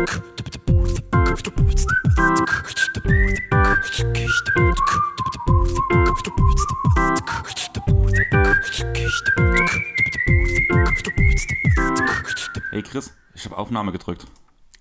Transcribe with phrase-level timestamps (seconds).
[0.00, 0.06] Hey
[12.82, 14.26] Chris, ich habe Aufnahme gedrückt.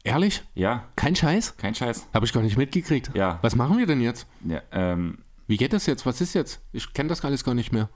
[0.06, 0.42] Ehrlich?
[0.56, 1.58] Ja, Kein Scheiß?
[1.58, 2.08] kein Scheiß.
[2.14, 3.12] Habe ich gar nicht mitgekriegt.
[3.14, 3.40] Ja.
[3.42, 4.26] Was machen wir denn jetzt?
[4.46, 5.18] Ja, ähm,
[5.48, 6.06] Wie geht das jetzt?
[6.06, 6.62] Was ist jetzt?
[6.72, 7.90] Ich kenne das alles gar nicht mehr.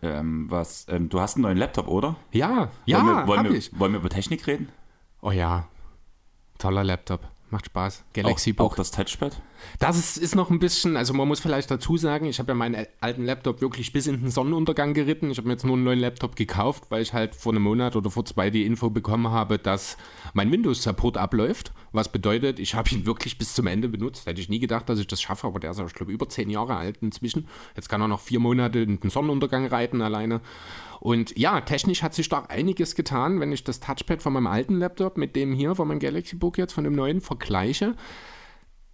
[0.00, 0.86] ähm, was?
[0.88, 2.16] Ähm, du hast einen neuen Laptop, oder?
[2.30, 3.78] Ja, ja, wollen wir, wollen hab wir, ich.
[3.78, 4.70] Wollen wir über Technik reden?
[5.20, 5.68] Oh ja,
[6.58, 7.28] toller Laptop.
[7.50, 8.04] Macht Spaß.
[8.14, 8.72] Galaxy auch, Book.
[8.72, 9.40] auch das Touchpad?
[9.78, 12.54] Das ist, ist noch ein bisschen, also man muss vielleicht dazu sagen, ich habe ja
[12.54, 15.30] meinen alten Laptop wirklich bis in den Sonnenuntergang geritten.
[15.30, 17.96] Ich habe mir jetzt nur einen neuen Laptop gekauft, weil ich halt vor einem Monat
[17.96, 19.96] oder vor zwei die Info bekommen habe, dass
[20.34, 21.72] mein Windows-Support abläuft.
[21.92, 24.26] Was bedeutet, ich habe ihn wirklich bis zum Ende benutzt.
[24.26, 26.28] Hätte ich nie gedacht, dass ich das schaffe, aber der ist, ja, ich glaube, über
[26.28, 27.48] zehn Jahre alt inzwischen.
[27.76, 30.40] Jetzt kann er noch vier Monate in den Sonnenuntergang reiten alleine.
[31.00, 34.78] Und ja, technisch hat sich da einiges getan, wenn ich das Touchpad von meinem alten
[34.78, 37.96] Laptop mit dem hier, von meinem Galaxy Book jetzt, von dem neuen vergleiche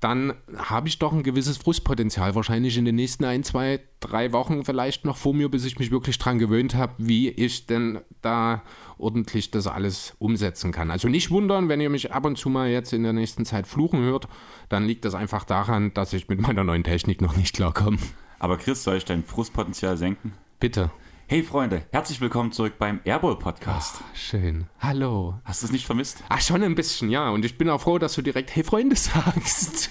[0.00, 4.64] dann habe ich doch ein gewisses Frustpotenzial wahrscheinlich in den nächsten ein, zwei, drei Wochen
[4.64, 8.62] vielleicht noch vor mir, bis ich mich wirklich dran gewöhnt habe, wie ich denn da
[8.96, 10.92] ordentlich das alles umsetzen kann.
[10.92, 13.66] Also nicht wundern, wenn ihr mich ab und zu mal jetzt in der nächsten Zeit
[13.66, 14.28] fluchen hört,
[14.68, 17.98] dann liegt das einfach daran, dass ich mit meiner neuen Technik noch nicht klarkomme.
[18.38, 20.32] Aber Chris, soll ich dein Frustpotenzial senken?
[20.60, 20.92] Bitte.
[21.30, 24.02] Hey Freunde, herzlich willkommen zurück beim Airball Podcast.
[24.14, 24.64] Schön.
[24.80, 25.34] Hallo.
[25.44, 26.24] Hast du es nicht vermisst?
[26.30, 27.28] Ach, schon ein bisschen, ja.
[27.28, 29.90] Und ich bin auch froh, dass du direkt Hey Freunde sagst.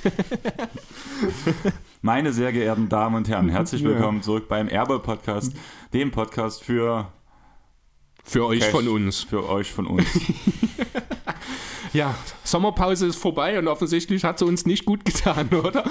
[2.02, 5.53] Meine sehr geehrten Damen und Herren, herzlich willkommen zurück beim Airball Podcast,
[5.94, 7.11] dem Podcast für
[8.23, 9.22] Für euch Cash, von uns.
[9.22, 10.07] Für euch von uns.
[11.94, 12.16] Ja,
[12.48, 15.84] Sommerpause ist vorbei und offensichtlich hat sie uns nicht gut getan, oder?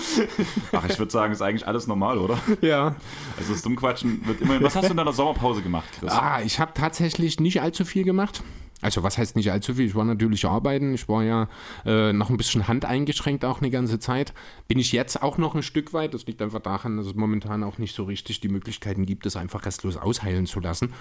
[0.72, 2.38] Ach, ich würde sagen, ist eigentlich alles normal, oder?
[2.62, 2.96] Ja.
[3.36, 4.62] Also das Dummquatschen wird immer.
[4.62, 6.12] Was hast du in deiner Sommerpause gemacht, Chris?
[6.12, 8.42] Ah, ich habe tatsächlich nicht allzu viel gemacht.
[8.82, 9.86] Also was heißt nicht allzu viel?
[9.86, 10.94] Ich war natürlich arbeiten.
[10.94, 11.48] Ich war ja
[11.84, 14.34] äh, noch ein bisschen handeingeschränkt auch eine ganze Zeit.
[14.68, 16.14] Bin ich jetzt auch noch ein Stück weit.
[16.14, 19.36] Das liegt einfach daran, dass es momentan auch nicht so richtig die Möglichkeiten gibt, es
[19.36, 20.92] einfach restlos ausheilen zu lassen.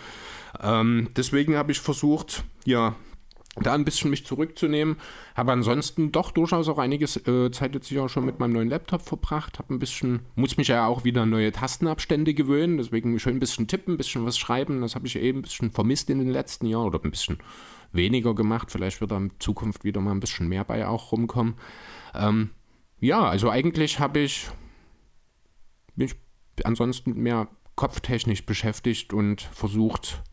[0.62, 2.96] Ähm, deswegen habe ich versucht, ja,
[3.64, 4.98] da ein bisschen mich zurückzunehmen.
[5.34, 8.70] Habe ansonsten doch durchaus auch einiges äh, Zeit jetzt hier auch schon mit meinem neuen
[8.70, 9.60] Laptop verbracht.
[9.60, 12.78] Habe ein bisschen, muss mich ja auch wieder an neue Tastenabstände gewöhnen.
[12.78, 14.82] Deswegen schön ein bisschen tippen, ein bisschen was schreiben.
[14.82, 17.38] Das habe ich eben ein bisschen vermisst in den letzten Jahren oder ein bisschen
[17.94, 18.72] weniger gemacht.
[18.72, 21.56] Vielleicht wird da in Zukunft wieder mal ein bisschen mehr bei auch rumkommen.
[22.14, 22.50] Ähm,
[23.00, 24.50] ja, also eigentlich habe ich
[25.96, 26.16] mich
[26.64, 30.24] ansonsten mehr kopftechnisch beschäftigt und versucht,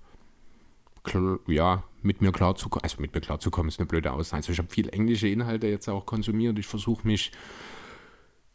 [1.46, 2.82] ja, mit mir klarzukommen.
[2.82, 4.38] Also mit mir klarzukommen ist eine blöde Aussage.
[4.38, 6.58] Also ich habe viel englische Inhalte jetzt auch konsumiert.
[6.58, 7.32] Ich versuche mich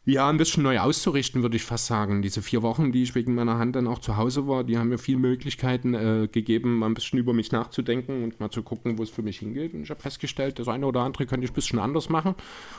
[0.04, 2.22] ja ein bisschen neu auszurichten, würde ich fast sagen.
[2.22, 4.88] Diese vier Wochen, die ich wegen meiner Hand dann auch zu Hause war, die haben
[4.88, 8.96] mir viele Möglichkeiten äh, gegeben, mal ein bisschen über mich nachzudenken und mal zu gucken,
[8.96, 9.74] wo es für mich hingeht.
[9.74, 12.34] Und ich habe festgestellt, das eine oder andere könnte ich ein bisschen anders machen.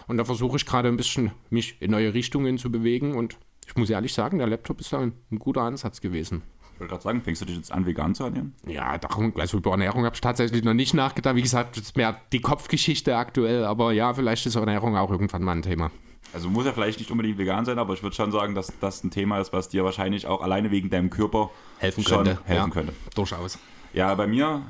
[0.08, 3.14] Und da versuche ich gerade ein bisschen mich in neue Richtungen zu bewegen.
[3.14, 3.38] Und
[3.68, 6.42] ich muss ehrlich sagen, der Laptop ist ein, ein guter Ansatz gewesen.
[6.80, 8.56] Ich wollte gerade sagen, fängst du dich jetzt an, vegan zu ernähren?
[8.66, 11.36] Ja, darum, also über Ernährung habe ich tatsächlich noch nicht nachgedacht.
[11.36, 15.44] Wie gesagt, das ist mehr die Kopfgeschichte aktuell, aber ja, vielleicht ist Ernährung auch irgendwann
[15.44, 15.92] mal ein Thema.
[16.32, 19.04] Also muss ja vielleicht nicht unbedingt vegan sein, aber ich würde schon sagen, dass das
[19.04, 22.40] ein Thema ist, was dir wahrscheinlich auch alleine wegen deinem Körper Helfen könnte.
[22.46, 22.94] helfen ja, könnte.
[23.14, 23.60] Durchaus.
[23.92, 24.62] Ja, bei mir,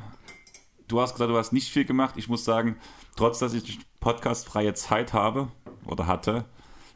[0.88, 2.16] du hast gesagt, du hast nicht viel gemacht.
[2.18, 2.78] Ich muss sagen,
[3.18, 5.50] trotz dass ich podcastfreie Zeit habe
[5.86, 6.46] oder hatte,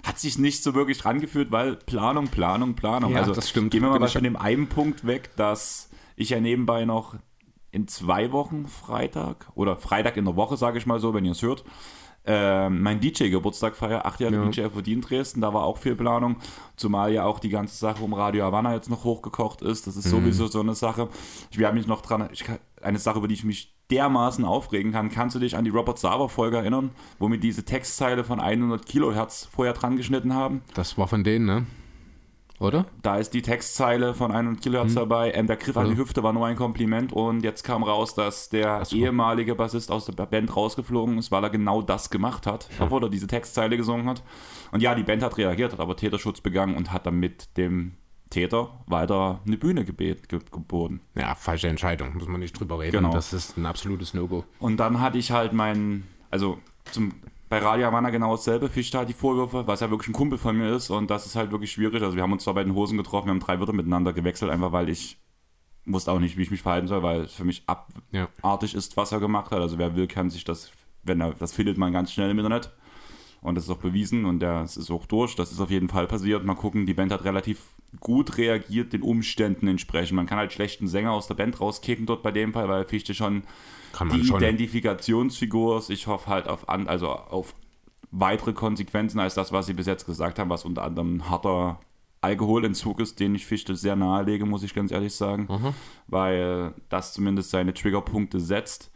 [0.04, 3.14] hat sich nicht so wirklich rangeführt, weil Planung, Planung, Planung.
[3.14, 3.72] Ja, also das stimmt.
[3.72, 7.16] Gehen wir mal von dem einen Punkt weg, dass ich ja nebenbei noch
[7.72, 11.32] in zwei Wochen Freitag oder Freitag in der Woche, sage ich mal so, wenn ihr
[11.32, 11.64] es hört,
[12.26, 14.46] ähm, mein DJ-Geburtstag feier, acht Jahre Ja.
[14.46, 16.38] DJ verdient Dresden, da war auch viel Planung,
[16.78, 20.10] zumal ja auch die ganze Sache um Radio Havanna jetzt noch hochgekocht ist, das ist
[20.10, 21.10] sowieso so eine Sache.
[21.52, 22.46] Ich habe mich noch dran, ich
[22.82, 26.00] eine Sache, über die ich mich dermaßen aufregen kann, kannst du dich an die Robert
[26.00, 30.62] Sava-Folge erinnern, wo wir diese Textzeile von 100 Kilohertz vorher dran geschnitten haben?
[30.74, 31.66] Das war von denen, ne?
[32.60, 32.86] Oder?
[33.02, 35.32] Da ist die Textzeile von 100 Kilohertz dabei.
[35.34, 36.02] Ähm, der Griff an die Oder?
[36.02, 38.96] Hüfte war nur ein Kompliment und jetzt kam raus, dass der so.
[38.96, 43.10] ehemalige Bassist aus der Band rausgeflogen ist, weil er genau das gemacht hat, obwohl er
[43.10, 44.24] diese Textzeile gesungen hat.
[44.72, 47.94] Und ja, die Band hat reagiert, hat aber Täterschutz begangen und hat dann mit dem
[48.34, 51.02] Täter weiter eine Bühne gebet, ge geboten.
[51.16, 52.98] Ja, falsche Entscheidung, muss man nicht drüber reden.
[52.98, 53.12] Genau.
[53.14, 54.44] Das ist ein absolutes No-Go.
[54.60, 56.58] Und dann hatte ich halt meinen, also
[56.92, 57.14] zum,
[57.50, 60.58] bei Radio Havanna genau dasselbe, Fisch hat die Vorwürfe, was ja wirklich ein Kumpel von
[60.58, 62.02] mir ist und das ist halt wirklich schwierig.
[62.02, 64.52] Also wir haben uns zwar bei den Hosen getroffen, wir haben drei Wörter miteinander gewechselt,
[64.52, 65.18] einfach weil ich
[65.86, 67.66] wusste auch nicht, wie ich mich verhalten soll, weil es für mich
[68.12, 68.28] Ja.
[68.42, 69.60] abartig ist, was er gemacht hat.
[69.60, 70.72] Also wer will, kann sich das,
[71.04, 72.72] wenn er, das findet man ganz schnell im Internet.
[73.42, 75.36] Und das ist auch bewiesen und das ist auch durch.
[75.36, 76.46] Das ist auf jeden Fall passiert.
[76.46, 77.60] Mal gucken, die Band hat relativ
[78.00, 80.16] gut reagiert, den Umständen entsprechend.
[80.16, 83.14] Man kann halt schlechten Sänger aus der Band rauskicken dort bei dem Fall, weil Fichte
[83.14, 83.44] schon
[84.12, 84.38] die schon.
[84.38, 85.90] Identifikationsfigur ist.
[85.90, 87.54] Ich hoffe halt auf, an, also auf
[88.12, 91.80] weitere Konsequenzen als das, was sie bis jetzt gesagt haben, was unter anderem ein harter
[92.22, 95.48] Alkoholentzug ist, den ich Fichte sehr nahelege, muss ich ganz ehrlich sagen,
[96.08, 98.92] weil das zumindest seine Triggerpunkte setzt.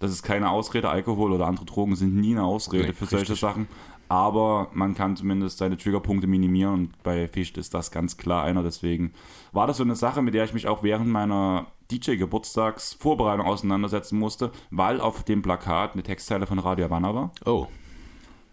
[0.00, 3.22] Das ist keine Ausrede, Alkohol oder andere Drogen sind nie eine Ausrede Nee, für solche
[3.32, 3.40] richtig.
[3.40, 3.68] Sachen,
[4.12, 8.62] aber man kann zumindest seine Triggerpunkte minimieren und bei Fichte ist das ganz klar einer,
[8.62, 9.14] deswegen
[9.52, 14.52] war das so eine Sache, mit der ich mich auch während meiner DJ-Geburtstagsvorbereitung auseinandersetzen musste,
[14.70, 17.68] weil auf dem Plakat eine Textzeile von Radio Havanna war Oh.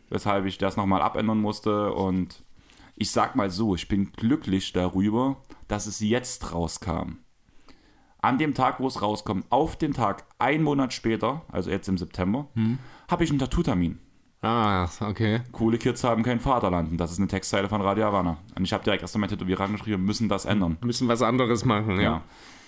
[0.10, 1.92] weshalb ich das nochmal abändern musste.
[1.94, 2.42] Und
[2.96, 7.18] ich sag mal so, ich bin glücklich darüber, dass es jetzt rauskam.
[8.22, 11.98] An dem Tag, wo es rauskommt, auf den Tag, ein Monat später, also jetzt im
[11.98, 12.48] September,
[13.10, 14.00] habe ich einen Tattoo-Termin.
[14.42, 15.42] Ah, okay.
[15.52, 16.92] Coole Kids haben kein Vaterland.
[16.92, 18.38] Und das ist eine Textzeile von Radio Havana.
[18.56, 20.78] Und ich habe direkt erst einmal Tätowierer angeschrieben, wir müssen das ändern.
[20.82, 22.02] Müssen was anderes machen, ja.
[22.02, 22.22] Ja.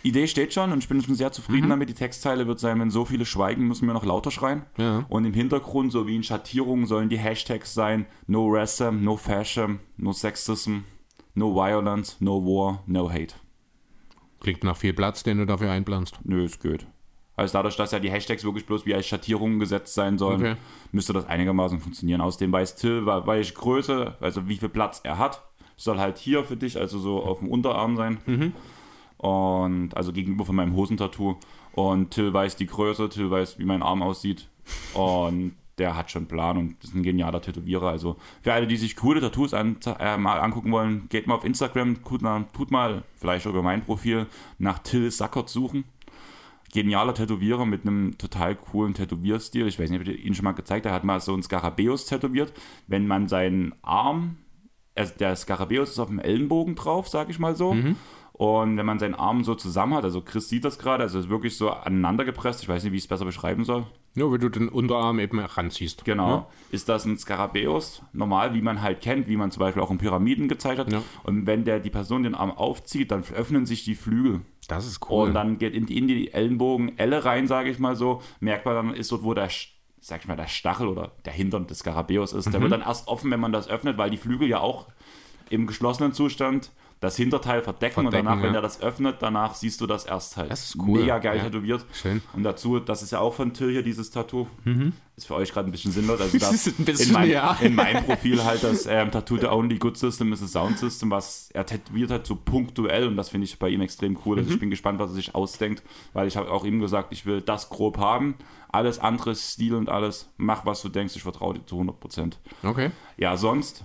[0.04, 1.88] Idee steht schon und ich bin schon sehr zufrieden damit.
[1.88, 4.64] Die Textzeile wird sein, wenn so viele schweigen, müssen wir noch lauter schreien.
[4.78, 5.06] Ja.
[5.10, 9.80] Und im Hintergrund, so wie in Schattierungen, sollen die Hashtags sein: No Racism, No Fashion,
[9.98, 10.80] No Sexism,
[11.36, 13.36] No Violence, No War, No Hate.
[14.40, 16.20] Klingt nach viel Platz, den du dafür einplanst.
[16.24, 16.88] Nö, ist gut.
[17.36, 20.56] Also dadurch, dass ja die Hashtags wirklich bloß wie als Schattierungen gesetzt sein sollen, Okay.
[20.92, 22.22] müsste das einigermaßen funktionieren.
[22.22, 25.42] Außerdem weiß Till, welche Größe, also wie viel Platz er hat,
[25.78, 28.54] soll halt hier für dich, also so auf dem Unterarm sein.
[29.18, 31.36] Und also gegenüber von meinem Hosentattoo.
[31.74, 34.48] Und Till weiß die Größe, Till weiß, wie mein Arm aussieht.
[34.94, 37.88] Und der hat schon Plan und ist ein genialer Tätowierer.
[37.90, 41.46] Also für alle, die sich coole Tattoos an, äh, mal angucken wollen, geht mal auf
[41.46, 44.28] Instagram, tut mal, tut mal vielleicht über mein Profil
[44.60, 45.86] nach Till Sackert suchen
[46.74, 49.68] genialer Tätowierer mit einem total coolen Tätowierstil.
[49.68, 50.94] Ich weiß nicht, ob ich ihn schon mal gezeigt habe.
[50.94, 52.54] Er hat mal so einen Skarabäus tätowiert.
[52.88, 54.38] Wenn man seinen Arm,
[54.96, 57.76] also der Skarabäus ist auf dem Ellenbogen drauf, sag ich mal so.
[58.34, 61.30] Und wenn man seinen Arm so zusammen hat, also Chris sieht das gerade, also ist
[61.30, 62.64] wirklich so aneinander gepresst.
[62.64, 63.86] Ich weiß nicht, wie ich es besser beschreiben soll.
[64.16, 66.04] Nur wenn du den Unterarm eben ranziehst.
[66.06, 66.28] Genau.
[66.28, 66.48] Ja?
[66.72, 70.00] Ist das ein Skarabäus, normal, wie man halt kennt, wie man zum Beispiel auch in
[70.00, 70.92] Pyramiden gezeigt hat.
[70.92, 71.04] Ja.
[71.24, 74.42] Und wenn der die Person den Arm aufzieht, dann öffnen sich die Flügel.
[74.72, 75.28] Das ist cool.
[75.28, 78.22] Und dann geht in die, in die Ellenbogen-Elle rein, sage ich mal so.
[78.40, 79.50] Merkt man dann, ist dort, wo der,
[80.00, 82.46] sag ich mal, der Stachel oder der Hintern des Skarabäus ist.
[82.52, 82.64] Der Mhm.
[82.64, 84.88] wird dann erst offen, wenn man das öffnet, weil die Flügel ja auch
[85.50, 86.72] im geschlossenen Zustand
[87.02, 88.60] das Hinterteil verdecken, und Verdecken, danach, wenn ja.
[88.60, 90.52] er das öffnet, danach siehst du das erst halt.
[90.52, 91.46] Das ist cool, Mega geil ja.
[91.46, 91.84] tätowiert.
[91.94, 92.22] Schön.
[92.34, 94.46] Und dazu, das ist ja auch von Till hier, dieses Tattoo.
[95.16, 96.22] Ist für euch gerade ein bisschen sinnlos.
[96.22, 97.58] Also das, ist ein bisschen, in, mein, ja.
[97.60, 101.10] in meinem Profil halt das ähm, Tattoo The Only Good System ist a Sound System,
[101.10, 104.38] was er tätowiert hat, so punktuell und das finde ich bei ihm extrem cool.
[104.38, 105.82] Also ich bin gespannt, was er sich ausdenkt,
[106.14, 108.36] weil ich habe auch ihm gesagt, ich will das grob haben.
[108.70, 112.34] Alles andere, Stil und alles, mach was du denkst, ich vertraue dir zu 100%.
[112.64, 112.92] Okay.
[113.18, 113.84] Ja, sonst,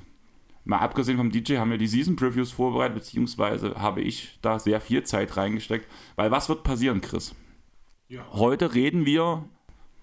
[0.66, 4.80] mal abgesehen vom DJ, haben wir die Season Previews vorbereitet, beziehungsweise habe ich da sehr
[4.80, 5.86] viel Zeit reingesteckt.
[6.16, 7.34] Weil was wird passieren, Chris?
[8.32, 9.44] Heute reden wir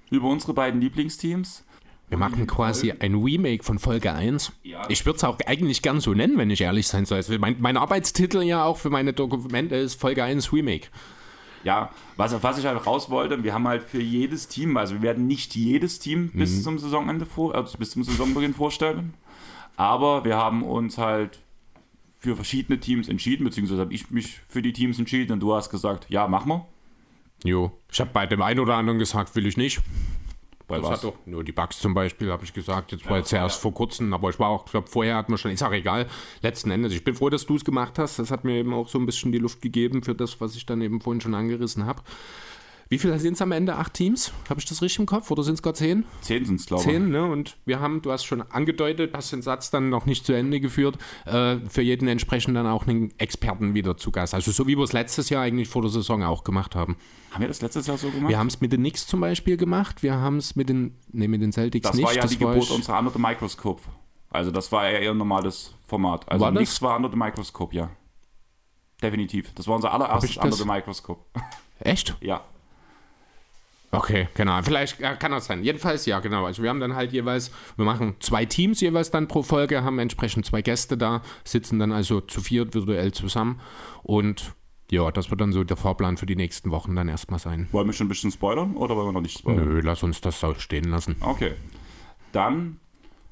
[0.09, 1.65] über unsere beiden Lieblingsteams.
[2.09, 4.51] Wir machen quasi ein Remake von Folge 1.
[4.63, 4.83] Ja.
[4.89, 7.17] Ich würde es auch eigentlich gern so nennen, wenn ich ehrlich sein soll.
[7.17, 10.89] Also mein, mein Arbeitstitel ja auch für meine Dokumente ist Folge 1 Remake.
[11.63, 14.95] Ja, was, auf was ich halt raus wollte, wir haben halt für jedes Team, also
[14.95, 19.13] wir werden nicht jedes Team bis zum Saisonende vor, also bis zum Saisonbeginn vorstellen,
[19.75, 21.39] aber wir haben uns halt
[22.19, 25.69] für verschiedene Teams entschieden, beziehungsweise habe ich mich für die Teams entschieden und du hast
[25.69, 26.65] gesagt, ja, mach mal.
[27.43, 27.71] Jo.
[27.91, 29.81] Ich habe bei dem einen oder anderen gesagt, will ich nicht.
[30.67, 30.91] Bei Das was?
[30.91, 32.93] hat doch, nur die Bugs zum Beispiel, habe ich gesagt.
[32.93, 33.61] Jetzt war Ja, jetzt erst ja.
[33.61, 36.07] vor kurzem, aber ich war auch, ich glaube, vorher hat man schon, ist auch egal.
[36.41, 38.17] Letzten Endes, ich bin froh, dass du es gemacht hast.
[38.19, 40.65] Das hat mir eben auch so ein bisschen die Luft gegeben für das, was ich
[40.65, 42.01] dann eben vorhin schon angerissen habe.
[42.93, 43.75] Wie viele sind es am Ende?
[43.75, 44.31] Acht Teams?
[44.49, 45.31] Habe ich das richtig im Kopf?
[45.31, 46.05] Oder sind es gar zehn?
[46.21, 46.87] Zehn sind es, glaube ich.
[46.89, 47.25] Zehn, ne?
[47.25, 50.59] Und wir haben, du hast schon angedeutet, hast den Satz dann noch nicht zu Ende
[50.59, 54.35] geführt, äh, für jeden entsprechend dann auch einen Experten wieder zu Gast.
[54.35, 56.95] Also so wie wir es letztes Jahr eigentlich vor der Saison auch gemacht haben.
[57.31, 58.29] Haben wir das letztes Jahr so gemacht?
[58.29, 61.27] Wir haben es mit den Knicks zum Beispiel gemacht, wir haben es mit den, ne,
[61.27, 62.05] mit den Celtics das nicht.
[62.05, 63.81] war ja die war Geburt unserer Under the Microscope.
[64.29, 66.29] Also das war ja eher ein normales Format.
[66.31, 66.59] Also War das?
[66.59, 67.89] nichts war Under the Microscope, ja.
[69.01, 69.51] Definitiv.
[69.55, 71.21] Das war unser allererstes Under das- the Microscope.
[71.79, 72.15] Echt?
[72.21, 72.43] ja.
[73.93, 74.61] Okay, genau.
[74.63, 75.63] Vielleicht äh, kann das sein.
[75.63, 76.45] Jedenfalls, ja, genau.
[76.45, 79.99] Also wir haben dann halt jeweils, wir machen zwei Teams jeweils dann pro Folge, haben
[79.99, 83.59] entsprechend zwei Gäste da, sitzen dann also zu viert virtuell zusammen
[84.01, 84.53] und
[84.91, 87.67] ja, das wird dann so der Fahrplan für die nächsten Wochen dann erstmal sein.
[87.71, 89.67] Wollen wir schon ein bisschen spoilern oder wollen wir noch nicht spoilern?
[89.67, 91.15] Nö, lass uns das so stehen lassen.
[91.19, 91.53] Okay.
[92.31, 92.79] Dann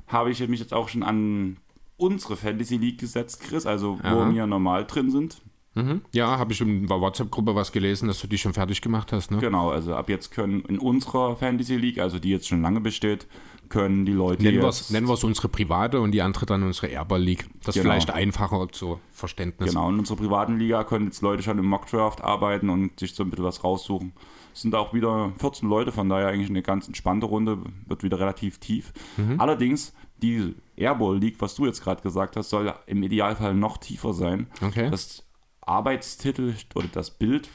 [0.08, 1.58] habe ich mich jetzt auch schon an
[1.98, 4.34] unsere Fantasy League gesetzt, Chris, also wo Aha.
[4.34, 5.41] wir normal drin sind.
[5.74, 6.01] Mhm.
[6.13, 9.32] Ja, habe ich in der WhatsApp-Gruppe was gelesen, dass du die schon fertig gemacht hast,
[9.32, 9.38] ne?
[9.38, 13.28] Genau, also ab jetzt können in unserer Fantasy League, also die jetzt schon lange besteht,
[13.70, 14.62] können die Leute Nennen
[15.08, 17.48] wir es unsere private und die andere dann unsere Airball League.
[17.63, 17.94] Das ist Genau.
[17.94, 19.70] vielleicht einfacher zur Verständnis.
[19.70, 23.24] Genau, in unserer privaten Liga können jetzt Leute schon im Mockdraft arbeiten und sich so
[23.24, 24.12] ein bisschen was raussuchen.
[24.54, 28.20] Es sind auch wieder 14 Leute, von daher eigentlich eine ganz entspannte Runde, wird wieder
[28.20, 28.92] relativ tief.
[29.16, 29.40] Mhm.
[29.40, 34.13] Allerdings, die Airball League, was du jetzt gerade gesagt hast, soll im Idealfall noch tiefer
[34.13, 34.48] sein.
[34.62, 34.90] Okay.
[34.92, 35.24] Das
[35.62, 37.50] Arbeitstitel oder das Bild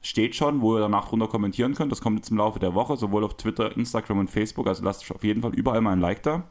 [0.00, 1.92] steht schon, wo ihr danach drunter kommentieren könnt.
[1.92, 4.66] Das kommt jetzt im Laufe der Woche, sowohl auf Twitter, Instagram und Facebook.
[4.66, 6.44] Also lasst auf jeden Fall überall mal ein Like da.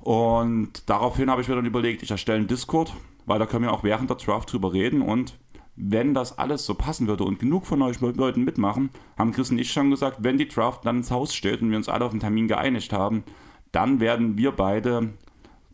[0.00, 2.92] Und daraufhin habe ich mir dann überlegt, ich erstelle einen Discord,
[3.26, 5.02] weil da können wir auch während der Draft drüber reden.
[5.02, 5.38] Und
[5.76, 9.58] wenn das alles so passen würde und genug von euch Leuten mitmachen, haben Chris und
[9.58, 12.10] ich schon gesagt, wenn die Draft dann ins Haus steht und wir uns alle auf
[12.10, 13.24] einen Termin geeinigt haben,
[13.72, 15.14] dann werden wir beide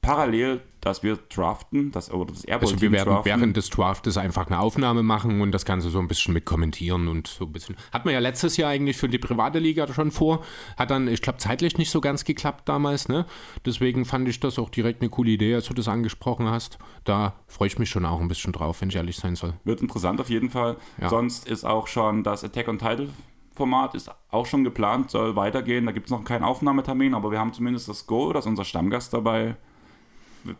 [0.02, 4.46] parallel, dass wir draften, das, oder das Airball Also wir werden während des Draftes einfach
[4.46, 7.76] eine Aufnahme machen und das Ganze so ein bisschen mit kommentieren und so ein bisschen.
[7.92, 10.44] Hat man ja letztes Jahr eigentlich für die private Liga schon vor.
[10.76, 13.26] Hat dann, ich glaube, zeitlich nicht so ganz geklappt damals, ne?
[13.64, 16.78] Deswegen fand ich das auch direkt eine coole Idee, als du das angesprochen hast.
[17.02, 19.54] Da freue ich mich schon auch ein bisschen drauf, wenn ich ehrlich sein soll.
[19.64, 20.76] Wird interessant auf jeden Fall.
[21.00, 21.08] Ja.
[21.08, 23.08] Sonst ist auch schon das Attack on Title
[23.56, 25.86] Format ist auch schon geplant, soll weitergehen.
[25.86, 29.14] Da gibt es noch keinen Aufnahmetermin, aber wir haben zumindest das Go, dass unser Stammgast
[29.14, 29.56] dabei,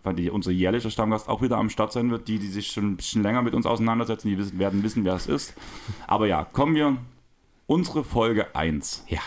[0.03, 2.29] weil die, unser jährlicher Stammgast auch wieder am Start sein wird.
[2.29, 5.15] Die, die sich schon ein bisschen länger mit uns auseinandersetzen, die wissen, werden wissen, wer
[5.15, 5.55] es ist.
[6.07, 6.97] Aber ja, kommen wir.
[7.67, 9.05] Unsere Folge 1.
[9.09, 9.21] Ja.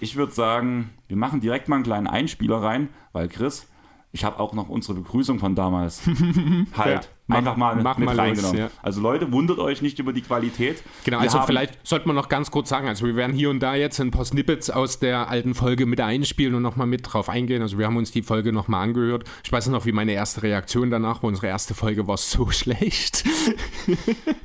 [0.00, 3.69] Ich würde sagen, wir machen direkt mal einen kleinen Einspieler rein, weil Chris,
[4.12, 6.02] ich habe auch noch unsere Begrüßung von damals
[6.76, 8.58] halt Ja, einfach mal mach mit mal los, reingenommen.
[8.58, 8.70] ja.
[8.82, 10.82] Also Leute, wundert euch nicht über die Qualität.
[11.04, 13.50] Genau, Wir also haben- vielleicht sollte man noch ganz kurz sagen, also wir werden hier
[13.50, 17.02] und da jetzt ein paar Snippets aus der alten Folge mit einspielen und nochmal mit
[17.12, 17.62] drauf eingehen.
[17.62, 19.24] Also wir haben uns die Folge nochmal angehört.
[19.44, 21.28] Ich weiß noch, wie meine erste Reaktion danach war.
[21.28, 23.24] Unsere erste Folge war so schlecht.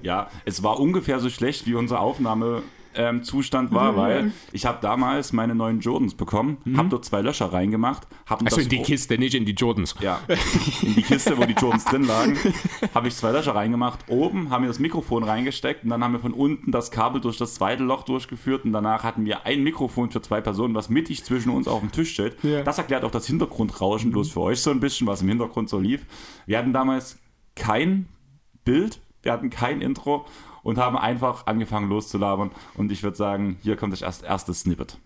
[0.03, 4.79] Ja, es war ungefähr so schlecht, wie unser Aufnahmezustand ähm, Zustand war, weil ich habe
[4.81, 9.17] damals meine neuen Jordans bekommen, habe dort zwei Löcher reingemacht, habe Also in die Kiste,
[9.17, 9.95] nicht in die Jordans.
[9.99, 10.19] ja,
[10.81, 12.37] in die Kiste, wo die Jordans drin lagen,
[12.93, 14.05] habe ich zwei Löcher reingemacht.
[14.09, 17.37] Oben haben wir das Mikrofon reingesteckt und dann haben wir von unten das Kabel durch
[17.37, 21.23] das zweite Loch durchgeführt und danach hatten wir ein Mikrofon für zwei Personen, was mittig
[21.23, 22.35] zwischen uns auf dem Tisch steht.
[22.43, 22.63] Ja.
[22.63, 25.79] Das erklärt auch das Hintergrundrauschen bloß für euch so ein bisschen, was im Hintergrund so
[25.79, 26.05] lief.
[26.45, 27.17] Wir hatten damals
[27.55, 28.07] kein
[28.63, 30.25] Bild, wir hatten kein Intro
[30.65, 34.97] und haben einfach angefangen loszulabern und ich würde sagen, hier kommt das erst, erste Snippet.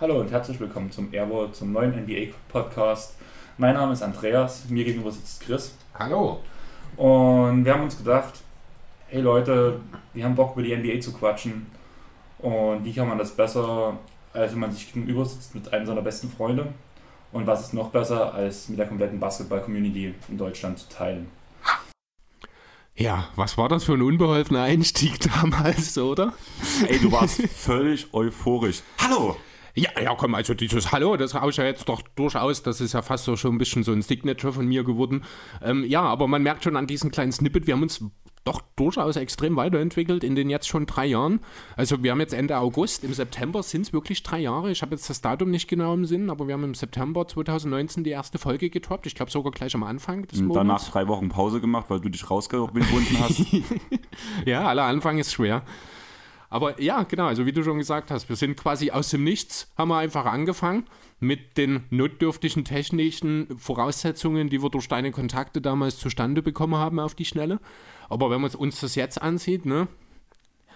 [0.00, 3.14] Hallo und herzlich willkommen zum Airball, zum neuen NBA-Podcast.
[3.56, 5.76] Mein Name ist Andreas, mir gegenüber sitzt Chris.
[5.94, 6.40] Hallo.
[6.96, 8.34] Und wir haben uns gedacht,
[9.06, 9.80] hey Leute,
[10.12, 11.68] wir haben Bock über die NBA zu quatschen.
[12.40, 13.96] Und wie kann man das besser,
[14.32, 16.66] als wenn man sich gegenüber sitzt mit einem seiner besten Freunde?
[17.30, 21.37] Und was ist noch besser, als mit der kompletten Basketball-Community in Deutschland zu teilen?
[22.98, 26.32] Ja, was war das für ein unbeholfener Einstieg damals, oder?
[26.88, 28.82] Ey, du warst völlig euphorisch.
[29.00, 29.36] Hallo!
[29.76, 33.02] Ja, ja, komm, also dieses Hallo, das ich ja jetzt doch durchaus, das ist ja
[33.02, 35.22] fast so schon ein bisschen so ein Signature von mir geworden.
[35.62, 38.04] Ähm, ja, aber man merkt schon an diesem kleinen Snippet, wir haben uns
[38.48, 41.40] doch durchaus extrem weiterentwickelt in den jetzt schon drei Jahren.
[41.76, 44.70] Also wir haben jetzt Ende August, im September sind es wirklich drei Jahre.
[44.70, 48.04] Ich habe jetzt das Datum nicht genau im Sinn, aber wir haben im September 2019
[48.04, 49.06] die erste Folge getroppt.
[49.06, 50.90] Ich glaube sogar gleich am Anfang des Und danach Monats.
[50.90, 53.44] drei Wochen Pause gemacht, weil du dich rausgebunden hast.
[54.44, 55.62] Ja, aller Anfang ist schwer.
[56.50, 59.70] Aber ja, genau, also wie du schon gesagt hast, wir sind quasi aus dem Nichts,
[59.76, 60.86] haben wir einfach angefangen
[61.20, 67.14] mit den notdürftigen technischen Voraussetzungen, die wir durch deine Kontakte damals zustande bekommen haben auf
[67.14, 67.60] die Schnelle.
[68.08, 69.88] Aber wenn man uns das jetzt ansieht, ne,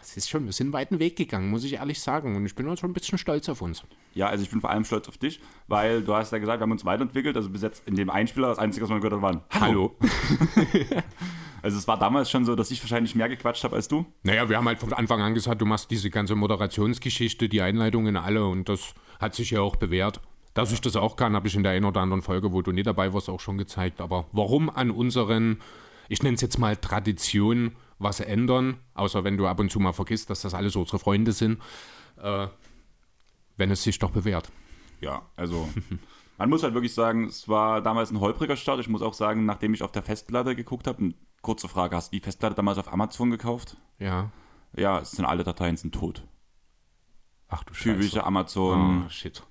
[0.03, 2.37] es ist schon, wir sind einen weiten Weg gegangen, muss ich ehrlich sagen.
[2.37, 3.85] Und ich bin auch schon ein bisschen stolz auf uns.
[4.15, 6.65] Ja, also ich bin vor allem stolz auf dich, weil du hast ja gesagt, wir
[6.65, 7.37] haben uns weiterentwickelt.
[7.37, 9.97] Also bis jetzt in dem Einspieler, das Einzige, was man gehört hat, war ein Hallo.
[11.63, 14.05] Also es war damals schon so, dass ich wahrscheinlich mehr gequatscht habe als du.
[14.25, 18.17] Naja, wir haben halt von Anfang an gesagt, du machst diese ganze Moderationsgeschichte, die Einleitungen
[18.17, 20.21] alle und das hat sich ja auch bewährt.
[20.55, 22.73] Dass ich das auch kann, habe ich in der einen oder anderen Folge, wo du
[22.73, 24.01] nie dabei warst, auch schon gezeigt.
[24.01, 25.59] Aber warum an unseren,
[26.13, 29.93] ich nenne es jetzt mal Traditionen, was ändern, außer wenn du ab und zu mal
[29.93, 31.61] vergisst, dass das alles unsere Freunde sind,
[32.17, 32.49] äh,
[33.57, 34.51] wenn es sich doch bewährt.
[35.01, 35.69] Ja, also
[36.39, 38.81] man muss halt wirklich sagen, es war damals ein holpriger Start.
[38.81, 42.13] Ich muss auch sagen, nachdem ich auf der Festplatte geguckt habe, eine kurze Frage, hast
[42.13, 43.77] du die Festplatte damals auf Amazon gekauft?
[43.99, 44.31] Ja.
[44.77, 46.25] Ja, es sind alle Dateien sind tot.
[47.49, 47.97] Ach du Scheiße.
[47.99, 49.43] Typische Amazon, Oh, shit.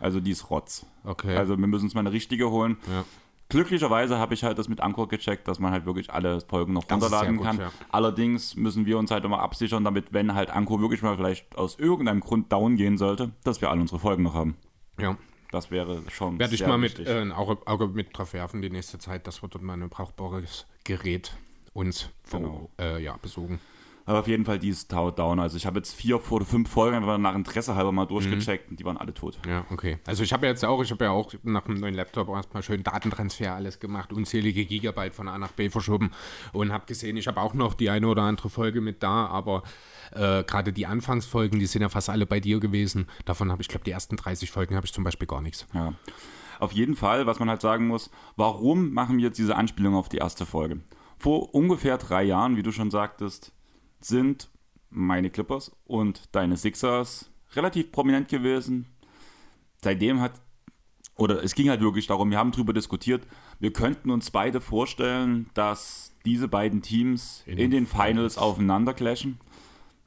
[0.00, 0.86] also die ist Rotz.
[1.04, 1.36] Okay.
[1.36, 2.76] Also wir müssen uns mal eine richtige holen.
[2.88, 3.04] ja.
[3.50, 6.84] Glücklicherweise habe ich halt das mit Anchor gecheckt, dass man halt wirklich alle Folgen noch
[6.84, 7.58] Das runterladen gut, kann.
[7.58, 7.72] ja.
[7.90, 11.78] Allerdings müssen wir uns halt immer absichern, damit, wenn halt Anchor wirklich mal vielleicht aus
[11.78, 14.56] irgendeinem Grund down gehen sollte, dass wir alle unsere Folgen noch haben.
[15.00, 15.16] Ja,
[15.50, 18.68] Das wäre schon Werde ich mal mit, äh, ein Auge, Auge mit drauf werfen die
[18.70, 21.34] nächste Zeit, dass wir dort mal ein brauchbares Gerät
[21.72, 22.68] uns Genau.
[22.78, 23.60] äh, ja, besuchen.
[24.08, 25.38] Aber auf jeden Fall, die ist down.
[25.38, 28.08] Also ich habe jetzt vier oder fünf Folgen einfach nach Interesse halber mal Mhm.
[28.08, 29.38] durchgecheckt und die waren alle tot.
[29.46, 29.98] Ja, okay.
[30.06, 32.62] Also ich habe ja jetzt auch, ich habe ja auch nach dem neuen Laptop erstmal
[32.62, 36.10] schön Datentransfer alles gemacht, unzählige Gigabyte von A nach B verschoben
[36.54, 39.62] und habe gesehen, ich habe auch noch die eine oder andere Folge mit da, aber
[40.12, 43.08] äh, gerade die Anfangsfolgen, die sind ja fast alle bei dir gewesen.
[43.26, 45.66] Davon habe ich, glaube die ersten 30 Folgen habe ich zum Beispiel gar nichts.
[45.74, 45.92] Ja.
[46.60, 50.08] Auf jeden Fall, was man halt sagen muss, warum machen wir jetzt diese Anspielung auf
[50.08, 50.80] die erste Folge?
[51.18, 53.52] Vor ungefähr drei Jahren, wie du schon sagtest,
[54.00, 54.50] sind
[54.90, 58.86] meine Clippers und deine Sixers relativ prominent gewesen.
[59.82, 60.32] Seitdem hat,
[61.16, 63.26] oder es ging halt wirklich darum, wir haben darüber diskutiert,
[63.60, 68.94] wir könnten uns beide vorstellen, dass diese beiden Teams in, In den den Finals aufeinander
[68.94, 69.38] clashen,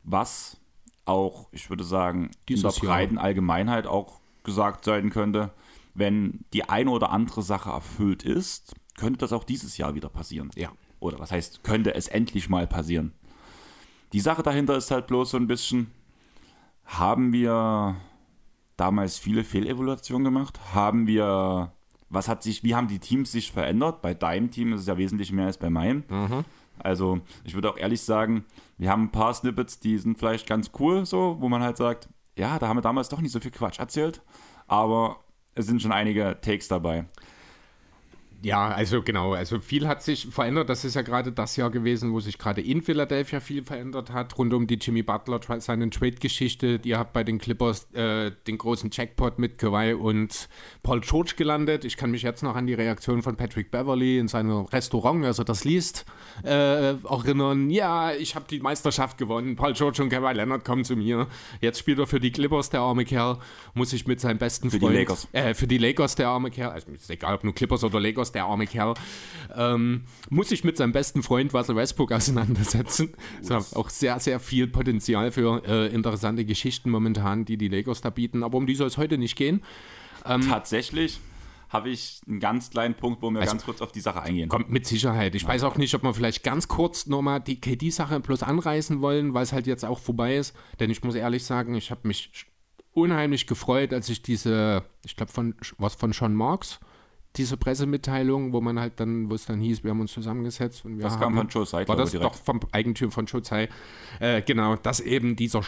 [0.03, 0.57] was
[1.05, 2.95] auch, ich würde sagen, in Dieses der Jahr.
[2.95, 5.51] breiten Allgemeinheit auch gesagt sein könnte,
[5.93, 10.51] wenn die eine oder andere Sache erfüllt ist, könnte das auch dieses Jahr wieder passieren.
[10.55, 10.71] Ja.
[10.99, 13.13] Oder was heißt, könnte es endlich mal passieren.
[14.13, 15.91] Die Sache dahinter ist halt bloß so ein bisschen,
[16.85, 17.95] haben wir
[18.77, 20.59] damals viele Fehlevaluationen gemacht?
[20.73, 21.71] Haben wir,
[22.09, 24.01] was hat sich, wie haben die Teams sich verändert?
[24.01, 26.03] Bei deinem Team ist es ja wesentlich mehr als bei meinem.
[26.79, 28.43] Also ich würde auch ehrlich sagen,
[28.77, 32.09] wir haben ein paar Snippets, die sind vielleicht ganz cool so, wo man halt sagt,
[32.37, 34.21] ja, da haben wir damals doch nicht so viel Quatsch erzählt,
[34.67, 35.17] aber
[35.53, 37.05] es sind schon einige Takes dabei.
[38.43, 40.69] Ja, also genau, also viel hat sich verändert.
[40.69, 44.35] Das ist ja gerade das Jahr gewesen, wo sich gerade in Philadelphia viel verändert hat,
[44.37, 46.79] rund um die Jimmy Butler, seine Trade-Geschichte.
[46.83, 50.49] Ihr habt bei den Clippers äh, den großen Jackpot mit Kawhi und
[50.81, 51.85] Paul George gelandet.
[51.85, 55.43] Ich kann mich jetzt noch an die Reaktion von Patrick Beverly in seinem Restaurant, also
[55.43, 56.05] das liest,
[56.43, 57.69] äh, erinnern.
[57.69, 59.55] Ja, ich habe die Meisterschaft gewonnen.
[59.55, 61.27] Paul George und Kawhi Leonard kommen zu mir.
[61.59, 63.37] Jetzt spielt er für die Clippers, der arme Kerl.
[63.75, 64.97] Muss ich mit seinem besten Für die Freund...
[64.97, 65.27] Lakers.
[65.31, 68.30] Äh, für die Lakers, der arme Kerl, also ist egal, ob nur Clippers oder Lakers,
[68.31, 68.93] der arme Kerl,
[69.55, 73.13] ähm, muss sich mit seinem besten Freund Russell Westbrook auseinandersetzen.
[73.41, 78.09] Es auch sehr, sehr viel Potenzial für äh, interessante Geschichten momentan, die die Lakers da
[78.09, 78.43] bieten.
[78.43, 79.61] Aber um die soll es heute nicht gehen.
[80.23, 81.19] Tatsächlich
[81.69, 84.49] habe ich einen ganz kleinen Punkt, wo wir Also- ganz kurz auf die Sache eingehen.
[84.49, 85.35] Kommt mit Sicherheit.
[85.35, 89.33] Ich weiß auch nicht, ob wir vielleicht ganz kurz nochmal die KD-Sache bloß anreißen wollen,
[89.33, 90.53] weil es halt jetzt auch vorbei ist.
[90.79, 92.31] Denn ich muss ehrlich sagen, ich habe mich
[92.93, 96.81] unheimlich gefreut, als ich diese, ich glaube von, was von Sean Marks,
[97.37, 100.97] diese Pressemitteilung, wo man halt dann, wo es dann hieß, wir haben uns zusammengesetzt und
[100.97, 102.45] wir Das haben, kam von Joe Tsai, War das ich, doch direkt.
[102.45, 103.69] vom Eigentümer von Joe Tsai.
[104.19, 105.61] Äh, genau, dass eben dieser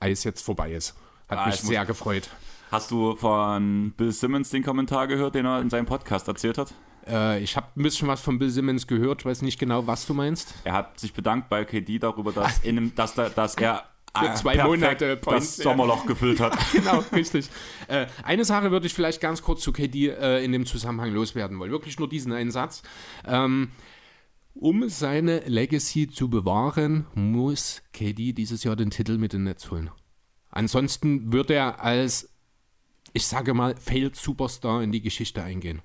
[0.00, 0.94] Eis jetzt vorbei ist.
[1.28, 2.28] Hat Ah, mich sehr gefreut.
[2.70, 6.72] Hast du von Bill Simmons den Kommentar gehört, den er in seinem Podcast erzählt hat?
[7.06, 10.14] Äh, ich habe ein bisschen was von Bill Simmons gehört, weiß nicht genau, was du
[10.14, 10.54] meinst.
[10.64, 13.84] Er hat sich bedankt bei KD darüber, dass, in einem, dass, da, dass er
[14.16, 15.64] Für äh, zwei perfekt Monate Points, das ja.
[15.64, 16.58] Sommerloch gefüllt hat.
[16.72, 17.48] genau, richtig.
[17.88, 21.58] Äh, eine Sache würde ich vielleicht ganz kurz zu KD äh, in dem Zusammenhang loswerden
[21.58, 21.70] wollen.
[21.70, 22.82] Wirklich nur diesen einen Satz.
[23.26, 23.70] Ähm,
[24.54, 29.90] um seine Legacy zu bewahren, muss KD dieses Jahr den Titel mit dem Netz holen.
[30.50, 32.28] Ansonsten wird er als,
[33.14, 35.80] ich sage mal, Failed Superstar in die Geschichte eingehen.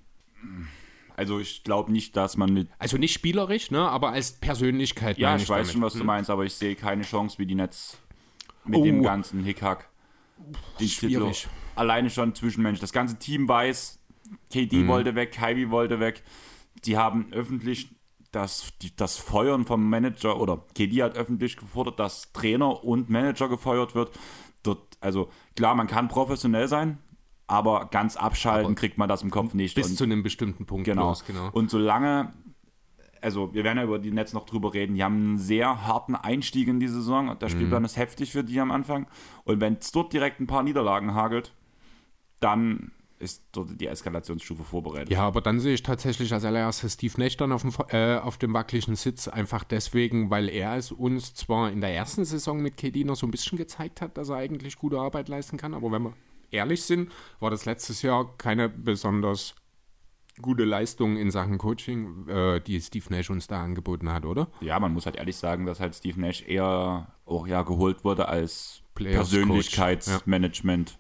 [1.16, 2.68] Also ich glaube nicht, dass man mit...
[2.78, 5.18] Also nicht spielerisch, ne, aber als Persönlichkeit.
[5.18, 5.72] Ja, meine ich weiß damit.
[5.72, 7.98] schon, was du meinst, aber ich sehe keine Chance, wie die Nets
[8.70, 8.84] mit Oh.
[8.84, 9.90] dem ganzen Hickhack
[10.80, 11.08] den Titel...
[11.10, 11.48] Schwierig.
[11.76, 12.82] Alleine schon zwischenmenschlich.
[12.82, 14.00] Das ganze Team weiß,
[14.52, 14.88] KD Mhm.
[14.88, 16.24] wollte weg, Kyrie wollte weg.
[16.86, 17.90] Die haben öffentlich
[18.32, 23.48] das, die, das Feuern vom Manager oder KD hat öffentlich gefordert, dass Trainer und Manager
[23.48, 24.12] gefeuert wird.
[24.64, 26.98] Dort, also klar, man kann professionell sein,
[27.48, 29.76] aber ganz abschalten kriegt man das im Kopf nicht.
[29.76, 30.86] Bis Und- zu einem bestimmten Punkt.
[30.86, 31.06] Genau.
[31.08, 31.50] bloß, genau.
[31.52, 32.34] Und solange,
[33.22, 36.16] also wir werden ja über die Netz noch drüber reden, die haben einen sehr harten
[36.16, 37.38] Einstieg in die Saison.
[37.40, 39.08] Der Spielplan ist heftig für die am Anfang.
[39.44, 41.54] Und wenn es dort direkt ein paar Niederlagen hagelt,
[42.40, 45.10] dann ist dort die Eskalationsstufe vorbereitet.
[45.10, 48.38] Ja, aber dann sehe ich tatsächlich als allererstes Steve Nash dann auf dem, äh, auf
[48.38, 52.78] dem wackeligen Sitz, einfach deswegen, weil er es uns zwar in der ersten Saison mit
[52.78, 55.92] KD noch so ein bisschen gezeigt hat, dass er eigentlich gute Arbeit leisten kann, aber
[55.92, 56.14] wenn wir
[56.52, 59.56] ehrlich sind, war das letztes Jahr keine besonders
[60.42, 64.48] gute Leistung in Sachen Coaching, äh, die Steve Nash uns da angeboten hat, oder?
[64.62, 68.28] Ja, man muss halt ehrlich sagen, dass halt Steve Nash eher auch ja geholt wurde
[68.28, 70.98] als Persönlichkeitsmanagement.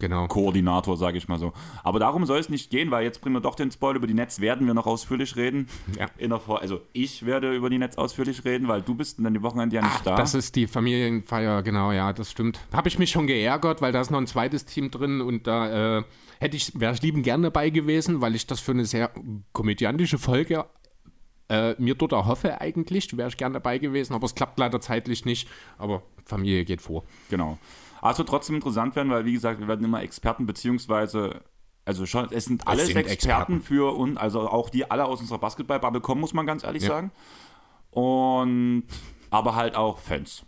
[0.00, 0.26] Genau.
[0.28, 1.52] Koordinator, sage ich mal so.
[1.84, 4.14] Aber darum soll es nicht gehen, weil jetzt bringen wir doch den Spoiler über die
[4.14, 5.68] Netz, werden wir noch ausführlich reden.
[5.98, 6.06] Ja.
[6.16, 9.34] In der Vor also ich werde über die Netz ausführlich reden, weil du bist dann
[9.34, 10.16] die Wochenende ja nicht Ach, da.
[10.16, 12.58] das ist die Familienfeier, genau, ja, das stimmt.
[12.72, 15.98] Habe ich mich schon geärgert, weil da ist noch ein zweites Team drin und da
[15.98, 16.02] äh,
[16.40, 19.10] hätte ich, wäre ich lieben gern dabei gewesen, weil ich das für eine sehr
[19.52, 20.66] komödiantische Folge
[21.48, 23.16] äh, mir dort erhoffe eigentlich.
[23.16, 25.48] Wäre ich gern dabei gewesen, aber es klappt leider zeitlich nicht.
[25.78, 27.04] Aber Familie geht vor.
[27.28, 27.58] Genau.
[28.00, 31.42] Aber es wird trotzdem interessant werden, weil wie gesagt, wir werden immer Experten beziehungsweise
[31.84, 33.60] Also schon, es sind alles sind Experten, Experten.
[33.62, 36.88] für uns, also auch die alle aus unserer Basketball-Bubble kommen, muss man ganz ehrlich Ja.
[36.88, 37.10] sagen.
[37.90, 38.84] Und
[39.30, 40.44] aber halt auch Fans.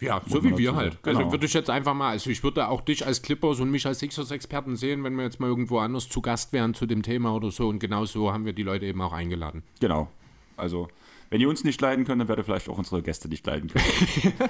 [0.00, 0.94] Ja, so wie wir halt.
[0.94, 1.02] sagen.
[1.04, 1.18] Genau.
[1.20, 3.86] Also würde ich jetzt einfach mal, also ich würde auch dich als Clippers und mich
[3.86, 7.34] als Sixers-Experten sehen, wenn wir jetzt mal irgendwo anders zu Gast wären zu dem Thema
[7.34, 7.68] oder so.
[7.68, 9.62] Und genau so haben wir die Leute eben auch eingeladen.
[9.80, 10.08] Genau.
[10.56, 10.88] Also,
[11.30, 13.70] wenn ihr uns nicht leiden könnt, dann werdet ihr vielleicht auch unsere Gäste nicht leiden
[13.70, 13.84] können.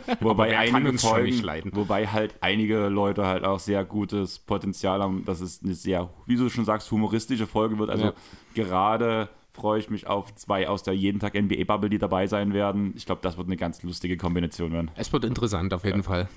[0.21, 5.63] wobei, einige Folgen, wobei halt einige Leute halt auch sehr gutes Potenzial haben, dass es
[5.63, 7.91] eine sehr, wie du schon sagst, humoristische Folge wird.
[7.91, 8.13] Also Ja.
[8.55, 12.93] gerade freue ich mich auf zwei aus der jeden Tag NBA-Bubble, die dabei sein werden.
[12.97, 14.90] Ich glaube, das wird eine ganz lustige Kombination werden.
[14.97, 16.29] Es wird interessant auf jeden Fall.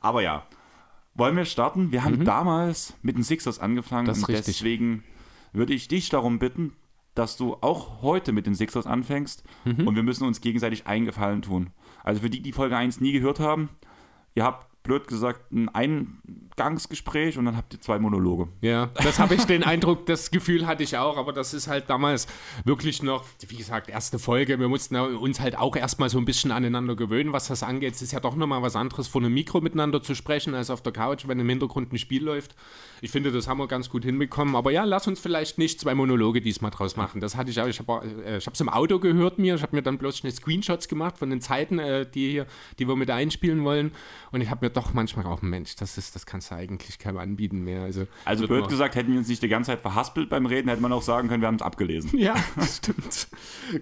[0.00, 0.46] Aber ja,
[1.14, 1.92] wollen wir starten?
[1.92, 4.08] Wir haben damals mit den Sixers angefangen Mhm.
[4.08, 4.56] Das ist und richtig.
[4.56, 5.04] deswegen
[5.52, 6.72] würde ich dich darum bitten,
[7.14, 9.86] dass du auch heute mit den Sixers anfängst Mhm.
[9.86, 11.70] und wir müssen uns gegenseitig einen Gefallen tun.
[12.02, 13.68] Also für die, die Folge 1 nie gehört haben,
[14.34, 18.48] ihr habt blöd gesagt ein Eingangsgespräch und dann habt ihr zwei Monologe.
[18.60, 21.88] Ja, das habe ich den Eindruck, das Gefühl hatte ich auch, aber das ist halt
[21.88, 22.26] damals
[22.64, 24.58] wirklich noch, wie gesagt, erste Folge.
[24.58, 27.94] Wir mussten uns halt auch erstmal so ein bisschen aneinander gewöhnen, was das angeht.
[27.94, 30.82] Es ist ja doch nochmal was anderes, vor einem Mikro miteinander zu sprechen, als auf
[30.82, 32.56] der Couch, wenn im Hintergrund ein Spiel läuft.
[33.00, 34.56] Ich finde, das haben wir ganz gut hinbekommen.
[34.56, 37.20] Aber ja, lass uns vielleicht nicht zwei Monologe diesmal draus machen.
[37.20, 37.66] Das hatte ich auch.
[37.66, 39.54] Ich habe äh, es im Auto gehört mir.
[39.54, 42.46] Ich habe mir dann bloß schnell Screenshots gemacht von den Zeiten, äh, die, hier,
[42.78, 43.92] die wir mit einspielen wollen.
[44.32, 47.18] Und ich habe mir doch manchmal auch, Mensch, das, ist, das kannst du eigentlich keinem
[47.18, 47.82] anbieten mehr.
[47.82, 50.68] Also, Also wird blöd gesagt, hätten wir uns nicht die ganze Zeit verhaspelt beim Reden,
[50.68, 52.18] hätte man auch sagen können, wir haben es abgelesen.
[52.18, 53.28] Ja, stimmt.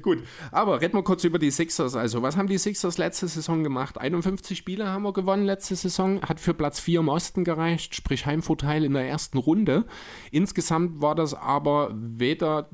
[0.03, 1.95] Gut, aber reden wir kurz über die Sixers.
[1.95, 3.99] Also, was haben die Sixers letzte Saison gemacht?
[3.99, 8.27] 51 Spiele haben wir gewonnen letzte Saison, hat für Platz 4 im Osten gereicht, sprich
[8.27, 9.85] Heimvorteil in der ersten Runde.
[10.31, 12.69] Insgesamt war das aber weder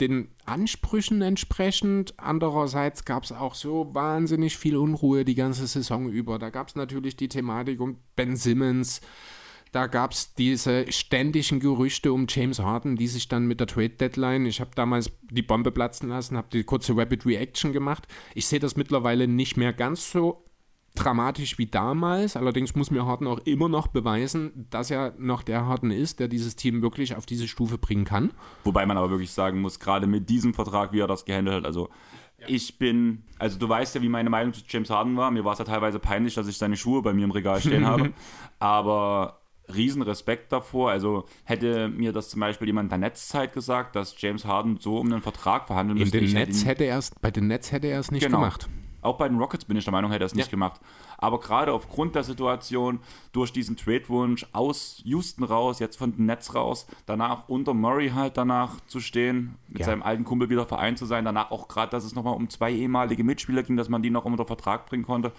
[0.00, 2.14] den Ansprüchen entsprechend.
[2.18, 6.38] Andererseits gab es auch so wahnsinnig viel Unruhe die ganze Saison über.
[6.38, 9.00] Da gab es natürlich die Thematik um Ben Simmons.
[9.72, 13.90] Da gab es diese ständigen Gerüchte um James Harden, die sich dann mit der Trade
[13.90, 18.06] Deadline, ich habe damals die Bombe platzen lassen, habe die kurze Rapid Reaction gemacht.
[18.34, 20.44] Ich sehe das mittlerweile nicht mehr ganz so
[20.96, 22.36] dramatisch wie damals.
[22.36, 26.28] Allerdings muss mir Harden auch immer noch beweisen, dass er noch der Harden ist, der
[26.28, 28.32] dieses Team wirklich auf diese Stufe bringen kann.
[28.64, 31.64] Wobei man aber wirklich sagen muss, gerade mit diesem Vertrag, wie er das gehandelt hat,
[31.66, 31.88] also
[32.48, 35.30] ich bin, also du weißt ja, wie meine Meinung zu James Harden war.
[35.30, 37.86] Mir war es ja teilweise peinlich, dass ich seine Schuhe bei mir im Regal stehen
[37.86, 38.12] habe.
[38.58, 39.40] Aber
[39.74, 40.90] riesen Respekt davor.
[40.90, 44.98] Also hätte mir das zum Beispiel jemand in der Netzzeit gesagt, dass James Harden so
[44.98, 46.18] um einen Vertrag verhandeln In müsste.
[46.18, 48.24] den ich hätte Netz ihn- hätte er es, bei den Netz hätte er es nicht
[48.24, 48.38] Genau.
[48.38, 48.68] gemacht.
[49.06, 50.50] Auch bei den Rockets bin ich der Meinung, hätte er es nicht Ja.
[50.50, 50.80] gemacht.
[51.18, 53.00] Aber gerade aufgrund der Situation,
[53.32, 58.36] durch diesen Trade-Wunsch aus Houston raus, jetzt von den Nets raus, danach unter Murray halt
[58.36, 59.86] danach zu stehen, mit Ja.
[59.86, 62.72] seinem alten Kumpel wieder vereint zu sein, danach auch gerade, dass es nochmal um zwei
[62.72, 65.32] ehemalige Mitspieler ging, dass man die noch unter Vertrag bringen konnte.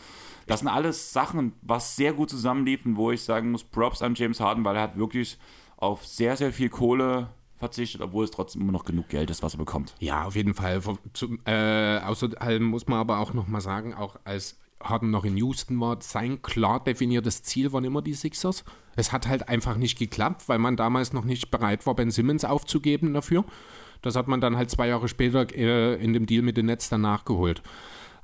[0.48, 4.40] Das sind alles Sachen, was sehr gut zusammenliefen, wo ich sagen muss, Props an James
[4.40, 5.38] Harden, weil er hat wirklich
[5.76, 7.28] auf sehr, sehr viel Kohle
[7.58, 9.96] verzichtet, obwohl es trotzdem immer noch genug Geld ist, was er bekommt.
[10.00, 10.82] Ja, auf jeden Fall.
[11.14, 15.38] Zum, äh, außerdem muss man aber auch noch mal sagen, auch als Harden noch in
[15.38, 18.64] Houston war, sein klar definiertes Ziel waren immer die Sixers.
[18.96, 22.46] Es hat halt einfach nicht geklappt, weil man damals noch nicht bereit war, Ben Simmons
[22.46, 23.44] aufzugeben dafür.
[24.04, 26.90] Das hat man dann halt zwei Jahre später äh, in dem Deal mit den Nets
[26.90, 27.64] dann nachgeholt.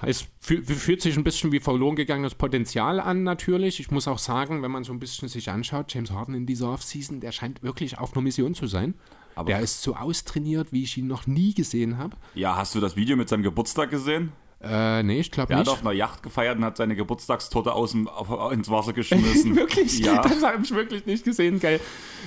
[0.06, 3.80] Es fü- fühlt sich ein bisschen wie verloren gegangenes Potenzial an, natürlich.
[3.80, 6.72] Ich muss auch sagen, wenn man so ein bisschen sich anschaut, James Harden in dieser
[6.72, 8.96] Offseason, der scheint wirklich auf einer Mission zu sein.
[9.36, 12.16] Aber- der ist so austrainiert, wie ich ihn noch nie gesehen habe.
[12.36, 14.32] Ja, hast du das Video mit seinem Geburtstag gesehen?
[14.66, 15.74] Äh, nee, ich glaube Er hat nicht.
[15.74, 19.56] auf einer Yacht gefeiert und hat seine Geburtstagstorte aus dem, auf, ins Wasser geschmissen.
[19.58, 20.00] wirklich?
[20.00, 20.22] Ja.
[20.22, 21.82] Das habe ich wirklich nicht gesehen, geil.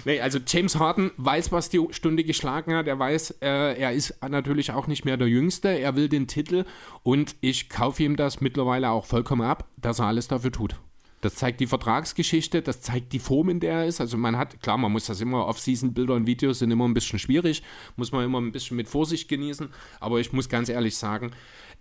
[0.04, 2.88] Nee, also James Harden weiß, was die Stunde geschlagen hat.
[2.88, 5.68] Er weiß, äh, er ist natürlich auch nicht mehr der Jüngste.
[5.68, 6.66] Er will den Titel
[7.02, 10.76] und ich kaufe ihm das mittlerweile auch vollkommen ab, dass er alles dafür tut.
[11.26, 14.00] Das zeigt die Vertragsgeschichte, das zeigt die Form, in der er ist.
[14.00, 17.18] Also man hat, klar, man muss das immer, Off-Season-Bilder und Videos sind immer ein bisschen
[17.18, 17.64] schwierig,
[17.96, 19.68] muss man immer ein bisschen mit Vorsicht genießen.
[19.98, 21.32] Aber ich muss ganz ehrlich sagen,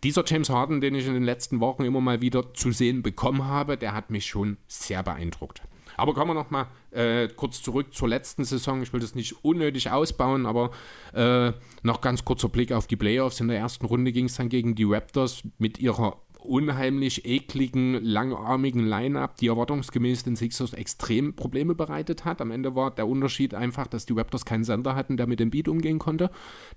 [0.04, 3.46] dieser James Harden, den ich in den letzten Wochen immer mal wieder zu sehen bekommen
[3.46, 5.62] habe, der hat mich schon sehr beeindruckt.
[5.96, 8.82] Aber kommen wir noch mal äh, kurz zurück zur letzten Saison.
[8.82, 10.72] Ich will das nicht unnötig ausbauen, aber
[11.14, 11.54] äh,
[11.84, 13.40] noch ganz kurzer Blick auf die Playoffs.
[13.40, 18.86] In der ersten Runde ging es dann gegen die Raptors mit ihrer unheimlich ekligen, langarmigen
[18.86, 22.42] Line-Up, die erwartungsgemäß den Sixers extrem Probleme bereitet hat.
[22.42, 25.50] Am Ende war der Unterschied einfach, dass die Raptors keinen Sender hatten, der mit dem
[25.50, 26.30] Beat umgehen konnte.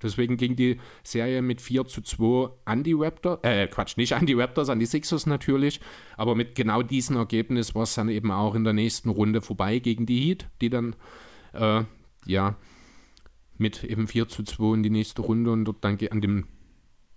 [0.03, 4.27] Deswegen ging die Serie mit 4 zu 2 an die Raptors, äh, Quatsch, nicht an
[4.27, 5.81] die Raptors, an die Sixers natürlich,
[6.17, 9.79] aber mit genau diesem Ergebnis war es dann eben auch in der nächsten Runde vorbei
[9.79, 10.97] gegen die Heat, die dann,
[11.53, 11.83] äh,
[12.27, 12.57] ja,
[13.59, 16.47] mit eben 4 zu 2 in die nächste Runde und dort dann an dem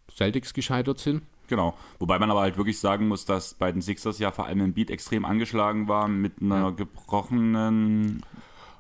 [0.10, 1.24] Celtics gescheitert sind.
[1.52, 1.74] Genau.
[2.00, 4.74] Wobei man aber halt wirklich sagen muss, dass bei den Sixers ja vor allem im
[4.74, 8.24] Beat extrem angeschlagen war mit einer gebrochenen.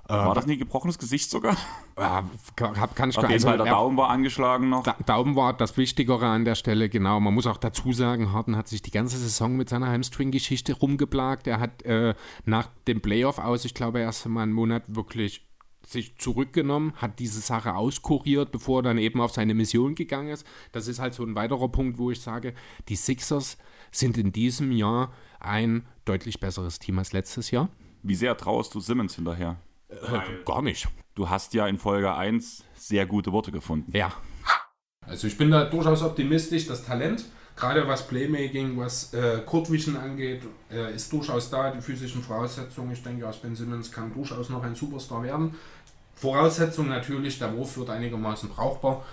[0.08, 1.58] War das nie gebrochenes Gesicht sogar?
[1.98, 2.24] Ja,
[2.56, 4.84] kann, kann ich Auf jeden also, Fall, der ja, Daumen war angeschlagen noch.
[4.84, 7.20] Da, Daumen war das Wichtigere an der Stelle, genau.
[7.20, 11.48] Man muss auch dazu sagen, Harden hat sich die ganze Saison mit seiner Hamstring-Geschichte rumgeplagt.
[11.48, 15.46] Er hat äh, nach dem Playoff aus, ich glaube, erst mal einen Monat wirklich
[15.92, 20.46] sich zurückgenommen, hat diese Sache auskuriert, bevor er dann eben auf seine Mission gegangen ist.
[20.72, 22.54] Das ist halt so ein weiterer Punkt, wo ich sage,
[22.90, 23.58] die Sixers
[23.92, 27.70] sind in diesem Jahr ein deutlich besseres Team als letztes Jahr.
[28.04, 29.58] Wie sehr traust du Simmons hinterher?
[29.90, 30.88] Äh, gar nicht.
[31.16, 33.96] Du hast ja in Folge 1 sehr gute Worte gefunden.
[33.96, 34.14] Ja.
[35.06, 36.68] Also ich bin da durchaus optimistisch.
[36.68, 37.26] Das Talent,
[37.56, 41.72] gerade was Playmaking, was äh, Courtvision angeht, äh, ist durchaus da.
[41.72, 45.56] Die physischen Voraussetzungen, ich denke, aus Ben Simmons kann durchaus noch ein Superstar werden.
[46.22, 49.04] Voraussetzung natürlich, der Wurf wird einigermaßen brauchbar.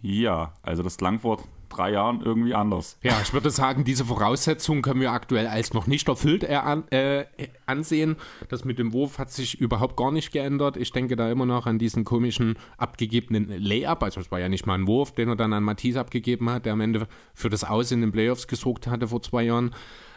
[0.00, 2.98] Ja, also das klang vor drei Jahren irgendwie anders.
[3.02, 7.26] Ja, ich würde sagen, diese Voraussetzungen können wir aktuell als noch nicht erfüllt äh,
[7.66, 8.16] ansehen.
[8.48, 10.78] Das mit dem Wurf hat sich überhaupt gar nicht geändert.
[10.78, 14.02] Ich denke da immer noch an diesen komischen abgegebenen Layup.
[14.02, 16.64] Also es war ja nicht mal ein Wurf, den er dann an Matisse abgegeben hat,
[16.64, 19.74] der am Ende für das Aus in den Playoffs gesorgt hatte vor zwei Jahren.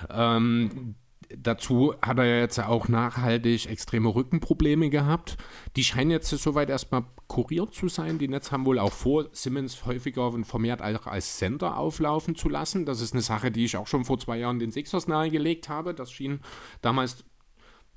[0.10, 0.96] Ähm,
[1.36, 5.38] Dazu hat er ja jetzt auch nachhaltig extreme Rückenprobleme gehabt.
[5.76, 8.20] Die scheinen jetzt soweit erstmal kuriert zu sein.
[8.20, 12.50] Die Nets haben wohl auch vor, Simmons häufiger und vermehrt auch als Center auflaufen zu
[12.50, 12.86] lassen.
[12.86, 15.94] Das ist eine Sache, die ich auch schon vor zwei Jahren den Sixers nahegelegt habe.
[15.94, 16.42] Das schien
[16.82, 17.24] damals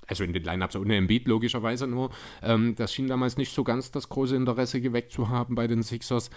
[0.08, 2.10] also in den Lineups ohne Embiid logischerweise nur,
[2.42, 5.82] ähm, das schien damals nicht so ganz das große Interesse geweckt zu haben bei den
[5.82, 6.30] Sixers.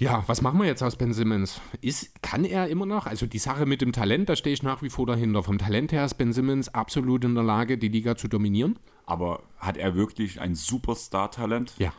[0.00, 1.60] Ja, was machen wir jetzt aus Ben Simmons?
[1.82, 3.04] Ist, kann er immer noch?
[3.04, 5.42] Also die Sache mit dem Talent, da stehe ich nach wie vor dahinter.
[5.42, 8.78] Vom Talent her ist Ben Simmons absolut in der Lage, die Liga zu dominieren.
[9.04, 11.74] Aber hat er wirklich ein Superstar-Talent?
[11.76, 11.92] Ja.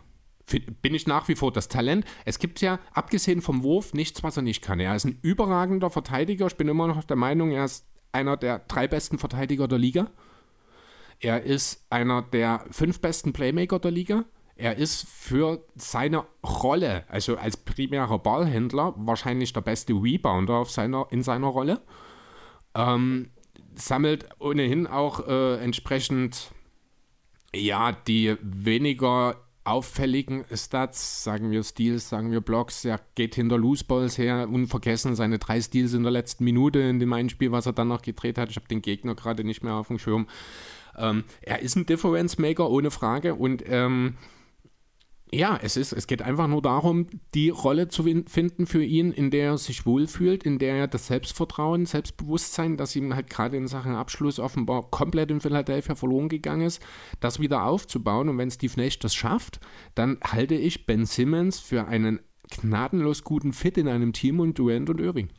[0.82, 2.04] Bin ich nach wie vor das Talent.
[2.26, 4.80] Es gibt ja, abgesehen vom Wurf, nichts, was er nicht kann.
[4.80, 6.48] Er ist ein überragender Verteidiger.
[6.48, 10.10] Ich bin immer noch der Meinung, er ist einer der drei besten Verteidiger der Liga.
[11.20, 14.26] Er ist einer der fünf besten Playmaker der Liga.
[14.62, 21.08] Er ist für seine Rolle, also als primärer Ballhändler, wahrscheinlich der beste Rebounder auf seiner,
[21.10, 21.82] in seiner Rolle.
[22.76, 23.32] Ähm,
[23.74, 26.52] sammelt ohnehin auch äh, entsprechend
[27.56, 33.84] ja, die weniger auffälligen Stats, sagen wir Steals, sagen wir Blocks, er geht hinter Loose
[33.84, 37.66] Balls her, unvergessen seine drei Steals in der letzten Minute in dem einen Spiel, was
[37.66, 38.52] er dann noch gedreht hat.
[38.52, 40.28] Ich habe den Gegner gerade nicht mehr auf dem Schirm.
[40.96, 43.34] Ähm, er ist ein Difference Maker, ohne Frage.
[43.34, 44.18] Und ähm,
[45.34, 49.32] ja, es, ist, es geht einfach nur darum, die Rolle zu finden für ihn, in
[49.32, 53.68] der er sich wohlfühlt, in der er das Selbstvertrauen, Selbstbewusstsein, das ihm halt gerade in
[53.68, 56.82] Sachen Abschluss offenbar komplett in Philadelphia verloren gegangen ist,
[57.22, 58.28] das wieder aufzubauen.
[58.28, 59.62] Und wenn Steve Nash das schafft,
[59.96, 64.90] dann halte ich Ben Simmons für einen gnadenlos guten Fit in einem Team und Durant
[64.90, 65.30] und Irving.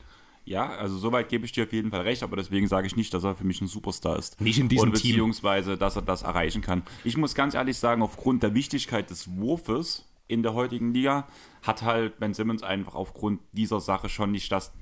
[0.44, 3.14] Ja, also soweit gebe ich dir auf jeden Fall recht, aber deswegen sage ich nicht,
[3.14, 4.40] dass er für mich ein Superstar ist.
[4.40, 5.12] Nicht in diesem Und Team.
[5.12, 6.82] beziehungsweise, dass er das erreichen kann.
[7.04, 11.28] Ich muss ganz ehrlich sagen, aufgrund der Wichtigkeit des Wurfes in der heutigen Liga
[11.62, 14.72] hat halt Ben Simmons einfach aufgrund dieser Sache schon nicht das,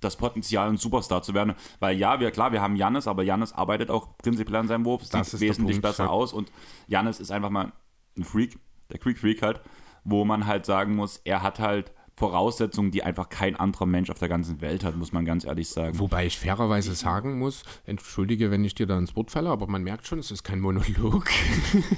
[0.00, 1.54] das Potenzial, ein Superstar zu werden.
[1.80, 5.08] Weil ja, wir, klar, wir haben Jannis, aber Jannis arbeitet auch prinzipiell an seinem Wurf,
[5.08, 6.10] Das sieht der wesentlich Punkt, besser ja.
[6.10, 6.52] aus und
[6.88, 7.72] Jannis ist einfach mal
[8.18, 8.58] ein Freak,
[8.90, 9.60] der Creek Freak halt,
[10.04, 14.18] wo man halt sagen muss, er hat halt Voraussetzungen, die einfach kein anderer Mensch auf
[14.20, 15.98] der ganzen Welt hat, muss man ganz ehrlich sagen.
[15.98, 19.82] Wobei ich fairerweise sagen muss, entschuldige, wenn ich dir da ins Wort falle, aber man
[19.82, 21.28] merkt schon, es ist kein Monolog.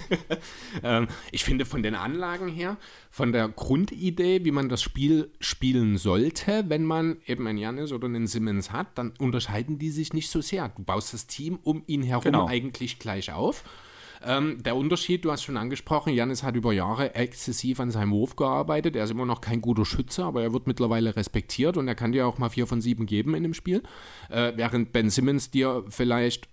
[0.82, 2.76] ähm, ich finde von den Anlagen her,
[3.10, 8.06] von der Grundidee, wie man das Spiel spielen sollte, wenn man eben einen Janis oder
[8.06, 10.68] einen Simmons hat, dann unterscheiden die sich nicht so sehr.
[10.70, 12.46] Du baust das Team um ihn herum Genau.
[12.46, 13.64] eigentlich gleich auf.
[14.24, 18.36] Ähm, der Unterschied, du hast schon angesprochen, Janis hat über Jahre exzessiv an seinem Wurf
[18.36, 18.96] gearbeitet.
[18.96, 22.12] Er ist immer noch kein guter Schütze, aber er wird mittlerweile respektiert und er kann
[22.12, 23.82] dir auch mal vier von sieben geben in dem Spiel.
[24.30, 26.48] Äh, während Ben Simmons dir vielleicht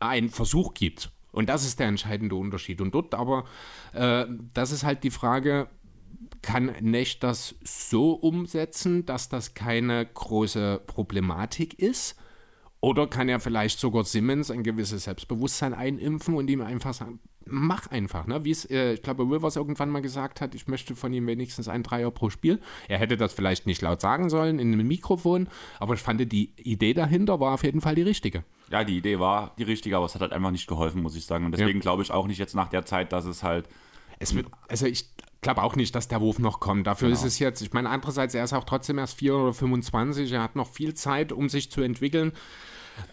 [0.00, 1.10] einen Versuch gibt.
[1.32, 2.80] Und das ist der entscheidende Unterschied.
[2.80, 3.44] Und dort aber,
[3.92, 5.68] äh, das ist halt die Frage,
[6.42, 12.16] kann Nash das so umsetzen, dass das keine große Problematik ist?
[12.84, 17.86] Oder kann er vielleicht sogar Simmons ein gewisses Selbstbewusstsein einimpfen und ihm einfach sagen, mach
[17.86, 18.44] einfach, ne?
[18.44, 21.66] Wie es, äh, ich glaube, Rivers irgendwann mal gesagt hat, ich möchte von ihm wenigstens
[21.66, 22.60] ein Dreier pro Spiel.
[22.86, 25.48] Er hätte das vielleicht nicht laut sagen sollen in einem Mikrofon,
[25.80, 28.44] aber ich fand, die Idee dahinter war auf jeden Fall die richtige.
[28.70, 31.24] Ja, die Idee war die richtige, aber es hat halt einfach nicht geholfen, muss ich
[31.24, 31.46] sagen.
[31.46, 33.66] Und deswegen glaube ich auch nicht jetzt nach der Zeit, dass es halt
[34.18, 35.08] Es wird, also ich
[35.40, 36.86] glaube auch nicht, dass der Wurf noch kommt.
[36.86, 40.32] Dafür ist es jetzt, ich meine, andererseits, er ist auch trotzdem erst 4 oder 25,
[40.32, 42.32] er hat noch viel Zeit, um sich zu entwickeln.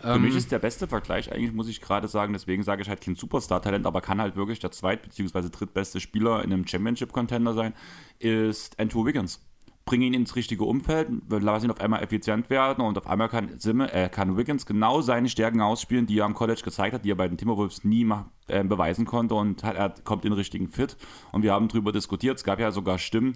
[0.02, 0.22] Für Ähm.
[0.24, 3.15] mich ist der beste Vergleich eigentlich, muss ich gerade sagen, deswegen sage ich halt kein
[3.15, 5.50] Superstar-Talent, aber kann halt wirklich der zweit- bzw.
[5.50, 7.74] drittbeste Spieler in einem Championship-Contender sein,
[8.20, 9.39] ist Andrew Wiggins.
[9.84, 13.58] bringe ihn ins richtige Umfeld, lass ihn auf einmal effizient werden und auf einmal kann,
[13.60, 17.10] Simme, äh, kann Wiggins genau seine Stärken ausspielen, die er am College gezeigt hat, die
[17.12, 20.38] er bei den Timberwolves nie mach, äh, beweisen konnte und hat, er kommt in den
[20.38, 20.98] richtigen Fit.
[21.32, 23.36] Und wir haben darüber diskutiert, es gab ja sogar Stimmen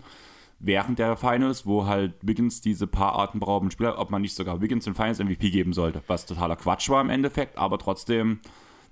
[0.65, 4.85] während der Finals, wo halt Wiggins diese paar atemberaubenden Spieler, ob man nicht sogar Wiggins
[4.85, 8.39] den Finals MVP geben sollte, was totaler Quatsch war im Endeffekt, aber trotzdem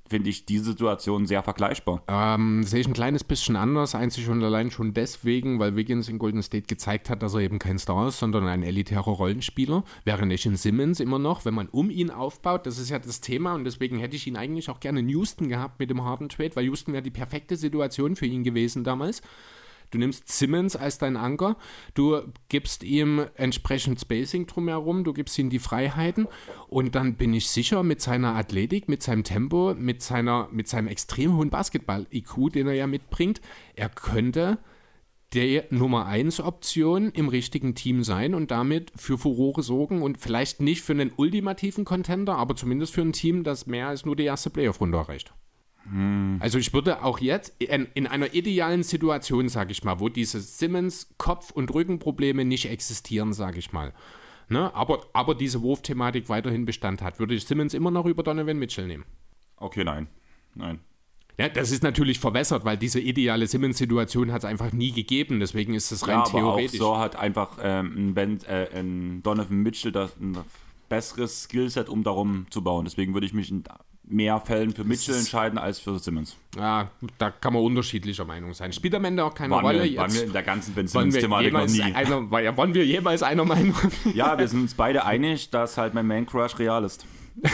[0.07, 2.03] finde ich die Situation sehr vergleichbar.
[2.07, 6.19] Ähm, sehe ich ein kleines bisschen anders, einzig und allein schon deswegen, weil Wiggins in
[6.19, 9.83] Golden State gezeigt hat, dass er eben kein Star ist, sondern ein elitärer Rollenspieler.
[10.03, 13.53] Wäre in Simmons immer noch, wenn man um ihn aufbaut, das ist ja das Thema
[13.53, 16.55] und deswegen hätte ich ihn eigentlich auch gerne in Houston gehabt mit dem Harden Trade,
[16.55, 19.21] weil Houston wäre die perfekte Situation für ihn gewesen damals.
[19.93, 21.55] Du nimmst Simmons als dein Anker,
[21.93, 26.27] du gibst ihm entsprechend Spacing drumherum, du gibst ihm die Freiheiten.
[26.67, 30.87] Und dann bin ich sicher mit seiner Athletik, mit seinem Tempo, mit, seiner, mit seinem
[30.87, 33.39] extrem hohen Basketball-IQ, den er ja mitbringt,
[33.75, 34.57] er könnte
[35.33, 40.59] der Nummer 1 Option im richtigen Team sein und damit für Furore sorgen und vielleicht
[40.59, 44.25] nicht für einen ultimativen Contender, aber zumindest für ein Team, das mehr als nur die
[44.25, 45.33] erste Playoff-Runde erreicht.
[45.89, 46.37] Hm.
[46.39, 50.39] Also ich würde auch jetzt in, in einer idealen Situation, sage ich mal, wo diese
[50.39, 53.93] Simmons Kopf- und Rückenprobleme nicht existieren, sage ich mal,
[54.49, 54.73] ne?
[54.73, 58.87] aber, aber diese Wurfthematik weiterhin Bestand hat, würde ich Simmons immer noch über Donovan Mitchell
[58.87, 59.05] nehmen.
[59.57, 60.07] Okay, nein.
[60.55, 60.79] Nein.
[61.37, 65.39] Ja, das ist natürlich verwässert, weil diese ideale Simmons-Situation hat es einfach nie gegeben.
[65.39, 66.79] Deswegen ist es rein ja, aber theoretisch.
[66.79, 70.37] Auch so hat einfach ähm, ben, äh, ein Donovan Mitchell das ein
[70.89, 72.85] besseres Skillset, um darum zu bauen.
[72.85, 73.51] Deswegen würde ich mich
[74.13, 76.37] mehr Fällen für Mitchell entscheiden als für Simmons.
[76.55, 78.71] Ja, da kann man unterschiedlicher Meinung sein.
[78.71, 79.83] Spielt am Ende auch keine waren Rolle.
[79.83, 81.81] Wir, waren wir in der ganzen Ben Simmons-Thematik noch nie.
[81.81, 83.75] Einer, waren wir jemals einer Meinung?
[84.13, 87.05] ja, wir sind uns beide einig, dass halt mein Man Crush real ist.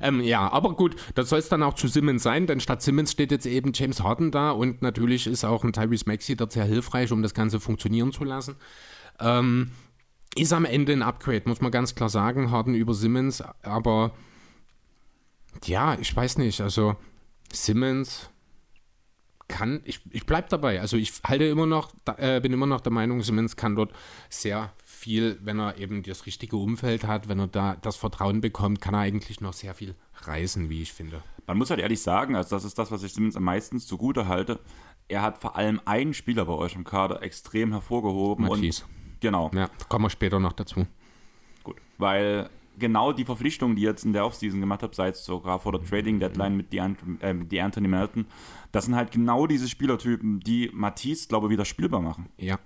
[0.00, 3.10] Ähm, ja, aber gut, das soll es dann auch zu Simmons sein, denn statt Simmons
[3.10, 6.66] steht jetzt eben James Harden da und natürlich ist auch ein Tyrese Maxey dort sehr
[6.66, 8.54] hilfreich, um das Ganze funktionieren zu lassen.
[9.18, 9.72] Ähm,
[10.38, 12.50] ist am Ende ein Upgrade, muss man ganz klar sagen.
[12.50, 14.12] Harden über Simmons, aber
[15.64, 16.60] ja, ich weiß nicht.
[16.60, 16.96] Also
[17.52, 18.30] Simmons
[19.48, 20.80] kann, ich, ich bleibe dabei.
[20.80, 23.92] Also ich halte immer noch, äh, bin immer noch der Meinung, Simmons kann dort
[24.28, 28.80] sehr viel, wenn er eben das richtige Umfeld hat, wenn er da das Vertrauen bekommt,
[28.80, 31.22] kann er eigentlich noch sehr viel reisen, wie ich finde.
[31.46, 34.28] Man muss halt ehrlich sagen, also das ist das, was ich Simmons am meisten zugute
[34.28, 34.60] halte.
[35.08, 38.46] Er hat vor allem einen Spieler bei euch im Kader extrem hervorgehoben.
[38.46, 38.84] Matisse.
[38.84, 39.50] Und Genau.
[39.54, 40.86] Ja, kommen wir später noch dazu.
[41.64, 45.24] Gut, weil genau die Verpflichtung, die ihr jetzt in der Offseason gemacht habt, sei es
[45.24, 48.26] sogar vor der Trading Deadline mit die, äh, die Anthony Melton,
[48.72, 52.28] das sind halt genau diese Spielertypen, die Matisse, glaube ich, wieder spielbar machen.
[52.36, 52.58] Ja.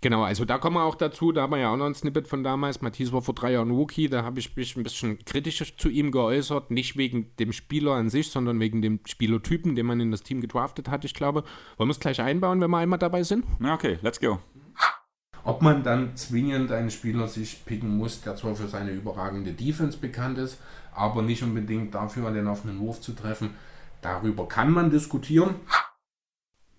[0.00, 2.28] Genau, also da kommen wir auch dazu, da haben wir ja auch noch ein Snippet
[2.28, 2.82] von damals.
[2.82, 6.10] Matisse war vor drei Jahren Rookie, da habe ich mich ein bisschen kritisch zu ihm
[6.10, 10.22] geäußert, nicht wegen dem Spieler an sich, sondern wegen dem Spielertypen, den man in das
[10.22, 11.42] Team gedraftet hat, ich glaube.
[11.78, 13.46] Wollen wir es gleich einbauen, wenn wir einmal dabei sind?
[13.60, 14.40] Ja, okay, let's go.
[15.44, 19.98] Ob man dann zwingend einen Spieler sich picken muss, der zwar für seine überragende Defense
[19.98, 20.58] bekannt ist,
[20.94, 23.50] aber nicht unbedingt dafür, den offenen Wurf zu treffen,
[24.00, 25.56] darüber kann man diskutieren.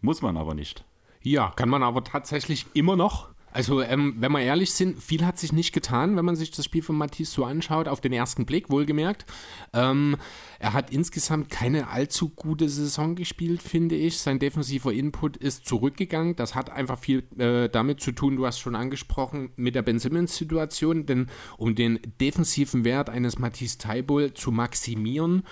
[0.02, 0.84] Muss man aber nicht.
[1.22, 3.35] Ja, kann man aber tatsächlich immer noch.
[3.56, 6.66] Also, ähm, wenn wir ehrlich sind, viel hat sich nicht getan, wenn man sich das
[6.66, 9.26] Spiel von Matisse so anschaut, auf den ersten Blick, wohlgemerkt.
[9.72, 10.18] Ähm,
[10.60, 14.20] er hat insgesamt keine allzu gute Saison gespielt, finde ich.
[14.20, 16.36] Sein defensiver Input ist zurückgegangen.
[16.36, 20.00] Das hat einfach viel äh, damit zu tun, du hast schon angesprochen, mit der Ben
[20.00, 21.06] Simmons-Situation.
[21.06, 25.44] Denn um den defensiven Wert eines Matisse Taibol zu maximieren,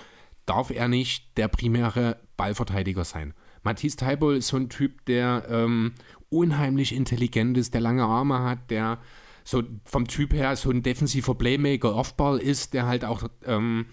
[0.44, 3.32] darf er nicht der primäre Ballverteidiger sein.
[3.62, 5.94] Matisse Taibol ist so ein Typ, der ähm,
[6.34, 8.98] unheimlich intelligent ist, der lange Arme hat, der
[9.44, 13.86] so vom Typ her so ein defensiver Playmaker Offball ist, der halt auch, ähm,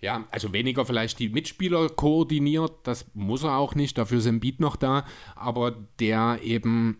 [0.00, 4.60] ja, also weniger vielleicht die Mitspieler koordiniert, das muss er auch nicht, dafür sind Beat
[4.60, 6.98] noch da, aber der eben,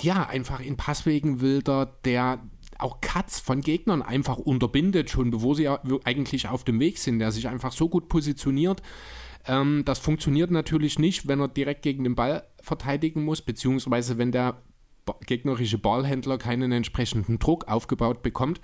[0.00, 2.40] ja, einfach in Passwegen wilder, der
[2.78, 7.32] auch Cuts von Gegnern einfach unterbindet, schon bevor sie eigentlich auf dem Weg sind, der
[7.32, 8.82] sich einfach so gut positioniert,
[9.46, 14.32] ähm, das funktioniert natürlich nicht, wenn er direkt gegen den Ball verteidigen muss, beziehungsweise wenn
[14.32, 14.60] der
[15.24, 18.60] gegnerische Ballhändler keinen entsprechenden Druck aufgebaut bekommt.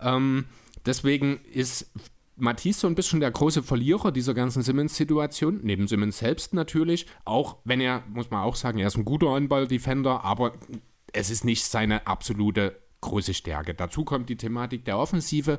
[0.00, 0.46] Ähm,
[0.86, 1.92] deswegen ist
[2.36, 7.56] Matisse so ein bisschen der große Verlierer dieser ganzen Simmons-Situation, neben Simmons selbst natürlich, auch
[7.64, 10.54] wenn er, muss man auch sagen, er ist ein guter On-Ball-Defender, aber
[11.12, 13.74] es ist nicht seine absolute große Stärke.
[13.74, 15.58] Dazu kommt die Thematik der Offensive.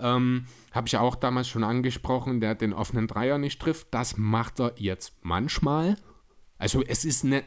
[0.00, 3.88] Ähm, Habe ich auch damals schon angesprochen, der den offenen Dreier nicht trifft.
[3.92, 5.96] Das macht er jetzt manchmal.
[6.64, 7.44] Also es ist eine,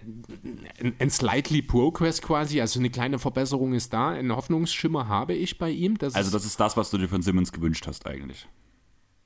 [1.00, 5.72] ein slightly progress quasi, also eine kleine Verbesserung ist da, einen Hoffnungsschimmer habe ich bei
[5.72, 5.98] ihm.
[5.98, 8.48] Das also das ist das, was du dir von Simmons gewünscht hast eigentlich.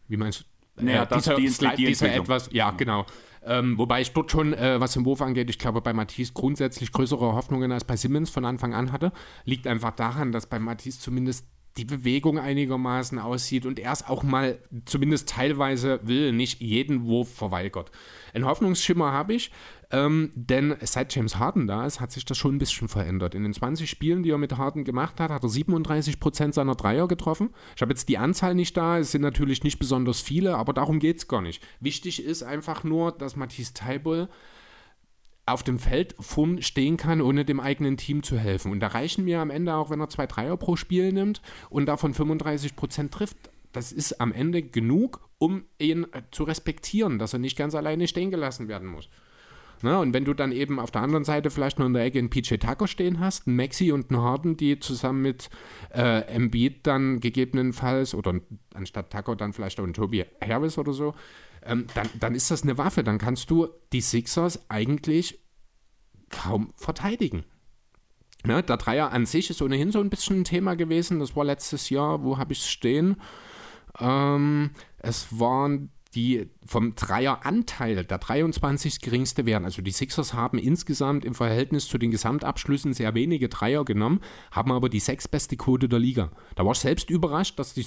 [0.07, 0.45] Wie meinst
[0.77, 0.85] du?
[0.85, 3.05] Naja, äh, dieser, die, die, die dieser etwas, ja genau.
[3.43, 6.93] Ähm, wobei ich dort schon, äh, was den Wurf angeht, ich glaube, bei Matisse grundsätzlich
[6.93, 9.11] größere Hoffnungen als bei Simmons von Anfang an hatte.
[9.43, 11.45] Liegt einfach daran, dass bei Matisse zumindest
[11.77, 17.33] die Bewegung einigermaßen aussieht und er es auch mal zumindest teilweise will, nicht jeden Wurf
[17.33, 17.91] verweigert.
[18.33, 19.51] Ein Hoffnungsschimmer habe ich,
[19.89, 23.35] ähm, denn seit James Harden da ist, hat sich das schon ein bisschen verändert.
[23.35, 26.75] In den 20 Spielen, die er mit Harden gemacht hat, hat er 37 Prozent seiner
[26.75, 27.51] Dreier getroffen.
[27.75, 30.99] Ich habe jetzt die Anzahl nicht da, es sind natürlich nicht besonders viele, aber darum
[30.99, 31.63] geht es gar nicht.
[31.79, 34.29] Wichtig ist einfach nur, dass Matisse Taibol
[35.51, 38.71] auf dem Feld vorn stehen kann, ohne dem eigenen Team zu helfen.
[38.71, 41.85] Und da reichen mir am Ende auch, wenn er zwei Dreier pro Spiel nimmt und
[41.85, 43.37] davon 35 Prozent trifft.
[43.71, 48.07] Das ist am Ende genug, um ihn äh, zu respektieren, dass er nicht ganz alleine
[48.07, 49.09] stehen gelassen werden muss.
[49.83, 52.19] Na, und wenn du dann eben auf der anderen Seite vielleicht noch in der Ecke
[52.19, 55.49] einen PJ Tucker stehen hast, einen Maxi und einen Harden, die zusammen mit
[55.93, 58.35] äh, Embiid dann gegebenenfalls, oder
[58.75, 61.15] anstatt Tucker dann vielleicht auch einen Toby Harris oder so,
[61.63, 63.03] ähm, dann, dann ist das eine Waffe.
[63.03, 65.39] Dann kannst du die Sixers eigentlich
[66.29, 67.43] kaum verteidigen.
[68.47, 71.19] Ja, der Dreier an sich ist ohnehin so ein bisschen ein Thema gewesen.
[71.19, 73.17] Das war letztes Jahr, wo habe ich es stehen?
[73.99, 79.63] Ähm, es waren die vom Dreieranteil der 23 geringste wären.
[79.63, 84.19] Also die Sixers haben insgesamt im Verhältnis zu den Gesamtabschlüssen sehr wenige Dreier genommen,
[84.51, 86.31] haben aber die sechstbeste Quote der Liga.
[86.55, 87.85] Da war ich selbst überrascht, dass die,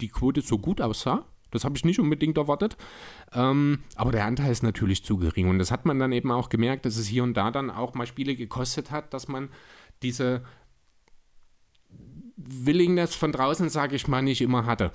[0.00, 1.26] die Quote so gut aussah.
[1.50, 2.76] Das habe ich nicht unbedingt erwartet.
[3.32, 5.48] Ähm, aber der Anteil ist natürlich zu gering.
[5.48, 7.94] Und das hat man dann eben auch gemerkt, dass es hier und da dann auch
[7.94, 9.48] mal Spiele gekostet hat, dass man
[10.02, 10.42] diese
[12.36, 14.92] Willingness von draußen, sage ich mal, nicht immer hatte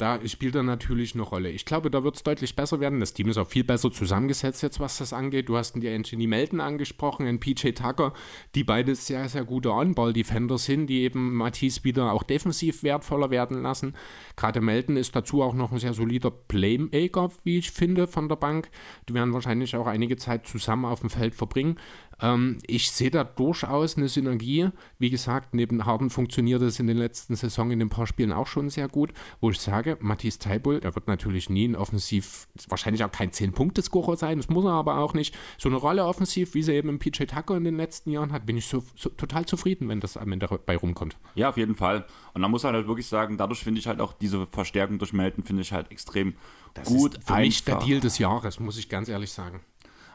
[0.00, 1.50] da spielt er natürlich eine Rolle.
[1.50, 3.00] Ich glaube, da wird es deutlich besser werden.
[3.00, 5.50] Das Team ist auch viel besser zusammengesetzt jetzt, was das angeht.
[5.50, 8.14] Du hast die Anthony Melton angesprochen, den PJ Tucker,
[8.54, 13.60] die beide sehr, sehr gute On-Ball-Defender sind, die eben Matisse wieder auch defensiv wertvoller werden
[13.60, 13.94] lassen.
[14.36, 18.36] Gerade Melton ist dazu auch noch ein sehr solider Playmaker, wie ich finde, von der
[18.36, 18.70] Bank.
[19.06, 21.76] Die werden wahrscheinlich auch einige Zeit zusammen auf dem Feld verbringen.
[22.22, 24.68] Ähm, ich sehe da durchaus eine Synergie.
[24.98, 28.46] Wie gesagt, neben Harden funktioniert es in den letzten Saison in den paar Spielen auch
[28.46, 33.04] schon sehr gut, wo ich sage, Matthias Teibul, der wird natürlich nie ein offensiv, wahrscheinlich
[33.04, 35.36] auch kein 10-Punkte-Scorer sein, das muss er aber auch nicht.
[35.58, 38.46] So eine Rolle offensiv, wie sie eben im PJ Tucker in den letzten Jahren hat,
[38.46, 41.16] bin ich so, so total zufrieden, wenn das am Ende bei rumkommt.
[41.34, 42.06] Ja, auf jeden Fall.
[42.34, 45.12] Und da muss man halt wirklich sagen, dadurch finde ich halt auch diese Verstärkung durch
[45.12, 46.34] Melton, finde ich halt extrem
[46.74, 47.16] das gut.
[47.16, 47.46] Ist für einfach.
[47.46, 49.60] mich der Deal des Jahres, muss ich ganz ehrlich sagen.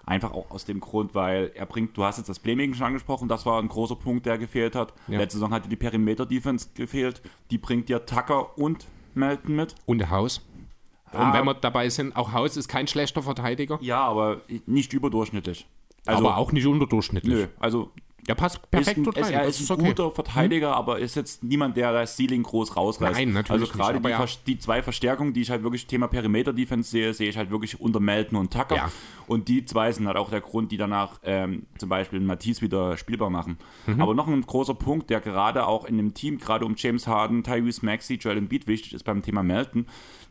[0.06, 3.28] Einfach auch aus dem Grund, weil er bringt, du hast jetzt das Playmaking schon angesprochen,
[3.28, 4.94] das war ein großer Punkt, der gefehlt hat.
[5.08, 5.18] Ja.
[5.18, 7.22] Letzte Saison hatte die Perimeter-Defense gefehlt.
[7.50, 8.86] Die bringt dir Tucker und
[9.16, 9.76] Melton mit.
[9.86, 10.46] Und Haus.
[11.12, 13.80] Und wenn wir dabei sind, auch Haus ist kein schlechter Verteidiger.
[13.82, 15.66] Ja, aber nicht überdurchschnittlich.
[16.06, 17.34] Also, aber auch nicht unterdurchschnittlich.
[17.34, 17.92] Nö, also
[18.28, 19.34] der passt perfekt ist, rein.
[19.34, 19.90] Er ist, ist ein okay.
[19.90, 20.76] guter Verteidiger, hm.
[20.76, 23.20] aber ist jetzt niemand, der das Ceiling groß rausreißt.
[23.20, 24.26] Nein, natürlich Also gerade die, ja.
[24.48, 28.00] die, zwei Verstärkungen, die ich halt wirklich Thema Perimeter-Defense sehe, sehe ich halt wirklich unter
[28.00, 28.76] Melton und Tucker.
[28.76, 28.92] Ja.
[29.28, 32.98] Und die zwei sind halt auch der Grund, die danach ähm, zum Beispiel Matisse wieder
[32.98, 33.58] spielbar machen.
[33.86, 34.02] Mhm.
[34.02, 37.44] Aber noch ein großer Punkt, der gerade auch in dem Team, gerade um James Harden,
[37.44, 39.88] Tyrese Maxey, Joel Embiid wichtig ist beim Thema Melton,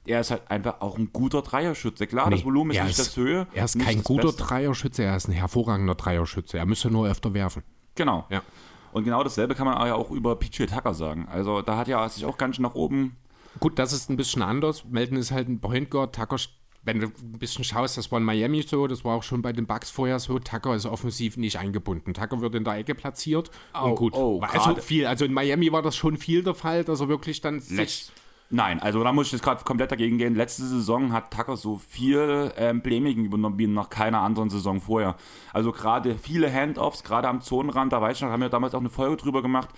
[0.07, 2.07] er ist halt einfach auch ein guter Dreierschütze.
[2.07, 3.47] Klar, nee, das Volumen ist nicht ist, das Höhe.
[3.55, 4.43] Er ist kein guter Beste.
[4.43, 6.59] Dreierschütze, er ist ein hervorragender Dreierschütze.
[6.59, 7.63] Er müsste nur öfter werfen.
[7.95, 8.27] Genau.
[8.31, 8.43] Ja.
[8.93, 11.27] Und genau dasselbe kann man ja auch über PJ Tucker sagen.
[11.31, 13.17] Also da hat ja sich auch ganz schön nach oben.
[13.61, 14.85] Gut, das ist ein bisschen anders.
[14.85, 16.15] Melton ist halt ein Point Guard.
[16.15, 16.37] Tucker,
[16.85, 19.53] wenn du ein bisschen schaust, das war in Miami so, das war auch schon bei
[19.53, 20.39] den Bucks vorher so.
[20.39, 22.15] Tucker ist offensiv nicht eingebunden.
[22.15, 23.51] Tucker wird in der Ecke platziert.
[23.75, 24.15] Oh, und gut.
[24.15, 25.07] Oh, also viel.
[25.07, 28.11] Also in Miami war das schon viel der Fall, dass er wirklich dann sich
[28.51, 30.35] Nein, also da muss ich jetzt gerade komplett dagegen gehen.
[30.35, 35.17] Letzte Saison hat Tucker so viel ähm, Playmaking übernommen wie nach keiner anderen Saison vorher.
[35.53, 38.81] Also gerade viele Handoffs, gerade am Zonenrand, da weiß ich noch, haben wir damals auch
[38.81, 39.71] eine Folge drüber gemacht.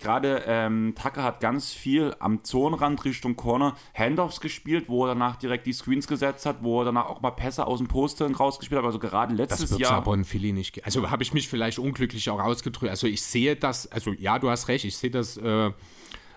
[0.00, 5.36] Gerade ähm, Tucker hat ganz viel am Zonenrand Richtung Corner Handoffs gespielt, wo er danach
[5.36, 8.80] direkt die Screens gesetzt hat, wo er danach auch mal Pässe aus dem Poster rausgespielt
[8.80, 8.86] hat.
[8.86, 9.92] Also gerade letztes das Jahr.
[9.92, 10.84] aber in Philly nicht.
[10.84, 12.90] Also habe ich mich vielleicht unglücklich auch ausgedrückt.
[12.90, 15.36] Also ich sehe das, also ja, du hast recht, ich sehe das.
[15.36, 15.70] Äh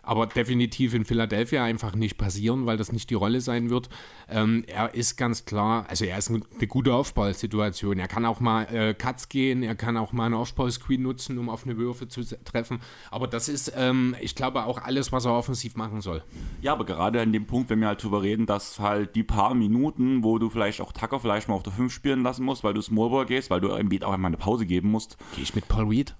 [0.03, 3.89] aber definitiv in Philadelphia einfach nicht passieren, weil das nicht die Rolle sein wird.
[4.29, 7.99] Ähm, er ist ganz klar, also er ist eine gute Aufbausituation.
[7.99, 11.49] Er kann auch mal äh, Cuts gehen, er kann auch mal eine Aufbau-Screen nutzen, um
[11.49, 12.79] offene Würfe zu treffen.
[13.09, 16.23] Aber das ist, ähm, ich glaube, auch alles, was er offensiv machen soll.
[16.61, 19.53] Ja, aber gerade an dem Punkt, wenn wir halt drüber reden, dass halt die paar
[19.53, 22.73] Minuten, wo du vielleicht auch Tucker vielleicht mal auf der 5 spielen lassen musst, weil
[22.73, 25.17] du Smallball gehst, weil du im Beat auch einmal eine Pause geben musst.
[25.35, 26.15] Gehe ich mit Paul Reed?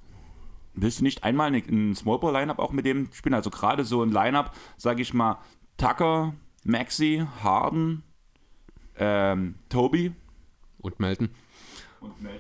[0.74, 3.34] Willst du nicht einmal ein Smallball-Lineup auch mit dem spielen?
[3.34, 5.38] Also gerade so ein Lineup, sage ich mal,
[5.78, 8.04] Tucker, Maxi, Harden,
[8.98, 10.14] ähm, Toby.
[10.80, 11.30] Und Melton.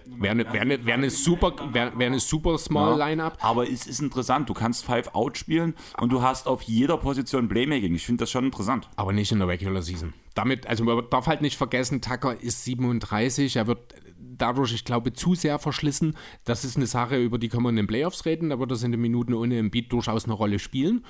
[0.07, 3.07] Wäre eine, wär eine, wär eine super, wär, wär eine super Small Ja.
[3.09, 3.37] Lineup.
[3.41, 7.47] Aber es ist interessant, du kannst Five Out spielen und du hast auf jeder Position
[7.47, 7.93] Playmaking.
[7.93, 8.89] Ich finde das schon interessant.
[8.95, 10.13] Aber nicht in der Regular Season.
[10.33, 13.93] Damit, also man darf halt nicht vergessen, Tucker ist 37, er wird
[14.41, 16.17] dadurch, ich glaube, zu sehr verschlissen.
[16.43, 18.83] Das ist eine Sache, über die können wir in den Playoffs reden, da wird das
[18.83, 21.05] in den Minuten ohne Embiid durchaus eine Rolle spielen.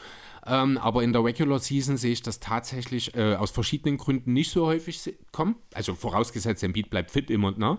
[0.45, 4.51] Ähm, aber in der Regular Season sehe ich das tatsächlich äh, aus verschiedenen Gründen nicht
[4.51, 5.55] so häufig kommen.
[5.73, 7.77] Also vorausgesetzt, Embiid bleibt fit immer, ne?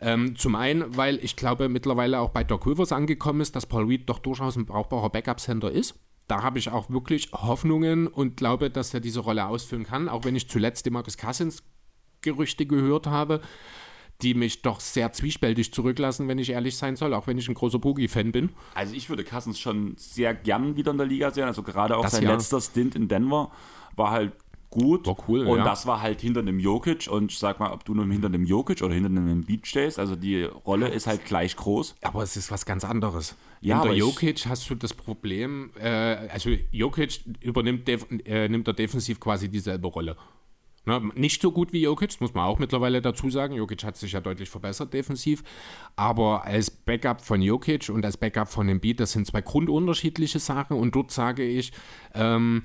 [0.00, 3.86] Ähm, zum einen, weil ich glaube, mittlerweile auch bei Doc Rivers angekommen ist, dass Paul
[3.86, 5.94] Reed doch durchaus ein brauchbarer Backup-Center ist.
[6.26, 10.24] Da habe ich auch wirklich Hoffnungen und glaube, dass er diese Rolle ausfüllen kann, auch
[10.24, 11.62] wenn ich zuletzt die Marcus Cousins
[12.22, 13.40] Gerüchte gehört habe,
[14.22, 17.54] die mich doch sehr zwiespältig zurücklassen, wenn ich ehrlich sein soll, auch wenn ich ein
[17.54, 18.50] großer Boogie-Fan bin.
[18.74, 21.44] Also ich würde Cousins schon sehr gern wieder in der Liga sehen.
[21.44, 22.32] Also gerade auch Das sein ja.
[22.32, 23.50] letzter Stint in Denver
[23.96, 24.32] war halt
[24.70, 25.06] gut.
[25.06, 25.64] War cool, Und ja.
[25.64, 27.08] das war halt hinter dem Jokic.
[27.08, 29.98] Und ich sag mal, ob du nun hinter dem Jokic oder hinter dem Beat stehst,
[29.98, 31.96] also die Rolle ist halt gleich groß.
[32.02, 33.34] Aber es ist was ganz anderes.
[33.60, 38.72] Ja, Unter aber Jokic hast du das Problem, äh, also Jokic übernimmt äh, nimmt er
[38.72, 40.16] defensiv quasi dieselbe Rolle.
[40.90, 43.54] Ne, nicht so gut wie Jokic, muss man auch mittlerweile dazu sagen.
[43.54, 45.44] Jokic hat sich ja deutlich verbessert defensiv.
[45.94, 50.76] Aber als Backup von Jokic und als Backup von Embiid, das sind zwei grundunterschiedliche Sachen.
[50.76, 51.70] Und dort sage ich,
[52.12, 52.64] ähm,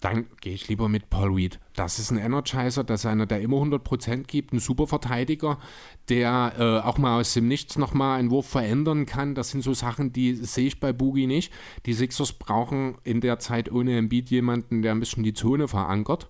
[0.00, 1.60] dann gehe ich lieber mit Paul Reed.
[1.76, 5.60] Das ist ein Energizer, das ist einer, der immer 100% gibt, ein super Verteidiger,
[6.08, 9.36] der äh, auch mal aus dem Nichts nochmal einen Wurf verändern kann.
[9.36, 11.52] Das sind so Sachen, die sehe ich bei Boogie nicht.
[11.86, 16.26] Die Sixers brauchen in der Zeit ohne Embiid jemanden, der ein bisschen die Zone verankert.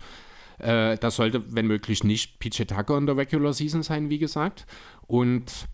[0.62, 4.66] Äh, das sollte, wenn möglich, nicht PJ Tucker in der Regular Season sein, wie gesagt.
[5.06, 5.68] Und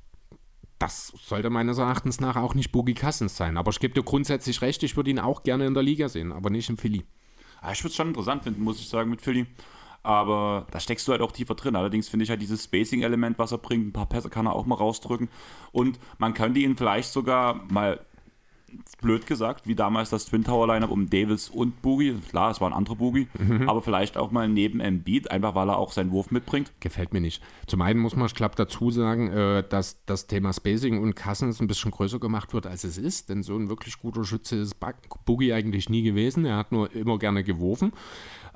[0.78, 3.56] das sollte meines Erachtens nach auch nicht Boogie Cousins sein.
[3.56, 6.32] Aber ich gebe dir grundsätzlich recht, ich würde ihn auch gerne in der Liga sehen,
[6.32, 7.04] aber nicht im Philly.
[7.62, 9.46] Ja, ich würde es schon interessant finden, muss ich sagen, mit Philly.
[10.04, 11.76] Aber da steckst du halt auch tiefer drin.
[11.76, 14.64] Allerdings finde ich halt dieses Spacing-Element, was er bringt, ein paar Pässe kann er auch
[14.64, 15.28] mal rausdrücken.
[15.72, 18.00] Und man könnte ihn vielleicht sogar mal,
[19.00, 22.14] blöd gesagt, wie damals das Twin Tower Lineup um Davis und Boogie.
[22.30, 23.28] Klar, es war ein anderer Boogie,
[23.66, 26.72] aber vielleicht auch mal neben Embiid, einfach weil er auch seinen Wurf mitbringt.
[26.80, 27.42] Gefällt mir nicht.
[27.66, 31.60] Zum einen muss man, ich glaube, dazu sagen, äh, dass das Thema Spacing und Cousins
[31.60, 33.28] ein bisschen größer gemacht wird, als es ist.
[33.28, 34.76] Denn so ein wirklich guter Schütze ist
[35.24, 36.44] Boogie eigentlich nie gewesen.
[36.44, 37.92] Er hat nur immer gerne geworfen.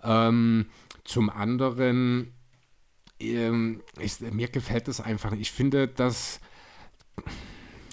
[0.03, 0.67] Ähm,
[1.05, 2.33] zum anderen,
[3.21, 5.31] ähm, ich, mir gefällt das einfach.
[5.31, 5.41] nicht.
[5.41, 6.41] Ich finde, dass.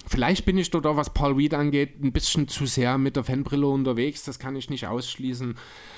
[0.10, 3.24] Vielleicht bin ich dort auch, was Paul Reed angeht, ein bisschen zu sehr mit der
[3.24, 4.24] Fanbrille unterwegs.
[4.24, 5.55] Das kann ich nicht ausschließen.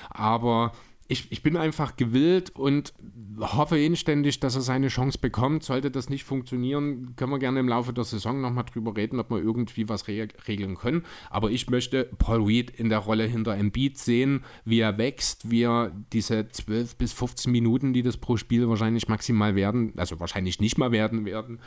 [0.10, 0.74] Aber
[1.08, 2.94] ich, ich bin einfach gewillt und
[3.40, 5.64] hoffe inständig, dass er seine Chance bekommt.
[5.64, 9.32] Sollte das nicht funktionieren, können wir gerne im Laufe der Saison nochmal drüber reden, ob
[9.32, 11.06] wir irgendwie was re regeln können.
[11.30, 15.64] Aber ich möchte Paul Reed in der Rolle hinter Embiid sehen, wie er wächst, wie
[15.64, 20.60] er diese 12 bis 15 Minuten, die das pro Spiel wahrscheinlich maximal werden, also wahrscheinlich
[20.60, 21.60] nicht mal werden werden,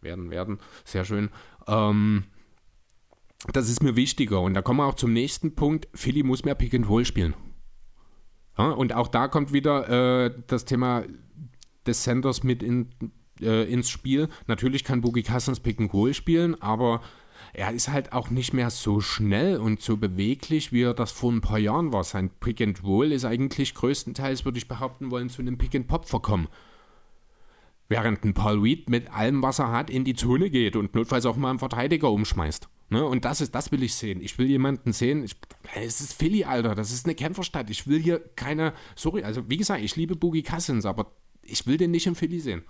[0.00, 1.30] werden, werden, sehr schön.
[1.68, 2.24] Ähm,
[3.52, 4.40] das ist mir wichtiger.
[4.40, 5.88] Und da kommen wir auch zum nächsten Punkt.
[5.94, 7.34] Philly muss mehr Pick and Roll spielen.
[8.56, 11.04] Ja, und auch da kommt wieder äh, das Thema
[11.86, 12.90] des Centers mit in,
[13.40, 14.28] äh, ins Spiel.
[14.48, 17.00] Natürlich kann Boogie Cousins Pick and Roll spielen, aber
[17.52, 21.32] er ist halt auch nicht mehr so schnell und so beweglich, wie er das vor
[21.32, 22.04] ein paar Jahren war.
[22.04, 25.86] Sein Pick and Roll ist eigentlich größtenteils, würde ich behaupten wollen, zu einem Pick and
[25.86, 26.48] Pop verkommen.
[27.88, 31.24] Während ein Paul Reed mit allem, was er hat, in die Zone geht und notfalls
[31.24, 32.68] auch mal einen Verteidiger umschmeißt.
[32.90, 33.04] Ne?
[33.04, 34.20] Und das ist, das will ich sehen.
[34.20, 35.26] Ich will jemanden sehen.
[35.74, 36.74] Es ist Philly, Alter.
[36.74, 37.70] Das ist eine Kämpferstadt.
[37.70, 38.74] Ich will hier keine.
[38.94, 41.12] Sorry, also wie gesagt, ich liebe Boogie Cousins, aber
[41.42, 42.62] ich will den nicht im Philly sehen.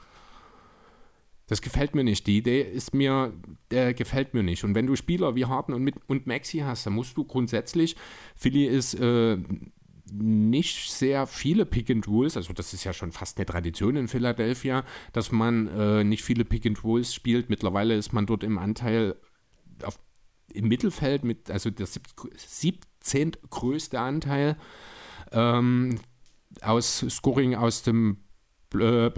[1.49, 2.27] Das gefällt mir nicht.
[2.27, 3.33] Die Idee ist mir,
[3.71, 4.65] äh, gefällt mir nicht.
[4.65, 7.97] Und wenn du Spieler wie Harden und, mit, und Maxi hast, dann musst du grundsätzlich,
[8.37, 9.39] Philly ist äh,
[10.13, 14.09] nicht sehr viele Pick and Rolls, also das ist ja schon fast eine Tradition in
[14.09, 17.51] Philadelphia, dass man äh, nicht viele Pick and Rolls spielt.
[17.51, 19.17] Mittlerweile ist man dort im Anteil
[19.83, 19.99] auf,
[20.53, 23.33] im Mittelfeld mit, also der 17.
[23.51, 24.57] größte Anteil
[25.33, 25.99] ähm,
[26.63, 28.19] aus Scoring aus dem
[28.75, 29.11] äh,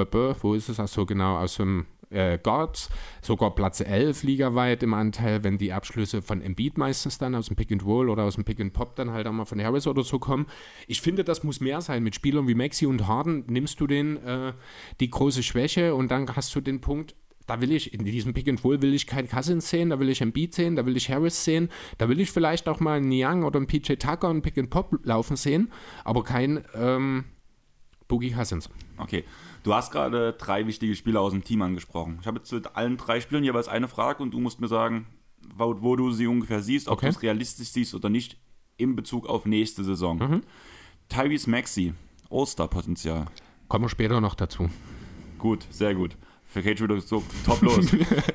[0.42, 0.78] wo ist es?
[0.78, 2.90] Achso, genau, aus dem äh, Guards,
[3.22, 7.56] sogar Platz 11 ligaweit im Anteil, wenn die Abschlüsse von Embiid meistens dann aus dem
[7.56, 9.86] Pick and Roll oder aus dem Pick and Pop dann halt auch mal von Harris
[9.86, 10.46] oder so kommen.
[10.86, 12.02] Ich finde, das muss mehr sein.
[12.02, 14.52] Mit Spielern wie Maxi und Harden nimmst du den äh,
[15.00, 17.14] die große Schwäche und dann hast du den Punkt,
[17.46, 20.08] da will ich, in diesem Pick and Roll will ich keinen Cousins sehen, da will
[20.08, 23.10] ich Embiid sehen, da will ich Harris sehen, da will ich vielleicht auch mal einen
[23.12, 25.72] Young oder einen PJ Tucker und Pick and Pop laufen sehen,
[26.04, 27.24] aber kein ähm,
[28.06, 28.70] Boogie Cousins.
[28.98, 29.24] Okay,
[29.62, 32.18] du hast gerade drei wichtige Spieler aus dem Team angesprochen.
[32.20, 35.06] Ich habe jetzt zu allen drei Spielern jeweils eine Frage und du musst mir sagen,
[35.56, 37.06] wo, wo du sie ungefähr siehst, ob Okay.
[37.06, 38.38] du es realistisch siehst oder nicht,
[38.76, 40.42] in Bezug auf nächste Saison.
[41.08, 41.92] Tyrese Maxey,
[42.30, 43.26] All-Star-Potenzial.
[43.68, 44.68] Kommen wir später noch dazu.
[45.38, 46.16] Gut, sehr gut.
[46.44, 47.86] Für Cage wieder so top los.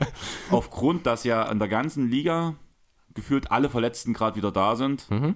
[0.52, 2.56] Aufgrund, dass ja in der ganzen Liga
[3.14, 5.36] gefühlt alle Verletzten gerade wieder da sind, Mhm.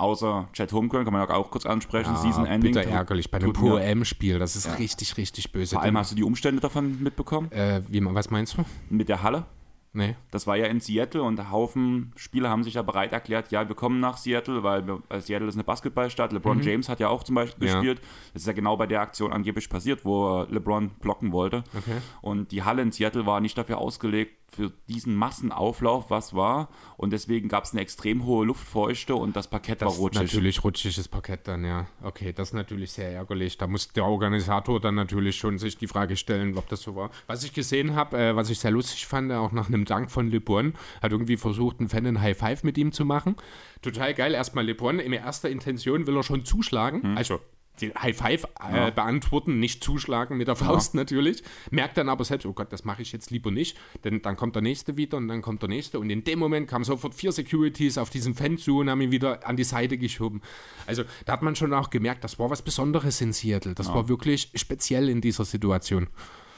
[0.00, 2.72] Außer Chad Holmgren, kann man ja auch kurz ansprechen, Season Ja, Ending.
[2.74, 4.38] bitter ärgerlich bei einem tut mir- Pro-M-Spiel.
[4.38, 5.74] Das ist richtig, richtig böse.
[5.76, 8.64] Vor allem hast du die Umstände davon mitbekommen, äh, wie, was meinst du?
[8.88, 9.44] mit der Halle.
[9.92, 10.14] Nee.
[10.30, 13.66] Das war ja in Seattle und ein Haufen Spieler haben sich ja bereit erklärt, ja,
[13.68, 16.32] wir kommen nach Seattle, weil, wir, weil Seattle ist eine Basketballstadt.
[16.32, 17.72] LeBron James hat ja auch zum Beispiel Mhm.
[17.72, 17.80] Ja.
[17.80, 18.00] gespielt.
[18.32, 21.64] Das ist ja genau bei der Aktion angeblich passiert, wo äh, LeBron blocken wollte.
[21.76, 21.96] Okay.
[22.22, 26.68] Und die Halle in Seattle war nicht dafür ausgelegt, für diesen Massenauflauf, was war.
[26.96, 30.22] Und deswegen gab es eine extrem hohe Luftfeuchte und das Parkett Das war rutschig.
[30.22, 31.86] natürlich rutschiges Parkett dann, ja.
[32.02, 33.58] Okay, das ist natürlich sehr ärgerlich.
[33.58, 37.10] Da muss der Organisator dann natürlich schon sich die Frage stellen, ob das so war.
[37.26, 40.30] Was ich gesehen habe, äh, was ich sehr lustig fand, auch nach einem Dank von
[40.30, 43.36] LeBron, hat irgendwie versucht, ein Fan ein High Five mit ihm zu machen.
[43.82, 44.34] Total geil.
[44.34, 47.16] Erstmal LeBron, in erster Intention will er schon zuschlagen.
[47.16, 47.40] Also
[47.80, 51.42] die High Five äh, beantworten, nicht zuschlagen mit der Faust natürlich.
[51.70, 54.54] Merkt dann aber selbst, oh Gott, das mache ich jetzt lieber nicht, denn dann kommt
[54.54, 57.32] der nächste wieder und dann kommt der nächste und in dem Moment kamen sofort vier
[57.32, 60.40] Securities auf diesen Fan zu und haben ihn wieder an die Seite geschoben.
[60.86, 63.74] Also da hat man schon auch gemerkt, das war was Besonderes in Seattle.
[63.74, 66.08] Das war wirklich speziell in dieser Situation.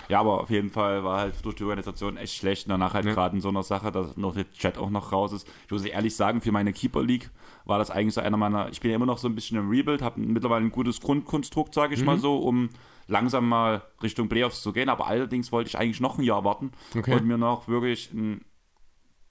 [0.09, 2.67] Ja, aber auf jeden Fall war halt durch die Organisation echt schlecht.
[2.67, 3.15] Und danach halt Ja.
[3.15, 5.47] gerade in so einer Sache, dass noch der Chat auch noch raus ist.
[5.67, 7.31] Ich muss ehrlich sagen, für meine Keeper League
[7.65, 8.69] war das eigentlich so einer meiner.
[8.71, 11.75] Ich bin ja immer noch so ein bisschen im Rebuild, habe mittlerweile ein gutes Grundkonstrukt,
[11.75, 12.71] sage ich mal so, um
[13.09, 14.89] langsam mal Richtung Playoffs zu gehen.
[14.89, 17.15] Aber allerdings wollte ich eigentlich noch ein Jahr warten Okay.
[17.15, 18.45] und mir noch wirklich ein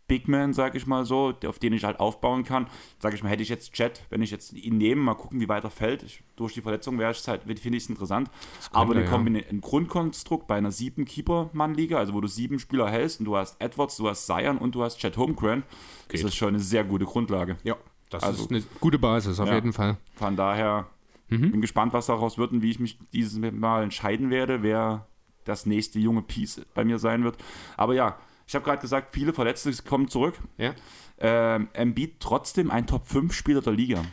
[0.08, 2.68] Big Man, sage ich mal so, auf den ich halt aufbauen kann.
[3.00, 5.48] Sage ich mal, hätte ich jetzt Chat, wenn ich jetzt ihn nehme, mal gucken, wie
[5.48, 6.04] weit er fällt.
[6.04, 8.30] Ich, durch die Verletzung wäre es halt, finde ich es interessant.
[8.74, 9.10] Aber eine ja.
[9.10, 13.38] Kombina- ein Grundkonstrukt bei einer sieben Keeper-Mann-Liga, also wo du sieben Spieler hältst und du
[13.38, 15.64] hast Edwards, du hast Zion und du hast Chad Holmgren,
[16.10, 17.56] ist das schon eine sehr gute Grundlage.
[17.64, 17.78] Ja,
[18.12, 19.56] das Also- ist eine gute Basis, auf Ja.
[19.56, 19.98] jeden Fall.
[20.16, 20.88] Von daher
[21.30, 25.08] bin gespannt, was daraus wird und wie ich mich dieses Mal entscheiden werde, wer
[25.46, 27.38] das nächste junge Piece bei mir sein wird.
[27.78, 30.38] Aber ja, ich habe gerade gesagt, viele Verletzte kommen zurück.
[30.58, 30.74] Ja.
[31.20, 34.04] Ähm, Embiid trotzdem ein Top-5-Spieler der Liga.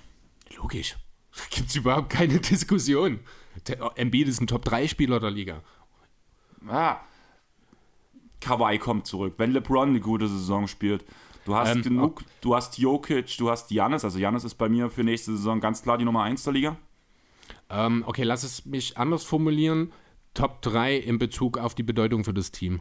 [0.57, 0.96] Logisch.
[1.36, 3.18] Da gibt es überhaupt keine Diskussion.
[3.66, 5.62] Der Embiid ist ein Top-3-Spieler der Liga.
[6.68, 6.99] Ah,
[8.40, 9.34] Kawhi kommt zurück.
[9.38, 11.05] Wenn LeBron eine gute Saison spielt,
[11.49, 14.05] du hast Ähm, genug, du hast Jokic, du hast Giannis.
[14.05, 16.76] Also Giannis ist bei mir für nächste Saison ganz klar die Nummer 1 der Liga.
[17.70, 19.92] Ähm, okay, lass es mich anders formulieren.
[20.34, 22.80] Top 3 in Bezug auf die Bedeutung für das Team.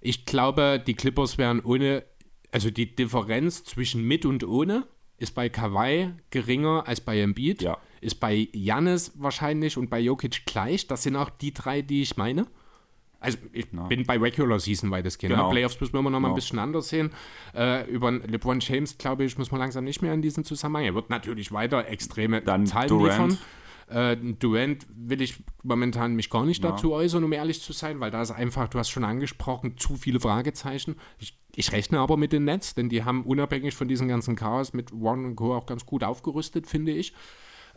[0.00, 2.04] Ich glaube, die Clippers wären ohne,
[2.52, 4.86] also die Differenz zwischen mit und ohne
[5.18, 7.60] ist bei Kawhi geringer als bei Embiid.
[7.60, 7.76] Ja.
[8.00, 10.86] Ist bei Jannis wahrscheinlich und bei Jokic gleich.
[10.86, 12.46] Das sind auch die drei, die ich meine.
[13.20, 15.34] Also ich bin bei Regular Season weitestgehend.
[15.34, 15.46] Genau.
[15.48, 16.34] Ja, Playoffs müssen wir immer noch mal ein Genau.
[16.36, 17.10] bisschen anders sehen.
[17.54, 20.84] Äh, über LeBron James, glaube ich, muss man langsam nicht mehr in diesen Zusammenhang.
[20.84, 23.32] Er wird natürlich weiter extreme Dann Zahlen Durant.
[23.32, 23.38] liefern.
[23.88, 28.10] Äh, Durant will ich momentan mich gar nicht dazu äußern, um ehrlich zu sein, weil
[28.10, 30.96] da ist einfach, du hast schon angesprochen, zu viele Fragezeichen.
[31.18, 34.72] Ich, ich rechne aber mit den Nets, denn die haben unabhängig von diesem ganzen Chaos
[34.72, 35.54] mit One und Co.
[35.56, 37.12] auch ganz gut aufgerüstet, finde ich.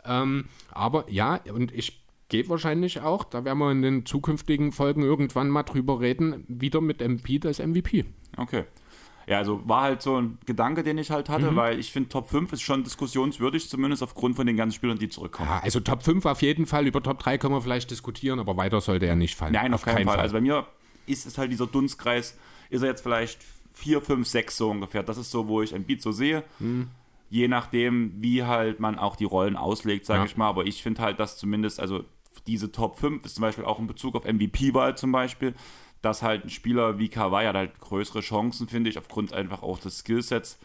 [0.06, 2.03] Ähm, aber ja, und ich
[2.42, 6.80] gehe wahrscheinlich auch, da werden wir in den zukünftigen Folgen irgendwann mal drüber reden, wieder
[6.80, 8.04] mit Embiid als MVP.
[8.36, 8.64] Okay.
[9.26, 11.56] Ja, also war halt so ein Gedanke, den ich halt hatte, Mhm.
[11.56, 15.08] weil ich finde, Top 5 ist schon diskussionswürdig, zumindest aufgrund von den ganzen Spielern, die
[15.08, 15.48] zurückkommen.
[15.48, 18.56] Ja, also Top 5 auf jeden Fall, über Top 3 können wir vielleicht diskutieren, aber
[18.56, 19.52] weiter sollte er nicht fallen.
[19.52, 20.18] Nein, auf, keinen, Fall.
[20.18, 20.66] Also bei mir
[21.06, 22.36] ist es halt dieser Dunstkreis,
[22.68, 23.38] ist er jetzt vielleicht
[23.72, 25.02] 4, 5, 6 so ungefähr.
[25.02, 26.42] Das ist so, wo ich ein Beat so sehe.
[26.58, 26.88] Mhm.
[27.30, 30.26] Je nachdem, wie halt man auch die Rollen auslegt, sage Ja.
[30.26, 30.48] ich mal.
[30.48, 32.04] Aber ich finde halt, dass zumindest, also
[32.46, 35.54] diese Top 5 ist zum Beispiel auch in Bezug auf MVP-Wahl zum Beispiel,
[36.02, 39.78] dass halt ein Spieler wie Kawhi hat halt größere Chancen, finde ich, aufgrund einfach auch
[39.78, 40.58] des Skillsets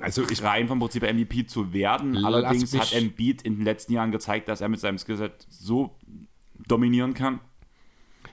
[0.00, 2.24] also ich rein vom Prinzip MVP zu werden.
[2.24, 5.94] Allerdings hat Embiid in den letzten Jahren gezeigt, dass er mit seinem Skillset so
[6.66, 7.40] dominieren kann.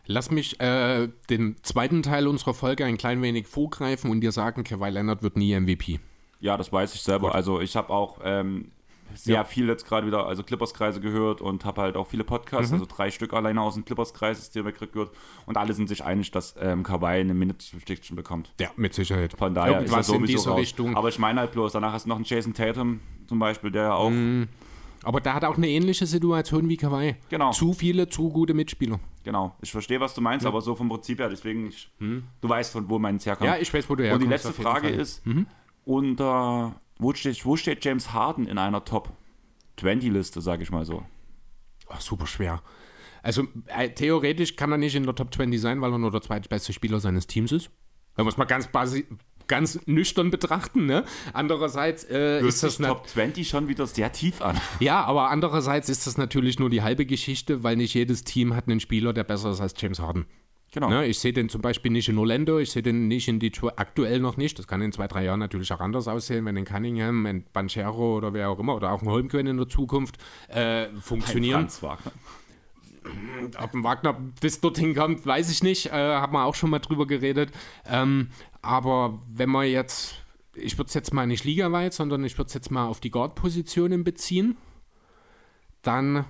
[0.05, 4.63] Lass mich äh, den zweiten Teil unserer Folge ein klein wenig vorgreifen und dir sagen,
[4.63, 5.99] Kawhi Leonard wird nie MVP.
[6.39, 7.27] Ja, das weiß ich selber.
[7.27, 7.35] Gut.
[7.35, 8.71] Also ich habe auch ähm,
[9.15, 9.43] sehr Ja.
[9.43, 12.27] viel jetzt gerade wieder, also Clippers-Kreise gehört und habe halt auch viele Mhm.
[12.27, 15.11] Podcasts, also drei Stück alleine aus dem Clippers-Kreis direkt gehört
[15.45, 18.53] und alle sind sich einig, dass ähm, Kawhi eine Minute-Restriction bekommt.
[18.59, 19.33] Ja, mit Sicherheit.
[19.37, 20.59] Von daher ist Irgendwas in raus.
[20.59, 20.95] Richtung.
[20.95, 23.83] Aber ich meine halt bloß, danach hast du noch einen Jason Tatum zum Beispiel, der
[23.83, 24.47] ja auch, Mhm.
[25.03, 27.15] Aber der hat auch eine ähnliche Situation wie Kawhi.
[27.29, 27.51] Genau.
[27.51, 28.99] Zu viele, zu gute Mitspieler.
[29.23, 32.71] genau, ich verstehe, was du meinst, aber so vom Prinzip her, deswegen, ich, du weißt,
[32.73, 33.49] von wo meins herkommt.
[33.49, 33.55] Mhm.
[33.55, 34.25] Ja, ich weiß, wo du Und herkommst.
[34.25, 34.93] die letzte Frage Fall.
[34.95, 34.99] Mhm.
[34.99, 35.21] ist,
[35.85, 39.11] unter, wo, steht, wo steht James Harden in einer Top
[39.79, 41.03] 20-Liste, sage ich mal so?
[41.89, 42.61] Oh, super schwer.
[43.23, 46.21] Also äh, theoretisch kann er nicht in der Top 20 sein, weil er nur der
[46.21, 47.69] zweitbeste Spieler seines Teams ist.
[48.15, 49.05] Da muss man ganz, basi
[49.47, 50.85] ganz nüchtern betrachten.
[50.85, 51.05] Ne?
[51.33, 54.59] Andererseits äh, ist das Top 20 schon wieder sehr tief an.
[54.79, 58.67] Ja, aber andererseits ist das natürlich nur die halbe Geschichte, weil nicht jedes Team hat
[58.67, 60.25] einen Spieler, der besser ist als James Harden.
[60.73, 60.89] Genau.
[60.89, 63.73] Ne, ich sehe den zum Beispiel nicht in Orlando, ich sehe den nicht in Detroit,
[63.77, 64.59] aktuell noch nicht.
[64.59, 68.17] Das kann in zwei, drei Jahren natürlich auch anders aussehen, wenn in Cunningham, in Banchero
[68.17, 70.17] oder wer auch immer oder auch ein Holmgren in der Zukunft
[70.49, 71.61] äh, funktionieren.
[71.69, 72.11] Franz Wagner.
[73.59, 75.87] Ob ein Wagner bis dorthin kommt, weiß ich nicht.
[75.87, 77.51] Äh, haben wir auch schon mal drüber geredet.
[77.85, 78.29] Ähm,
[78.61, 80.15] aber wenn man jetzt,
[80.53, 83.11] ich würde es jetzt mal nicht ligaweit, sondern ich würde es jetzt mal auf die
[83.11, 84.57] Guard-Positionen beziehen,
[85.81, 86.25] dann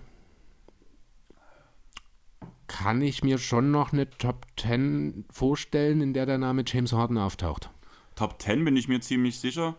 [2.67, 7.17] kann ich mir schon noch eine Top 10 vorstellen, in der der Name James Harden
[7.17, 7.69] auftaucht.
[8.15, 9.75] Top 10 bin ich mir ziemlich sicher.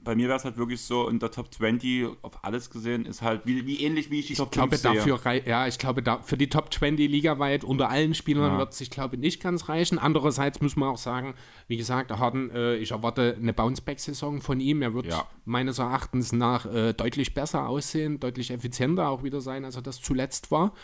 [0.00, 3.22] Bei mir wäre es halt wirklich so, in der Top 20 auf alles gesehen, ist
[3.22, 6.18] halt wie, wie ähnlich wie ich die Top ich glaube, dafür, Ja, ich glaube, da,
[6.18, 8.58] für die Top 20 ligaweit unter allen Spielern ja.
[8.58, 9.98] wird es, ich glaube, nicht ganz reichen.
[9.98, 11.32] Andererseits muss man auch sagen,
[11.68, 14.82] wie gesagt, Harden, äh, ich erwarte eine Bounceback-Saison von ihm.
[14.82, 15.26] Er wird ja.
[15.46, 20.02] meines Erachtens nach äh, deutlich besser aussehen, deutlich effizienter auch wieder sein, als er das
[20.02, 20.74] zuletzt war.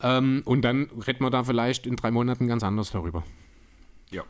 [0.00, 3.24] Ähm, und dann reden wir da vielleicht in drei Monaten ganz anders darüber.
[4.10, 4.24] Ja.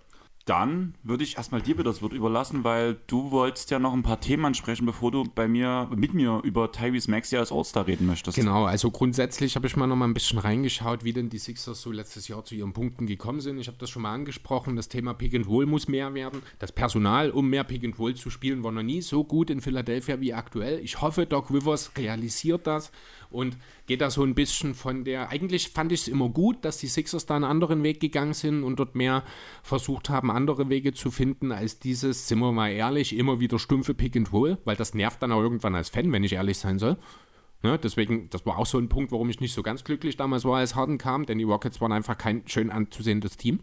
[0.49, 4.19] Dann würde ich erstmal dir das Wort überlassen, weil du wolltest ja noch ein paar
[4.19, 8.35] Themen ansprechen, bevor du bei mir, mit mir über Tyrese Maxey als All-Star reden möchtest.
[8.35, 11.83] Genau, also grundsätzlich habe ich mal noch mal ein bisschen reingeschaut, wie denn die Sixers
[11.83, 13.59] so letztes Jahr zu ihren Punkten gekommen sind.
[13.59, 16.41] Ich habe das schon mal angesprochen, das Thema Pick and Roll muss mehr werden.
[16.59, 19.61] Das Personal, um mehr Pick and Roll zu spielen, war noch nie so gut in
[19.61, 20.81] Philadelphia wie aktuell.
[20.83, 22.91] Ich hoffe, Doc Rivers realisiert das
[23.31, 23.57] und
[23.87, 25.29] geht da so ein bisschen von der.
[25.29, 28.63] Eigentlich fand ich es immer gut, dass die Sixers da einen anderen Weg gegangen sind
[28.65, 29.25] und dort mehr
[29.63, 33.95] versucht haben, andere Wege zu finden, als dieses, sind wir mal ehrlich, immer wieder stumpfe
[33.95, 36.79] Pick and Roll, weil das nervt dann auch irgendwann als Fan, wenn ich ehrlich sein
[36.79, 36.97] soll.
[37.63, 40.45] Ne, deswegen, das war auch so ein Punkt, warum ich nicht so ganz glücklich damals
[40.45, 43.61] war, als Harden kam, denn die Rockets waren einfach kein schön anzusehendes Team.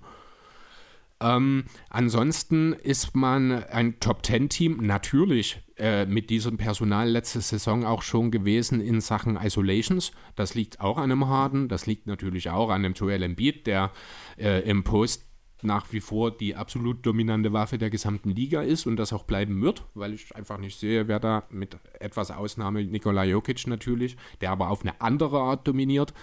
[1.22, 8.32] Ähm, ansonsten ist man ein Top-10-Team natürlich äh, mit diesem Personal letzte Saison auch schon
[8.32, 10.12] gewesen in Sachen Isolations.
[10.36, 13.92] Das liegt auch an einem Harden, das liegt natürlich auch an einem Joel Embiid, der
[14.38, 15.26] äh, im Post
[15.62, 19.62] nach wie vor die absolut dominante Waffe der gesamten Liga ist und das auch bleiben
[19.62, 24.52] wird, weil ich einfach nicht sehe, wer da mit etwas Ausnahme Nikola Jokic natürlich, der
[24.52, 26.14] aber auf eine andere Art dominiert.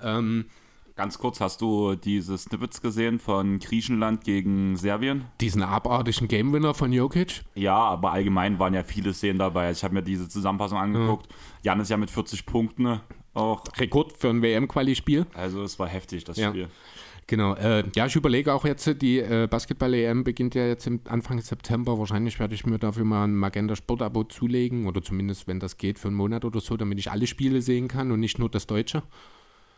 [0.00, 0.46] Ähm,
[1.00, 5.24] Ganz kurz, hast du diese Snippets gesehen von Griechenland gegen Serbien?
[5.40, 7.40] Diesen abartigen Game-Winner von Jokic?
[7.54, 9.70] Ja, aber allgemein waren ja viele Szenen dabei.
[9.70, 11.28] Ich habe mir diese Zusammenfassung angeguckt.
[11.62, 11.72] Ja.
[11.72, 13.00] Jan ist ja mit 40 Punkten
[13.32, 13.64] auch.
[13.78, 15.24] Rekord für ein WM-Quali-Spiel.
[15.32, 16.50] Also es war heftig, das ja.
[16.50, 16.68] Spiel.
[17.26, 21.40] Genau, äh, ja, ich überlege auch jetzt, die äh, Basketball-EM beginnt ja jetzt im Anfang
[21.40, 21.98] September.
[21.98, 25.98] Wahrscheinlich werde ich mir dafür mal ein Magenta Sport-Abo zulegen oder zumindest, wenn das geht,
[25.98, 28.66] für einen Monat oder so, damit ich alle Spiele sehen kann und nicht nur das
[28.66, 29.02] Deutsche.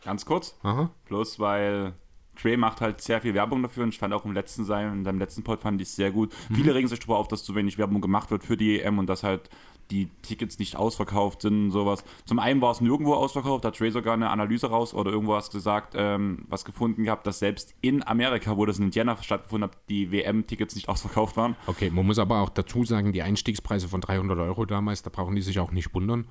[0.05, 0.59] Ganz kurz.
[0.63, 0.91] Aha.
[1.07, 1.95] Bloß weil
[2.37, 5.05] Trey macht halt sehr viel Werbung dafür und ich fand auch im letzten sein, in
[5.05, 6.33] seinem letzten Pod fand ich es sehr gut.
[6.49, 6.55] Mhm.
[6.55, 9.07] Viele regen sich darüber auf, dass zu wenig Werbung gemacht wird für die EM und
[9.07, 9.51] dass halt
[9.91, 12.03] die Tickets nicht ausverkauft sind und sowas.
[12.25, 15.35] Zum einen war es nirgendwo ausverkauft, da hat Trey sogar eine Analyse raus oder irgendwo
[15.35, 19.71] was gesagt, ähm, was gefunden gehabt, dass selbst in Amerika, wo das in Indiana stattgefunden
[19.71, 21.57] hat, die WM-Tickets nicht ausverkauft waren.
[21.67, 25.35] Okay, man muss aber auch dazu sagen, die Einstiegspreise von 300 Euro damals, da brauchen
[25.35, 26.27] die sich auch nicht wundern.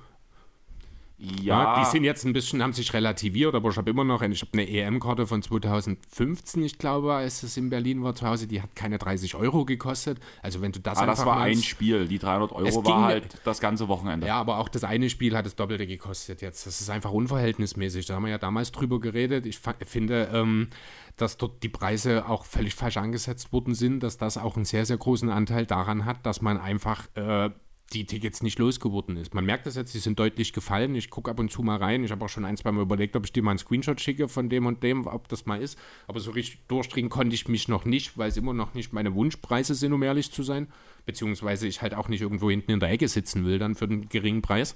[1.22, 1.76] Ja.
[1.76, 1.80] ja.
[1.80, 4.52] Die sind jetzt ein bisschen, haben sich relativiert, aber ich habe immer noch, ich habe
[4.54, 8.74] eine EM-Karte von 2015, ich glaube, als es in Berlin war zu Hause, die hat
[8.74, 10.18] keine 30 Euro gekostet.
[10.42, 13.04] Also wenn du das aber ah, das war meinst, ein Spiel, die 300 Euro war
[13.04, 14.26] halt das ganze Wochenende.
[14.26, 16.66] Ja, aber auch das eine Spiel hat das Doppelte gekostet jetzt.
[16.66, 18.06] Das ist einfach unverhältnismäßig.
[18.06, 19.46] Da haben wir ja damals drüber geredet.
[19.46, 20.68] Ich finde, ähm,
[21.16, 24.86] dass dort die Preise auch völlig falsch angesetzt worden sind, dass das auch einen sehr,
[24.86, 27.50] sehr großen Anteil daran hat, dass man einfach äh,
[27.92, 29.34] die Tickets nicht losgeworden ist.
[29.34, 30.94] Man merkt das jetzt, die sind deutlich gefallen.
[30.94, 32.04] Ich gucke ab und zu mal rein.
[32.04, 34.28] Ich habe auch schon ein, zwei Mal überlegt, ob ich dir mal einen Screenshot schicke
[34.28, 35.78] von dem und dem, ob das mal ist.
[36.06, 39.14] Aber so richtig durchdringen konnte ich mich noch nicht, weil es immer noch nicht meine
[39.14, 40.68] Wunschpreise sind, um ehrlich zu sein.
[41.04, 44.08] Beziehungsweise ich halt auch nicht irgendwo hinten in der Ecke sitzen will, dann für einen
[44.08, 44.74] geringen Preis.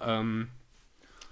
[0.00, 0.48] Ähm,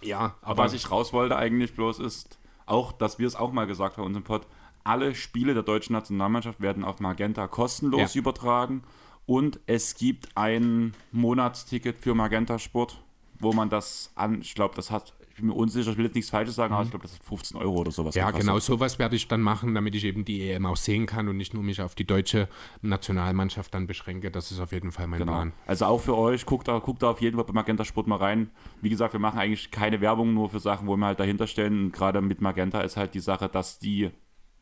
[0.03, 3.67] ja, aber, was ich raus wollte eigentlich bloß ist, auch, dass wir es auch mal
[3.67, 4.47] gesagt haben in unserem Pod,
[4.85, 8.19] alle Spiele der deutschen Nationalmannschaft werden auf Magenta kostenlos ja.
[8.19, 8.83] übertragen.
[9.29, 12.99] Und es gibt ein Monatsticket für Magenta Sport,
[13.39, 16.15] wo man das an, ich glaube, das hat, ich bin mir unsicher, ich will jetzt
[16.15, 16.77] nichts Falsches sagen, mhm.
[16.77, 18.15] aber ich glaube, das hat 15 Euro oder sowas.
[18.15, 18.47] Ja, gekostet.
[18.47, 21.37] genau, sowas werde ich dann machen, damit ich eben die EM auch sehen kann und
[21.37, 22.49] nicht nur mich auf die deutsche
[22.81, 24.31] Nationalmannschaft dann beschränke.
[24.31, 25.33] Das ist auf jeden Fall mein genau.
[25.33, 25.53] Plan.
[25.67, 28.17] Also auch für euch, guckt da, guckt da auf jeden Fall bei Magenta Sport mal
[28.17, 28.51] rein.
[28.81, 31.85] Wie gesagt, wir machen eigentlich keine Werbung nur für Sachen, wo wir halt dahinter stellen.
[31.85, 34.11] Und gerade mit Magenta ist halt die Sache, dass die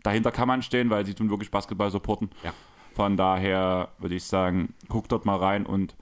[0.03, 2.31] dahinter kann man stehen, weil sie tun wirklich Basketball supporten.
[2.43, 2.53] Ja.
[2.97, 5.95] Von daher würde ich sagen, guckt dort mal rein und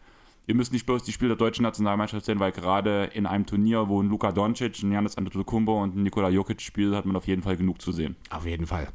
[0.46, 3.88] ihr müsst nicht bloß die Spiele der deutschen Nationalmannschaft sehen, weil gerade in einem Turnier,
[3.88, 7.26] wo ein Luka Doncic, ein Janis Antetokounmpo und ein Nikola Jokic spielen, hat man auf
[7.26, 8.14] jeden Fall genug zu sehen.
[8.30, 8.90] Auf jeden Fall.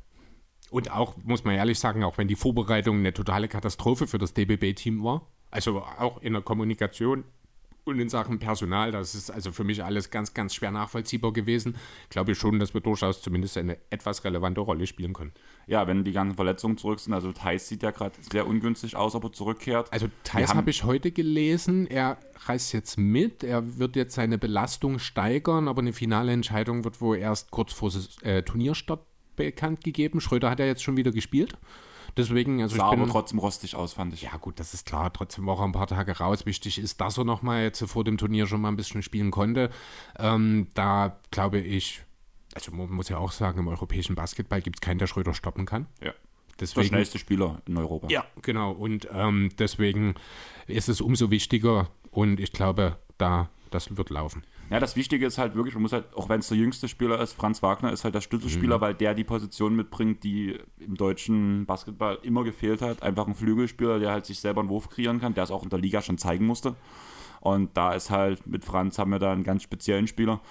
[0.72, 4.34] Und auch, muss man ehrlich sagen, auch wenn die Vorbereitung eine totale Katastrophe für das
[4.34, 7.26] DBB-Team war, also auch in der Kommunikation
[7.90, 11.76] Und in Sachen Personal, das ist also für mich alles ganz, ganz schwer nachvollziehbar gewesen.
[12.10, 15.34] Glaube ich schon, dass wir durchaus zumindest eine etwas relevante Rolle spielen können.
[15.68, 19.16] Ja, wenn die ganzen Verletzungen zurück sind, also Thais sieht ja gerade sehr ungünstig aus,
[19.16, 19.92] ob er zurückkehrt.
[19.92, 25.00] Also Thais habe ich heute gelesen, er reist jetzt mit, er wird jetzt seine Belastung
[25.00, 29.02] steigern, aber eine finale Entscheidung wird wohl erst kurz vor äh, Turnierstart
[29.36, 30.22] bekannt gegeben.
[30.22, 31.58] Schröder hat ja jetzt schon wieder gespielt.
[32.18, 34.24] Deswegen, also Sah ich bin, aber trotzdem rostig aus, fand ich.
[34.24, 35.12] Ja, gut, das ist klar.
[35.12, 36.45] Trotzdem war er ein paar Tage raus.
[36.45, 39.70] Wichtig ist, dass er nochmal jetzt vor dem Turnier schon mal ein bisschen spielen konnte.
[40.18, 42.03] Ähm, da glaube ich,
[42.55, 45.66] also man muss ja auch sagen, im europäischen Basketball gibt es keinen, der Schröder stoppen
[45.66, 45.88] kann.
[46.03, 46.14] Ja.
[46.60, 48.07] Deswegen, der schnellste Spieler in Europa.
[48.10, 48.72] Ja, genau.
[48.72, 50.16] Und ähm, deswegen
[50.68, 54.43] ist es umso wichtiger und ich glaube, da das wird laufen.
[54.70, 57.20] Ja, das Wichtige ist halt wirklich, man muss halt, auch wenn es der jüngste Spieler
[57.22, 58.82] ist, Franz Wagner ist halt der Schlüsselspieler, mhm.
[58.82, 63.02] weil der die Position mitbringt, die im deutschen Basketball immer gefehlt hat.
[63.02, 65.70] Einfach ein Flügelspieler, der halt sich selber einen Wurf kreieren kann, der es auch in
[65.70, 66.76] der Liga schon zeigen musste.
[67.42, 70.42] Und da ist halt, mit Franz haben wir da einen ganz speziellen Spieler.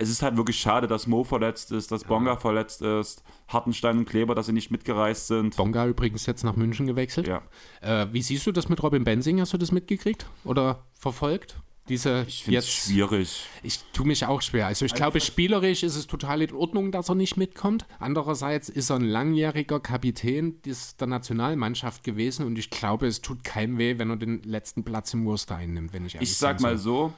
[0.00, 2.36] Es ist halt wirklich schade, dass Mo verletzt ist, dass Bonga ja.
[2.36, 5.56] verletzt ist, Hartenstein und Kleber, dass sie nicht mitgereist sind.
[5.56, 7.26] Bonga übrigens jetzt nach München gewechselt.
[7.26, 7.42] Ja.
[7.80, 9.40] Äh, wie siehst du das mit Robin Bensing?
[9.40, 11.60] Hast du das mitgekriegt oder verfolgt?
[11.88, 13.46] Diese ich jetzt schwierig.
[13.62, 14.66] Ich tue mich auch schwer.
[14.66, 17.86] Also ich glaube, spielerisch ist es total in Ordnung, dass er nicht mitkommt.
[17.98, 20.60] Andererseits ist er ein langjähriger Kapitän
[21.00, 25.14] der Nationalmannschaft gewesen und ich glaube, es tut keinem weh, wenn er den letzten Platz
[25.14, 27.12] im Worcester einnimmt, wenn ich ehrlich Ich sag mal so,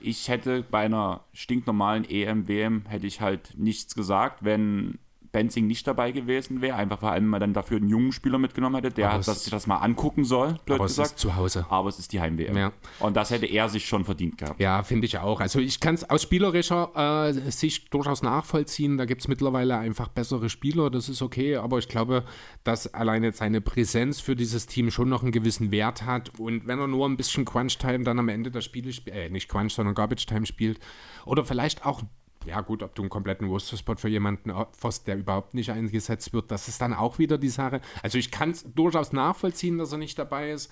[0.00, 4.98] ich hätte bei einer stinknormalen EM, WM hätte ich halt nichts gesagt, wenn
[5.36, 8.76] Benzing nicht dabei gewesen wäre, einfach vor allem, weil dann dafür einen jungen Spieler mitgenommen
[8.76, 11.08] hätte, der hat, dass sich das mal angucken soll, blöd aber gesagt.
[11.08, 11.66] Es ist zu Hause.
[11.68, 12.56] Aber es ist die Heim-WM.
[12.56, 12.72] Ja.
[13.00, 14.58] Und das hätte er sich schon verdient gehabt.
[14.58, 15.42] Ja, finde ich auch.
[15.42, 18.96] Also ich kann es aus spielerischer äh, Sicht durchaus nachvollziehen.
[18.96, 22.24] Da gibt es mittlerweile einfach bessere Spieler, das ist okay, aber ich glaube,
[22.64, 26.30] dass alleine seine Präsenz für dieses Team schon noch einen gewissen Wert hat.
[26.40, 29.74] Und wenn er nur ein bisschen Crunch-Time dann am Ende der Spiele, äh, nicht Crunch,
[29.74, 30.80] sondern Garbage-Time spielt,
[31.26, 32.00] oder vielleicht auch
[32.46, 36.50] ja gut, ob du einen kompletten Worcester-Spot für jemanden opferst, der überhaupt nicht eingesetzt wird,
[36.50, 37.80] das ist dann auch wieder die Sache.
[38.02, 40.70] Also ich kann es durchaus nachvollziehen, dass er nicht dabei ist,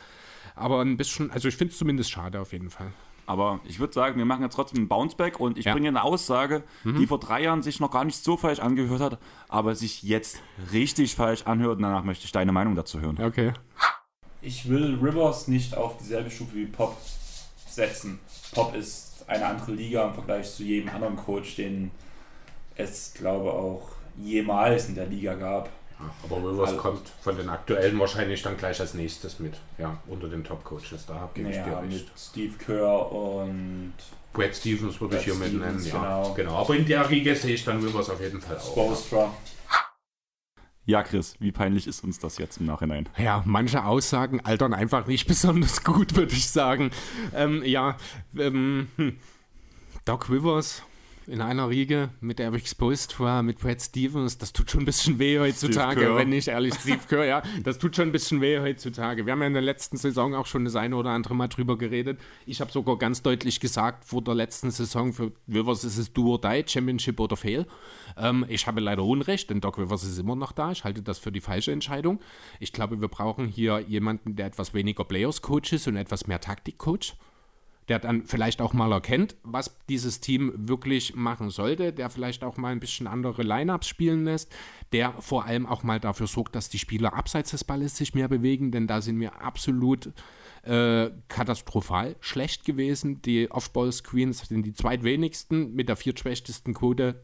[0.54, 2.92] aber ein bisschen, also ich finde es zumindest schade auf jeden Fall.
[3.26, 5.72] Aber ich würde sagen, wir machen jetzt trotzdem einen Bounceback und ich ja.
[5.72, 6.98] bringe eine Aussage, mhm.
[6.98, 9.18] die vor drei Jahren sich noch gar nicht so falsch angehört hat,
[9.48, 11.76] aber sich jetzt richtig falsch anhört.
[11.76, 13.18] Und danach möchte ich deine Meinung dazu hören.
[13.22, 13.54] Okay.
[14.42, 16.98] Ich will Rivers nicht auf dieselbe Stufe wie Pop
[17.66, 18.18] setzen.
[18.52, 21.90] Pop ist eine andere Liga im Vergleich zu jedem anderen Coach, den
[22.76, 25.68] es, glaube ich, auch jemals in der Liga gab.
[25.98, 29.96] Ja, aber Rivers also, kommt von den aktuellen wahrscheinlich dann gleich als nächstes mit, ja,
[30.08, 31.06] unter den Top-Coaches.
[31.06, 32.10] Da gebe ich dir recht.
[32.16, 33.92] Steve Kerr und
[34.32, 35.92] Brad Stevens würde ich hier mit nennen, ja.
[35.92, 36.34] Genau.
[36.34, 36.56] genau.
[36.56, 38.72] Aber in der Riege sehe ich dann Rivers auf jeden Fall auch.
[38.72, 39.18] Spostra.
[39.18, 39.32] Ja,
[41.02, 43.08] Chris, wie peinlich ist uns das jetzt im Nachhinein?
[43.16, 46.90] Ja, manche Aussagen altern einfach nicht besonders gut, würde ich sagen.
[47.34, 47.96] Ähm, ja,
[48.36, 49.16] ähm, hm.
[50.04, 50.82] Doc Rivers
[51.26, 55.38] in einer Riege mit Eric Spoelstra, mit Brad Stevens, das tut schon ein bisschen weh
[55.38, 59.24] heutzutage, wenn nicht ehrlich, Steve Kerr, ja, das tut schon ein bisschen weh heutzutage.
[59.24, 61.78] Wir haben ja in der letzten Saison auch schon das eine oder andere Mal drüber
[61.78, 62.20] geredet.
[62.46, 66.32] Ich habe sogar ganz deutlich gesagt, vor der letzten Saison für Rivers ist es do
[66.32, 67.66] or die, Championship oder Fail.
[68.16, 70.72] Ähm, ich habe leider Unrecht, denn Doc Rivers ist immer noch da.
[70.72, 72.20] Ich halte das für die falsche Entscheidung.
[72.60, 77.14] Ich glaube, wir brauchen hier jemanden, der etwas weniger Players-Coach ist und etwas mehr Taktik-Coach
[77.88, 82.56] der dann vielleicht auch mal erkennt, was dieses Team wirklich machen sollte, der vielleicht auch
[82.56, 84.50] mal ein bisschen andere Lineups spielen lässt,
[84.92, 88.28] der vor allem auch mal dafür sorgt, dass die Spieler abseits des Balles sich mehr
[88.28, 90.12] bewegen, denn da sind wir absolut
[90.62, 93.20] äh, katastrophal schlecht gewesen.
[93.22, 97.22] Die Off-Ball-Screens sind die zweitwenigsten mit der viertschwächtesten Quote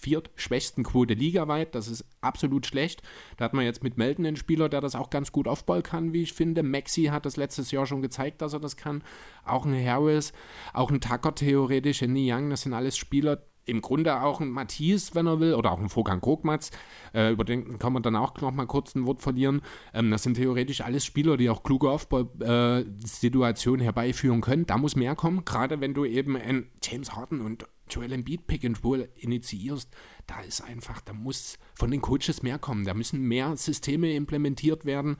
[0.00, 1.74] viertschwächsten Quote ligaweit.
[1.74, 3.02] Das ist absolut schlecht.
[3.36, 6.12] Da hat man jetzt mit Melden einen Spieler, der das auch ganz gut aufball kann,
[6.12, 6.62] wie ich finde.
[6.62, 9.02] Maxi hat das letztes Jahr schon gezeigt, dass er das kann.
[9.44, 10.32] Auch ein Harris,
[10.72, 15.14] auch ein Tucker theoretisch, ein Young, das sind alles Spieler, im Grunde auch ein Matthias,
[15.14, 16.70] wenn er will, oder auch ein Vorgang Krogmatz,
[17.14, 19.60] äh, über den kann man dann auch noch mal kurz ein Wort verlieren.
[19.92, 24.66] Ähm, das sind theoretisch alles Spieler, die auch kluge Aufbausituationen äh, herbeiführen können.
[24.66, 28.64] Da muss mehr kommen, gerade wenn du eben ein James Harden und Joel Embiid Pick
[28.64, 29.94] and Roll initiierst,
[30.26, 32.84] da ist einfach, da muss von den Coaches mehr kommen.
[32.84, 35.16] Da müssen mehr Systeme implementiert werden.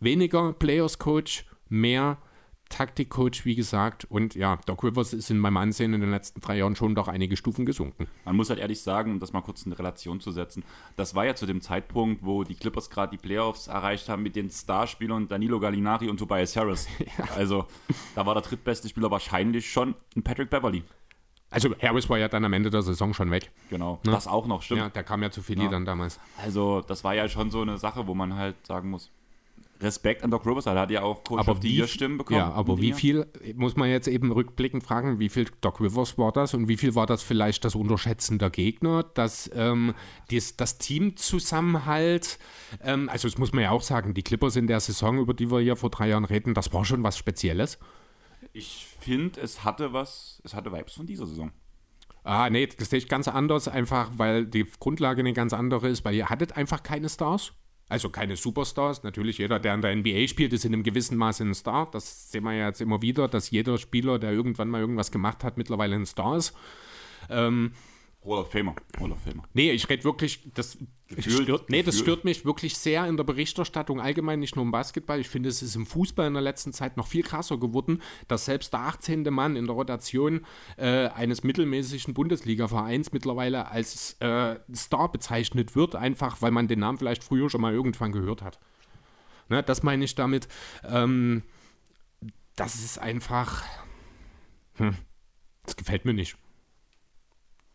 [0.00, 2.18] Weniger Players Coach, mehr
[2.68, 4.04] Taktikcoach, wie gesagt.
[4.10, 7.08] Und ja, Doc Rivers ist in meinem Ansehen in den letzten drei Jahren schon doch
[7.08, 8.06] einige Stufen gesunken.
[8.24, 10.64] Man muss halt ehrlich sagen, um das mal kurz in Relation zu setzen,
[10.96, 14.36] das war ja zu dem Zeitpunkt, wo die Clippers gerade die Playoffs erreicht haben mit
[14.36, 16.86] den Starspielern Danilo Gallinari und Tobias Harris.
[17.18, 17.24] Ja.
[17.36, 17.66] Also
[18.14, 20.82] da war der drittbeste Spieler wahrscheinlich schon ein Patrick Beverly.
[21.50, 23.50] Also Harris war ja dann am Ende der Saison schon weg.
[23.70, 24.12] Genau, ne?
[24.12, 24.80] das auch noch, stimmt.
[24.80, 25.70] Ja, der kam ja zu Philly ja.
[25.70, 26.20] dann damals.
[26.36, 29.10] Also das war ja schon so eine Sache, wo man halt sagen muss,
[29.80, 32.38] Respekt an Doc Rivers, er hat ja auch Coach Aber of the Stimmen bekommen.
[32.40, 36.32] Ja, aber wie viel, muss man jetzt eben rückblickend fragen, wie viel Doc Rivers war
[36.32, 39.94] das und wie viel war das vielleicht das Unterschätzen der Gegner, dass ähm,
[40.30, 42.38] dies, das Teamzusammenhalt,
[42.82, 45.50] ähm, also das muss man ja auch sagen, die Clippers in der Saison, über die
[45.50, 47.78] wir hier vor drei Jahren reden, das war schon was Spezielles.
[48.58, 51.52] Ich finde, es hatte was, es hatte Vibes von dieser Saison.
[52.24, 56.04] Ah, nee, das sehe ich ganz anders, einfach weil die Grundlage eine ganz andere ist,
[56.04, 57.52] weil ihr hattet einfach keine Stars.
[57.88, 59.04] Also keine Superstars.
[59.04, 61.88] Natürlich, jeder, der in der NBA spielt, ist in einem gewissen Maße ein Star.
[61.92, 65.44] Das sehen wir ja jetzt immer wieder, dass jeder Spieler, der irgendwann mal irgendwas gemacht
[65.44, 66.52] hat, mittlerweile ein Star ist.
[67.30, 67.72] Ähm,
[68.24, 68.74] Hall of Famer.
[69.00, 69.44] Hall of Famer.
[69.54, 70.76] nee, ich rede wirklich, das,
[71.08, 74.70] Gefühlt- stört, nee, das stört mich wirklich sehr in der Berichterstattung allgemein, nicht nur im
[74.72, 75.20] Basketball.
[75.20, 78.44] Ich finde, es ist im Fußball in der letzten Zeit noch viel krasser geworden, dass
[78.44, 79.22] selbst der 18.
[79.32, 80.44] Mann in der Rotation
[80.76, 86.98] äh, eines mittelmäßigen Bundesliga-Vereins mittlerweile als äh, Star bezeichnet wird, einfach weil man den Namen
[86.98, 88.58] vielleicht früher schon mal irgendwann gehört hat.
[89.48, 90.48] Ne, das meine ich damit.
[90.84, 91.42] Ähm,
[92.56, 93.62] das ist einfach.
[94.74, 94.96] Hm,
[95.64, 96.36] das gefällt mir nicht.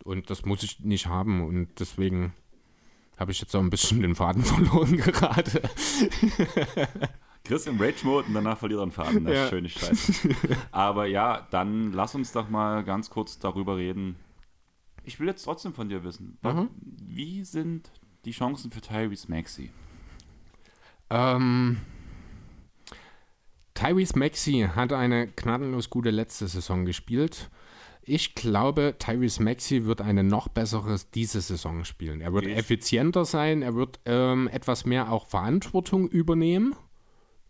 [0.04, 1.46] Und das muss ich nicht haben.
[1.46, 2.34] Und deswegen
[3.18, 5.62] habe ich jetzt auch ein bisschen den Faden verloren gerade.
[7.44, 9.26] Chris im Rage-Mode und danach verliert er den Faden.
[9.26, 9.44] Das Ja.
[9.46, 10.30] ist schöne Scheiße.
[10.72, 14.16] Aber ja, dann lass uns doch mal ganz kurz darüber reden.
[15.04, 16.70] Ich will jetzt trotzdem von dir wissen, Mhm.
[16.80, 17.92] wie sind
[18.26, 19.72] die Chancen für Tyrese Maxey?
[21.10, 21.78] Ähm,
[23.74, 27.50] Tyrese Maxey hat eine gnadenlos gute letzte Saison gespielt.
[28.06, 32.20] Ich glaube, Tyrese Maxey wird eine noch bessere diese Saison spielen.
[32.22, 36.76] Er wird Ich- effizienter sein, er wird ähm, etwas mehr auch Verantwortung übernehmen,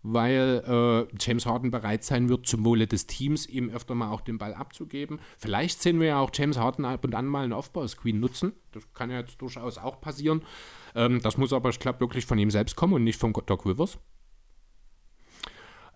[0.03, 4.21] weil äh, James Harden bereit sein wird, zum Wohle des Teams ihm öfter mal auch
[4.21, 5.19] den Ball abzugeben.
[5.37, 8.53] Vielleicht sehen wir ja auch James Harden ab und an mal einen Aufbau-Screen nutzen.
[8.73, 10.43] Das kann ja jetzt durchaus auch passieren.
[10.93, 13.65] Ähm, das muss aber, ich glaube, wirklich von ihm selbst kommen und nicht von Doc
[13.65, 13.97] Rivers.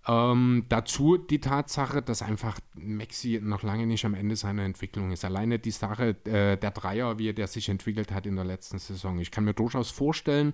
[0.08, 5.26] Ähm, dazu die Tatsache, dass einfach Maxi noch lange nicht am Ende seiner Entwicklung ist.
[5.26, 9.20] Alleine die Sache, äh, der Dreier, wie der sich entwickelt hat in der letzten Saison.
[9.20, 10.53] Ich kann mir durchaus vorstellen,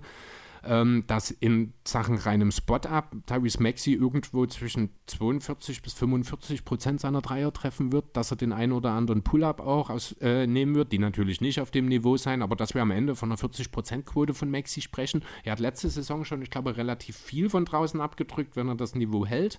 [0.66, 7.20] ähm, dass in Sachen reinem Spot-Up Tyrese Maxi irgendwo zwischen 42 bis 45 Prozent seiner
[7.20, 10.92] Dreier treffen wird, dass er den einen oder anderen Pull-Up auch aus, äh, nehmen wird,
[10.92, 13.70] die natürlich nicht auf dem Niveau sein, aber dass wir am Ende von einer 40
[13.70, 15.24] Prozent Quote von Maxi sprechen.
[15.44, 18.94] Er hat letzte Saison schon, ich glaube, relativ viel von draußen abgedrückt, wenn er das
[18.94, 19.58] Niveau hält.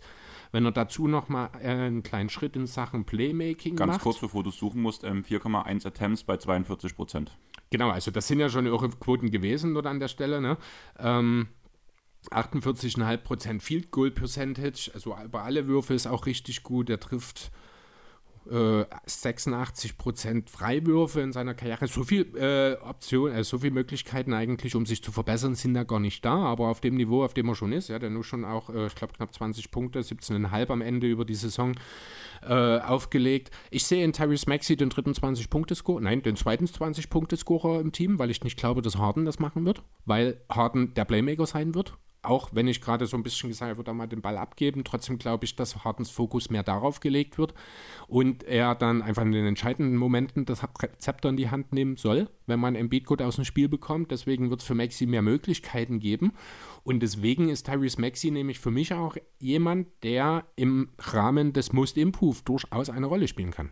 [0.52, 4.02] Wenn er dazu nochmal äh, einen kleinen Schritt in Sachen Playmaking Ganz macht.
[4.02, 7.38] kurz, bevor du es suchen musst, ähm, 4,1 Attempts bei 42 Prozent.
[7.70, 10.42] Genau, also das sind ja schon irre Quoten gewesen dort an der Stelle.
[10.42, 10.58] Ne?
[11.00, 11.48] Ähm,
[12.32, 16.90] 48,5% Field Goal Percentage, also über alle Würfe ist auch richtig gut.
[16.90, 17.52] Er trifft
[18.50, 21.88] äh, 86% Freiwürfe in seiner Karriere.
[21.88, 25.84] So viel äh, Optionen, äh, so viele Möglichkeiten eigentlich, um sich zu verbessern, sind da
[25.84, 26.36] gar nicht da.
[26.36, 28.88] Aber auf dem Niveau, auf dem er schon ist, ja, der nur schon auch, äh,
[28.88, 31.74] ich glaube, knapp 20 Punkte, 17,5 am Ende über die Saison
[32.44, 33.52] äh, aufgelegt.
[33.72, 38.30] Ich sehe in Tyrese Maxey den dritten 20-Punkte-Score, nein, den zweiten 20-Punkte-Scorer im Team, weil
[38.30, 41.98] ich nicht glaube, dass Harden das machen wird, weil Harden der Playmaker sein wird.
[42.26, 44.38] Auch wenn ich gerade so ein bisschen gesagt habe, er wird da mal den Ball
[44.38, 47.54] abgeben, trotzdem glaube ich, dass Hardens Fokus mehr darauf gelegt wird
[48.08, 50.62] und er dann einfach in den entscheidenden Momenten das
[50.98, 54.12] Zepter in die Hand nehmen soll, wenn man Embiid gut aus dem Spiel bekommt.
[54.12, 56.34] Deswegen wird es für Maxi mehr Möglichkeiten geben.
[56.84, 61.98] Und deswegen ist Tyrese Maxi nämlich für mich auch jemand, der im Rahmen des Most
[61.98, 63.72] Improve durchaus eine Rolle spielen kann.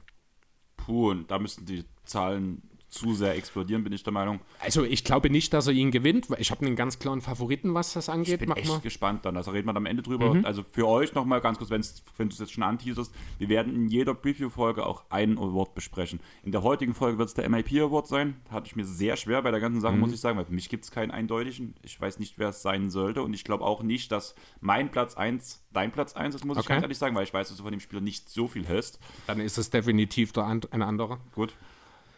[0.77, 4.39] Puh, und da müssten die Zahlen zu sehr explodieren, bin ich der Meinung.
[4.59, 7.73] Also ich glaube nicht, dass er ihn gewinnt, weil ich habe einen ganz klaren Favoriten,
[7.73, 8.33] was das angeht.
[8.35, 8.79] Ich bin Mach echt mal.
[8.79, 9.35] gespannt dann.
[9.35, 10.33] Also reden wir am Ende drüber.
[10.33, 10.45] Mhm.
[10.45, 13.87] Also für euch nochmal ganz kurz, wenn du es jetzt schon anteaserst, wir werden in
[13.87, 16.19] jeder Preview-Folge auch einen Award besprechen.
[16.43, 18.35] In der heutigen Folge wird es der MIP Award sein.
[18.49, 19.81] Hatte ich mir sehr schwer bei der ganzen Mhm.
[19.81, 21.75] Sache, muss ich sagen, weil für mich gibt es keinen eindeutigen.
[21.81, 23.23] Ich weiß nicht, wer es sein sollte.
[23.23, 26.63] Und ich glaube auch nicht, dass mein Platz 1 dein Platz 1 ist, muss ich
[26.65, 26.73] Okay.
[26.73, 28.99] ganz ehrlich sagen, weil ich weiß, dass du von dem Spieler nicht so viel hältst.
[29.25, 31.19] Dann ist es definitiv der and ein anderer.
[31.33, 31.55] Gut.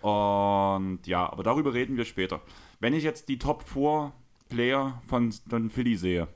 [0.06, 2.42] Und ja, aber darüber reden wir später.
[2.80, 4.12] Wenn ich jetzt die Top 4
[4.50, 6.28] Player von, von Philly sehe,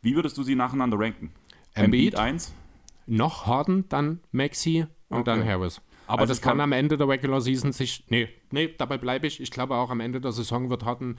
[0.00, 1.30] wie würdest du sie nacheinander ranken?
[1.74, 2.16] Embiid?
[2.16, 2.54] 1?
[3.06, 5.24] Noch Harden, dann Maxi und Okay.
[5.24, 5.82] dann Harris.
[6.06, 8.04] Aber Also das kann am Ende der Regular Season sich.
[8.08, 9.40] Nee, nee, dabei bleibe ich.
[9.40, 11.18] Ich glaube auch am Ende der Saison wird Harden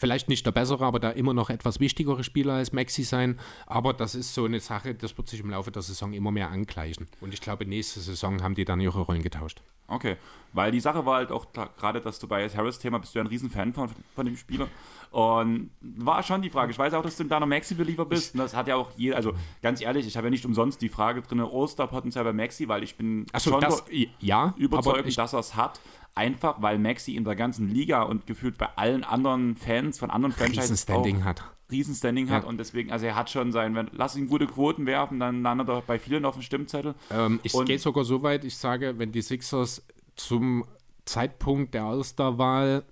[0.00, 3.38] vielleicht nicht der bessere, aber da immer noch etwas wichtigere Spieler als Maxi sein.
[3.66, 6.50] Aber das ist so eine Sache, das wird sich im Laufe der Saison immer mehr
[6.50, 7.06] angleichen.
[7.20, 9.62] Und ich glaube, nächste Saison haben die dann ihre Rollen getauscht.
[9.86, 10.16] Okay,
[10.52, 13.28] weil die Sache war halt auch da- gerade das Tobias Harris-Thema, bist du ja ein
[13.28, 14.68] Riesenfan von, von dem Spieler.
[15.10, 16.70] Und war schon die Frage.
[16.70, 18.34] Ich weiß auch, dass du ein deiner Maxi-Believer bist.
[18.34, 20.88] Und das hat ja auch jeder, also ganz ehrlich, ich habe ja nicht umsonst die
[20.88, 23.84] Frage drin, All-Star-Potenzial bei Maxi, weil ich bin Achso, schon das,
[24.20, 25.80] ja, überzeugt, ich, dass er es hat.
[26.14, 30.32] Einfach, weil Maxi in der ganzen Liga und gefühlt bei allen anderen Fans von anderen
[30.32, 31.44] Franchises auch Riesenstanding hat.
[31.70, 32.48] Riesenstanding hat Ja.
[32.48, 35.68] und deswegen, also er hat schon sein, wenn, lass ihn gute Quoten werfen, dann landet
[35.68, 36.94] er bei vielen auf dem Stimmzettel.
[37.10, 39.86] Ähm, ich gehe sogar so weit, ich sage, wenn die Sixers
[40.16, 40.64] zum
[41.04, 42.84] Zeitpunkt der All-Star-Wahl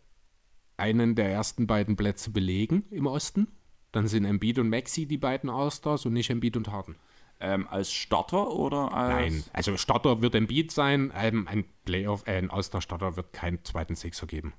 [0.77, 3.49] einen der ersten beiden Plätze belegen im Osten,
[3.91, 6.95] dann sind Embiid und Maxi die beiden All-Stars und nicht Embiid und Harden.
[7.41, 9.33] Ähm, als Starter oder als.
[9.33, 13.95] Nein, also Starter wird Embiid sein, ähm, ein Playoff, äh, ein All-Star-Starter wird keinen zweiten
[13.95, 14.55] Sixer geben.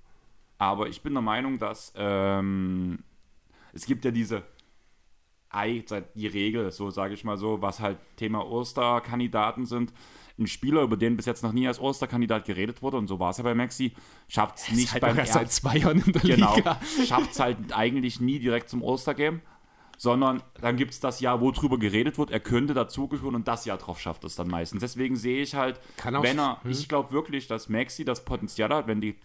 [0.60, 3.04] Aber ich bin der Meinung, dass ähm,
[3.74, 4.44] es gibt ja diese
[5.50, 5.84] Ei,
[6.16, 9.92] die Regel, so sage ich mal so, was halt Thema All-Star-Kandidaten sind.
[10.38, 13.32] Ein Spieler, über den bis jetzt noch nie als All-Star-Kandidat geredet wurde, und so war
[13.32, 13.94] es ja bei Maxi,
[14.28, 16.80] schafft es nicht Halt beim erst seit zwei Jahren in der Genau, Liga.
[17.06, 19.42] schafft es halt eigentlich nie direkt zum All-Star-Game,
[20.00, 23.66] sondern dann gibt es das Jahr, wo drüber geredet wird, er könnte dazugehören und das
[23.66, 24.80] Jahr drauf schafft es dann meistens.
[24.80, 26.72] Deswegen sehe ich halt, Kann auch- wenn er, hm.
[26.72, 29.18] ich glaube wirklich, dass Maxi das Potenzial hat, wenn die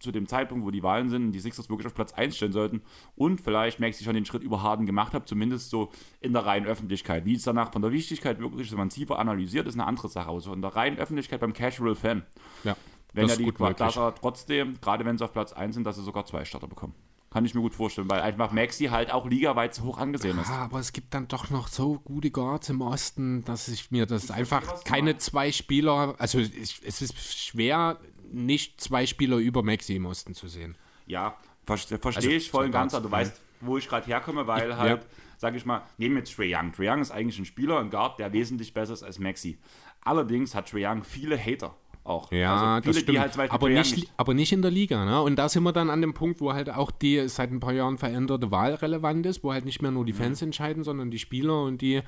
[0.00, 2.82] zu dem Zeitpunkt, wo die Wahlen sind, die Sixers wirklich auf Platz 1 stellen sollten
[3.14, 5.90] und vielleicht Maxi schon den Schritt über Harden gemacht hat, zumindest so
[6.20, 7.24] in der reinen Öffentlichkeit.
[7.24, 10.28] Wie es danach von der Wichtigkeit wirklich so man tiefer analysiert, ist eine andere Sache.
[10.28, 12.24] Aber so in der reinen Öffentlichkeit beim Casual-Fan,
[12.64, 12.76] Ja,
[13.12, 15.96] wenn er ist die dass er trotzdem, gerade wenn sie auf Platz 1 sind, dass
[15.96, 16.94] sie sogar zwei Starter bekommen.
[17.32, 20.50] Kann ich mir gut vorstellen, weil einfach Maxi halt auch ligaweit so hoch angesehen ist.
[20.50, 24.06] Ah, aber es gibt dann doch noch so gute Guards im Osten, dass ich mir
[24.06, 25.26] das einfach was du keine meinst.
[25.26, 28.00] zwei Spieler, also ich, es ist schwer,
[28.32, 30.76] nicht zwei Spieler über Maxi im Osten zu sehen.
[31.06, 32.92] Ja, verstehe versteh Also, ich voll und so ganz.
[32.94, 35.06] ganz, Du weißt, wo ich gerade herkomme, weil halt,
[35.38, 36.72] sag ich mal, nehmen wir Trae Young.
[36.72, 39.56] Trae Young ist eigentlich ein Spieler, ein Guard, der wesentlich besser ist als Maxi.
[40.02, 41.76] Allerdings hat Trae Young viele Hater
[42.10, 42.30] auch.
[42.32, 43.16] Ja, also viele, das stimmt.
[43.16, 45.04] die halt aber, Young nicht, aber nicht in der Liga.
[45.04, 45.22] Ne?
[45.22, 47.72] Und da sind wir dann an dem Punkt, wo halt auch die seit ein paar
[47.72, 50.06] Jahren veränderte Wahl relevant ist, wo halt nicht mehr nur Mhm.
[50.06, 52.02] die Fans entscheiden, sondern die Spieler und die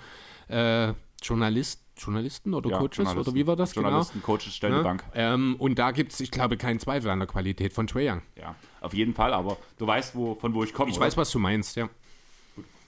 [0.48, 0.92] äh,
[1.22, 3.30] Journalist, Journalisten oder Ja, Coaches Journalisten.
[3.30, 3.86] oder wie war das genau?
[3.88, 4.82] Journalisten, Coaches stellen Ne?
[4.82, 5.05] Bank.
[5.14, 8.22] Ähm, und da gibt es, ich glaube, keinen Zweifel an der Qualität von Trae Young.
[8.36, 10.90] Ja, auf jeden Fall, aber du weißt, wo, von wo ich komme.
[10.90, 11.07] Ich oder?
[11.07, 11.88] weiß, was du meinst, ja.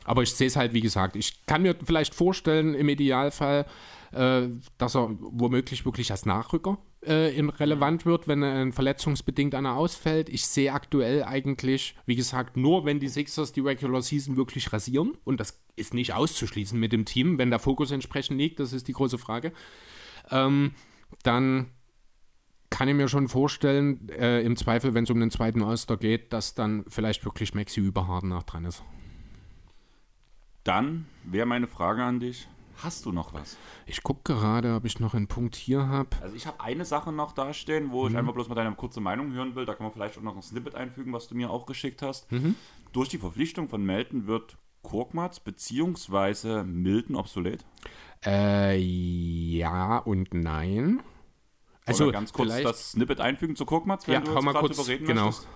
[0.04, 3.64] Aber ich sehe es halt, wie gesagt, ich kann mir vielleicht vorstellen, im Idealfall,
[4.12, 4.48] äh,
[4.78, 6.76] dass er womöglich wirklich als Nachrücker
[7.06, 10.28] äh, relevant wird, wenn er verletzungsbedingt einer ausfällt.
[10.28, 15.16] Ich sehe aktuell eigentlich, wie gesagt, nur wenn die Sixers die Regular Season wirklich rasieren,
[15.24, 18.88] und das ist nicht auszuschließen mit dem Team, wenn der Fokus entsprechend liegt, das ist
[18.88, 19.52] die große Frage,
[20.30, 20.72] ähm,
[21.22, 21.70] dann
[22.70, 26.32] kann ich mir schon vorstellen, äh, im Zweifel, wenn es um den zweiten All-Star geht,
[26.32, 28.82] dass dann vielleicht wirklich Maxi über Harden nach dran ist.
[30.64, 32.48] Dann wäre meine Frage an dich:
[32.82, 33.56] Hast du noch was?
[33.86, 36.08] Ich gucke gerade, ob ich noch einen Punkt hier habe.
[36.20, 38.10] Also, ich habe eine Sache noch dastehen, wo Mhm.
[38.10, 39.64] ich einfach bloß mal deine kurze Meinung hören will.
[39.64, 42.30] Da kann man vielleicht auch noch ein Snippet einfügen, was du mir auch geschickt hast.
[42.32, 42.56] Mhm.
[42.92, 46.62] Durch die Verpflichtung von Melton wird Korkmaz bzw.
[46.64, 47.64] Milton obsolet.
[48.24, 51.00] Äh, ja und nein.
[51.86, 54.66] Also Also ganz kurz das Snippet einfügen zu Korkmaz, wenn Ja, du hau mal gerade
[54.66, 55.26] kurz, drüber reden genau.
[55.26, 55.48] möchtest.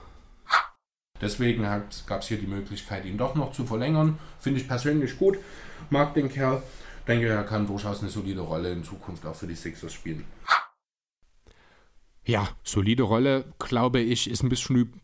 [1.21, 1.63] Deswegen
[2.07, 4.19] gab es hier die Möglichkeit, ihn doch noch zu verlängern.
[4.39, 5.37] Finde ich persönlich gut.
[5.91, 6.63] Mag den Kerl.
[7.09, 10.25] Denke, er kann durchaus eine solide Rolle in Zukunft auch für die Sixers spielen.
[12.27, 15.01] Ja, solide Rolle, glaube ich, ist ein bisschen.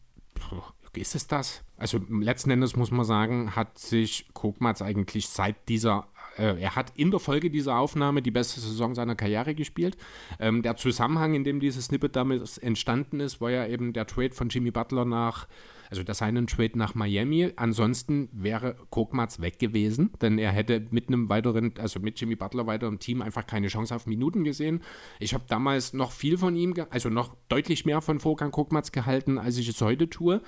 [0.94, 1.64] Ist es das?
[1.76, 6.92] Also letzten Endes muss man sagen, hat sich Kokmatz eigentlich seit dieser, äh, er hat
[6.94, 9.96] in der Folge dieser Aufnahme die beste Saison seiner Karriere gespielt.
[10.38, 14.34] Ähm, der Zusammenhang, in dem dieses Snippet damit entstanden ist, war ja eben der Trade
[14.34, 15.48] von Jimmy Butler nach,
[15.94, 17.52] also der seinen Trade nach Miami.
[17.54, 22.66] Ansonsten wäre Kokmatz weg gewesen, denn er hätte mit einem weiteren, also mit Jimmy Butler
[22.66, 24.82] weiter im Team einfach keine Chance auf Minuten gesehen.
[25.20, 29.38] Ich habe damals noch viel von ihm, also noch deutlich mehr von Vorgang Kokmatz gehalten,
[29.38, 30.42] als ich es heute tue.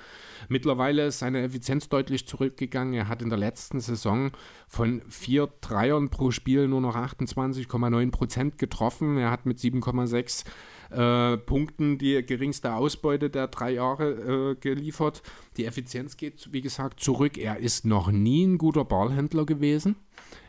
[0.49, 2.95] Mittlerweile ist seine Effizienz deutlich zurückgegangen.
[2.95, 4.33] Er hat in der letzten Saison
[4.67, 9.17] von vier Dreiern pro Spiel nur noch 28,9 Prozent getroffen.
[9.17, 10.45] Er hat mit 7,6
[10.91, 15.23] äh, Punkten die geringste Ausbeute der drei Jahre äh, geliefert.
[15.57, 17.39] Die Effizienz geht, wie gesagt, zurück.
[17.39, 19.97] Er ist noch nie ein guter Ballhändler gewesen.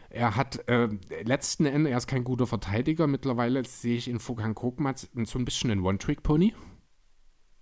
[0.10, 0.90] Er hat äh,
[1.24, 3.08] letzten Endes, er ist kein guter Verteidiger.
[3.08, 6.54] Mittlerweile sehe ich in Fokan Kokmatz so ein bisschen einen One-Trick-Pony.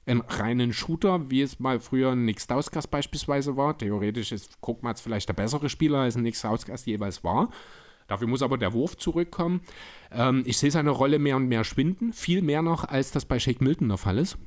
[0.07, 3.75] Einen reinen Shooter, wie es mal früher ein Nick Stauskas beispielsweise war.
[3.75, 7.49] Theoretisch ist Kokmatz vielleicht der bessere Spieler, als ein Nick Stauskas jeweils war.
[8.07, 9.61] Dafür muss aber der Wurf zurückkommen.
[10.11, 13.39] Ähm, ich sehe seine Rolle mehr und mehr schwinden, viel mehr noch, als das bei
[13.39, 14.37] Shake Milton der Fall ist.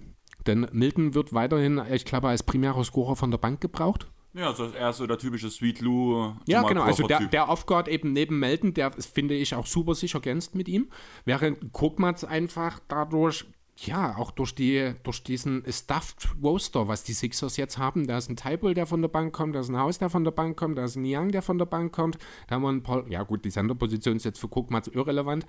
[0.47, 4.09] Denn Milton wird weiterhin, ich glaube, als primärer Scorer von der Bank gebraucht.
[4.35, 6.33] Ja, also er ist so der typische Sweet Lou.
[6.47, 6.83] Ja, genau.
[6.83, 10.69] Also der, der Off-Guard eben neben Melton, der finde ich auch super sich ergänzt mit
[10.69, 10.89] ihm.
[11.25, 13.47] Während Kokmatz einfach dadurch,
[13.87, 18.29] ja, auch durch, die, durch diesen Stuffed Roster, was die Sixers jetzt haben, da ist
[18.29, 20.57] ein Tybull, der von der Bank kommt, da ist ein Haus, der von der Bank
[20.57, 22.19] kommt, da ist ein Young, der von der Bank kommt,
[22.49, 25.47] da haben wir ein paar, ja gut, die Senderposition ist jetzt für Kokmatz irrelevant.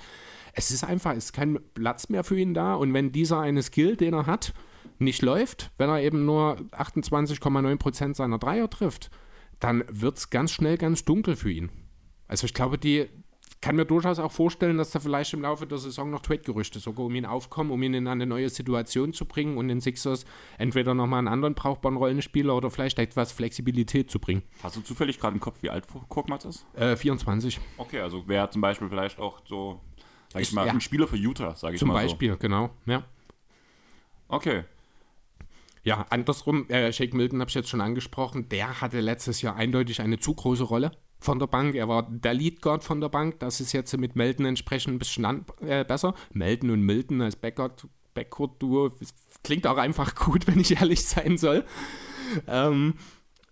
[0.54, 3.64] Es ist einfach, es ist kein Platz mehr für ihn da und wenn dieser eine
[3.64, 4.54] Skill, den er hat,
[5.00, 9.10] nicht läuft, wenn er eben nur 28,9% seiner Dreier trifft,
[9.60, 11.72] dann wird es ganz schnell ganz dunkel für ihn.
[12.28, 13.10] Also ich glaube, die
[13.62, 17.06] kann mir durchaus auch vorstellen, dass da vielleicht im Laufe der Saison noch Trade-Gerüchte sogar
[17.06, 20.26] um ihn aufkommen, um ihn in eine neue Situation zu bringen und den Sixers
[20.58, 24.44] entweder nochmal einen anderen brauchbaren Rollenspieler oder vielleicht etwas Flexibilität zu bringen.
[24.64, 26.66] Hast du zufällig gerade im Kopf, wie alt Korkmaz ist?
[26.74, 27.60] Äh, 24.
[27.78, 29.82] Okay, also wäre zum Beispiel vielleicht auch so,
[30.32, 30.72] sag ich mal, ja.
[30.72, 31.96] ein Spieler für Utah, sage ich zum mal.
[31.96, 32.38] Zum Beispiel, so.
[32.38, 33.04] genau, ja.
[34.30, 34.64] Okay.
[35.84, 40.02] Ja, andersrum, äh, Shake Milton habe ich jetzt schon angesprochen, der hatte letztes Jahr eindeutig
[40.02, 41.76] eine zu große Rolle von der Bank.
[41.76, 43.40] Er war der Lead Guard von der Bank.
[43.40, 46.14] Das ist jetzt mit Melton entsprechend ein bisschen an, äh, besser.
[46.32, 48.92] Melton und Milton als Backcourt-Duo
[49.44, 51.66] klingt auch einfach gut, wenn ich ehrlich sein soll.
[52.48, 52.96] Ähm,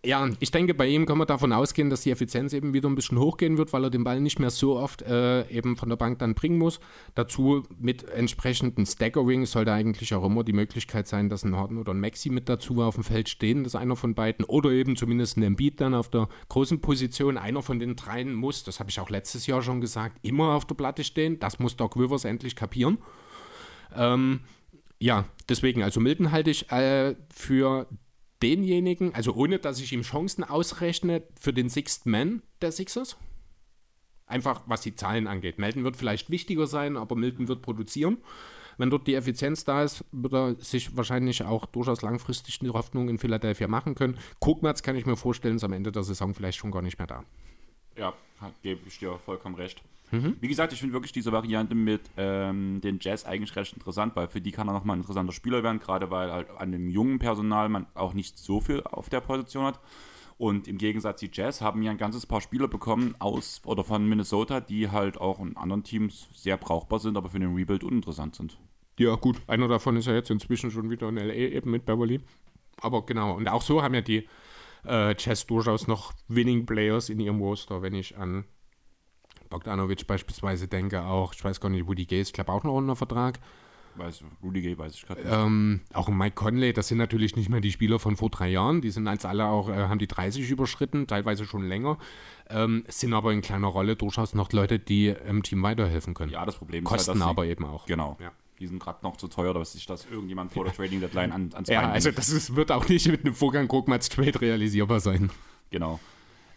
[0.08, 2.96] ja, ich denke, bei ihm kann man davon ausgehen, dass die Effizienz eben wieder ein
[2.96, 5.98] bisschen hochgehen wird, weil er den Ball nicht mehr so oft äh, eben von der
[5.98, 6.80] Bank dann bringen muss.
[7.14, 11.94] Dazu mit entsprechenden Staggering sollte eigentlich auch immer die Möglichkeit sein, dass ein Harden oder
[11.94, 15.36] ein Maxi mit dazu auf dem Feld stehen, dass einer von beiden oder eben zumindest
[15.36, 19.02] ein Embiid dann auf der großen Position, einer von den dreien muss, das habe ich
[19.02, 21.38] auch letztes Jahr schon gesagt, immer auf der Platte stehen.
[21.40, 23.00] Das muss Doc Rivers endlich kapieren.
[23.94, 24.40] Ähm,
[25.00, 27.88] ja, deswegen, also Milton halte ich äh, für
[28.42, 33.18] denjenigen, also ohne dass ich ihm Chancen ausrechne, für den Sixth Man der Sixers.
[34.26, 35.58] Einfach was die Zahlen angeht.
[35.58, 38.18] Melton wird vielleicht wichtiger sein, aber Milton wird produzieren.
[38.78, 43.10] Wenn dort die Effizienz da ist, wird er sich wahrscheinlich auch durchaus langfristig die Hoffnung
[43.10, 44.20] in Philadelphia machen können.
[44.40, 47.08] Guckmatz kann ich mir vorstellen, ist am Ende der Saison vielleicht schon gar nicht mehr
[47.08, 47.24] da.
[47.96, 48.14] Ja,
[48.62, 49.82] gebe ich dir vollkommen recht.
[50.12, 50.38] Mhm.
[50.40, 54.28] Wie gesagt, ich finde wirklich diese Variante mit ähm, den Jazz eigentlich recht interessant, weil
[54.28, 57.20] für die kann er nochmal ein interessanter Spieler werden, gerade weil halt an dem jungen
[57.20, 59.80] Personal man auch nicht so viel auf der Position hat.
[60.38, 64.08] Und im Gegensatz die Jazz haben ja ein ganzes paar Spieler bekommen aus oder von
[64.08, 68.36] Minnesota, die halt auch in anderen Teams sehr brauchbar sind, aber für den Rebuild uninteressant
[68.36, 68.58] sind.
[69.00, 72.22] Ja, gut, einer davon ist ja jetzt inzwischen schon wieder in LA eben mit Beverly.
[72.82, 74.28] Aber genau, und auch so haben ja die
[74.86, 78.46] äh, Jazz durchaus noch Winning Players in ihrem Roster, wenn ich an
[79.50, 82.96] Bogdanovic beispielsweise denke auch, ich weiß gar nicht, Rudy Gay ist, glaube auch noch unter
[82.96, 83.40] Vertrag.
[83.96, 85.34] Weiß, Rudy Gay weiß ich gerade nicht.
[85.34, 88.82] Ähm, auch Mike Conley, das sind natürlich nicht mehr die Spieler von vor drei Jahren.
[88.82, 91.98] Die sind als alle auch, äh, haben die 30 überschritten, teilweise schon länger.
[92.50, 96.32] Ähm, sind aber in kleiner Rolle durchaus noch Leute, die im Team weiterhelfen können.
[96.32, 97.86] Ja, das Problem Kosten ist halt, dass aber eben auch.
[97.88, 98.18] Genau.
[98.20, 98.32] Ja.
[98.60, 101.50] Die sind gerade noch zu teuer, dass sich das irgendjemand vor der Trading Deadline an,
[101.54, 105.30] ans Ja, also das ist, wird auch nicht mit einem Vorgang Guckmats Trade realisierbar sein.
[105.70, 106.00] Genau.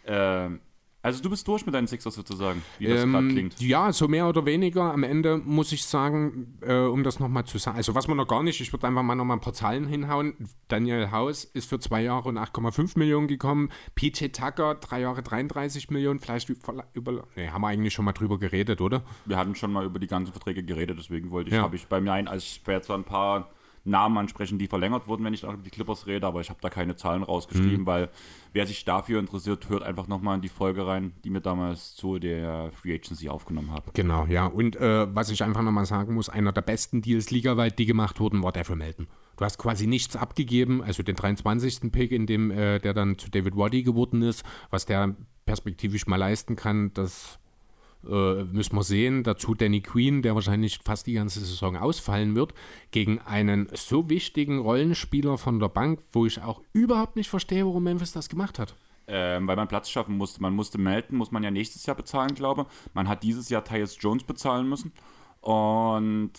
[0.05, 0.61] Ähm,
[1.03, 3.59] also du bist durch mit deinen Sixers sozusagen, wie das ähm, gerade klingt.
[3.59, 4.93] Ja, so mehr oder weniger.
[4.93, 8.27] Am Ende muss ich sagen, äh, um das nochmal zu sagen, also was man noch
[8.27, 10.35] gar nicht, ich würde einfach mal nochmal ein paar Zahlen hinhauen.
[10.67, 13.69] Daniel House ist für zwei Jahre und 8,5 Millionen gekommen.
[13.95, 18.13] PJ Tucker, drei Jahre 33 Millionen, vielleicht über, über nee, haben wir eigentlich schon mal
[18.13, 19.03] drüber geredet, oder?
[19.25, 21.63] Wir hatten schon mal über die ganzen Verträge geredet, deswegen wollte ich, ja.
[21.63, 23.49] habe ich bei mir ein, als ich zwar ein paar
[23.83, 26.69] Namen ansprechen, die verlängert wurden, wenn ich über die Clippers rede, aber ich habe da
[26.69, 27.85] keine Zahlen rausgeschrieben, mhm.
[27.85, 28.09] weil
[28.53, 32.19] wer sich dafür interessiert, hört einfach nochmal in die Folge rein, die wir damals zu
[32.19, 33.91] der Free Agency aufgenommen haben.
[33.93, 34.45] Genau, ja.
[34.45, 38.19] Und äh, was ich einfach nochmal sagen muss, einer der besten Deals ligaweit, die gemacht
[38.19, 39.07] wurden, war der für Melton.
[39.37, 41.91] Du hast quasi nichts abgegeben, also den 23.
[41.91, 46.17] Pick, in dem äh, der dann zu David Waddy geworden ist, was der perspektivisch mal
[46.17, 47.39] leisten kann, das
[48.07, 49.23] äh, müssen wir sehen.
[49.23, 52.53] Dazu Danny Queen, der wahrscheinlich fast die ganze Saison ausfallen wird,
[52.91, 57.83] gegen einen so wichtigen Rollenspieler von der Bank, wo ich auch überhaupt nicht verstehe, warum
[57.83, 58.75] Memphis das gemacht hat.
[59.07, 60.41] Ähm, weil man Platz schaffen musste.
[60.41, 62.65] Man musste melden, muss man ja nächstes Jahr bezahlen, glaube.
[62.93, 64.93] Man hat dieses Jahr Tyus Jones bezahlen müssen.
[65.41, 66.31] Und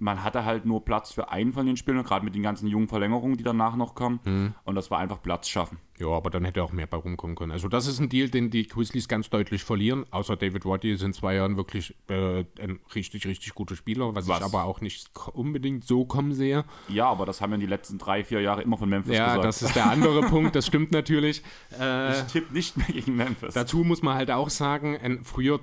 [0.00, 2.88] man hatte halt nur Platz für einen von den Spielern, gerade mit den ganzen jungen
[2.88, 4.20] Verlängerungen, die danach noch kommen.
[4.24, 4.54] Mhm.
[4.64, 5.78] Und das war einfach Platz schaffen.
[5.98, 7.50] Ja, aber dann hätte auch mehr bei rumkommen können.
[7.50, 10.06] Also das ist ein Deal, den die Grizzlies ganz deutlich verlieren.
[10.10, 14.28] Außer David Roddy ist in zwei Jahren wirklich äh, ein richtig, richtig guter Spieler, was,
[14.28, 16.64] was, ich aber auch nicht unbedingt so kommen sehe.
[16.88, 19.38] Ja, aber das haben ja die letzten drei, vier Jahre immer von Memphis ja, gesagt.
[19.38, 21.42] Ja, das ist der andere Punkt, das stimmt natürlich.
[21.78, 23.54] Äh, ich tippe nicht mehr gegen Memphis.
[23.54, 25.60] Dazu muss man halt auch sagen, ein früher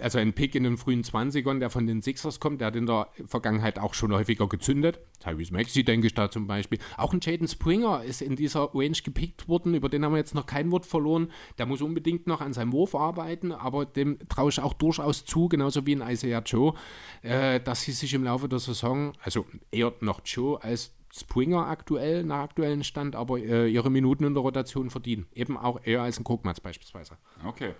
[0.00, 2.86] also ein Pick in den frühen 20ern, der von den Sixers kommt, der hat in
[2.86, 5.00] der Vergangenheit auch schon häufiger gezündet.
[5.18, 6.78] Tyrese Maxey denke ich da zum Beispiel.
[6.96, 10.34] Auch ein Jaden Springer ist in dieser Range gepickt worden, über den haben wir jetzt
[10.34, 11.30] noch kein Wort verloren.
[11.58, 15.48] Der muss unbedingt noch an seinem Wurf arbeiten, aber dem traue ich auch durchaus zu,
[15.48, 16.74] genauso wie in Isaiah Joe,
[17.22, 22.22] äh, dass sie sich im Laufe der Saison, also eher noch Joe als Springer aktuell,
[22.22, 25.26] nach aktuellem Stand, aber äh, ihre Minuten in der Rotation verdienen.
[25.34, 27.16] Eben auch eher als ein Kokmatz beispielsweise.
[27.44, 27.74] Okay.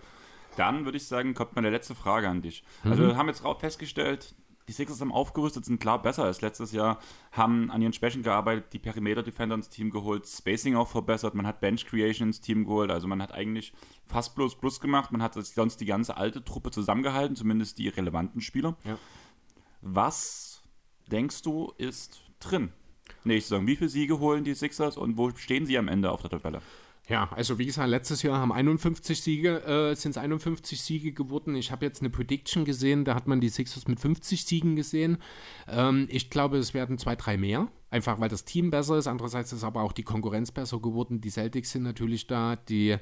[0.57, 2.65] Dann würde ich sagen, kommt meine letzte Frage an dich.
[2.85, 3.09] Also, mhm.
[3.09, 4.35] wir haben jetzt festgestellt,
[4.71, 7.01] die Sixers haben aufgerüstet, sind klar besser als letztes Jahr,
[7.33, 11.61] haben an ihren Schwächen gearbeitet, die Perimeter-Defender ins Team geholt, Spacing auch verbessert, man hat
[11.61, 13.73] Bench Creation ins Team geholt, also man hat eigentlich
[14.07, 18.41] fast bloß Plus gemacht, man hat sonst die ganze alte Truppe zusammengehalten, zumindest die relevanten
[18.41, 18.77] Spieler.
[18.85, 18.97] Ja.
[19.83, 20.63] Was
[21.11, 22.71] denkst du ist drin?
[23.25, 26.21] Nächste Saison, wie viele Siege holen die Sixers und wo stehen sie am Ende auf
[26.21, 26.63] der Tabelle?
[27.11, 31.57] Ja, also wie gesagt, letztes Jahr haben 51 Siege, äh, sind es 51 Siege geworden.
[31.57, 35.19] Ich habe jetzt eine Prediction gesehen, da hat man die Sixers mit 50 Siegen gesehen.
[35.67, 37.67] Ähm, ich glaube, es werden zwei, drei mehr.
[37.91, 39.09] Einfach weil das Team besser ist.
[39.09, 41.21] Andererseits ist aber auch die Konkurrenz besser geworden.
[41.21, 42.97] Die Celtics sind natürlich da, die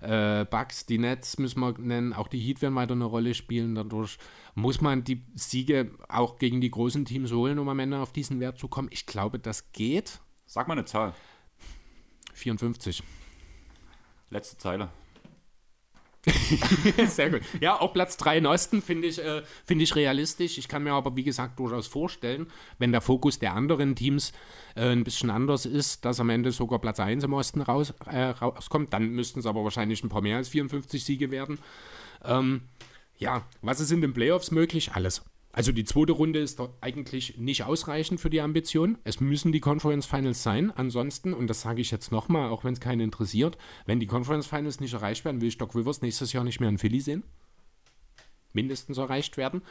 [0.00, 2.14] äh, Bucks, die Nets müssen wir nennen.
[2.14, 3.76] Auch die Heat werden weiter eine Rolle spielen.
[3.76, 4.18] Dadurch
[4.56, 8.40] muss man die Siege auch gegen die großen Teams holen, um am Ende auf diesen
[8.40, 8.88] Wert zu kommen.
[8.90, 10.20] Ich glaube, das geht.
[10.46, 11.14] Sag mal eine Zahl.
[12.34, 13.04] 54.
[14.32, 14.88] Letzte Zeile.
[17.06, 17.42] Sehr gut.
[17.60, 20.56] Ja, auch Platz 3 im Osten finde ich, äh, find ich realistisch.
[20.56, 22.46] Ich kann mir aber, wie gesagt, durchaus vorstellen,
[22.78, 24.32] wenn der Fokus der anderen Teams
[24.74, 28.22] äh, ein bisschen anders ist, dass am Ende sogar Platz 1 im Osten raus, äh,
[28.22, 28.94] rauskommt.
[28.94, 31.58] Dann müssten es aber wahrscheinlich ein paar mehr als 54 Siege werden.
[32.24, 32.62] Ähm,
[33.18, 34.92] ja, was ist in den Playoffs möglich?
[34.94, 35.22] Alles.
[35.52, 38.96] Also die zweite Runde ist doch eigentlich nicht ausreichend für die Ambition.
[39.04, 40.70] Es müssen die Conference Finals sein.
[40.70, 44.46] Ansonsten, und das sage ich jetzt nochmal, auch wenn es keinen interessiert, wenn die Conference
[44.46, 47.22] Finals nicht erreicht werden, will ich Doc Rivers nächstes Jahr nicht mehr in Philly sehen.
[48.54, 49.62] Mindestens erreicht werden.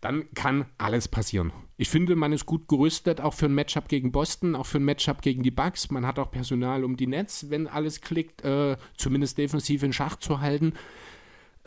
[0.00, 1.52] Dann kann alles passieren.
[1.78, 4.84] Ich finde, man ist gut gerüstet, auch für ein Matchup gegen Boston, auch für ein
[4.84, 5.90] Matchup gegen die Bucks.
[5.90, 10.16] Man hat auch Personal um die Nets, wenn alles klickt, äh, zumindest defensiv in Schach
[10.16, 10.74] zu halten.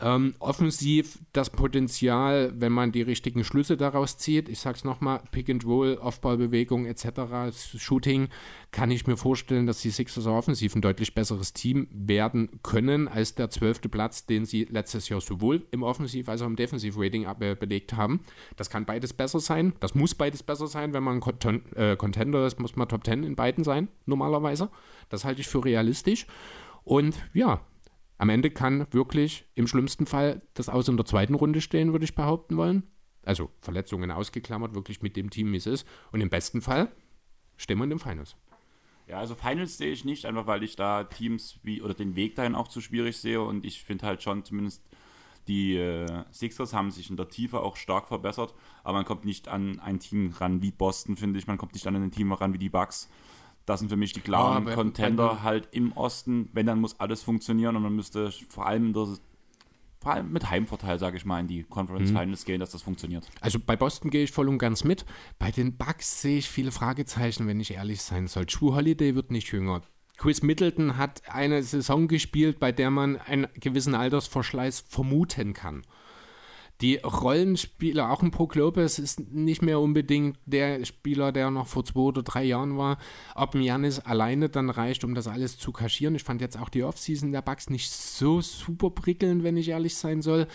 [0.00, 5.50] Ähm, offensiv das Potenzial, wenn man die richtigen Schlüsse daraus zieht, ich sag's nochmal, Pick
[5.50, 8.28] and Roll, Aufbaubewegung etc., Shooting,
[8.70, 13.34] kann ich mir vorstellen, dass die Sixers offensiv ein deutlich besseres Team werden können als
[13.34, 17.56] der zwölfte Platz, den sie letztes Jahr sowohl im Offensiv- als auch im Defensiv-Rating be
[17.56, 18.20] belegt haben.
[18.56, 19.72] Das kann beides besser sein.
[19.80, 20.92] Das muss beides besser sein.
[20.92, 24.70] Wenn man ein äh, Contender ist, muss man Top 10 in beiden sein, normalerweise.
[25.08, 26.26] Das halte ich für realistisch.
[26.84, 27.60] Und ja,
[28.18, 32.04] am Ende kann wirklich im schlimmsten Fall das Aus in der zweiten Runde stehen, würde
[32.04, 32.82] ich behaupten wollen.
[33.24, 35.86] Also Verletzungen ausgeklammert, wirklich mit dem Team, wie es ist.
[36.12, 36.90] Und im besten Fall
[37.56, 38.36] stehen wir in den Finals.
[39.06, 42.34] Ja, also Finals sehe ich nicht, einfach weil ich da Teams wie oder den Weg
[42.34, 44.82] dahin auch zu schwierig sehe und ich finde halt schon zumindest
[45.48, 48.54] die äh, Sixers haben sich in der Tiefe auch stark verbessert,
[48.84, 51.86] aber man kommt nicht an ein Team ran wie Boston, finde ich, man kommt nicht
[51.86, 53.08] an ein Team ran wie die Bucks.
[53.68, 56.48] Das sind für mich die klaren oh, Contender halt im Osten.
[56.54, 59.20] Wenn, dann muss alles funktionieren und man müsste vor allem, das,
[60.00, 62.16] vor allem mit Heimvorteil, sage ich mal, in die Conference mhm.
[62.16, 63.28] Finals gehen, dass das funktioniert.
[63.42, 65.04] Also bei Boston gehe ich voll und ganz mit.
[65.38, 68.46] Bei den Bucks sehe ich viele Fragezeichen, wenn ich ehrlich sein soll.
[68.46, 69.82] True Holiday wird nicht jünger.
[70.16, 75.82] Chris Middleton hat eine Saison gespielt, bei der man einen gewissen Altersverschleiß vermuten kann
[76.80, 81.84] die Rollenspieler, auch ein Pro Lopez ist nicht mehr unbedingt der Spieler, der noch vor
[81.84, 82.98] zwei oder drei Jahren war.
[83.34, 86.14] Ob ein Janis alleine dann reicht, um das alles zu kaschieren.
[86.14, 89.96] Ich fand jetzt auch die Offseason der Bucks nicht so super prickelnd, wenn ich ehrlich
[89.96, 90.46] sein soll.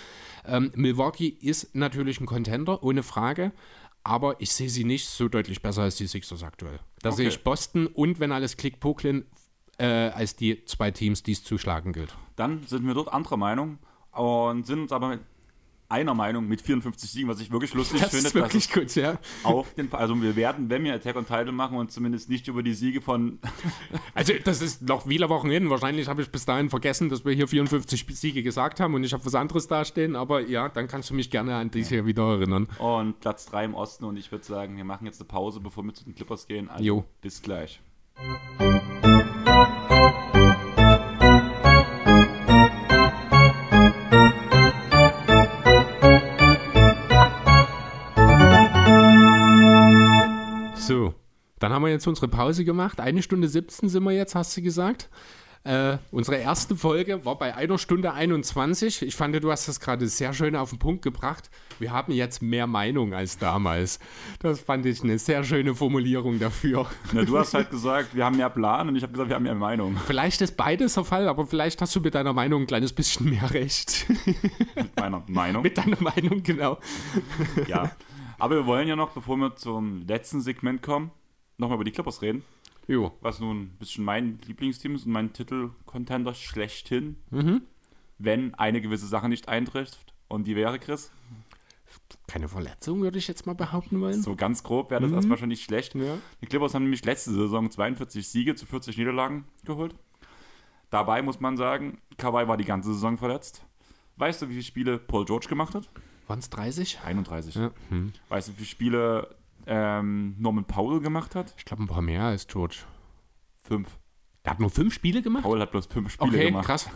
[0.45, 3.51] Ähm, Milwaukee ist natürlich ein Contender, ohne Frage.
[4.05, 6.79] Aber ich sehe sie nicht so deutlich besser als die Sixers aktuell.
[7.01, 7.17] Da okay.
[7.17, 9.25] sehe ich Boston und, wenn alles klickt, Brooklyn
[9.77, 12.15] äh, als die zwei Teams, die es zu schlagen gilt.
[12.35, 13.79] Dann sind wir dort anderer Meinung
[14.11, 15.19] und sind uns aber
[15.93, 18.23] einer Meinung mit 54 Siegen, was ich wirklich lustig das finde.
[18.23, 19.19] Das ist wirklich gut, ja.
[19.43, 22.63] Auf den, also wir werden, wenn wir Attack on Title machen und zumindest nicht über
[22.63, 23.39] die Siege von...
[24.15, 25.69] also das ist noch viele Wochen hin.
[25.69, 29.13] Wahrscheinlich habe ich bis dahin vergessen, dass wir hier 54 Siege gesagt haben und ich
[29.13, 30.15] habe was anderes dastehen.
[30.15, 32.05] Aber ja, dann kannst du mich gerne an diese ja.
[32.05, 32.67] wieder erinnern.
[32.79, 35.83] Und Platz 3 im Osten und ich würde sagen, wir machen jetzt eine Pause, bevor
[35.83, 36.69] wir zu den Clippers gehen.
[36.69, 37.05] Also jo.
[37.21, 37.79] bis gleich.
[51.63, 52.99] Dann haben wir jetzt unsere Pause gemacht.
[52.99, 55.09] Eine Stunde 17 sind wir jetzt, hast du gesagt.
[55.63, 59.01] Äh, unsere erste Folge war bei einer Stunde 21.
[59.03, 61.49] Ich fand, du hast das gerade sehr schön auf den Punkt gebracht.
[61.79, 63.99] Wir haben jetzt mehr Meinung als damals.
[64.39, 66.85] Das fand ich eine sehr schöne Formulierung dafür.
[67.13, 69.43] Na, du hast halt gesagt, wir haben mehr Plan und ich habe gesagt, wir haben
[69.43, 69.95] mehr Meinung.
[70.05, 73.29] Vielleicht ist beides der Fall, aber vielleicht hast du mit deiner Meinung ein kleines bisschen
[73.29, 74.05] mehr recht.
[74.75, 75.61] Mit meiner Meinung?
[75.63, 76.77] mit deiner Meinung, genau.
[77.67, 77.89] Ja.
[78.37, 81.11] Aber wir wollen ja noch, bevor wir zum letzten Segment kommen,
[81.57, 82.43] nochmal über die Clippers reden.
[82.87, 83.13] Jo.
[83.21, 87.17] Was nun ein bisschen mein Lieblingsteam ist und mein Titel-Contender schlechthin.
[87.29, 87.61] Mhm.
[88.17, 90.13] Wenn eine gewisse Sache nicht eintrifft.
[90.27, 91.11] Und die wäre, Chris?
[92.27, 94.21] Keine Verletzung, würde ich jetzt mal behaupten wollen.
[94.21, 95.17] So ganz grob wäre das mhm.
[95.17, 95.93] erstmal schon nicht schlecht.
[95.95, 96.17] Ja.
[96.41, 99.95] Die Clippers haben nämlich letzte Saison 42 Siege zu 40 Niederlagen geholt.
[100.89, 103.65] Dabei muss man sagen, Kawhi war die ganze Saison verletzt.
[104.17, 105.89] Weißt du, wie viele Spiele Paul George gemacht hat?
[106.27, 107.01] Waren es 30?
[107.01, 107.55] 31.
[107.55, 107.71] Ja.
[107.89, 108.13] Hm.
[108.29, 109.35] Weißt du, wie viele Spiele
[109.65, 111.53] ähm, Norman Powell gemacht hat?
[111.57, 112.79] Ich glaube ein paar mehr als George.
[113.57, 113.97] Fünf.
[114.43, 115.43] Er hat nur fünf Spiele gemacht?
[115.43, 116.65] Powell hat bloß fünf Spiele okay, gemacht.
[116.65, 116.89] krass.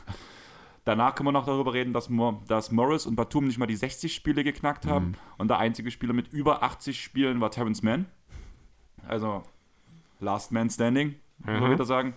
[0.84, 3.76] Danach können wir noch darüber reden, dass, Mo dass Morris und Batum nicht mal die
[3.76, 5.08] 60 Spiele geknackt haben.
[5.08, 5.16] Mhm.
[5.38, 8.06] Und der einzige Spieler mit über 80 Spielen war Terrence Mann.
[9.06, 9.44] Also
[10.22, 11.60] Last Man Standing, mhm.
[11.60, 12.14] man wieder sagen.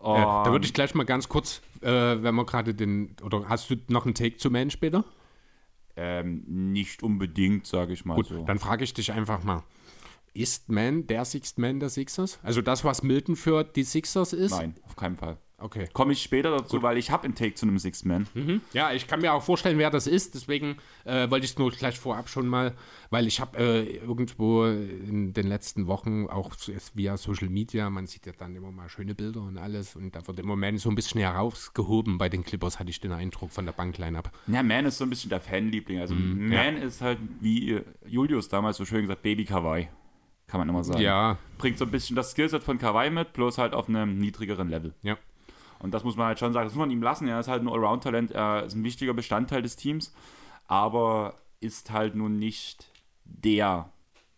[0.00, 3.68] Ja, da würde ich gleich mal ganz kurz, äh, wenn wir gerade den, oder hast
[3.68, 5.04] du noch einen Take zu Man später?
[6.00, 8.44] Ähm, nicht unbedingt, sage ich mal Gut, so.
[8.44, 9.64] dann frage ich dich einfach mal.
[10.32, 12.38] Ist Man der Sixth Man der Sixers?
[12.44, 14.52] Also das, was Milton für die Sixers ist?
[14.52, 15.38] Nein, auf keinen Fall.
[15.60, 15.88] Okay.
[15.92, 18.28] Komme ich später dazu, weil ich habe einen Take zu einem Six Man.
[18.34, 18.60] Mhm.
[18.72, 20.36] Ja, ich kann mir auch vorstellen, wer das ist.
[20.36, 22.74] Deswegen äh, wollte ich es nur gleich vorab schon mal,
[23.10, 26.52] weil ich habe äh, irgendwo in den letzten Wochen auch
[26.94, 30.24] via Social Media, man sieht ja dann immer mal schöne Bilder und alles und da
[30.28, 33.64] wird im Moment so ein bisschen herausgehoben bei den Clippers, hatte ich den Eindruck von
[33.64, 34.30] der Bankline-Up.
[34.46, 35.98] Ja, Man ist so ein bisschen der Fanliebling.
[35.98, 36.82] Also Man ja.
[36.84, 39.88] ist halt, wie Julius damals so schön gesagt, Baby Kawaii.
[40.46, 41.00] Kann man immer sagen.
[41.02, 44.68] Ja, Bringt so ein bisschen das Skillset von Kawaii mit, bloß halt auf einem niedrigeren
[44.68, 44.94] Level.
[45.02, 45.16] ja.
[45.80, 47.28] Und das muss man halt schon sagen, das muss man ihm lassen.
[47.28, 50.12] Er ist halt ein Allround-Talent, er ist ein wichtiger Bestandteil des Teams,
[50.66, 52.90] aber ist halt nun nicht
[53.24, 53.90] der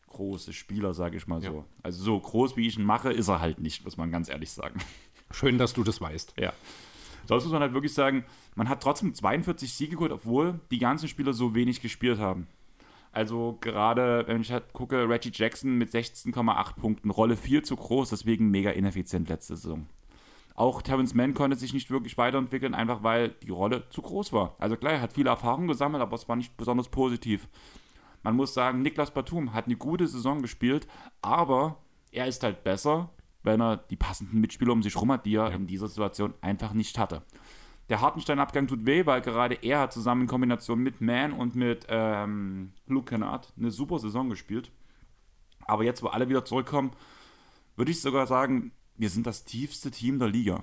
[0.09, 1.53] große Spieler, sage ich mal so.
[1.59, 1.65] Ja.
[1.83, 4.51] Also so groß, wie ich ihn mache, ist er halt nicht, muss man ganz ehrlich
[4.51, 4.81] sagen.
[5.31, 6.35] Schön, dass du das weißt.
[6.39, 6.53] Ja.
[7.27, 8.25] Sonst muss man halt wirklich sagen,
[8.57, 12.49] man hat trotzdem 42 Siege geholt, obwohl die ganzen Spieler so wenig gespielt haben.
[13.13, 18.11] Also gerade, wenn ich halt gucke, Reggie Jackson mit 16,8 Punkten, Rolle viel zu groß,
[18.11, 19.87] deswegen mega ineffizient letzte Saison.
[20.55, 24.57] Auch Terrence Mann konnte sich nicht wirklich weiterentwickeln, einfach weil die Rolle zu groß war.
[24.59, 27.49] Also klar, er hat viele Erfahrungen gesammelt, aber es war nicht besonders positiv.
[28.23, 30.87] Man muss sagen, Niklas Batum hat eine gute Saison gespielt,
[31.23, 31.79] aber
[32.13, 33.11] er ist halt besser,
[33.43, 36.75] wenn er die passenden Mitspieler um sich rum hat, die er in dieser Situation einfach
[36.75, 37.23] nicht hatte.
[37.89, 41.87] Der Hartenstein-Abgang tut weh, weil gerade er hat zusammen in Kombination mit Mann und mit
[41.89, 44.71] ähm, Luke Kennard eine super Saison gespielt.
[45.67, 46.93] Aber jetzt, wo alle wieder zurückkommen,
[47.77, 50.63] würde ich sogar sagen, wir sind das tiefste Team der Liga.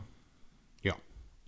[0.84, 0.93] Ja.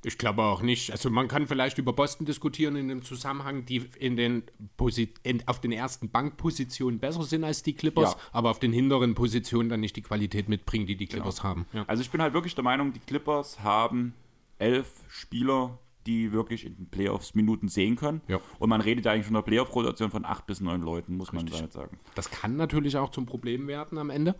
[0.04, 0.92] Ich glaube auch nicht.
[0.92, 4.44] Also man kann vielleicht über Boston diskutieren in dem Zusammenhang, die in den
[4.76, 8.18] Posi in, auf den ersten Bankpositionen besser sind als die Clippers, Ja.
[8.32, 11.68] aber auf den hinteren Positionen dann nicht die Qualität mitbringen, die die Clippers haben.
[11.74, 11.84] Ja.
[11.86, 14.16] Also ich bin halt wirklich der Meinung, die Clippers haben
[14.58, 18.22] elf Spieler, die wirklich in den Playoffs Minuten sehen können.
[18.28, 18.40] Ja.
[18.58, 21.72] Und man redet eigentlich von einer Playoff-Rotation von acht bis neun Leuten, muss man damit
[21.72, 22.00] sagen.
[22.16, 24.34] Das kann natürlich auch zum Problem werden am Ende.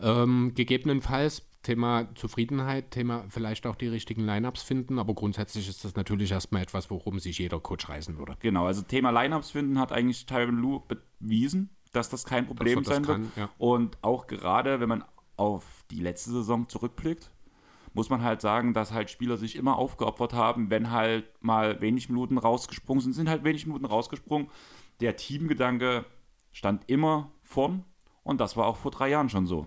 [0.00, 5.96] Ähm, gegebenenfalls Thema Zufriedenheit, Thema vielleicht auch die richtigen Lineups finden, aber grundsätzlich ist das
[5.96, 8.36] natürlich erstmal etwas, worum sich jeder Coach reißen würde.
[8.38, 12.94] Genau, also Thema Lineups finden hat eigentlich Tyron Lue bewiesen, dass das kein Problem das
[12.94, 13.36] sein kann, wird.
[13.36, 13.50] ja.
[13.58, 15.04] Und auch gerade, wenn man
[15.36, 17.32] auf die letzte Saison zurückblickt,
[17.94, 22.08] muss man halt sagen, dass halt Spieler sich immer aufgeopfert haben, wenn halt mal wenig
[22.08, 24.50] Minuten rausgesprungen sind, sind halt wenig Minuten rausgesprungen.
[25.00, 26.04] Der Teamgedanke
[26.52, 27.82] stand immer vorn
[28.22, 29.66] und das war auch vor drei Jahren schon so.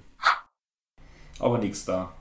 [1.39, 2.11] Aber nichts da.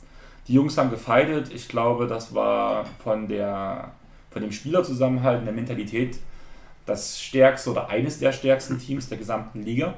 [0.46, 1.52] Die Jungs haben gefeitet.
[1.52, 3.92] Ich glaube, das war von, der,
[4.30, 6.18] von dem Spielerzusammenhalt der Mentalität
[6.86, 9.94] das stärkste oder eines der stärksten Teams der gesamten Liga.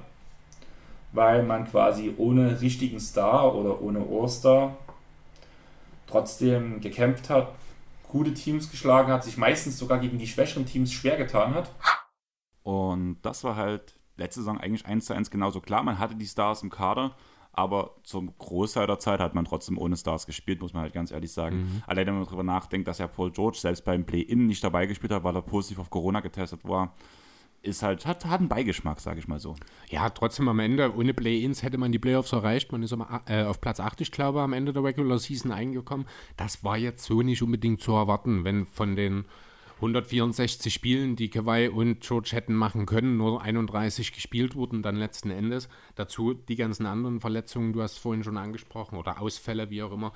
[1.12, 4.76] Weil man quasi ohne richtigen Star oder ohne All-Star
[6.06, 7.52] trotzdem gekämpft hat,
[8.08, 11.70] gute Teams geschlagen hat, sich meistens sogar gegen die schwächeren Teams schwer getan hat.
[12.62, 15.82] Und das war halt letzte Saison eigentlich eins zu eins genauso klar.
[15.82, 17.16] Man hatte die Stars im Kader,
[17.52, 21.10] aber zum Großteil der Zeit hat man trotzdem ohne Stars gespielt, muss man halt ganz
[21.10, 21.82] ehrlich sagen.
[21.86, 25.12] Allein wenn man darüber nachdenkt, dass ja Paul George selbst beim Play-In nicht dabei gespielt
[25.12, 26.94] hat, weil er positiv auf Corona getestet war,
[27.62, 29.54] ist halt, hat, hat einen Beigeschmack, sage ich mal so.
[29.90, 32.72] Ja, trotzdem am Ende, ohne Play-Ins hätte man die Playoffs erreicht.
[32.72, 36.06] Man ist am, äh, auf Platz 8, ich glaube, am Ende der Regular Season eingekommen.
[36.36, 39.26] Das war jetzt so nicht unbedingt zu erwarten, wenn von den
[39.80, 45.30] 164 Spielen, die Kawhi und George hätten machen können, nur 31 gespielt wurden, dann letzten
[45.30, 45.68] Endes.
[45.94, 50.12] Dazu die ganzen anderen Verletzungen, du hast vorhin schon angesprochen, oder Ausfälle, wie auch immer.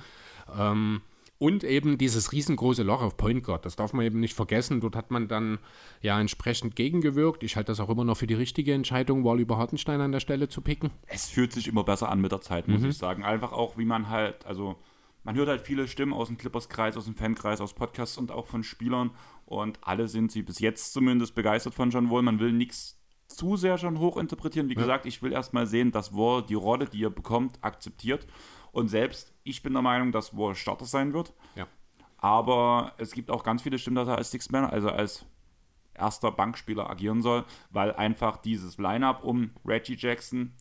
[0.54, 1.00] Ähm,
[1.38, 4.80] und eben dieses riesengroße Loch auf Point Guard, das darf man eben nicht vergessen.
[4.80, 5.58] Dort hat man dann
[6.00, 7.42] ja entsprechend gegengewirkt.
[7.42, 10.20] Ich halte das auch immer noch für die richtige Entscheidung, Wally über Hartenstein an der
[10.20, 10.90] Stelle zu picken.
[11.06, 13.24] es fühlt sich immer besser an mit der Zeit, muss ich sagen.
[13.24, 14.76] Einfach auch, wie man halt, also
[15.24, 18.46] man hört halt viele Stimmen aus dem Clippers-Kreis, aus dem Fankreis, aus Podcasts und auch
[18.46, 19.10] von Spielern
[19.46, 22.22] und alle sind sie bis jetzt zumindest begeistert von John Wall.
[22.22, 24.68] Man will nichts zu sehr schon hochinterpretieren.
[24.68, 28.26] Wie gesagt, ich will erstmal sehen, dass Wall die Rolle, die er bekommt, akzeptiert.
[28.72, 31.32] Und selbst ich bin der Meinung, dass Wall Starter sein wird.
[31.54, 31.66] Ja.
[32.18, 35.26] Aber es gibt auch ganz viele Stimmen, dass er als Six-Man, also als
[35.94, 40.54] erster Bankspieler agieren soll, weil einfach dieses Line-Up um Reggie Jackson,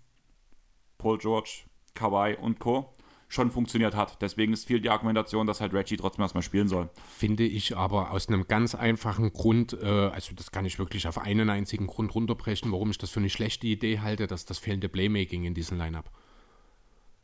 [0.97, 1.63] Paul George,
[1.95, 2.93] Kawhi und Co.
[3.33, 4.21] schon funktioniert hat.
[4.21, 6.89] Deswegen ist viel die Argumentation, dass halt Reggie trotzdem erstmal spielen soll.
[7.17, 11.17] Finde ich aber aus einem ganz einfachen Grund, äh, also das kann ich wirklich auf
[11.17, 14.87] einen einzigen Grund runterbrechen, warum ich das für eine schlechte Idee halte, dass das fehlende
[14.87, 16.11] Playmaking in diesem Lineup.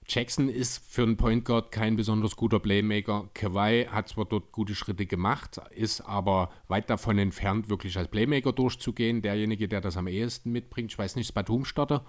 [0.07, 3.29] Jackson ist für einen Point Guard kein besonders guter Playmaker.
[3.35, 8.51] Kawhi hat zwar dort gute Schritte gemacht, ist aber weit davon entfernt, wirklich als Playmaker
[8.51, 9.21] durchzugehen.
[9.21, 12.03] Derjenige, der das am ehesten mitbringt, ich weiß nicht, ist Batum Starter.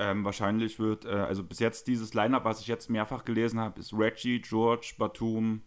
[0.00, 3.80] Ähm, wahrscheinlich wird, äh, also bis jetzt dieses Lineup, was ich jetzt mehrfach gelesen habe,
[3.80, 5.62] ist Reggie, George, Batum,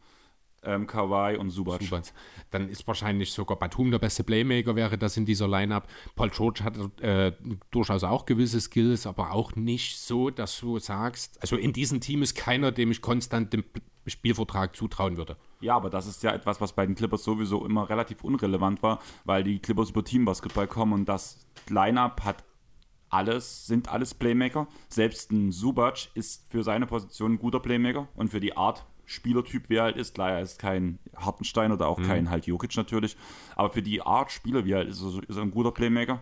[0.63, 1.81] ähm, Kawhi und Subac.
[1.81, 2.05] Subac.
[2.49, 5.87] Dann ist wahrscheinlich sogar Batum der beste Playmaker, wäre das in dieser Lineup.
[6.15, 7.33] Paul George hat äh,
[7.71, 12.21] durchaus auch gewisse Skills, aber auch nicht so, dass du sagst, also in diesem Team
[12.21, 13.63] ist keiner, dem ich konstant den
[14.07, 15.35] Spielvertrag zutrauen würde.
[15.59, 18.99] Ja, aber das ist ja etwas, was bei den Clippers sowieso immer relativ unrelevant war,
[19.25, 22.43] weil die Clippers über Teambasketball kommen und das Lineup hat
[23.11, 24.67] alles, sind alles Playmaker.
[24.89, 29.69] Selbst ein Subac ist für seine Position ein guter Playmaker und für die Art Spielertyp,
[29.69, 30.15] wie er halt ist.
[30.15, 32.07] Klar, er ist kein Hartenstein oder auch mhm.
[32.07, 33.17] kein halt Jokic natürlich,
[33.55, 36.21] aber für die Art Spieler, wie er halt ist, ist er ein guter Playmaker.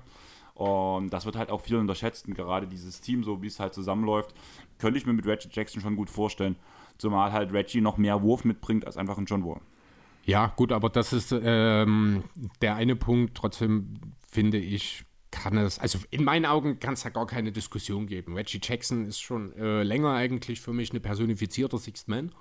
[0.55, 2.27] Und das wird halt auch viel unterschätzt.
[2.27, 4.33] Und gerade dieses Team, so wie es halt zusammenläuft,
[4.77, 6.57] könnte ich mir mit Reggie Jackson schon gut vorstellen.
[6.97, 9.61] Zumal halt Reggie noch mehr Wurf mitbringt als einfach ein John Wall.
[10.25, 12.23] Ja, gut, aber das ist ähm,
[12.61, 13.35] der eine Punkt.
[13.35, 13.93] Trotzdem
[14.27, 18.35] finde ich, kann es, also in meinen Augen kann es da gar keine Diskussion geben.
[18.35, 22.31] Reggie Jackson ist schon äh, länger eigentlich für mich eine personifizierte Sixth Man.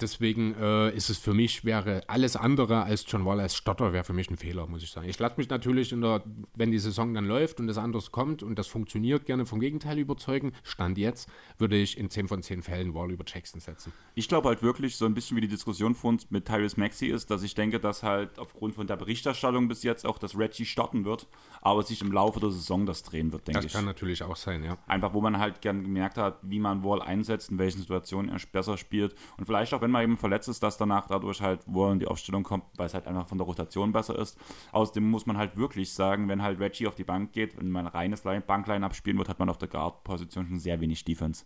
[0.00, 4.04] Deswegen äh, ist es für mich, wäre alles andere als John Wall als Stotter, wäre
[4.04, 5.08] für mich ein Fehler, muss ich sagen.
[5.08, 6.22] Ich lasse mich natürlich, in der,
[6.54, 9.98] wenn die Saison dann läuft und das anders kommt und das funktioniert, gerne vom Gegenteil
[9.98, 10.52] überzeugen.
[10.62, 11.28] Stand jetzt
[11.58, 13.92] würde ich in 10 von 10 Fällen Wall über Jackson setzen.
[14.14, 17.08] Ich glaube halt wirklich, so ein bisschen wie die Diskussion von uns mit Tyrese Maxey
[17.08, 20.64] ist, dass ich denke, dass halt aufgrund von der Berichterstattung bis jetzt auch das Reggie
[20.64, 21.28] starten wird,
[21.60, 23.66] aber sich im Laufe der Saison das drehen wird, denke ich.
[23.66, 24.78] Das kann natürlich auch sein, ja.
[24.86, 28.40] Einfach, wo man halt gern gemerkt hat, wie man Wall einsetzt, in welchen Situationen er
[28.50, 31.98] besser spielt und vielleicht auch, wenn man eben verletzt ist, dass danach dadurch halt Warren
[31.98, 34.38] die Aufstellung kommt, weil es halt einfach von der Rotation besser ist.
[34.72, 37.86] Außerdem muss man halt wirklich sagen, wenn halt Reggie auf die Bank geht, wenn man
[37.86, 41.44] ein reines Bankline abspielen wird, hat man auf der Guard-Position schon sehr wenig Defense.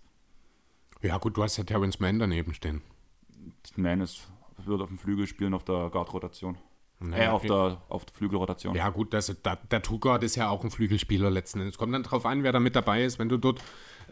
[1.03, 2.83] Ja gut, du hast ja Terrence Mann daneben stehen.
[3.77, 4.29] Mann ist,
[4.65, 6.57] wird auf dem Flügel spielen auf der Guard-Rotation.
[6.99, 8.75] Naja, äh, auf, der, auf der Flügelrotation.
[8.75, 11.77] Ja, gut, das, der, der Two-Guard ist ja auch ein Flügelspieler letzten Endes.
[11.77, 13.19] Kommt dann drauf an, wer da mit dabei ist.
[13.19, 13.63] Wenn du dort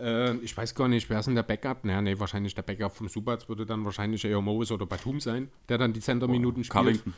[0.00, 1.84] äh, ich weiß gar nicht, wer ist denn der Backup?
[1.84, 5.50] Naja, nee, wahrscheinlich der Backup vom Subats würde dann wahrscheinlich eher Moses oder Batum sein,
[5.68, 6.84] der dann die Center-Minuten oh, spielt.
[6.84, 7.14] Covington.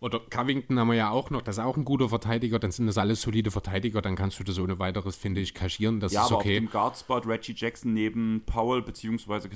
[0.00, 2.88] Oder Covington haben wir ja auch noch, das ist auch ein guter Verteidiger, dann sind
[2.88, 6.24] das alles solide Verteidiger, dann kannst du das ohne weiteres, finde ich, kaschieren, das ja,
[6.24, 6.54] ist okay.
[6.54, 9.48] Ja, aber auf dem Guard-Spot Reggie Jackson neben Powell bzw.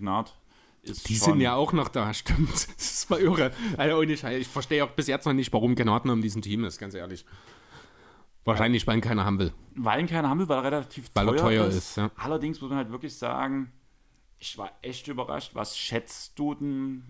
[0.82, 2.52] Ist Die sind ja auch noch da, stimmt.
[2.52, 3.50] Das ist mal irre.
[3.76, 6.94] Also ich verstehe auch bis jetzt noch nicht, warum noch in diesem Team ist, ganz
[6.94, 7.24] ehrlich.
[8.46, 9.52] Wahrscheinlich, weil ihn keiner haben will.
[9.74, 11.76] Weil ihn keiner haben will, weil er relativ weil teuer, er teuer ist.
[11.76, 12.10] ist ja.
[12.16, 13.72] Allerdings muss man halt wirklich sagen,
[14.38, 15.54] ich war echt überrascht.
[15.54, 17.02] Was schätzt du denn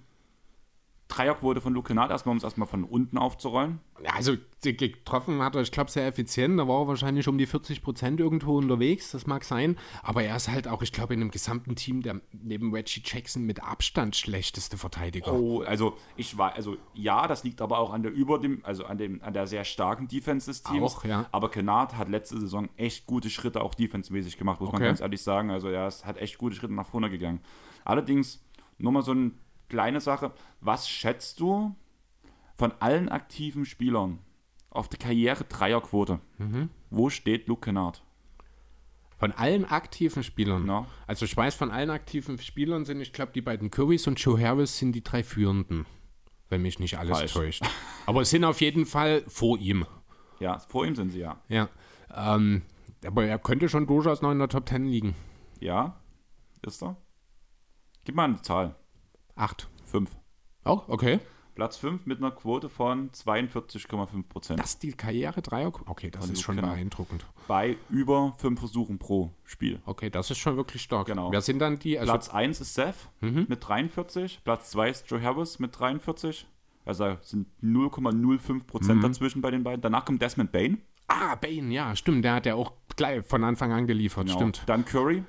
[1.09, 3.81] Dreierquote von Luke Kennard, erstmal, um es erstmal von unten aufzurollen?
[4.03, 6.59] Ja, also getroffen hat er, ich glaube, sehr effizient.
[6.59, 9.77] Da war er wahrscheinlich um die 40 Prozent irgendwo unterwegs, das mag sein.
[10.03, 13.45] Aber er ist halt auch, ich glaube, in einem gesamten Team der neben Reggie Jackson
[13.45, 15.33] mit Abstand schlechteste Verteidiger.
[15.33, 18.85] Oh, also ich war, also ja, das liegt aber auch an der über dem, also
[18.85, 20.97] an dem, an der sehr starken Defense des Teams.
[20.97, 21.27] Auch, ja.
[21.31, 24.79] Aber Kennard hat letzte Saison echt gute Schritte auch defensemäßig gemacht, muss okay.
[24.79, 25.51] man ganz ehrlich sagen.
[25.51, 27.41] Also er hat echt gute Schritte nach vorne gegangen.
[27.85, 28.45] Allerdings,
[28.79, 30.33] nur mal so ein kleine Sache.
[30.61, 31.75] Was schätzt du
[32.57, 34.19] von allen aktiven Spielern
[34.71, 36.21] auf der Karriere-Dreierquote?
[36.39, 36.71] Mhm.
[36.91, 38.03] Wo steht Luke Kennard?
[39.19, 40.67] Von allen aktiven Spielern?
[40.67, 40.87] Ja.
[41.07, 44.39] Also ich weiß, von allen aktiven Spielern sind, ich glaube, die beiden Currys und Joe
[44.41, 45.87] Harris sind die drei führenden,
[46.51, 47.33] wenn mich nicht alles Falsch.
[47.33, 47.65] täuscht.
[48.07, 49.87] Aber es sind auf jeden Fall vor ihm.
[50.39, 51.41] Ja, vor ihm sind sie, ja.
[51.49, 51.71] Ja.
[52.15, 52.63] Ähm,
[53.07, 55.15] aber er könnte schon durchaus noch in der Top Ten liegen.
[55.61, 55.99] Ja,
[56.63, 56.97] ist er.
[58.05, 58.77] Gib mal eine Zahl.
[59.37, 59.69] Acht.
[59.85, 60.17] Fünf.
[60.65, 60.89] Auch?
[60.89, 61.21] Okay.
[61.55, 64.61] Platz 5 mit einer Quote von 42,5 Prozent.
[64.61, 65.73] Das ist die Karriere Dreier.
[65.87, 67.25] Okay, das ist schon beeindruckend.
[67.49, 69.81] Bei über fünf Versuchen pro Spiel.
[69.87, 71.07] Okay, das ist schon wirklich stark.
[71.07, 71.33] Genau.
[71.33, 71.99] Wer sind dann die?
[71.99, 73.47] Also Platz 1 ist Seth mhm.
[73.49, 74.43] mit 43.
[74.45, 76.47] Platz 2 ist Joe Harris mit 43.
[76.85, 79.03] Also sind 0,05 Prozent mhm.
[79.03, 79.81] dazwischen bei den beiden.
[79.81, 80.83] Danach kommt Desmond Bain.
[81.09, 82.23] Ah, Bain, ja, stimmt.
[82.25, 84.27] Der hat ja auch gleich von Anfang an geliefert.
[84.27, 84.39] Genau.
[84.39, 84.63] Stimmt.
[84.67, 85.25] Dann Curry.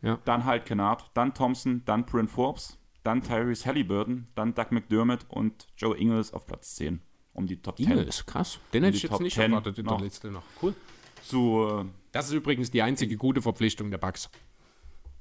[0.00, 0.18] Ja.
[0.24, 1.10] Dann halt Kennard.
[1.12, 1.82] Dann Thompson.
[1.84, 7.00] Dann Bryn Forbes dann Tyrese Halliburton, dann Doug McDermott und Joe Ingles auf Platz 10
[7.34, 7.90] um die Top 10.
[7.90, 8.58] Ingles, krass.
[8.72, 10.42] Den hätte ich jetzt Top nicht erwartet in der Liste noch.
[10.60, 10.74] Cool.
[11.22, 14.30] Zu, äh, das ist übrigens die einzige gute Verpflichtung der Bucks.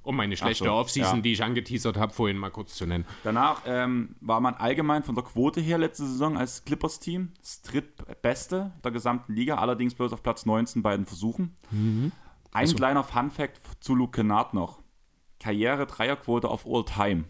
[0.02, 1.22] Um meine schlechte so, Offseason, ja.
[1.22, 3.06] die ich angeteasert habe, vorhin mal kurz zu nennen.
[3.24, 8.72] Danach ähm, war man allgemein von der Quote her letzte Saison als Clippers-Team das drittbeste
[8.84, 11.58] der gesamten Liga, allerdings bloß auf Platz 19 bei den Versuchen.
[11.72, 12.12] Mhm.
[12.52, 14.80] Ein also, kleiner Fun-Fact zu Luke Kennard noch.
[15.40, 17.26] Karriere-Dreierquote auf All-Time.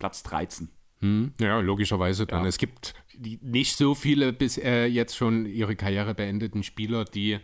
[0.00, 0.68] Platz 13.
[0.98, 2.42] Hm, ja, logischerweise dann.
[2.42, 2.48] Ja.
[2.48, 7.38] Es gibt nicht so viele bis äh, jetzt schon ihre Karriere beendeten Spieler, die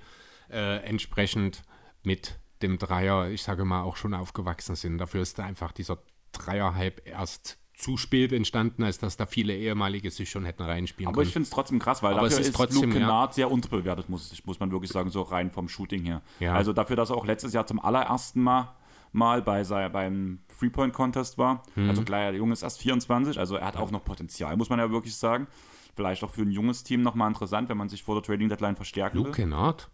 [0.50, 1.62] äh, entsprechend
[2.02, 4.98] mit dem Dreier, ich sage mal, auch schon aufgewachsen sind.
[4.98, 5.98] Dafür ist einfach dieser
[6.32, 11.16] Dreier-Hype erst zu spät entstanden, als dass da viele ehemalige sich schon hätten reinspielen Aber
[11.16, 11.26] können.
[11.26, 13.00] ich finde es trotzdem krass, weil Aber dafür es ist ist, trotzdem, Luke ja.
[13.00, 16.22] Kennard sehr unterbewertet, muss, muss man wirklich sagen, so rein vom Shooting her.
[16.40, 16.54] Ja.
[16.54, 18.74] Also dafür, dass er auch letztes Jahr zum allerersten Mal,
[19.16, 21.62] mal bei sei, beim Three-Point-Contest war.
[21.74, 21.88] Mhm.
[21.88, 24.78] Also klar, der Junge ist erst 24, also er hat auch noch Potenzial, muss man
[24.78, 25.47] ja wirklich sagen.
[25.94, 28.76] Vielleicht auch für ein junges Team nochmal interessant, wenn man sich vor der Trading Deadline
[28.76, 29.34] verstärken Luke will.
[29.34, 29.90] Kennard,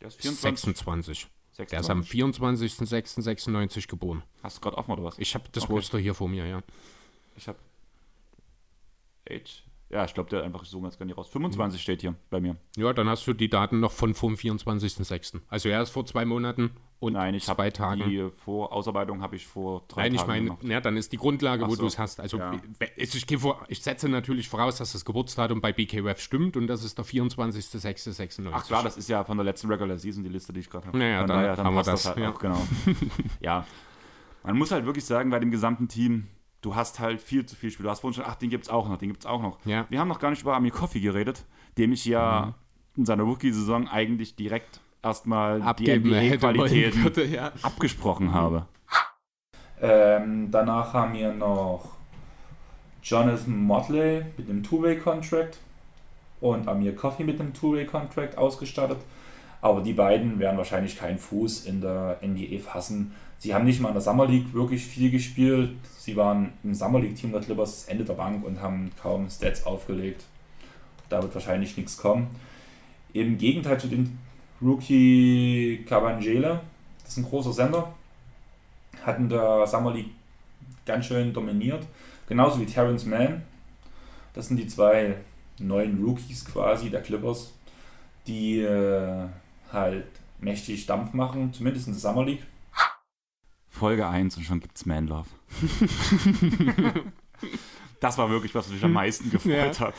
[0.00, 0.64] Der ist 24.
[0.76, 1.26] 26.
[1.58, 1.90] Der ist 26.
[1.90, 4.22] am 24.06.96 geboren.
[4.42, 5.18] Hast du gerade offen oder was?
[5.18, 5.72] Ich habe das Okay.
[5.72, 6.62] Roster hier vor mir, ja.
[7.36, 7.58] Ich habe
[9.28, 9.64] Age.
[9.90, 11.28] Ja, ich glaube, der einfach so ganz gar nicht raus.
[11.28, 12.56] 25 steht hier bei mir.
[12.76, 15.40] Ja, dann hast du die Daten noch von vom 24.06.
[15.48, 16.70] Also er ist vor zwei Monaten
[17.02, 18.08] und Nein, ich zwei habe Tagen.
[18.08, 20.62] die vor Ausarbeitung habe ich vor drei Nein, ich Tagen meine, gemacht.
[20.62, 21.82] ja, dann ist die Grundlage, Ach wo so.
[21.82, 22.20] du es hast.
[22.20, 22.52] Also Ja.
[22.96, 23.36] ich, ich,
[23.68, 28.48] ich setze natürlich voraus, dass das Geburtsdatum bei BKWF stimmt und das ist der 24.06.96.
[28.52, 30.86] Ach klar, das ist ja von der letzten Regular Season die Liste, die ich gerade
[30.86, 30.96] habe.
[30.96, 32.30] Naja, Von dann daher, haben wir passt das, halt ja.
[32.30, 32.62] auch, genau.
[33.40, 33.66] ja,
[34.44, 36.28] man muss halt wirklich sagen, bei dem gesamten Team,
[36.60, 37.82] du hast halt viel zu viel Spiel.
[37.84, 39.58] Du hast vorhin schon, ach, den gibt's auch noch, den gibt's auch noch.
[39.66, 39.86] Ja.
[39.88, 41.44] Wir haben noch gar nicht über Amir Coffee geredet,
[41.78, 42.54] dem ich ja
[42.96, 47.52] in seiner Rookie-Saison eigentlich direkt erstmal die Abgeben NBA-Qualitäten würde, ja.
[47.62, 48.66] abgesprochen habe.
[49.80, 51.96] Ähm, danach haben wir noch
[53.02, 55.58] Jonathan Motley mit einem Two-Way-Contract
[56.40, 58.98] und Amir Coffey mit einem Two-Way-Contract ausgestattet.
[59.60, 63.12] Aber die beiden werden wahrscheinlich keinen Fuß in der NBA fassen.
[63.38, 65.70] Sie haben nicht mal in der Summer League wirklich viel gespielt.
[65.98, 70.24] Sie waren im Summer League-Team der Clippers Ende der Bank und haben kaum Stats aufgelegt.
[71.08, 72.28] Da wird wahrscheinlich nichts kommen.
[73.12, 74.18] Im Gegenteil zu den
[74.62, 76.60] Rookie Cabangele,
[77.02, 77.92] das ist ein großer Sender,
[79.04, 80.10] hat in der Summer League
[80.86, 81.86] ganz schön dominiert.
[82.28, 83.42] Genauso wie Terrence Mann.
[84.34, 85.16] Das sind die zwei
[85.58, 87.52] neuen Rookies quasi der Clippers,
[88.26, 89.28] die äh,
[89.72, 90.06] halt
[90.38, 92.46] mächtig Dampf machen, zumindest in der Summer League.
[93.68, 95.28] Folge 1 und schon gibt's Man Love.
[98.00, 99.94] das war wirklich, was mich am meisten gefreut hat.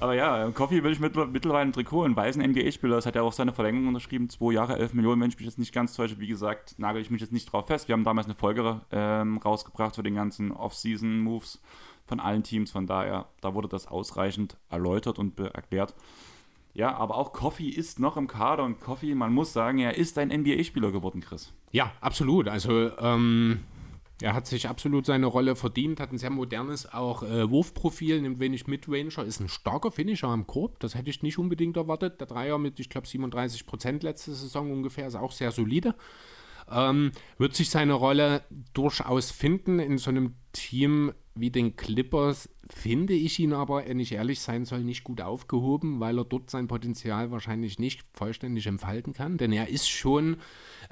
[0.00, 2.96] Aber ja, Coffee will ich mit, mittlerweile ein Trikot, einen weißen NBA-Spieler.
[2.96, 4.28] Das hat ja auch seine Verlängerung unterschrieben.
[4.28, 6.18] Zwei Jahre, 11 Millionen, wenn ich mich jetzt nicht ganz täusche.
[6.18, 7.88] Wie gesagt, nagel ich mich jetzt nicht drauf fest.
[7.88, 11.60] Wir haben damals eine Folge ähm, rausgebracht für den ganzen Off-Season-Moves
[12.04, 12.70] von allen Teams.
[12.70, 15.94] Von daher, da wurde das ausreichend erläutert und erklärt.
[16.74, 20.16] Ja, aber auch Coffee ist noch im Kader und Coffee, man muss sagen, er ist
[20.18, 21.52] ein NBA-Spieler geworden, Chris.
[21.70, 22.48] Ja, absolut.
[22.48, 23.60] Also ähm,
[24.22, 28.38] er hat sich absolut seine Rolle verdient, hat ein sehr modernes auch äh, Wurfprofil, nimmt
[28.38, 30.78] wenig Midranger, ist ein starker Finisher am Korb.
[30.78, 32.20] Das hätte ich nicht unbedingt erwartet.
[32.20, 35.96] Der Dreier mit, ich glaube, 37 Prozent letzte Saison ungefähr ist auch sehr solide.
[36.70, 38.44] Ähm, wird sich seine Rolle
[38.74, 44.12] durchaus finden in so einem Team wie den Clippers, finde ich ihn aber, wenn ich
[44.12, 49.14] ehrlich sein soll, nicht gut aufgehoben, weil er dort sein Potenzial wahrscheinlich nicht vollständig entfalten
[49.14, 49.38] kann.
[49.38, 50.36] Denn er ist schon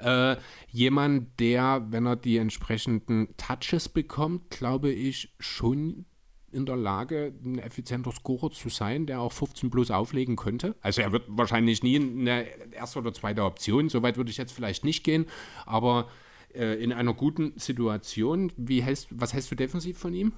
[0.03, 0.37] äh,
[0.69, 6.05] jemand, der, wenn er die entsprechenden Touches bekommt, glaube ich, schon
[6.51, 10.75] in der Lage, ein effizienter Scorer zu sein, der auch 15 plus auflegen könnte.
[10.81, 14.83] Also er wird wahrscheinlich nie eine erste oder zweite Option, soweit würde ich jetzt vielleicht
[14.83, 15.27] nicht gehen,
[15.65, 16.09] aber
[16.53, 20.33] äh, in einer guten Situation, wie hältst, was hältst du defensiv von ihm?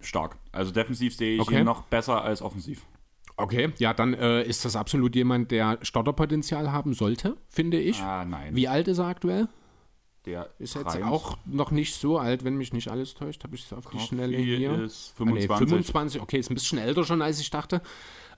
[0.00, 0.38] Stark.
[0.52, 1.58] Also defensiv sehe ich Okay.
[1.58, 2.86] ihn noch besser als offensiv.
[3.38, 8.00] Okay, ja, dann äh, ist das absolut jemand, der Starterpotenzial haben sollte, finde ich.
[8.00, 8.56] Ah, nein.
[8.56, 9.48] Wie alt ist er aktuell?
[10.26, 11.04] Der Ist jetzt 23.
[11.04, 14.00] auch noch nicht so alt, wenn mich nicht alles täuscht, habe ich es auf die
[14.00, 14.82] Schnelle hier.
[14.82, 15.68] ist Ah, nee, 25.
[15.68, 17.80] 25, okay, ist ein bisschen älter schon, als ich dachte.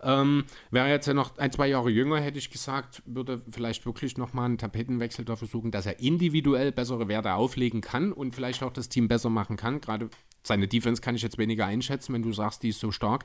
[0.02, 4.18] Ähm, wäre jetzt ja noch ein, zwei Jahre jünger, hätte ich gesagt, würde vielleicht wirklich
[4.18, 8.72] nochmal einen Tapetenwechsel dafür suchen, dass er individuell bessere Werte auflegen kann und vielleicht auch
[8.72, 9.80] das Team besser machen kann.
[9.80, 10.10] Gerade
[10.42, 13.24] seine Defense kann ich jetzt weniger einschätzen, wenn du sagst, die ist so stark.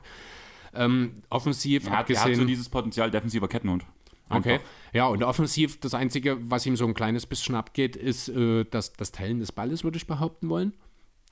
[0.78, 2.30] Ähm, offensiv, Er hat, er abgesehen.
[2.32, 3.84] hat so dieses Potenzial defensiver Kettenhund.
[4.28, 4.54] Okay.
[4.54, 4.66] Einfach.
[4.92, 8.92] Ja, und offensiv, das Einzige, was ihm so ein kleines bisschen abgeht, ist äh, das,
[8.92, 10.72] das Teilen des Balles, würde ich behaupten wollen.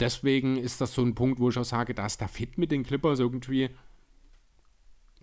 [0.01, 2.71] Deswegen ist das so ein Punkt, wo ich auch sage, da ist der Fit mit
[2.71, 3.71] den Clippers irgendwie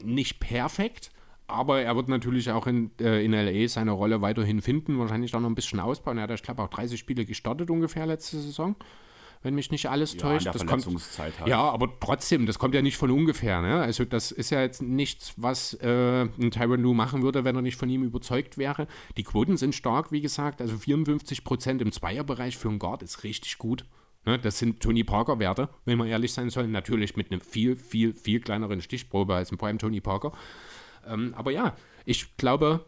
[0.02, 1.12] nicht perfekt.
[1.48, 5.42] Aber er wird natürlich auch in, äh, in LA seine Rolle weiterhin finden, wahrscheinlich auch
[5.42, 6.18] noch ein bisschen ausbauen.
[6.18, 8.76] Er hat, ich glaube, auch 30 Spiele gestartet ungefähr letzte Saison,
[9.42, 10.46] wenn mich nicht alles Ja, täuscht.
[10.48, 10.86] das kommt,
[11.18, 11.34] halt.
[11.46, 13.62] ja, aber trotzdem, das kommt ja nicht von ungefähr.
[13.62, 13.82] Ne?
[13.82, 17.62] Also das ist ja jetzt nichts, was äh, ein Tyron Lue machen würde, wenn er
[17.62, 18.88] nicht von ihm überzeugt wäre.
[19.18, 20.62] Die Quoten sind stark, wie gesagt.
[20.62, 23.86] Also 54 Prozent im Zweierbereich für einen Guard ist richtig gut.
[24.26, 24.38] Ne?
[24.38, 26.72] Das sind Tony Parker-Werte, wenn wir ehrlich sein sollen.
[26.72, 30.34] Natürlich mit einem viel, viel, viel kleineren Stichprobe als ein Prime Tony Parker.
[31.08, 32.86] Ähm, aber ja, ich glaube,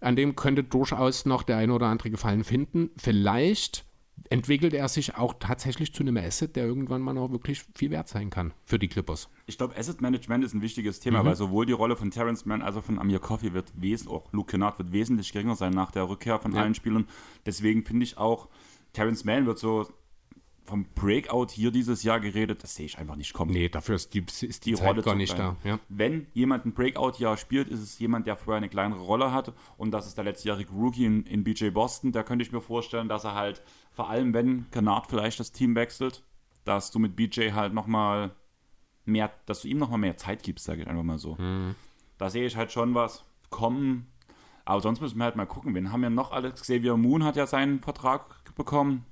[0.00, 2.90] an dem könnte durchaus noch der ein oder andere Gefallen finden.
[2.96, 3.85] Vielleicht
[4.30, 8.08] entwickelt er sich auch tatsächlich zu einem Asset, der irgendwann mal noch wirklich viel wert
[8.08, 9.28] sein kann für die Clippers.
[9.46, 11.26] Ich glaube, Asset Management ist ein wichtiges Thema, Mhm.
[11.28, 14.32] weil sowohl die Rolle von Terrence Mann als auch von Amir Coffey wird wesentlich, auch
[14.32, 16.62] Luke Kennard wird wesentlich geringer sein nach der Rückkehr von Ja.
[16.62, 17.06] allen Spielern.
[17.44, 18.48] Deswegen finde ich auch,
[18.92, 19.86] Terrence Mann wird so
[20.66, 23.52] vom Breakout hier dieses Jahr geredet, das sehe ich einfach nicht kommen.
[23.52, 25.56] Nee, dafür ist die, ist die, Die Rolle gar nicht da.
[25.60, 25.74] klein.
[25.74, 25.78] Ja.
[25.88, 29.54] Wenn jemand ein Breakout-Jahr spielt, ist es jemand, der vorher eine kleinere Rolle hatte.
[29.76, 32.12] Und das ist der letztjährige Rookie in, in BJ Boston.
[32.12, 35.74] Da könnte ich mir vorstellen, dass er halt, vor allem wenn Kennard vielleicht das Team
[35.74, 36.22] wechselt,
[36.64, 38.32] dass du mit BJ halt nochmal
[39.04, 41.36] mehr, dass du ihm nochmal mehr Zeit gibst, sage ich einfach mal so.
[42.18, 44.08] Da sehe ich halt schon was kommen.
[44.64, 45.74] Aber sonst müssen wir halt mal gucken.
[45.76, 46.60] Wen haben wir noch alles?
[46.60, 49.04] Xavier Moon hat ja seinen Vertrag bekommen.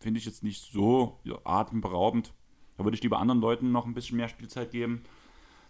[0.00, 2.32] Finde ich jetzt nicht so ja, atemberaubend.
[2.76, 5.02] Da würde ich lieber anderen Leuten noch ein bisschen mehr Spielzeit geben.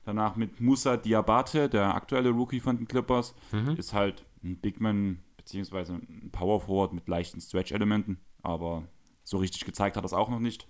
[0.04, 3.34] Danach mit Musa Diabate, der aktuelle Rookie von den Clippers,
[3.76, 8.84] ist halt ein Bigman beziehungsweise ein Power Forward mit leichten Stretch-Elementen, aber
[9.24, 10.66] so richtig gezeigt hat das auch noch nicht.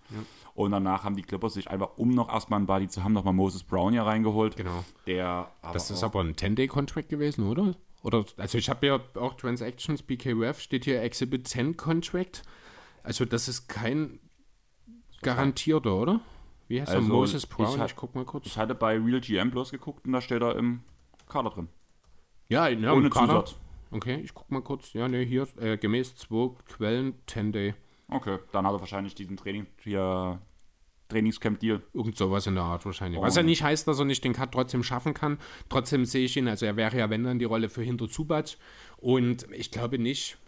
[0.55, 3.35] Und danach haben die Clippers sich einfach, um noch erstmal einen Body zu haben, nochmal
[3.35, 4.57] Moses Brown hier reingeholt.
[4.57, 4.85] Genau.
[5.07, 7.74] Der Das ist aber ein 10-Day-Contract gewesen, oder?
[8.03, 12.43] Oder, also ich habe ja auch Transactions, BKWF, steht hier Exhibit 10 Contract.
[13.02, 14.20] Also das ist kein
[15.22, 16.20] garantierter, oder?
[16.68, 17.16] Wie heißt Also, der?
[17.16, 17.81] Moses ich Brown?
[17.81, 18.47] ha- Ich, guck mal kurz.
[18.47, 20.81] Ich hatte bei Real GM bloß geguckt und da steht er im
[21.28, 21.68] Kader drin.
[22.48, 23.44] Ja, ja Ohne Kader.
[23.44, 23.56] Zusatz.
[23.90, 24.93] Okay, ich guck mal kurz.
[24.93, 27.74] Ja, ne, hier, äh, gemäß zwei Quellen, 10-Day.
[28.09, 30.40] Okay, dann hat er wahrscheinlich diesen Training, hier,
[31.09, 31.82] Trainingscamp-Deal.
[31.93, 33.18] Irgend sowas in der Art wahrscheinlich.
[33.20, 33.22] Oh.
[33.24, 35.39] Was ja nicht heißt, dass er nicht den Cut trotzdem schaffen kann.
[35.68, 38.56] Trotzdem sehe ich ihn, also er wäre ja, wenn dann, die Rolle für hinter Zubac.
[38.97, 40.39] Und ich glaube nicht,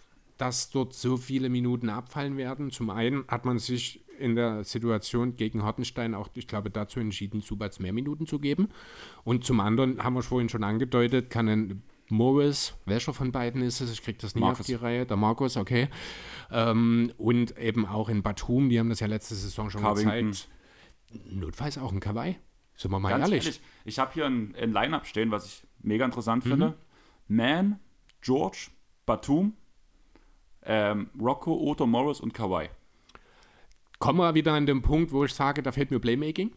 [0.42, 2.72] dass dort so viele Minuten abfallen werden.
[2.72, 7.42] Zum einen hat man sich in der Situation gegen Hartenstein auch, ich glaube, dazu entschieden,
[7.42, 8.68] Zubac mehr Minuten zu geben.
[9.22, 13.80] Und zum anderen haben wir vorhin schon angedeutet, kann ein Morris, welcher von beiden ist
[13.80, 13.92] es?
[13.92, 14.60] Ich kriege das nie Marcus.
[14.60, 15.06] auf die Reihe.
[15.06, 15.88] Der Markus, okay.
[16.50, 20.30] Ähm, und eben auch in Batum, die haben das ja letzte Saison schon Covington.
[20.32, 20.48] gezeigt.
[21.30, 22.36] Notfalls auch ein Kawaii.
[22.76, 23.44] Sind wir mal Ganz ehrlich.
[23.46, 26.50] ehrlich, ich habe hier ein, ein Line-Up stehen, was ich mega interessant Mhm.
[26.50, 26.74] finde.
[27.28, 27.78] Man,
[28.20, 28.68] George,
[29.06, 29.54] Batum,
[30.64, 32.68] ähm, Rocco, Otto, Morris und Kawhi.
[33.98, 36.52] Kommen wir wieder an den Punkt, wo ich sage, da fehlt mir Playmaking.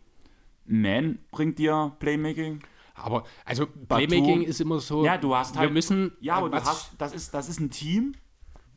[0.66, 2.60] Man bringt dir Playmaking.
[2.96, 5.06] Aber, also, Playmaking ist immer so.
[5.06, 5.70] Ja, du hast halt.
[5.70, 6.14] Wir müssen.
[6.22, 8.16] Ja, aber du hast, das ist, das ist ein Team,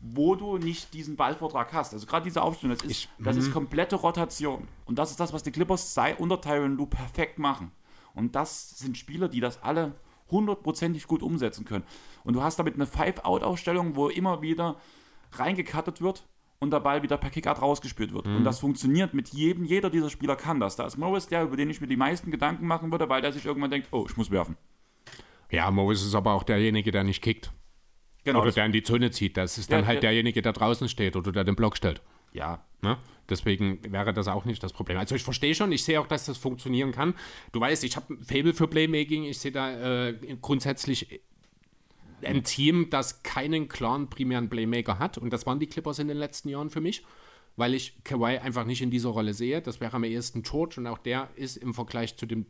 [0.00, 1.92] wo du nicht diesen Ballvortrag hast.
[1.92, 3.42] Also gerade diese Aufstellung, das ist, das mhm.
[3.42, 4.68] ist komplette Rotation.
[4.86, 7.72] Und das ist das, was die Clippers sei unter Tyron Lue perfekt machen.
[8.14, 9.94] Und das sind Spieler, die das alle
[10.30, 11.84] hundertprozentig gut umsetzen können.
[12.24, 14.76] Und du hast damit eine Five-Out-Aufstellung, wo immer wieder
[15.32, 16.26] reingekattet wird
[16.58, 18.26] und der Ball wieder per Kickart rausgespielt wird.
[18.26, 18.36] Mhm.
[18.36, 20.76] Und das funktioniert mit jedem, jeder dieser Spieler kann das.
[20.76, 23.32] Da ist Morris der, über den ich mir die meisten Gedanken machen würde, weil der
[23.32, 24.56] sich irgendwann denkt, oh, ich muss werfen.
[25.50, 27.52] Ja, Morris ist aber auch derjenige, der nicht kickt.
[28.24, 28.42] Genau.
[28.42, 29.36] oder der in die Zone zieht.
[29.36, 30.00] Das ist dann halt ja.
[30.02, 32.02] derjenige, der draußen steht oder der den Block stellt.
[32.32, 32.96] ja, Ne?
[33.28, 34.98] Deswegen wäre das auch nicht das Problem.
[34.98, 37.14] Also ich verstehe schon, ich sehe auch, dass das funktionieren kann.
[37.52, 39.24] Du weißt, ich habe ein Fable für Playmaking.
[39.24, 41.20] Ich sehe da äh, grundsätzlich
[42.22, 45.18] ein Team, das keinen klaren primären Playmaker hat.
[45.18, 47.04] Und das waren die Clippers in den letzten Jahren für mich,
[47.56, 49.60] weil ich Kawhi einfach nicht in dieser Rolle sehe.
[49.62, 52.46] Das wäre am ehesten George und auch der ist im Vergleich zu dem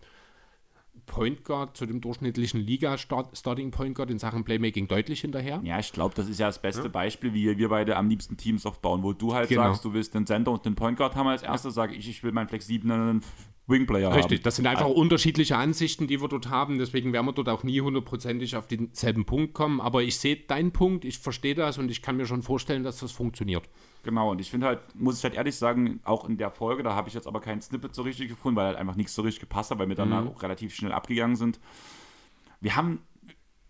[1.06, 5.60] Point Guard, zu dem durchschnittlichen Liga-Starting Point Guard in Sachen Playmaking deutlich hinterher.
[5.64, 8.66] Ja, ich glaube, das ist ja das beste Beispiel, wie wir beide am liebsten Teams
[8.66, 9.62] aufbauen, wo du halt Genau.
[9.62, 12.22] sagst, du willst den Center und den Point Guard haben als erstes, sage ich, ich
[12.22, 13.22] will meinen flexiblen
[13.68, 14.44] Wingplayer Richtig, haben.
[14.44, 16.78] das sind einfach unterschiedliche Ansichten, die wir dort haben.
[16.78, 19.80] Deswegen werden wir dort auch nie hundertprozentig auf denselben Punkt kommen.
[19.80, 22.98] Aber ich sehe deinen Punkt, ich verstehe das und ich kann mir schon vorstellen, dass
[23.00, 23.68] das funktioniert.
[24.04, 26.94] Genau, und ich finde halt, muss ich halt ehrlich sagen, auch in der Folge, da
[26.94, 29.40] habe ich jetzt aber keinen Snippet so richtig gefunden, weil halt einfach nichts so richtig
[29.40, 30.28] gepasst hat, weil wir dann Mhm.
[30.28, 31.60] auch relativ schnell abgegangen sind.
[32.60, 33.02] Wir haben,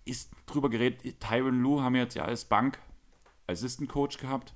[0.04, 2.78] ist drüber geredet, Tyron Lue haben wir jetzt ja als Bank
[3.48, 4.54] Assistant Coach gehabt.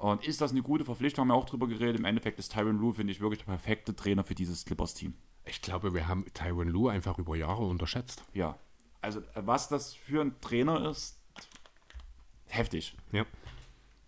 [0.00, 1.22] Und ist das eine gute Verpflichtung?
[1.24, 1.98] Haben wir auch drüber geredet.
[1.98, 5.12] Im Endeffekt ist Tyron Lue, finde ich, wirklich der perfekte Trainer für dieses Clippers-Team.
[5.44, 8.24] Ich glaube, wir haben Tyron Lue einfach über Jahre unterschätzt.
[8.32, 8.56] Ja.
[9.02, 11.18] Also, was das für ein Trainer ist,
[12.46, 12.96] heftig.
[13.12, 13.26] Ja.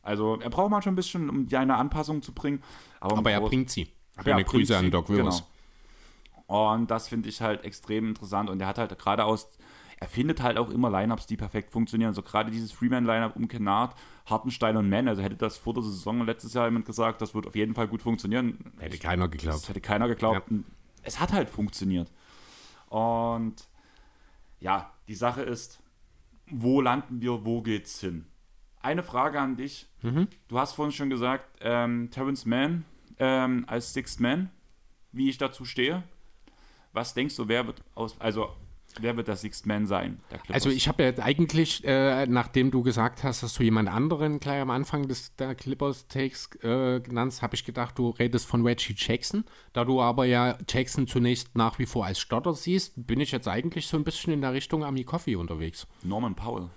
[0.00, 2.62] Also, er braucht manchmal ein bisschen, um die eine Anpassung zu bringen.
[2.98, 3.92] Aber, Aber er bringt sie.
[4.16, 5.44] Ja, bringt Grüße an sie, Doc Rivers.
[6.46, 6.74] Genau.
[6.74, 8.48] Und das finde ich halt extrem interessant.
[8.48, 9.46] Und er hat halt gerade aus,
[10.02, 12.08] er findet halt auch immer Lineups, die perfekt funktionieren.
[12.08, 13.94] Also gerade dieses Freeman-Lineup um Kennard,
[14.26, 15.06] Hartenstein und Mann.
[15.06, 17.86] Also hätte das vor der Saison letztes Jahr jemand gesagt, das wird auf jeden Fall
[17.86, 18.72] gut funktionieren.
[18.78, 19.68] Hätte keiner Das geglaubt.
[19.68, 20.50] hätte keiner geglaubt.
[20.50, 20.58] Ja.
[21.04, 22.10] Es hat halt funktioniert.
[22.88, 23.54] Und
[24.58, 25.80] ja, die Sache ist,
[26.50, 28.26] wo landen wir, wo geht's hin?
[28.80, 29.86] Eine Frage an dich.
[30.02, 30.26] Mhm.
[30.48, 32.84] Du hast vorhin schon gesagt, ähm, Terrence Mann
[33.20, 34.50] ähm, als Sixth Man,
[35.12, 36.02] wie ich dazu stehe.
[36.92, 38.50] Was denkst du, wer wird aus, also
[39.00, 40.20] wer wird der Sixth Man sein?
[40.50, 44.60] Also ich habe ja eigentlich, äh, nachdem du gesagt hast, dass du jemand anderen gleich
[44.60, 48.66] am Anfang des der Clippers Takes äh, genannt hast, habe ich gedacht, du redest von
[48.66, 49.44] Reggie Jackson.
[49.72, 53.48] Da du aber ja Jackson zunächst nach wie vor als Stotter siehst, bin ich jetzt
[53.48, 55.86] eigentlich so ein bisschen in der Richtung Ami Coffee unterwegs.
[56.02, 56.68] Norman Powell.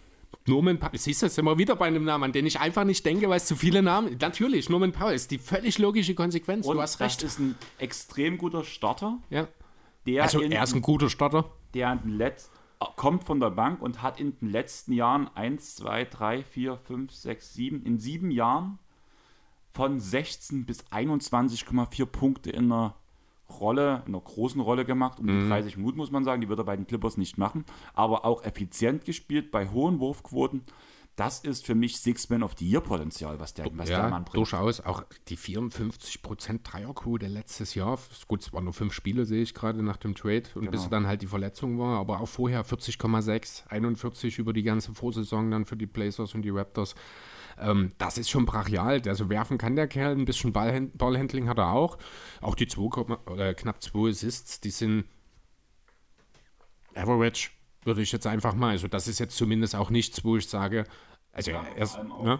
[0.48, 3.06] Norman Powell, siehst du, jetzt wir wieder bei einem Namen, an den ich einfach nicht
[3.06, 4.18] denke, weil es zu viele Namen.
[4.20, 6.68] Natürlich, Norman Powell ist die völlig logische Konsequenz.
[6.68, 7.24] Und du hast recht.
[7.24, 9.48] das ist ein extrem guter Starter, Ja.
[10.06, 11.50] der, Also er ist ein guter Starter.
[11.76, 12.50] Der in den letz-
[12.96, 17.12] kommt von der Bank und hat in den letzten Jahren 1, 2, 3, 4, 5,
[17.12, 18.80] 6, 7, in sieben Jahren
[19.72, 22.96] von 16 bis 21,4 Punkte in einer
[23.60, 26.60] Rolle, in einer großen Rolle gemacht, um die 30 Minuten muss man sagen, die wird
[26.60, 30.62] er bei den Clippers nicht machen, aber auch effizient gespielt bei hohen Wurfquoten.
[31.16, 34.36] Das ist für mich Six-Man of the Year-Potenzial, was der, was der Ja, Mann bringt.
[34.36, 34.82] durchaus.
[34.82, 37.98] Auch die 54% Dreierquote letztes Jahr.
[38.28, 40.44] Gut, es waren nur fünf Spiele, sehe ich gerade nach dem Trade.
[40.56, 40.90] Und bis Genau.
[40.92, 42.00] dann halt die Verletzung war.
[42.00, 46.50] Aber auch vorher 40,6, 41 über die ganze Vorsaison dann für die Blazers und die
[46.50, 46.96] Raptors.
[47.58, 49.02] Ähm, das ist schon brachial.
[49.08, 50.12] Also werfen kann der Kerl.
[50.18, 51.98] Ein bisschen Ballhand Ballhandling hat er auch.
[52.42, 55.06] Auch die 2, äh, knapp 2 Assists, die sind
[56.94, 57.50] Average,
[57.86, 58.70] würde ich jetzt einfach mal.
[58.72, 60.86] Also das ist jetzt zumindest auch nichts, wo ich sage,
[61.32, 62.24] also Ja, er auch.
[62.24, 62.40] ne,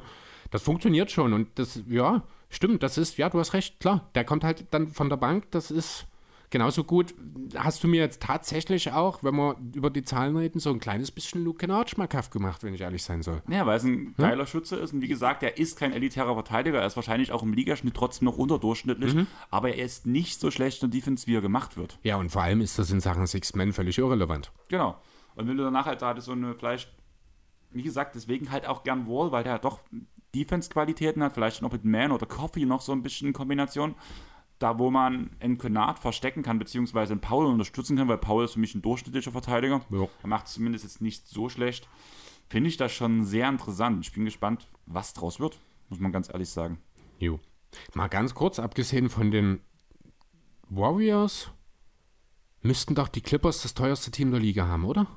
[0.52, 4.24] das funktioniert schon und das, ja, stimmt, das ist, ja, du hast recht, klar, der
[4.24, 6.06] kommt halt dann von der Bank, das ist
[6.52, 7.14] genauso gut.
[7.56, 11.12] Hast du mir jetzt tatsächlich auch, wenn wir über die Zahlen reden, so ein kleines
[11.12, 13.42] bisschen Luke Kennard schmackhaft gemacht, wenn ich ehrlich sein soll.
[13.50, 16.80] Ja, weil es ein geiler Schütze ist und wie gesagt, er ist kein elitärer Verteidiger,
[16.80, 19.16] er ist wahrscheinlich auch im Ligaschnitt trotzdem noch unterdurchschnittlich,
[19.50, 21.98] aber er ist nicht so schlecht in der Defense, wie er gemacht wird.
[22.04, 24.52] Ja, und vor allem ist das in Sachen Six Men völlig irrelevant.
[24.70, 24.96] Genau.
[25.36, 26.96] Und wenn du danach halt da so eine vielleicht,
[27.72, 29.80] wie gesagt, deswegen halt auch gern Wall, weil der halt doch
[30.34, 33.96] Defense-Qualitäten hat, vielleicht noch mit Man oder Coffee noch so ein bisschen in Kombination.
[34.60, 38.54] Da, wo man einen Konat verstecken kann, beziehungsweise einen Paul unterstützen kann, weil Paul ist
[38.54, 39.82] für mich ein durchschnittlicher Verteidiger.
[39.90, 40.08] Ja.
[40.24, 41.90] Er macht es zumindest jetzt nicht so schlecht.
[42.48, 44.06] Finde ich das schon sehr interessant.
[44.06, 45.60] Ich bin gespannt, was draus wird,
[45.90, 46.80] muss man ganz ehrlich sagen.
[47.20, 47.40] Jo.
[47.94, 49.60] Mal ganz kurz, abgesehen von den
[50.70, 51.52] Warriors,
[52.62, 55.08] müssten doch die Clippers das teuerste Team der Liga haben, oder?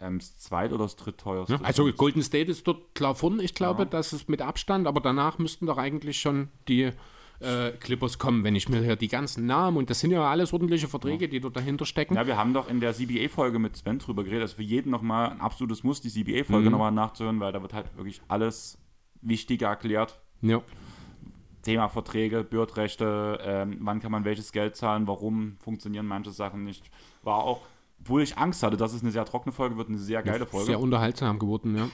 [0.00, 1.60] Ähm, das zweit- oder das drittteuerste.
[1.62, 3.88] Also Golden State ist dort klar vorne, ich glaube, Ja.
[3.88, 6.90] das ist mit Abstand, aber danach müssten doch eigentlich schon die
[7.40, 10.52] äh, Clippers kommen, wenn ich mir hier die ganzen Namen, und das sind ja alles
[10.52, 12.14] ordentliche Verträge, die dort dahinter stecken.
[12.14, 14.42] Ja, wir haben doch in der CBA-Folge mit Sven drüber geredet.
[14.42, 17.94] Also für jeden nochmal ein absolutes Muss, die CBA-Folge nochmal nachzuhören, weil da wird halt
[17.96, 18.78] wirklich alles
[19.20, 20.20] Wichtige erklärt.
[20.42, 20.62] Ja.
[21.62, 26.90] Thema Verträge, Bürdrechte, ähm, wann kann man welches Geld zahlen, warum funktionieren manche Sachen nicht.
[27.22, 27.62] War auch,
[28.04, 30.66] obwohl ich Angst hatte, dass es eine sehr trockene Folge wird, eine sehr geile Folge.
[30.66, 31.88] Sehr unterhaltsam geworden, ja.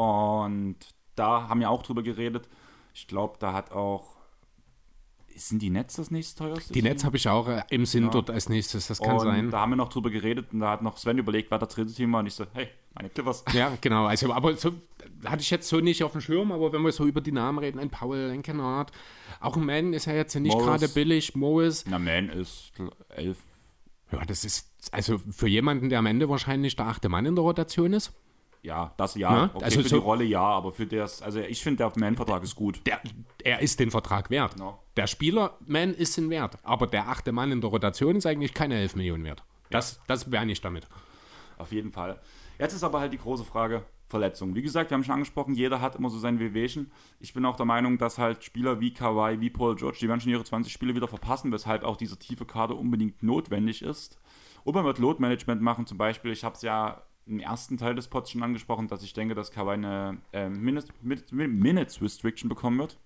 [0.00, 0.76] Und
[1.16, 2.48] da haben wir auch drüber geredet.
[2.94, 4.16] Ich glaube, da hat auch.
[5.34, 6.72] Sind die Netz das nächste teuerste?
[6.74, 6.82] Die?
[6.82, 8.10] Netz habe ich auch äh, im Sinn Ja.
[8.10, 9.50] dort als nächstes, das kann und sein.
[9.50, 11.92] Da haben wir noch drüber geredet und da hat noch Sven überlegt, wer das dritte
[11.92, 12.20] Team war.
[12.20, 13.42] Und ich so, hey, meine Clippers.
[13.54, 14.04] Ja, genau.
[14.04, 14.72] Also, aber so
[15.24, 17.58] hatte ich jetzt so nicht auf dem Schirm, aber wenn wir so über die Namen
[17.58, 18.92] reden, ein Paul, ein Kennard,
[19.40, 21.84] auch ein Man ist ja jetzt nicht gerade billig, Morris.
[21.88, 22.72] Na, Man ist
[23.08, 23.38] elf.
[24.12, 27.42] Ja, das ist also für jemanden, der am Ende wahrscheinlich der achte Mann in der
[27.42, 28.12] Rotation ist.
[28.62, 29.34] Ja, das ja.
[29.34, 31.92] Ja, okay, also für so- die Rolle ja, aber für das, also ich finde, der
[31.96, 32.80] Man-Vertrag ist gut.
[32.86, 33.00] Der,
[33.42, 34.54] er ist den Vertrag wert.
[34.54, 34.80] Genau.
[34.96, 36.58] Der Spieler, Man, ist den wert.
[36.62, 39.42] Aber der achte Mann in der Rotation ist eigentlich keine 11 Millionen wert.
[39.70, 40.86] Das, das wäre nicht damit.
[41.58, 42.20] Auf jeden Fall.
[42.58, 43.82] Jetzt ist aber halt die große Frage
[44.12, 44.54] Verletzung.
[44.54, 46.92] Wie gesagt, wir haben schon angesprochen, jeder hat immer so sein Wehwehchen.
[47.18, 50.20] Ich bin auch der Meinung, dass halt Spieler wie Kawhi, wie Paul George, die werden
[50.20, 54.18] schon ihre 20 Spiele wieder verpassen, weshalb auch dieser tiefe Kader unbedingt notwendig ist.
[54.64, 58.08] Und man wird Load-Management machen, zum Beispiel, ich habe es ja im ersten Teil des
[58.08, 62.48] Pods schon angesprochen, dass ich denke, dass Kawhi eine äh, Minutes, Min- Min- Minutes Restriction
[62.48, 62.98] bekommen wird.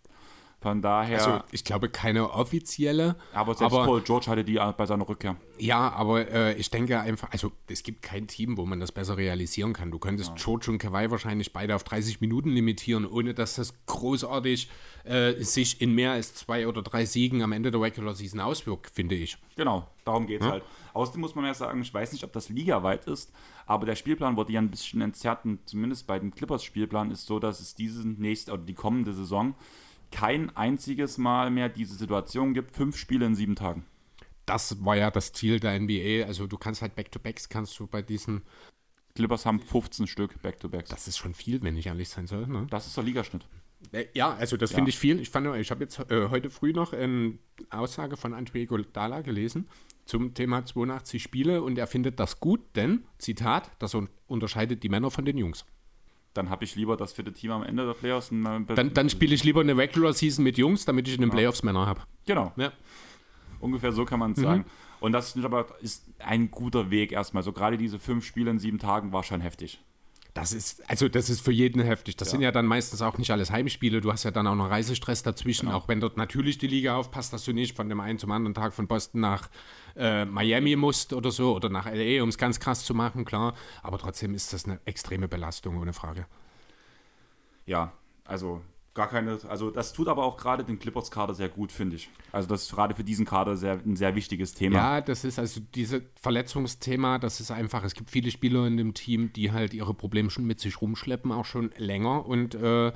[0.60, 3.16] Von daher, Also ich glaube keine offizielle.
[3.34, 5.36] aber selbst aber- Paul George hatte die bei seiner Rückkehr.
[5.58, 9.16] Ja, aber äh, ich denke einfach, also es gibt kein Team, wo man das besser
[9.16, 9.90] realisieren kann.
[9.90, 14.68] Du könntest George und Kawhi wahrscheinlich beide auf 30 Minuten limitieren, ohne dass das großartig
[15.04, 18.90] äh, sich in mehr als zwei oder drei Siegen am Ende der Regular Season auswirkt,
[18.90, 19.36] finde ich.
[19.56, 20.64] Genau, darum geht es halt.
[20.94, 23.30] Außerdem muss man ja sagen, ich weiß nicht, ob das ligaweit ist,
[23.66, 27.38] aber der Spielplan wurde ja ein bisschen entzerrt und zumindest bei dem Clippers-Spielplan ist so,
[27.38, 29.54] dass es diese nächste oder die kommende Saison
[30.10, 33.84] kein einziges Mal mehr diese Situation gibt, fünf Spiele in sieben Tagen.
[34.46, 36.24] Das war ja das Ziel der NBA.
[36.26, 38.42] Also du kannst halt Back-to-Backs, kannst du bei diesen,
[39.14, 40.90] Clippers haben 15 Stück Back-to-Backs.
[40.90, 42.46] Das, das ist schon viel, wenn ich ehrlich sein soll.
[42.46, 42.66] Ne?
[42.86, 43.46] ist der Ligaschnitt.
[43.92, 44.76] Äh, Ja, also das Ja.
[44.76, 45.20] finde ich viel.
[45.20, 47.38] Ich, fand, ich habe jetzt äh, heute früh noch eine
[47.70, 49.68] Aussage von Andre Godala gelesen
[50.04, 54.88] zum Thema 82 Spiele und er findet das gut, denn, Zitat, das un unterscheidet die
[54.88, 55.64] Männer von den Jungs.
[56.36, 58.30] Dann habe ich lieber das vierte Team am Ende der Playoffs.
[58.30, 61.30] äh, Dann, dann spiele ich lieber eine Regular Season mit Jungs, damit ich in den
[61.30, 62.00] Playoffs Männer habe.
[62.26, 62.72] genau, Ja.
[63.60, 64.64] ungefähr so kann man es sagen.
[65.00, 67.42] Und das ist aber ist ein guter Weg erstmal.
[67.42, 69.80] So gerade diese fünf Spiele in sieben Tagen war schon heftig.
[70.36, 72.16] Das ist, also das ist für jeden heftig.
[72.16, 72.32] Das Ja.
[72.32, 74.00] sind ja dann meistens auch nicht alles Heimspiele.
[74.02, 75.78] Du hast ja dann auch noch Reisestress dazwischen, Genau.
[75.78, 78.54] auch wenn dort natürlich die Liga aufpasst, dass du nicht von dem einen zum anderen
[78.54, 79.48] Tag von Boston nach
[79.96, 83.54] äh, Miami musst oder so oder nach LA, um es ganz krass zu machen, klar.
[83.82, 86.26] Aber trotzdem ist das eine extreme Belastung, ohne Frage.
[87.64, 87.92] ja,
[88.24, 88.60] also
[88.96, 92.08] gar keine, also das tut aber auch gerade den Clippers-Kader sehr gut, finde ich.
[92.32, 94.76] Also das ist gerade für diesen Kader sehr, ein sehr wichtiges Thema.
[94.76, 98.94] Ja, das ist also dieses Verletzungsthema, das ist einfach, es gibt viele Spieler in dem
[98.94, 102.92] Team, die halt ihre Probleme schon mit sich rumschleppen, auch schon länger und äh,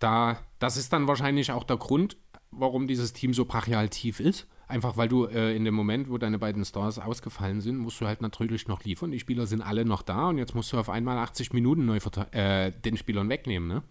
[0.00, 2.16] da, das ist dann wahrscheinlich auch der Grund,
[2.50, 4.48] warum dieses Team so brachial tief ist.
[4.66, 8.06] Einfach weil du äh, in dem Moment, wo deine beiden Stars ausgefallen sind, musst du
[8.06, 9.10] halt natürlich noch liefern.
[9.10, 11.98] Die Spieler sind alle noch da und jetzt musst du auf einmal 80 Minuten neu
[12.30, 13.82] äh, den Spielern wegnehmen, ne?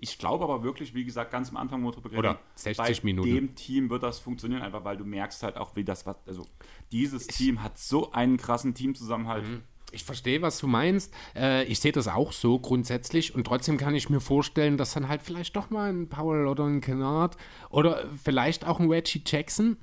[0.00, 3.28] Ich glaube aber wirklich, wie gesagt, ganz am Anfang, wir Oder 60 bei Minuten.
[3.28, 6.46] dem Team wird das funktionieren, einfach weil du merkst halt auch, wie das, was, also
[6.90, 9.46] dieses Team hat so einen krassen Teamzusammenhalt.
[9.46, 9.62] Mhm.
[9.92, 11.12] Ich verstehe, was du meinst.
[11.34, 15.08] Äh, ich sehe das auch so grundsätzlich und trotzdem kann ich mir vorstellen, dass dann
[15.08, 17.36] halt vielleicht doch mal ein Powell oder ein Kennard
[17.70, 19.76] oder vielleicht auch ein Reggie Jackson.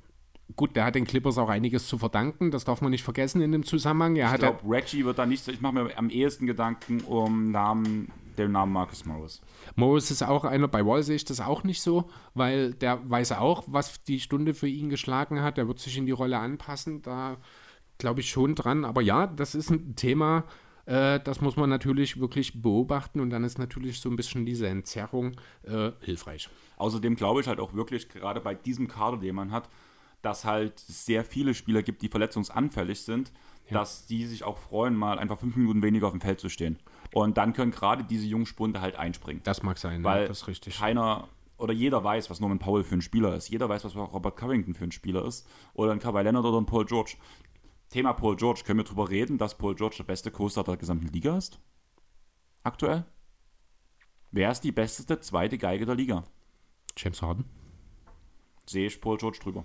[0.56, 3.52] Gut, der hat den Clippers auch einiges zu verdanken, das darf man nicht vergessen in
[3.52, 4.16] dem Zusammenhang.
[4.16, 8.10] Er Ich glaube, Reggie wird da nicht, ich mache mir am ehesten Gedanken um Namen,
[8.38, 9.42] den Namen Marcus Morris.
[9.76, 13.32] Morris ist auch einer, bei Wall sehe ich das auch nicht so, weil der weiß
[13.32, 15.58] auch, was die Stunde für ihn geschlagen hat.
[15.58, 17.36] Der wird sich in die Rolle anpassen, da
[17.98, 18.84] glaube ich schon dran.
[18.84, 20.44] Aber ja, das ist ein Thema,
[20.86, 24.68] äh, das muss man natürlich wirklich beobachten und dann ist natürlich so ein bisschen diese
[24.68, 25.32] Entzerrung
[25.64, 26.48] äh, hilfreich.
[26.78, 29.68] Außerdem glaube ich halt auch wirklich, gerade bei diesem Kader, den man hat,
[30.28, 33.32] dass halt sehr viele Spieler gibt, die verletzungsanfällig sind,
[33.70, 36.78] dass die sich auch freuen, mal einfach fünf Minuten weniger auf dem Feld zu stehen.
[37.14, 39.42] Und dann können gerade diese jungen Spunde halt einspringen.
[39.44, 40.78] Das mag sein, weil ja, das ist richtig.
[40.78, 43.48] keiner oder jeder weiß, was Norman Powell für ein Spieler ist.
[43.48, 45.48] Jeder weiß, was Robert Covington für ein Spieler ist.
[45.72, 47.16] Oder ein Kawhi Leonard oder ein Paul George.
[47.88, 48.62] Thema Paul George.
[48.64, 51.58] Können wir darüber reden, dass Paul George der beste Co-Star der gesamten Liga ist?
[52.62, 53.06] Aktuell?
[54.30, 56.24] Wer ist die beste zweite Geige der Liga?
[56.96, 57.46] James Harden.
[58.66, 59.64] Sehe ich Paul George drüber.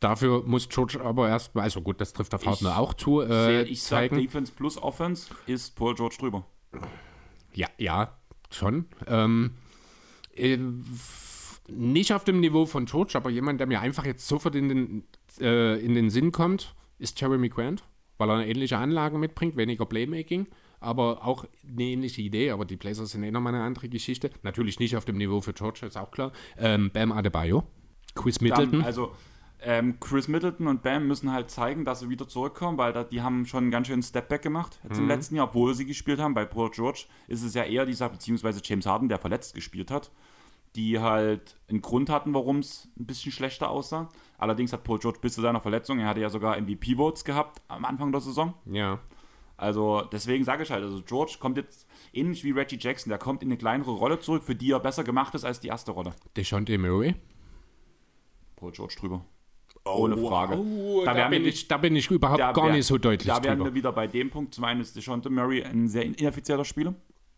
[0.00, 3.62] Dafür muss George aber erstmal, also gut, das trifft auf Harden Ich auch zu, äh,
[3.62, 4.14] ich sage.
[4.16, 6.44] Defense plus Offense ist Paul George drüber.
[7.54, 8.14] Ja, ja,
[8.50, 8.84] schon.
[9.06, 9.52] Ähm,
[10.34, 10.58] äh,
[11.68, 15.04] nicht auf dem Niveau von George, aber jemand, der mir einfach jetzt sofort in den,
[15.40, 17.82] äh, in den Sinn kommt, ist Jeremy Grant,
[18.18, 20.46] weil er ähnliche Anlagen mitbringt, weniger Playmaking,
[20.78, 22.50] aber auch eine ähnliche Idee.
[22.50, 24.30] Aber die Blazers sind eh nochmal eine andere Geschichte.
[24.42, 26.32] Natürlich nicht auf dem Niveau für George, ist auch klar.
[26.58, 27.64] Ähm, Bam Adebayo,
[28.14, 28.72] Chris Middleton.
[28.72, 29.12] Dann, also
[29.68, 33.20] ähm, Chris Middleton und Bam müssen halt zeigen, dass sie wieder zurückkommen, weil da, die
[33.22, 35.02] haben schon einen ganz schönen Stepback gemacht jetzt Mhm.
[35.02, 36.34] im letzten Jahr, obwohl sie gespielt haben.
[36.34, 40.10] Bei Paul George ist es ja eher dieser, beziehungsweise James Harden, der verletzt gespielt hat,
[40.76, 44.08] die halt einen Grund hatten, warum es ein bisschen schlechter aussah.
[44.38, 47.84] Allerdings hat Paul George bis zu seiner Verletzung, er hatte ja sogar MVP-Votes gehabt am
[47.84, 48.54] Anfang der Saison.
[48.66, 49.00] ja.
[49.58, 53.42] Also deswegen sage ich halt, also George kommt jetzt ähnlich wie Reggie Jackson, der kommt
[53.42, 56.12] in eine kleinere Rolle zurück, für die er besser gemacht ist als die erste Rolle.
[56.36, 57.14] DeJounte Murray.
[58.56, 59.24] Paul George drüber.
[59.86, 60.56] Ohne Frage.
[60.58, 63.26] Oh, da, wären bin ich, da bin ich überhaupt Da gar wär- nicht so deutlich
[63.26, 63.70] Da wären drüber.
[63.70, 64.54] wir wieder bei dem Punkt.
[64.54, 66.94] Zum einen ist DeJounte Murray ein sehr ineffizieller Spieler.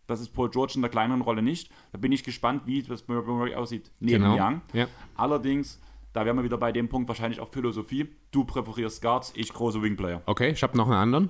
[0.07, 1.71] Das ist Paul George in der kleineren Rolle nicht.
[1.93, 4.63] Da bin ich gespannt, wie das Murray aussieht neben Genau, Young.
[4.73, 4.87] ja.
[5.17, 5.79] Allerdings,
[6.15, 8.09] da wären wir wieder bei dem Punkt wahrscheinlich auch Philosophie.
[8.31, 10.23] Du präferierst Guards, ich große Wingplayer.
[10.25, 11.29] Okay, ich habe noch einen anderen.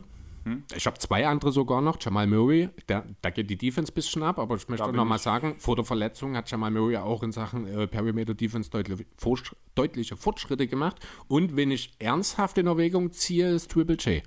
[0.48, 0.62] Hm?
[0.74, 1.96] Ich habe zwei andere sogar noch.
[2.00, 5.04] Jamal Murray, der, da geht die Defense ein bisschen ab, aber ich möchte bin noch
[5.04, 8.70] mal ich- sagen, vor der Verletzung hat Jamal Murray auch in Sachen äh, Perimeter Defense
[8.70, 9.06] deutlich,
[9.74, 10.96] deutliche Fortschritte gemacht.
[11.28, 14.22] Und wenn ich ernsthaft in Erwägung ziehe, ist Triple J.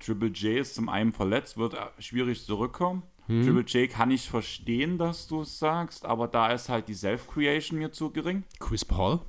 [0.00, 3.02] Triple J ist zum einen verletzt, wird äh, schwierig zurückkommen.
[3.26, 3.42] Hm.
[3.44, 7.78] Triple J kann ich verstehen, dass du es sagst, aber da ist halt die Self-Creation
[7.78, 8.44] mir zu gering.
[8.60, 9.20] Chris Paul.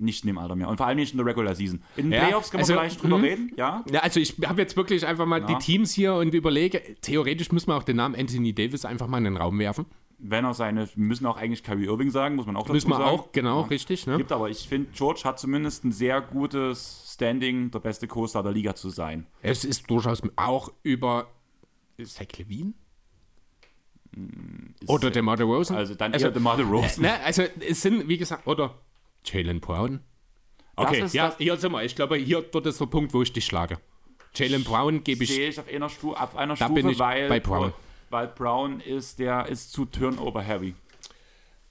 [0.00, 0.68] Nicht in dem Alter mehr.
[0.68, 1.82] Und vor allem nicht in der Regular Season.
[1.96, 3.24] In den Ja, Playoffs können wir also, vielleicht drüber hm.
[3.24, 3.84] reden, ja.
[3.92, 5.46] Ja, also ich habe jetzt wirklich einfach mal Ja.
[5.46, 9.18] die Teams hier und überlege, theoretisch müssen wir auch den Namen Anthony Davis einfach mal
[9.18, 9.86] in den Raum werfen.
[10.22, 12.90] wenn er seine, wir müssen auch eigentlich Kyrie Irving sagen, muss man auch dazu Müssen
[12.90, 13.08] wir sagen.
[13.08, 14.06] auch, genau, richtig.
[14.06, 14.18] Ne?
[14.18, 18.52] Gibt aber, ich finde, George hat zumindest ein sehr gutes Standing, der beste Co-Star der
[18.52, 19.26] Liga zu sein.
[19.40, 21.28] Es ist durchaus auch über
[22.04, 22.74] Zach Levine?
[24.86, 25.76] Oder DeMar DeRozan?
[25.76, 27.02] Also dann Also, eher DeMar DeRozan.
[27.02, 28.74] Ne, also es sind, wie gesagt, oder
[29.24, 30.00] Jalen Brown.
[30.76, 31.84] Okay, ja, hier sind wir.
[31.84, 33.78] Ich glaube, hier dort ist der Punkt, wo ich dich schlage.
[34.34, 35.30] Jalen Brown gebe ich.
[35.30, 37.72] Sehe ich auf einer, Stu auf einer Da Stufe, bin ich weil, bei Brown.
[38.10, 40.74] weil Brown ist, der ist zu Turnover-heavy.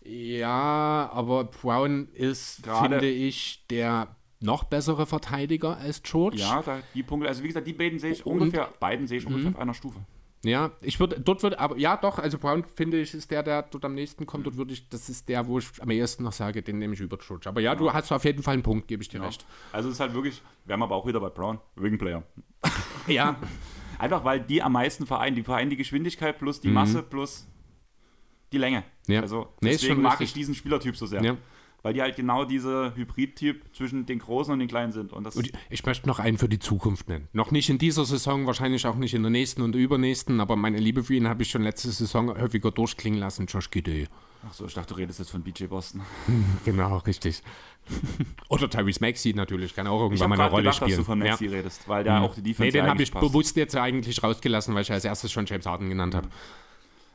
[0.03, 6.37] Ja, aber Brown ist, Gerade- finde ich, der noch bessere Verteidiger als George.
[6.37, 9.17] Ja, da, die Punkte, also wie gesagt, die beiden sehe ich Und- ungefähr, beiden sehe
[9.17, 9.33] ich Mhm.
[9.35, 9.99] ungefähr auf einer Stufe.
[10.45, 13.63] Ja, ich würde, dort würde, aber ja, doch, also Brown finde ich, ist der, der
[13.63, 14.45] dort am nächsten kommt.
[14.45, 17.01] Dort würde ich, das ist der, wo ich am ehesten noch sage, den nehme ich
[17.01, 17.49] über George.
[17.49, 19.45] Aber ja, du hast auf jeden Fall einen Punkt, gebe ich dir recht.
[19.73, 22.23] Also es ist halt wirklich, wir haben aber auch wieder bei Brown, Wingplayer.
[23.07, 23.37] Ja,
[23.99, 25.35] Einfach weil die am meisten vereinen.
[25.35, 27.45] Die vereinen die Geschwindigkeit plus die Masse plus
[28.53, 28.83] die Länge.
[29.07, 29.13] Mhm.
[29.13, 29.21] Ja.
[29.21, 30.27] Also Nee, deswegen schon mag richtig.
[30.29, 31.21] ich diesen Spielertyp so sehr.
[31.21, 31.37] Ja.
[31.81, 35.13] Weil die halt genau diese Hybrid-Typ zwischen den Großen und den Kleinen sind.
[35.13, 37.27] Und das Und ich möchte noch einen für die Zukunft nennen.
[37.33, 40.77] Noch nicht in dieser Saison, wahrscheinlich auch nicht in der nächsten und übernächsten, aber meine
[40.79, 43.45] Liebe für ihn habe ich schon letzte Saison häufiger durchklingen lassen.
[43.45, 44.07] Josh Gidey.
[44.47, 46.01] Ach so, ich dachte, du redest jetzt von BJ Boston.
[46.65, 47.41] Genau, richtig.
[48.49, 50.99] Oder Tyrese Maxey natürlich, kann auch Ich irgendwann mal eine Rolle gedacht, dass spielen.
[50.99, 51.51] du von Maxi ja.
[51.51, 53.25] redest, weil der auch die Defense Nee, den habe ich passt.
[53.25, 56.29] bewusst jetzt eigentlich rausgelassen, weil ich als erstes schon James Harden genannt habe.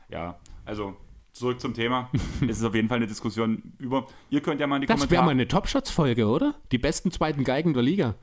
[0.09, 0.95] Ja, also
[1.35, 2.09] zurück zum Thema.
[2.41, 4.07] es ist auf jeden Fall eine Diskussion über.
[4.29, 5.31] Ihr könnt ja mal in die Das wäre mal Kommentare.
[5.31, 6.55] eine Top-Shots-Folge, oder?
[6.71, 8.15] Die besten zweiten Geigen der Liga.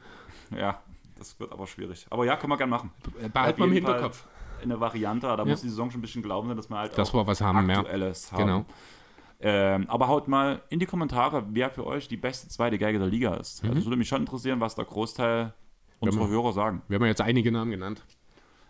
[0.57, 0.83] Ja,
[1.19, 2.07] das wird aber schwierig.
[2.11, 2.91] Aber ja, können wir gerne machen.
[3.33, 4.27] Behalt Auf mal im jeden Fall Hinterkopf.
[4.63, 7.11] Eine Variante, da muss die Saison schon ein bisschen glauben sein, dass wir halt Dass
[7.11, 7.79] auch wir was haben, ja.
[7.79, 8.47] Aktuelles haben.
[8.47, 8.65] Genau.
[9.41, 13.09] Ähm, aber haut mal in die Kommentare, wer für euch die beste zweite Geige der
[13.09, 13.65] Liga ist.
[13.65, 13.71] Mhm.
[13.71, 15.53] Also würde mich schon interessieren, was der Großteil
[15.99, 16.83] unserer Hörer sagen.
[16.87, 18.05] Wir haben jetzt einige Namen genannt.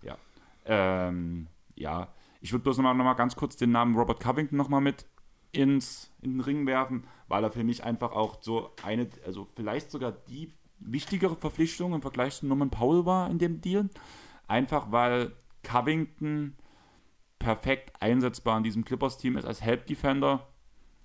[0.02, 0.16] Ja.
[0.64, 2.08] Ähm, ja.
[2.42, 5.06] Ich würde bloß nochmal noch mal ganz kurz den Namen Robert Covington nochmal mit
[5.52, 9.90] ins, in den Ring werfen, weil er für mich einfach auch so eine, also vielleicht
[9.90, 13.88] sogar die wichtigere Verpflichtung im Vergleich zu Norman Powell war in dem Deal.
[14.48, 15.32] Einfach weil
[15.62, 16.56] Covington
[17.38, 20.48] perfekt einsetzbar in diesem Clippers-Team ist als Help-Defender.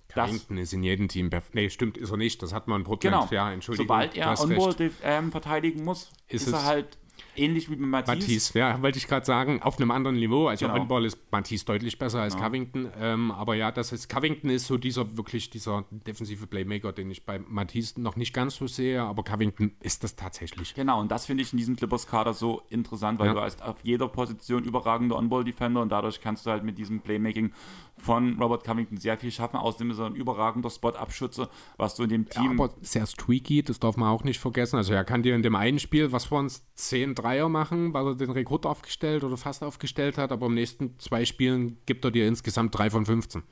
[0.07, 1.53] Covington ist in jedem Team perfekt.
[1.53, 2.41] Nee, stimmt, ist er nicht.
[2.41, 3.29] Das hat man in Portland.
[3.29, 3.31] genau.
[3.31, 3.87] Ja, Entschuldigung.
[3.87, 6.97] Sobald er Onboard ähm, verteidigen muss, Ist ist, er halt
[7.37, 8.17] ähnlich wie mit Matisse.
[8.17, 10.47] Matisse, ja, wollte ich gerade sagen, auf einem anderen Niveau.
[10.47, 10.81] Also Genau.
[10.81, 12.89] On-Ball ist Matisse deutlich besser als Covington.
[12.99, 17.25] Ähm, aber ja, das ist, Covington ist so dieser wirklich dieser defensive Playmaker, den ich
[17.25, 20.73] bei Matisse noch nicht ganz so sehe, aber Covington ist das tatsächlich.
[20.73, 23.33] Genau, und das finde ich in diesem Clippers-Kader so interessant, weil Ja.
[23.33, 27.51] du hast auf jeder Position überragende On-Ball-Defender und dadurch kannst du halt mit diesem Playmaking
[27.97, 29.57] von Robert Covington sehr viel schaffen.
[29.57, 32.59] Außerdem ist er ein überragender Spot-Abschütze, was du in dem Ja, Team.
[32.61, 34.77] aber sehr streaky, das darf man auch nicht vergessen.
[34.77, 38.05] Also er kann dir in dem einen Spiel, was waren es, 10 Dreier machen, weil
[38.07, 42.11] er den Rekord aufgestellt oder fast aufgestellt hat, aber im nächsten zwei Spielen gibt er
[42.11, 43.43] dir insgesamt 3 von 15.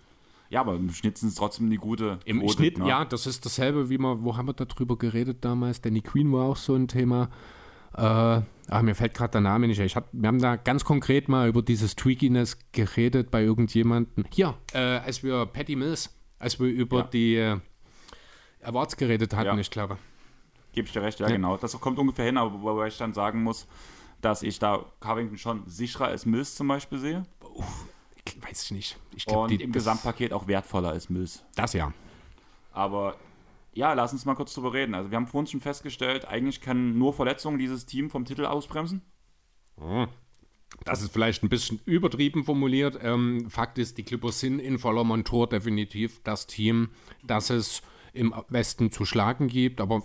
[0.49, 2.88] ja, aber im Schnitt sind es trotzdem eine gute Im Quote, Schnitt, ne?
[2.88, 5.81] ja, das ist dasselbe, wie wir, wo haben wir darüber geredet damals?
[5.81, 7.30] Danny Queen war auch so ein Thema.
[7.97, 9.80] Äh, ah, mir fällt gerade der Name nicht.
[9.80, 14.26] Ich hab, wir haben da ganz konkret mal über dieses Tweakiness geredet bei irgendjemandem.
[14.31, 17.03] Hier, äh, als wir Patty Mills, als wir über Ja.
[17.03, 17.57] die äh,
[18.63, 19.57] Awards geredet hatten, Ja.
[19.57, 19.97] ich glaube.
[20.73, 21.35] Gebe ich dir recht, ja, Ja.
[21.35, 21.55] genau.
[21.57, 23.65] Das kommt ungefähr hin, aber wobei ich dann sagen muss,
[24.22, 27.23] dass ich da Covington schon sicherer als Mills zum Beispiel sehe
[28.26, 28.97] Ich weiß ich nicht.
[29.15, 31.43] Ich glaube, und im Gesamtpaket auch wertvoller als Mills.
[31.55, 31.93] Das ja.
[32.73, 33.15] Aber
[33.76, 34.95] ja, lass uns mal kurz drüber reden.
[34.95, 39.02] Also wir haben vorhin schon festgestellt, eigentlich können nur Verletzungen dieses Team vom Titel ausbremsen.
[40.84, 42.97] Das ist vielleicht ein bisschen übertrieben formuliert.
[43.02, 46.89] Ähm, Fakt ist, die Clippers sind in voller Montur definitiv das Team,
[47.23, 47.81] das es
[48.14, 50.03] im Westen zu schlagen gibt, aber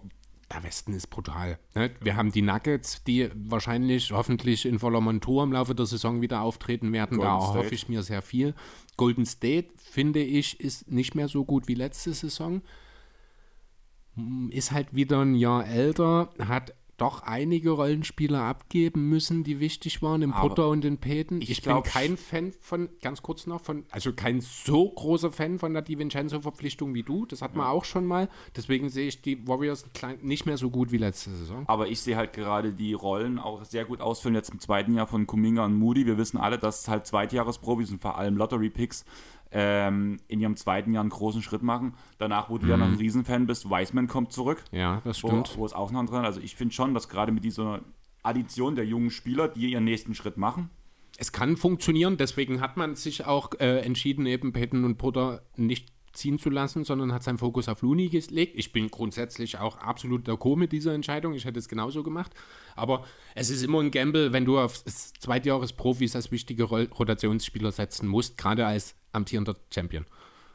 [0.52, 1.60] der Westen ist brutal.
[1.76, 1.92] Ne?
[2.01, 6.42] Wir haben die Nuggets, die wahrscheinlich, hoffentlich in voller Montur im Laufe der Saison wieder
[6.42, 7.20] auftreten werden.
[7.20, 7.59] da Golden State.
[7.59, 8.55] hoffe ich mir sehr viel.
[8.97, 12.62] Golden State, finde ich, ist nicht mehr so gut wie letzte Saison.
[14.50, 20.20] Ist halt wieder ein Jahr älter, hat doch einige Rollenspieler abgeben müssen, die wichtig waren,
[20.20, 21.40] im Putter und in Peten.
[21.40, 25.32] Ich, ich bin glaub, kein Fan von, ganz kurz noch, von, also kein so großer
[25.32, 27.24] Fan von der DiVincenzo-Verpflichtung wie du.
[27.24, 28.28] Das hat man auch schon mal.
[28.54, 29.86] Deswegen sehe ich die Warriors
[30.20, 31.64] nicht mehr so gut wie letzte Saison.
[31.68, 35.06] Aber ich sehe halt gerade die Rollen auch sehr gut ausfüllen jetzt im zweiten Jahr
[35.06, 36.04] von Kuminga und Moody.
[36.04, 39.06] Wir wissen alle, dass halt Zweitjahresprofis und vor allem Lottery-Picks
[39.52, 41.94] ähm, in ihrem zweiten Jahr einen großen Schritt machen.
[42.18, 44.62] Danach, wo du ja noch ein Riesenfan bist, Wiseman kommt zurück.
[44.70, 45.56] Ja, das wo, stimmt.
[45.56, 46.24] wo es auch noch drin.
[46.24, 47.81] Also ich finde schon, dass gerade mit dieser
[48.22, 50.70] Addition der jungen Spieler, die ihren nächsten Schritt machen,
[51.18, 55.93] Es kann funktionieren, deswegen hat man sich auch äh, entschieden, eben Peyton und Putter nicht
[56.12, 58.54] ziehen zu lassen, sondern hat seinen Fokus auf Looney gelegt.
[58.56, 61.34] Ich bin grundsätzlich auch absolut d'accord mit dieser Entscheidung.
[61.34, 62.32] Ich hätte es genauso gemacht.
[62.76, 63.04] Aber
[63.34, 68.66] es ist immer ein Gamble, wenn du auf Zweitjahresprofis als wichtige Rotationsspieler setzen musst, gerade
[68.66, 70.04] als amtierender Champion.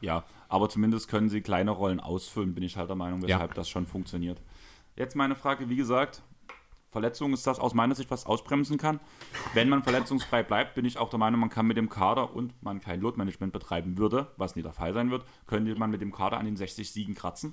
[0.00, 3.54] Ja, aber zumindest können sie kleine Rollen ausfüllen, bin ich halt der Meinung, weshalb Ja.
[3.54, 4.40] das schon funktioniert.
[4.94, 6.22] Jetzt meine Frage, wie gesagt,
[6.96, 9.00] Verletzung ist das aus meiner Sicht, was ausbremsen kann.
[9.52, 12.54] Wenn man verletzungsfrei bleibt, bin ich auch der Meinung, man kann mit dem Kader und
[12.62, 16.10] man kein Load-Management betreiben würde, was nie der Fall sein wird, könnte man mit dem
[16.10, 17.52] Kader an den 60 Siegen kratzen.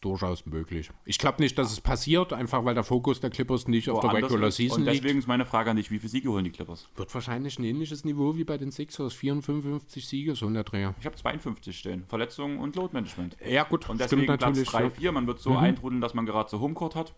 [0.00, 0.90] Durchaus möglich.
[1.06, 4.12] Ich glaube nicht, dass es passiert, einfach weil der Fokus der Clippers nicht auf der
[4.12, 4.56] Regular ist.
[4.56, 5.18] Season Und deswegen liegt.
[5.20, 6.88] ist meine Frage an dich, wie viele Siege holen die Clippers?
[6.96, 9.14] Wird wahrscheinlich ein ähnliches Niveau wie bei den Sixers.
[9.14, 10.94] 54 Siege, so in der Dreher.
[10.98, 12.04] Ich habe 52 stehen.
[12.08, 13.36] Verletzungen und Load-Management.
[13.48, 14.68] Ja gut, Und stimmt deswegen Platz natürlich.
[14.68, 14.90] 3, ja.
[14.90, 15.12] 4.
[15.12, 15.56] Man wird so Mhm.
[15.58, 17.14] eintrudeln, dass man gerade so Homecourt hat.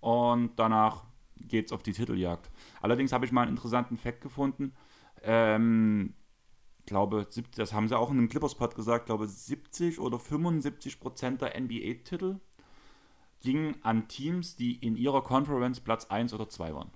[0.00, 1.04] Und danach
[1.36, 2.50] geht's auf die Titeljagd.
[2.80, 4.72] Allerdings habe ich mal einen interessanten Fact gefunden.
[5.22, 6.14] Ähm,
[6.86, 11.42] glaube, sieb- das haben sie auch in einem Clippers-Pod gesagt, glaube 70 oder 75 Prozent
[11.42, 12.36] der NBA-Titel
[13.40, 16.90] gingen an Teams, die in ihrer Conference Platz 1 oder 2 waren.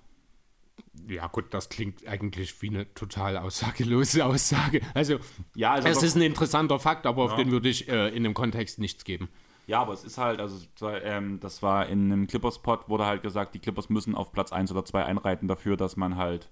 [1.07, 4.81] Ja, gut, das klingt eigentlich wie eine total aussagelose Aussage.
[4.93, 5.19] Also,
[5.55, 7.37] Ja, also es ist ein interessanter Fakt, aber auf Ja.
[7.37, 9.29] den würde ich äh, in dem Kontext nichts geben.
[9.65, 10.57] Ja, aber es ist halt, also
[10.89, 14.71] ähm, das war in einem Clippers-Pod, wurde halt gesagt, die Clippers müssen auf Platz 1
[14.71, 16.49] oder 2 einreiten dafür, dass man halt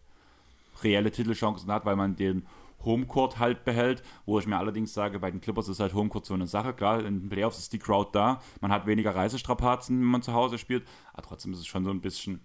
[0.82, 2.48] reelle Titelchancen hat, weil man den
[2.84, 6.34] Homecourt halt behält, wo ich mir allerdings sage, bei den Clippers ist halt Homecourt so
[6.34, 6.74] eine Sache.
[6.74, 10.34] Klar, in den Playoffs ist die Crowd da, man hat weniger Reisestrapazen, wenn man zu
[10.34, 12.42] Hause spielt, aber trotzdem ist es schon so ein bisschen,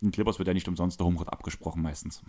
[0.00, 2.22] den Clippers wird ja nicht umsonst der Homecourt abgesprochen meistens.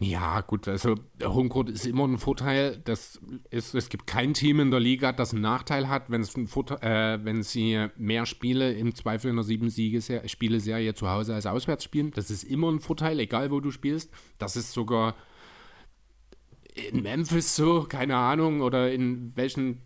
[0.00, 2.80] Ja, gut, also der Homecourt ist immer ein Vorteil.
[2.84, 6.36] Das ist, es gibt kein Team in der Liga, das einen Nachteil hat, wenn, es
[6.36, 11.34] ein Vorteil, äh, wenn sie mehr Spiele im Zweifel in einer sieben Spiele-Serie zu Hause
[11.34, 12.10] als auswärts spielen.
[12.10, 14.10] Das ist immer ein Vorteil, egal wo du spielst.
[14.38, 15.14] Das ist sogar
[16.74, 19.80] in Memphis so, keine Ahnung, oder in welchen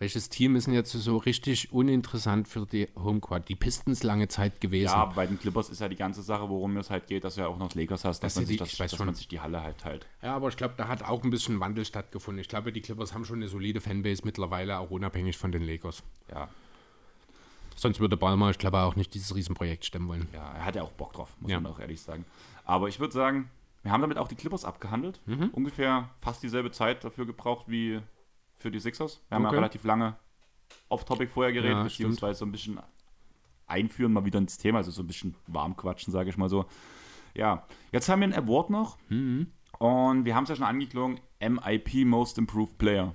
[0.00, 3.48] welches Team ist denn jetzt so richtig uninteressant für die Homecourt?
[3.48, 4.86] Die Pistons lange Zeit gewesen.
[4.92, 7.36] Ja, aber bei den Clippers ist ja die ganze Sache, worum es halt geht, dass
[7.36, 9.00] du ja auch noch Lakers hast, dass, Dass man, sich, die- das, ich weiß dass
[9.00, 10.06] man sich die Halle halt teilt.
[10.20, 12.40] Ja, aber ich glaube, da hat auch ein bisschen Wandel stattgefunden.
[12.40, 16.02] Ich glaube, die Clippers haben schon eine solide Fanbase mittlerweile, auch unabhängig von den Lakers.
[16.30, 16.48] Ja,
[17.76, 20.28] Sonst würde Ballmer, ich glaube, auch nicht dieses Riesenprojekt stemmen wollen.
[20.32, 21.58] Ja, er hat ja auch Bock drauf, muss Ja.
[21.60, 22.24] man auch ehrlich sagen.
[22.64, 23.50] Aber ich würde sagen,
[23.82, 25.20] wir haben damit auch die Clippers abgehandelt.
[25.26, 25.50] Mhm.
[25.52, 28.00] Ungefähr fast dieselbe Zeit dafür gebraucht wie
[28.64, 29.20] für die Sixers.
[29.28, 29.54] Wir haben Okay.
[29.56, 30.16] ja relativ lange
[30.88, 32.80] off-topic vorher geredet, Ja, beziehungsweise so ein bisschen
[33.66, 36.64] einführen, mal wieder ins Thema, also so ein bisschen warm quatschen, sage ich mal so.
[37.34, 39.48] Ja, jetzt haben wir einen Award noch Mhm.
[39.78, 43.14] und wir haben es ja schon angeklungen, MIP Most Improved Player.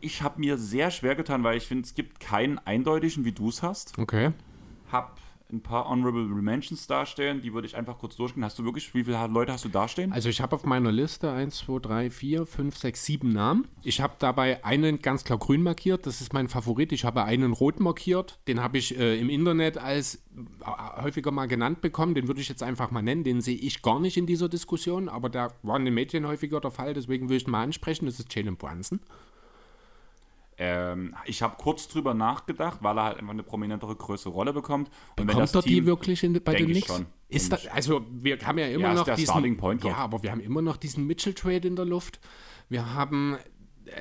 [0.00, 3.48] Ich habe mir sehr schwer getan, weil ich finde, es gibt keinen eindeutigen, wie du
[3.48, 4.30] es hast Okay.
[4.92, 5.18] hab
[5.54, 8.44] ein paar Honorable Mentions dastehen, die würde ich einfach kurz durchgehen.
[8.44, 10.12] Hast du wirklich, wie viele Leute hast du dastehen?
[10.12, 13.68] Also ich habe auf meiner Liste 1, 2, 3, 4, 5, 6, 7 Namen.
[13.82, 16.92] Ich habe dabei einen ganz klar grün markiert, das ist mein Favorit.
[16.92, 21.46] Ich habe einen rot markiert, den habe ich äh, im Internet als äh, häufiger mal
[21.46, 22.14] genannt bekommen.
[22.14, 23.24] Den würde ich jetzt einfach mal nennen.
[23.24, 26.60] Den sehe ich gar nicht in dieser Diskussion, aber da war in den Medien häufiger
[26.60, 28.06] der Fall, deswegen will ich ihn mal ansprechen.
[28.06, 29.00] Das ist Jalen Brunson.
[30.58, 34.88] Ähm, ich habe kurz drüber nachgedacht, weil er halt einfach eine prominentere größere Rolle bekommt.
[34.88, 36.86] Und wenn Kommt das dort die Team, wirklich in, bei den ich Knicks?
[36.86, 37.06] schon.
[37.28, 40.30] Ist das, also wir haben ja immer Ja, ist noch der diesen, ja, aber wir
[40.30, 42.20] haben immer noch diesen Mitchell-Trade in der Luft.
[42.68, 43.38] Wir haben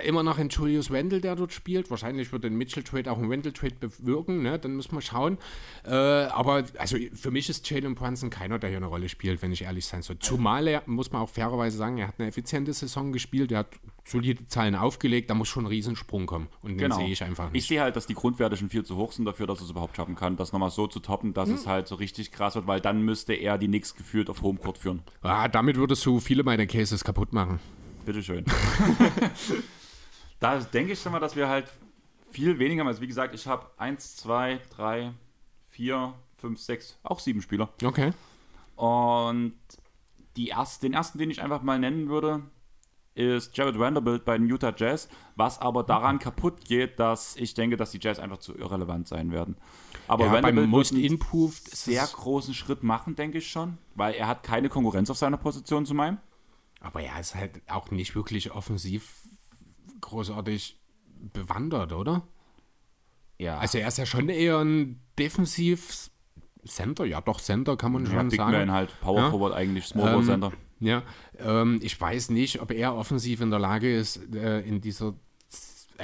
[0.06, 1.90] immer noch einen Julius Wendell, der dort spielt.
[1.90, 4.58] Wahrscheinlich wird den Mitchell-Trade auch einen Wendell-Trade bewirken, ne?
[4.60, 5.38] dann müssen wir schauen.
[5.86, 9.52] Äh, aber also für mich ist Jalen Brunson keiner, der hier eine Rolle spielt, wenn
[9.52, 10.20] ich ehrlich sein soll.
[10.20, 13.68] Zumal er, muss man auch fairerweise sagen, er hat eine effiziente Saison gespielt, er hat
[14.06, 16.48] solide Zahlen aufgelegt, da muss schon ein Riesensprung kommen.
[16.62, 16.98] Und den genau.
[16.98, 17.68] sehe ich einfach Ich nicht.
[17.68, 19.96] sehe halt, dass die Grundwerte schon viel zu hoch sind dafür, dass er es überhaupt
[19.96, 21.56] schaffen kann, das nochmal so zu toppen, dass Hm.
[21.56, 24.78] es halt so richtig krass wird, weil dann müsste er die Knicks gefühlt auf Homecourt
[24.78, 25.02] führen.
[25.22, 27.60] Ah, damit würdest du viele meiner Cases kaputt machen.
[28.06, 28.46] Bitteschön.
[30.40, 31.68] da denke ich schon mal, dass wir halt
[32.32, 32.88] viel weniger haben.
[32.88, 35.14] Also wie gesagt, ich habe 1, 2, 3,
[35.70, 37.70] 4, 5, 6, auch sieben Spieler.
[37.84, 38.12] Okay.
[38.76, 39.54] Und
[40.36, 42.44] die erst, den ersten, den ich einfach mal nennen würde,
[43.16, 47.78] ist Jared Vanderbilt bei den Utah Jazz, was aber daran kaputt geht, dass ich denke,
[47.78, 49.56] dass die Jazz einfach zu irrelevant sein werden.
[50.08, 54.28] Aber Ja, Vanderbilt wird einen Improved sehr großen Schritt machen, denke ich schon, weil er
[54.28, 56.18] hat keine Konkurrenz auf seiner Position zu meinem.
[56.84, 59.24] Aber er ist halt auch nicht wirklich offensiv
[60.02, 60.80] großartig
[61.34, 62.28] bewandert, oder?
[63.40, 66.12] Ja, Also er ist ja schon eher ein defensiv
[66.66, 68.52] Center, ja doch Center kann man ja, schon Big sagen.
[68.52, 69.32] Man halt, Power Ja.
[69.32, 70.52] Forward eigentlich, Small Ähm, Center.
[70.80, 71.04] Ja,
[71.40, 75.14] ähm, ich weiß nicht, ob er offensiv in der Lage ist, äh, in dieser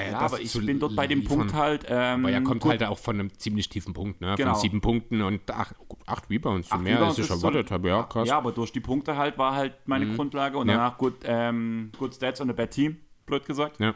[0.06, 1.38] Ja, das aber ich bin dort bei dem liefern.
[1.40, 1.86] Punkt halt.
[1.88, 4.36] Ähm, Aber er kommt gut, halt auch von einem ziemlich tiefen Punkt, ne?
[4.38, 4.52] Genau.
[4.54, 7.88] Von sieben Punkten und acht, acht Rebounds, Acht mehr als ich ist erwartet so- habe.
[7.90, 8.28] Ja, krass.
[8.28, 10.76] Ja, aber durch die Punkte halt war halt meine Grundlage und Ja.
[10.76, 13.80] danach gut, ähm, good Stats und a bad Team, blöd gesagt.
[13.80, 13.94] Ja.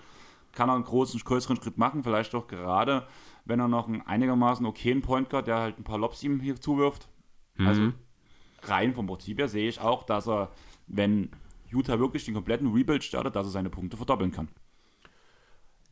[0.51, 3.07] Kann er einen großen, größeren Schritt machen, vielleicht auch gerade,
[3.45, 6.55] wenn er noch einen einigermaßen okayen Point Guard, der halt ein paar Lobs ihm hier
[6.61, 7.07] zuwirft.
[7.57, 7.67] Mhm.
[7.67, 7.91] Also
[8.63, 10.51] rein vom Prinzip her sehe ich auch, dass er,
[10.87, 11.29] wenn
[11.71, 14.47] Utah wirklich den kompletten Rebuild startet, dass er seine Punkte verdoppeln kann.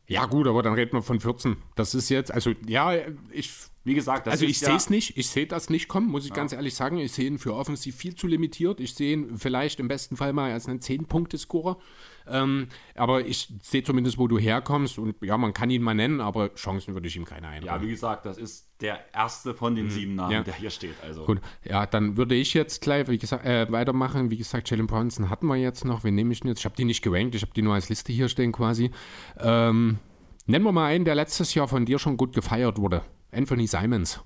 [0.06, 1.56] Ja, gut, aber dann reden wir von 14.
[1.74, 2.92] Das ist jetzt, also ja,
[3.30, 3.50] ich
[3.84, 6.26] Wie gesagt, das Also ich ja, sehe es nicht, ich sehe das nicht kommen, muss
[6.26, 6.98] ich ganz ehrlich sagen.
[6.98, 8.80] Ich sehe ihn für offensiv viel zu limitiert.
[8.80, 11.78] Ich sehe ihn vielleicht im besten Fall mal als einen 10-Punkte-Scorer.
[12.28, 16.20] Ähm, aber ich sehe zumindest, wo du herkommst und ja, man kann ihn mal nennen,
[16.20, 17.82] aber Chancen würde ich ihm keine Ja, einräumen.
[17.86, 20.34] wie gesagt, das ist der erste von den sieben Namen, Mhm.
[20.34, 20.42] Ja.
[20.42, 20.94] der hier steht.
[21.02, 21.24] Also.
[21.24, 24.30] Gut, ja, dann würde ich jetzt gleich, wie gesagt, äh, weitermachen.
[24.30, 26.04] Wie gesagt, Jalen Brunson hatten wir jetzt noch.
[26.04, 26.58] Wen nehme ich denn jetzt?
[26.60, 28.90] Ich habe die nicht gerankt, ich habe die nur als Liste hier stehen quasi.
[29.38, 29.98] Ähm,
[30.46, 33.02] nennen wir mal einen, der letztes Jahr von dir schon gut gefeiert wurde.
[33.30, 34.20] Anthony Simons.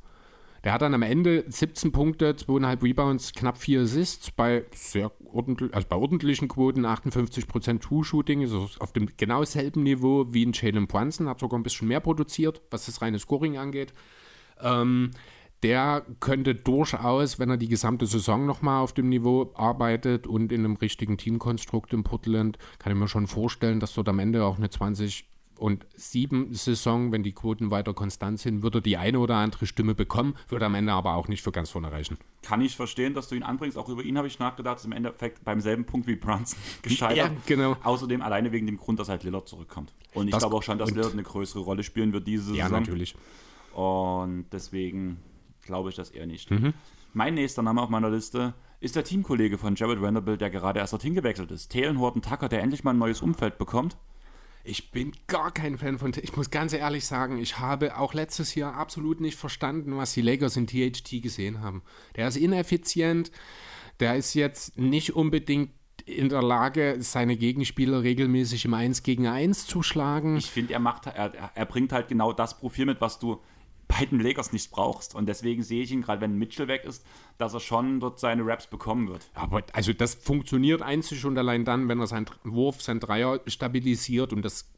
[0.66, 5.72] Der hat dann am Ende 17 Punkte, 2,5 Rebounds, knapp 4 Assists bei sehr ordentlich,
[5.72, 10.50] also bei ordentlichen Quoten, 58% True-Shooting, ist also auf dem genau selben Niveau wie ein
[10.52, 13.94] Jalen Brunson, hat sogar ein bisschen mehr produziert, was das reine Scoring angeht.
[14.60, 15.12] Ähm,
[15.62, 20.64] der könnte durchaus, wenn er die gesamte Saison nochmal auf dem Niveau arbeitet und in
[20.64, 24.56] einem richtigen Teamkonstrukt in Portland, kann ich mir schon vorstellen, dass dort am Ende auch
[24.56, 25.26] eine 20
[25.58, 29.94] und sieben Saison, wenn die Quoten weiter konstant sind, würde die eine oder andere Stimme
[29.94, 32.18] bekommen, würde am Ende aber auch nicht für ganz vorne reichen.
[32.42, 33.78] Kann ich verstehen, dass du ihn anbringst.
[33.78, 34.78] Auch über ihn habe ich nachgedacht.
[34.78, 37.16] Ist im Endeffekt beim selben Punkt wie Brunson gescheitert.
[37.16, 37.76] Ja, genau.
[37.82, 39.92] Außerdem alleine wegen dem Grund, dass halt Lillard zurückkommt.
[40.14, 42.56] Und ich das glaube auch schon, dass Lillard eine größere Rolle spielen wird diese Saison.
[42.56, 43.14] Ja, natürlich.
[43.72, 45.18] Und deswegen
[45.62, 46.50] glaube ich das eher nicht.
[46.50, 46.72] Mhm.
[47.12, 50.92] Mein nächster Name auf meiner Liste ist der Teamkollege von Jared Vanderbilt, der gerade erst
[50.92, 51.72] dorthin gewechselt ist.
[51.72, 53.96] Thalen Horton Tucker, der endlich mal ein neues Umfeld bekommt.
[54.68, 56.12] Ich bin gar kein Fan von.
[56.20, 60.22] Ich muss ganz ehrlich sagen, ich habe auch letztes Jahr absolut nicht verstanden, was die
[60.22, 61.82] Lakers in THT gesehen haben.
[62.16, 63.30] Der ist ineffizient.
[64.00, 65.70] Der ist jetzt nicht unbedingt
[66.04, 70.36] in der Lage, seine Gegenspieler regelmäßig im 1 gegen 1 zu schlagen.
[70.36, 73.40] Ich finde, er macht, er, er bringt halt genau das Profil mit, was du
[73.88, 75.14] bei den Lakers nicht brauchst.
[75.14, 77.04] Und deswegen sehe ich ihn, gerade wenn Mitchell weg ist,
[77.38, 79.30] dass er schon dort seine Raps bekommen wird.
[79.34, 84.32] Aber also das funktioniert einzig und allein dann, wenn er seinen Wurf, seinen Dreier stabilisiert
[84.32, 84.68] und das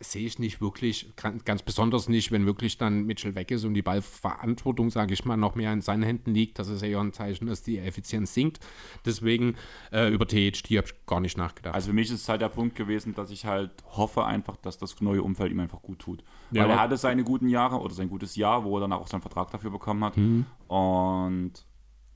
[0.00, 3.82] sehe ich nicht wirklich, ganz besonders nicht, wenn wirklich dann Mitchell weg ist und die
[3.82, 6.58] Ballverantwortung, sage ich mal, noch mehr in seinen Händen liegt.
[6.58, 8.60] Das ist eher ein Zeichen, dass die Effizienz sinkt.
[9.04, 9.56] Deswegen
[9.92, 11.74] äh, über THD habe ich gar nicht nachgedacht.
[11.74, 14.78] Also für mich ist es halt der Punkt gewesen, dass ich halt hoffe einfach, dass
[14.78, 16.24] das neue Umfeld ihm einfach gut tut.
[16.50, 19.06] Ja, Weil er hatte seine guten Jahre oder sein gutes Jahr, wo er dann auch
[19.06, 20.16] seinen Vertrag dafür bekommen hat.
[20.16, 20.46] Mhm.
[20.68, 21.52] Und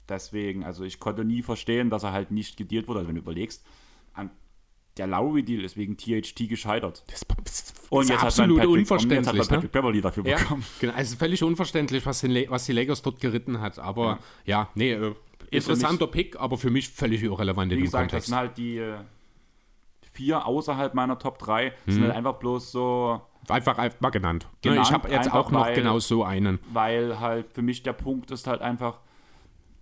[0.09, 3.01] deswegen, also ich konnte nie verstehen, dass er halt nicht gedealt wurde.
[3.01, 3.65] Also wenn du überlegst,
[4.15, 4.31] an
[5.01, 7.03] der Lowry-Deal ist wegen THT gescheitert.
[7.07, 9.31] Das, das und jetzt absolut unverständlich.
[9.31, 9.81] Und jetzt hat Patrick ne?
[9.81, 10.63] Beverly dafür ja, bekommen.
[10.79, 13.79] Genau, also völlig unverständlich, was, was die Lakers dort geritten hat.
[13.79, 15.15] Aber ja, ja nee, äh,
[15.51, 18.25] interessanter mich, Pick, aber für mich völlig irrelevant in dem gesagt, Kontext.
[18.25, 18.99] das sind halt die äh,
[20.13, 21.71] vier außerhalb meiner Top 3.
[21.71, 21.75] Hm.
[21.87, 23.23] sind halt einfach bloß so...
[23.49, 24.47] Einfach, einfach genannt.
[24.63, 26.59] Ne, genannt ich habe jetzt auch noch weil, genau so einen.
[26.75, 28.99] Weil halt für mich der Punkt ist halt einfach,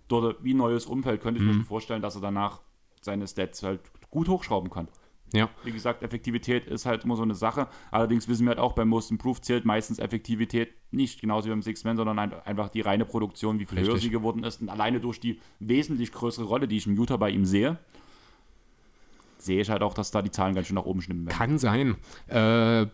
[0.07, 1.57] dort wie neues Umfeld könnte ich hm.
[1.57, 2.61] mir vorstellen, dass er danach
[3.01, 4.87] seine Stats halt gut hochschrauben kann.
[5.33, 5.49] Ja.
[5.63, 7.67] Wie gesagt, Effektivität ist halt immer so eine Sache.
[7.91, 11.61] Allerdings wissen wir halt auch, beim Most Improved zählt meistens Effektivität nicht genauso wie beim
[11.61, 13.93] Six Man, sondern einfach die reine Produktion, wie viel Richtig.
[13.93, 14.61] höher sie geworden ist.
[14.61, 17.77] Und alleine durch die wesentlich größere Rolle, die ich in Utah bei ihm sehe,
[19.37, 21.37] sehe ich halt auch, dass da die Zahlen ganz schön nach oben schnippen werden.
[21.37, 21.95] Kann sein.
[22.27, 22.87] Äh,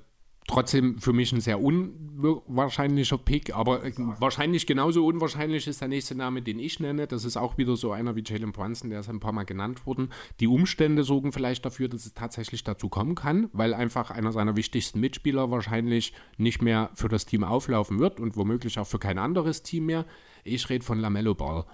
[0.47, 3.81] trotzdem für mich ein sehr unwahrscheinlicher Pick, aber
[4.19, 7.07] wahrscheinlich genauso unwahrscheinlich ist der nächste Name, den ich nenne.
[7.07, 9.85] Das ist auch wieder so einer wie Jalen Brunson, der ist ein paar Mal genannt
[9.85, 10.09] worden.
[10.39, 14.55] Die Umstände sorgen vielleicht dafür, dass es tatsächlich dazu kommen kann, weil einfach einer seiner
[14.55, 19.17] wichtigsten Mitspieler wahrscheinlich nicht mehr für das Team auflaufen wird und womöglich auch für kein
[19.17, 20.05] anderes Team mehr.
[20.43, 21.65] Ich rede von Lamello Ball.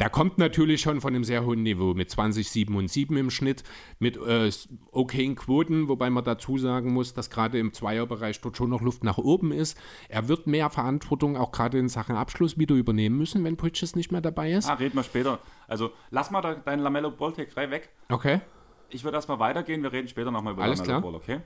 [0.00, 3.30] Der kommt natürlich schon von einem sehr hohen Niveau mit 20, 7 und 7 im
[3.30, 3.62] Schnitt,
[3.98, 4.50] mit äh,
[4.90, 9.04] okayen Quoten, wobei man dazu sagen muss, dass gerade im Zweierbereich dort schon noch Luft
[9.04, 9.78] nach oben ist.
[10.08, 14.10] Er wird mehr Verantwortung auch gerade in Sachen Abschluss wieder übernehmen müssen, wenn Bridges nicht
[14.10, 14.68] mehr dabei ist.
[14.68, 15.38] Ah, reden wir später.
[15.68, 17.90] Also lass mal da, deinen Lamello Ball Take weg.
[18.08, 18.40] Okay.
[18.88, 21.12] Ich würde erstmal weitergehen, wir reden später nochmal über Alles Lamello klar.
[21.12, 21.40] Ball, okay?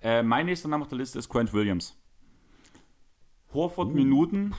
[0.00, 1.96] Äh, mein nächster Name auf der Liste ist Quent Williams.
[3.52, 3.94] Horford uh.
[3.94, 4.54] Minuten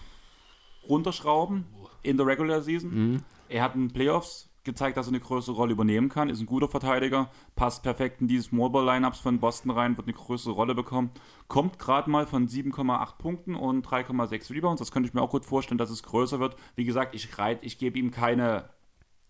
[0.87, 1.65] runterschrauben
[2.03, 2.91] in der Regular Season.
[2.91, 3.23] Mhm.
[3.47, 6.45] Er hat in den Playoffs gezeigt, dass er eine größere Rolle übernehmen kann, ist ein
[6.45, 10.75] guter Verteidiger, passt perfekt in die Smallball Lineups von Boston rein, wird eine größere Rolle
[10.75, 11.11] bekommen,
[11.47, 14.79] kommt gerade mal von 7,8 Punkten und 3,6 Rebounds.
[14.79, 16.55] Das könnte ich mir auch gut vorstellen, dass es größer wird.
[16.75, 17.29] Wie gesagt, ich,
[17.61, 18.69] ich gebe ihm keine,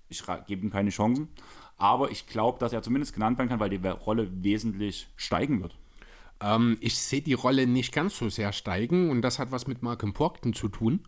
[0.09, 1.29] ich gebe ihm keine Chancen,
[1.77, 5.77] aber ich glaube, dass er zumindest genannt werden kann, weil die Rolle wesentlich steigen wird.
[6.41, 9.83] Ähm, ich sehe die Rolle nicht ganz so sehr steigen und das hat was mit
[9.83, 11.05] Malcolm Porkton zu tun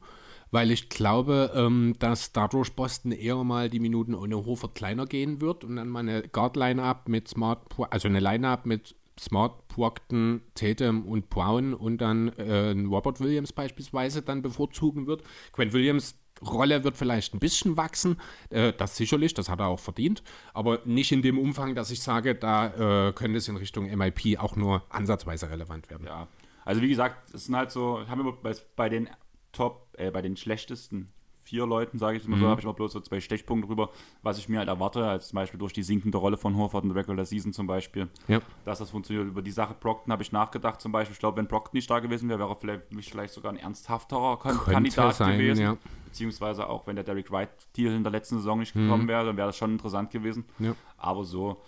[0.51, 5.41] weil ich glaube, ähm, dass dadurch Boston eher mal die Minuten ohne Horford kleiner gehen
[5.41, 11.05] wird und dann mal eine Guard-Line-Up mit Smart, also eine Line-Up mit Smart, Brockton, Tatum
[11.05, 15.23] und Brown und dann äh, Robert Williams beispielsweise dann bevorzugen wird.
[15.53, 18.17] Quinn Williams Rolle wird vielleicht ein bisschen wachsen,
[18.49, 20.23] äh, das sicherlich, das hat er auch verdient,
[20.53, 24.39] aber nicht in dem Umfang, dass ich sage, da äh, könnte es in Richtung MIP
[24.39, 26.07] auch nur ansatzweise relevant werden.
[26.07, 26.27] Ja,
[26.65, 29.07] also wie gesagt, es sind halt so, haben wir bei, bei den
[29.51, 31.11] Top, äh, bei den schlechtesten
[31.41, 32.41] vier Leuten, sage ich mal mhm.
[32.41, 33.89] so, habe ich mal bloß so zwei Stechpunkte drüber,
[34.21, 36.89] was ich mir halt erwarte, als zum Beispiel durch die sinkende Rolle von Horford in
[36.89, 38.39] der Regular Season zum Beispiel, ja.
[38.63, 39.27] dass das funktioniert.
[39.27, 41.13] Über die Sache Brockton habe ich nachgedacht zum Beispiel.
[41.13, 44.37] Ich glaube, wenn Brockton nicht da gewesen wäre, wäre er vielleicht, vielleicht sogar ein ernsthafterer
[44.37, 45.61] Kandidat sein, gewesen.
[45.61, 45.77] Ja.
[46.05, 49.07] Beziehungsweise auch, wenn der Derek Wright-Deal in der letzten Saison nicht gekommen mhm.
[49.07, 50.45] wäre, dann wäre das schon interessant gewesen.
[50.59, 50.75] Ja.
[50.97, 51.61] Aber so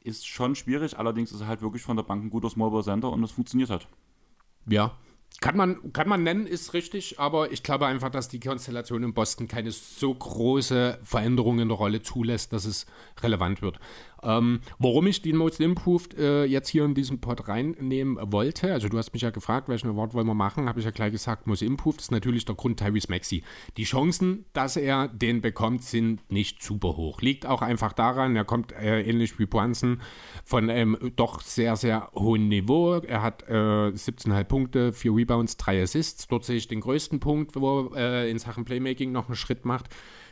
[0.00, 0.98] ist schon schwierig.
[0.98, 3.30] Allerdings ist er halt wirklich von der Bank ein guter Small Ball Center und es
[3.30, 3.86] funktioniert halt.
[4.66, 4.96] Ja,
[5.42, 9.12] kann man, kann man nennen, ist richtig, aber ich glaube einfach, dass die Konstellation in
[9.12, 12.86] Boston keine so große Veränderung in der Rolle zulässt, dass es
[13.20, 13.78] relevant wird.
[14.22, 18.88] Ähm, warum ich den Most Improved äh, jetzt hier in diesen Pod reinnehmen wollte, also
[18.88, 21.46] du hast mich ja gefragt, welchen Award wollen wir machen, habe ich ja gleich gesagt,
[21.46, 23.42] Most Improved ist natürlich der Grund Tyrese Maxi.
[23.76, 27.20] Die Chancen, dass er den bekommt, sind nicht super hoch.
[27.20, 30.00] Liegt auch einfach daran, er kommt äh, ähnlich wie Brunson
[30.44, 32.94] von einem doch sehr, sehr hohen Niveau.
[32.94, 36.28] Er hat äh, 17,5 Punkte, 4 Rebounds, 3 Assists.
[36.28, 39.64] Dort sehe ich den größten Punkt, wo er äh, in Sachen Playmaking noch einen Schritt
[39.64, 39.88] macht.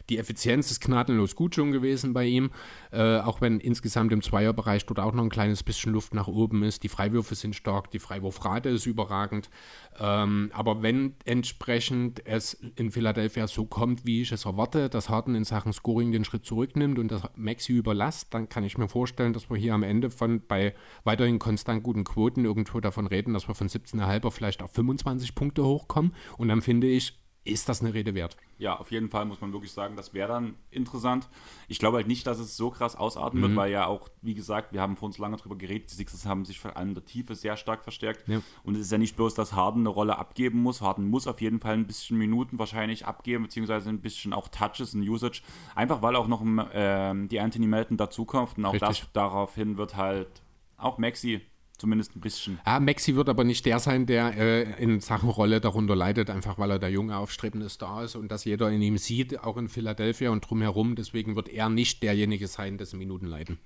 [0.08, 2.50] Die Effizienz ist gnadenlos gut schon gewesen bei ihm,
[2.92, 6.62] äh, auch wenn insgesamt im Zweierbereich dort auch noch ein kleines bisschen Luft nach oben
[6.62, 6.82] ist.
[6.82, 9.50] Die Freiwürfe sind stark, die Freiwurfrate ist überragend.
[9.98, 15.34] Ähm, aber wenn entsprechend es in Philadelphia so kommt, wie ich es erwarte, dass Harden
[15.34, 19.32] in Sachen Scoring den Schritt zurücknimmt und das Maxi überlasst, dann kann ich mir vorstellen,
[19.32, 20.74] dass wir hier am Ende von bei
[21.04, 25.64] weiterhin konstant guten Quoten irgendwo davon reden, dass wir von 17,5 vielleicht auf 25 Punkte
[25.64, 26.14] hochkommen.
[26.38, 28.36] Und dann finde ich, ist das eine Rede wert.
[28.58, 31.28] Ja, auf jeden Fall muss man wirklich sagen, das wäre dann interessant.
[31.68, 33.44] Ich glaube halt nicht, dass es so krass ausarten mhm.
[33.44, 36.26] wird, weil ja auch, wie gesagt, wir haben vor uns lange darüber geredet, die Sixers
[36.26, 38.28] haben sich vor allem in der Tiefe sehr stark verstärkt.
[38.28, 38.42] Ja.
[38.62, 40.82] Und es ist ja nicht bloß, dass Harden eine Rolle abgeben muss.
[40.82, 44.94] Harden muss auf jeden Fall ein bisschen Minuten wahrscheinlich abgeben, beziehungsweise ein bisschen auch Touches
[44.94, 45.40] und Usage.
[45.74, 49.00] Einfach weil auch noch äh, die Anthony Melton dazukommt und auch Richtig.
[49.00, 50.42] das daraufhin wird halt
[50.76, 51.40] auch Maxi
[51.80, 52.60] Zumindest ein bisschen.
[52.66, 56.58] Ja, Maxi wird aber nicht der sein, der äh, in Sachen Rolle darunter leidet, einfach
[56.58, 59.70] weil er der junge, aufstrebende Star ist und dass jeder in ihm sieht, auch in
[59.70, 60.94] Philadelphia und drumherum.
[60.94, 63.58] Deswegen wird er nicht derjenige sein, dessen Minuten leiden.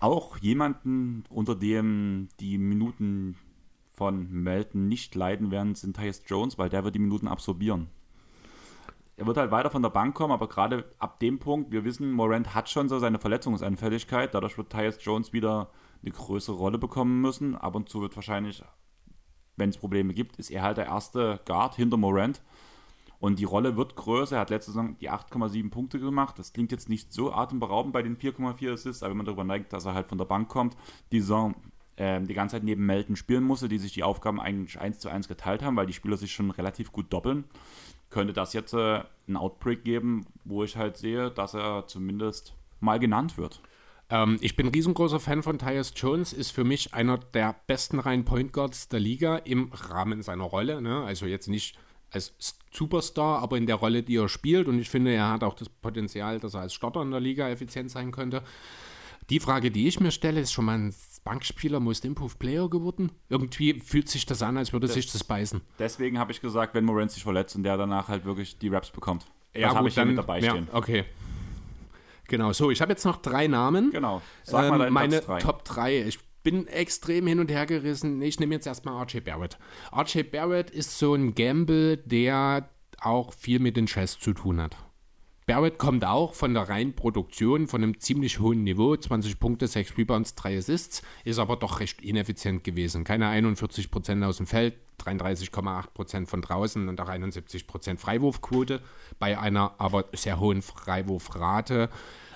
[0.00, 3.36] Auch jemanden, unter dem die Minuten
[3.92, 7.88] von Melton nicht leiden werden, sind Tyus Jones, weil der wird die Minuten absorbieren.
[9.18, 12.10] Er wird halt weiter von der Bank kommen, aber gerade ab dem Punkt, wir wissen,
[12.10, 15.68] Morant hat schon so seine Verletzungsanfälligkeit, dadurch wird Tyus Jones wieder
[16.04, 17.56] eine größere Rolle bekommen müssen.
[17.56, 18.62] Ab und zu wird wahrscheinlich,
[19.56, 22.42] wenn es Probleme gibt, ist er halt der erste Guard hinter Morant.
[23.20, 24.36] Und die Rolle wird größer.
[24.36, 26.38] Er hat letzte Saison die 8,7 Punkte gemacht.
[26.38, 29.72] Das klingt jetzt nicht so atemberaubend bei den 4,4 Assists, aber wenn man darüber neigt,
[29.72, 30.76] dass er halt von der Bank kommt,
[31.10, 31.54] die Saison
[31.96, 35.08] äh, die ganze Zeit neben Melton spielen musste, die sich die Aufgaben eigentlich 1 zu
[35.08, 37.44] 1 geteilt haben, weil die Spieler sich schon relativ gut doppeln,
[38.10, 42.98] könnte das jetzt äh, einen Outbreak geben, wo ich halt sehe, dass er zumindest mal
[42.98, 43.62] genannt wird.
[44.14, 47.98] Ähm, ich bin ein riesengroßer Fan von Tyus Jones, ist für mich einer der besten
[47.98, 50.80] reinen Point Guards der Liga im Rahmen seiner Rolle.
[50.80, 51.02] Ne?
[51.02, 51.76] Also jetzt nicht
[52.12, 52.32] als
[52.70, 54.68] Superstar, aber in der Rolle, die er spielt.
[54.68, 57.48] Und ich finde, er hat auch das Potenzial, dass er als Starter in der Liga
[57.48, 58.44] effizient sein könnte.
[59.30, 63.10] Die Frage, die ich mir stelle, ist schon mal ein Bankspieler Most Improved Player geworden?
[63.28, 65.60] Irgendwie fühlt sich das an, als würde das, sich das beißen.
[65.78, 68.90] Deswegen habe ich gesagt, wenn Morant sich verletzt und der danach halt wirklich die Raps
[68.90, 69.26] bekommt.
[69.56, 70.68] Ja, habe ich dann, mit dabei stehen.
[70.70, 71.04] Ja, okay.
[72.28, 73.90] Genau, so, ich habe jetzt noch drei Namen.
[73.90, 74.22] Genau.
[74.42, 75.38] Sag mal ähm, meine drei.
[75.40, 76.02] Top 3.
[76.02, 78.20] Ich bin extrem hin und her gerissen.
[78.22, 79.58] Ich nehme jetzt erstmal RJ Barrett.
[79.94, 82.68] RJ Barrett ist so ein Gamble, der
[83.00, 84.76] auch viel mit den Chess zu tun hat.
[85.46, 89.98] Barrett kommt auch von der reinen Produktion von einem ziemlich hohen Niveau, 20 Punkte, 6
[89.98, 93.04] Rebounds, 3 Assists, ist aber doch recht ineffizient gewesen.
[93.04, 98.80] Keine 41% aus dem Feld, 33,8% von draußen und auch 71% Freiwurfquote
[99.18, 101.90] bei einer aber sehr hohen Freiwurfrate.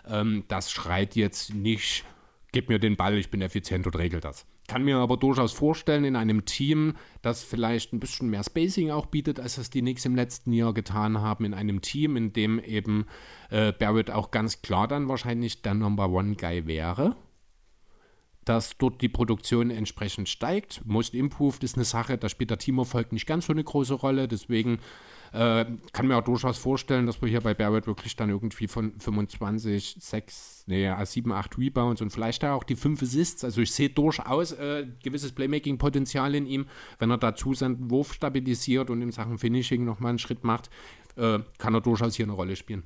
[0.07, 2.05] Ähm, das schreit jetzt nicht,
[2.53, 6.05] gib mir den Ball, ich bin effizient und regel das kann mir aber durchaus vorstellen,
[6.05, 10.05] in einem Team, das vielleicht ein bisschen mehr Spacing auch bietet, als es die Knicks
[10.05, 13.07] im letzten Jahr getan haben, in einem Team, in dem eben
[13.51, 17.17] äh, Barrett auch ganz klar dann wahrscheinlich der Number One Guy wäre,
[18.49, 20.81] dass dort die Produktion entsprechend steigt.
[20.85, 24.27] Most Improved ist eine Sache, da spielt der Teamerfolg nicht ganz so eine große Rolle,
[24.27, 24.79] deswegen
[25.33, 28.99] äh, kann mir auch durchaus vorstellen, dass wir hier bei Barrett wirklich dann irgendwie von
[28.99, 33.45] 25, 6, nee, 7, 8 Rebounds und vielleicht auch die 5 Assists.
[33.45, 36.67] Also ich sehe durchaus äh, gewisses Playmaking-Potenzial in ihm.
[36.99, 40.71] Wenn er dazu seinen Wurf stabilisiert und in Sachen Finishing nochmal einen Schritt macht,
[41.17, 42.85] äh, kann er durchaus hier eine Rolle spielen.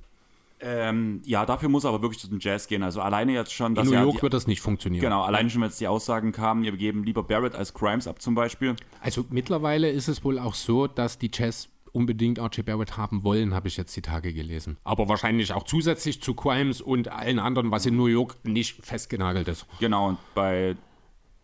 [0.63, 2.83] Ähm, ja, dafür muss er aber wirklich zu den Jazz gehen.
[2.83, 5.03] Also alleine jetzt schon, dass In New York die, wird das nicht funktionieren.
[5.03, 8.23] Genau, alleine schon, wenn jetzt die Aussagen kamen, wir geben lieber Barrett als Crimes ab
[8.23, 8.77] zum Beispiel.
[9.01, 13.55] Also mittlerweile ist es wohl auch so, dass die Jazz unbedingt RJ Barrett haben wollen,
[13.55, 14.79] habe ich jetzt die Tage gelesen.
[14.85, 19.49] Aber wahrscheinlich auch zusätzlich zu Crimes und allen anderen, was in New York nicht festgenagelt
[19.49, 19.67] ist.
[19.79, 20.77] Genau, und bei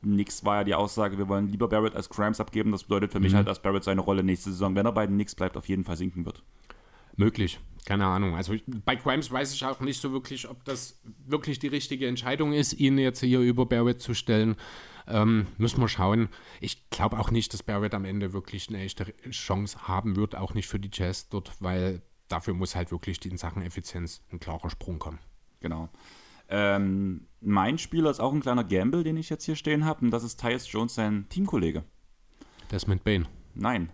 [0.03, 2.73] Nix war ja die Aussage, wir wollen lieber Barrett als Crimes abgeben.
[2.73, 3.25] Das bedeutet für mhm.
[3.25, 5.69] mich halt, dass Barrett seine Rolle nächste Saison, wenn er bei den Knicks bleibt, auf
[5.69, 6.43] jeden Fall sinken wird.
[7.17, 7.59] Möglich.
[7.89, 8.37] Keine Ahnung.
[8.37, 12.07] Also ich, bei Crimes weiß ich auch nicht so wirklich, ob das wirklich die richtige
[12.07, 14.57] Entscheidung ist, ihn jetzt hier über Barrett zu stellen.
[15.07, 16.29] Ähm, müssen wir schauen.
[16.61, 20.53] Ich glaube auch nicht, dass Barrett am Ende wirklich eine echte Chance haben wird, auch
[20.53, 24.69] nicht für die Jazz dort, weil dafür muss halt wirklich in Sachen Effizienz ein klarer
[24.69, 25.21] Sprung kommen.
[25.61, 25.89] Genau.
[26.51, 30.11] Ähm, mein Spieler ist auch ein kleiner Gamble, den ich jetzt hier stehen habe, und
[30.11, 31.85] das ist Tyus Jones, sein Teamkollege.
[32.71, 33.27] Desmond Bain.
[33.55, 33.91] Nein,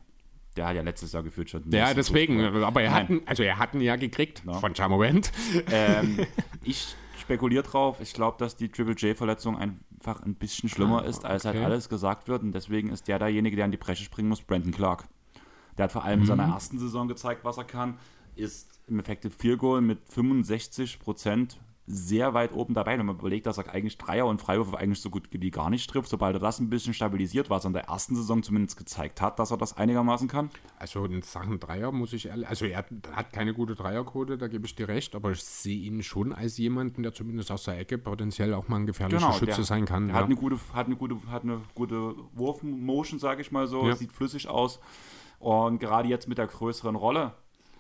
[0.56, 1.70] der hat ja letztes Jahr gefühlt schon.
[1.70, 2.40] Ja, deswegen.
[2.40, 4.55] Aber er hat, also er hat ihn ja gekriegt no.
[4.55, 5.32] von Jamorant.
[5.70, 6.26] Ähm,
[6.62, 8.01] ich spekuliere drauf.
[8.01, 11.64] Ich glaube, dass die Triple J-Verletzung einfach ein bisschen schlimmer Ah, ist, als halt okay.
[11.64, 12.43] alles gesagt wird.
[12.43, 15.09] Und deswegen ist der derjenige, der an die Bresche springen muss, Brandon Clark.
[15.76, 17.98] Der hat vor allem in seiner ersten Saison gezeigt, was er kann.
[18.36, 22.98] Ist im Effektiv Field Goal mit 65 Prozent sehr weit oben dabei.
[22.98, 25.89] Wenn man überlegt, dass er eigentlich Dreier und Freiwürfe eigentlich so gut wie gar nicht
[25.90, 29.20] trifft, sobald er das ein bisschen stabilisiert, was er in der ersten Saison zumindest gezeigt
[29.20, 30.51] hat, dass er das einigermaßen kann.
[30.78, 34.66] Also in Sachen Dreier muss ich ehrlich, also er hat keine gute Dreierquote, da gebe
[34.66, 37.98] ich dir recht, aber ich sehe ihn schon als jemanden, der zumindest aus der Ecke
[37.98, 40.06] potenziell auch mal ein gefährlicher Schütze Genau, der, sein kann.
[40.06, 40.20] Der ja.
[40.20, 43.86] hat eine gute, hat eine gute, hat eine gute Wurfmotion, sage ich mal so.
[43.86, 43.94] Ja.
[43.94, 44.81] Sieht flüssig aus.
[45.39, 47.35] Und gerade jetzt mit der größeren Rolle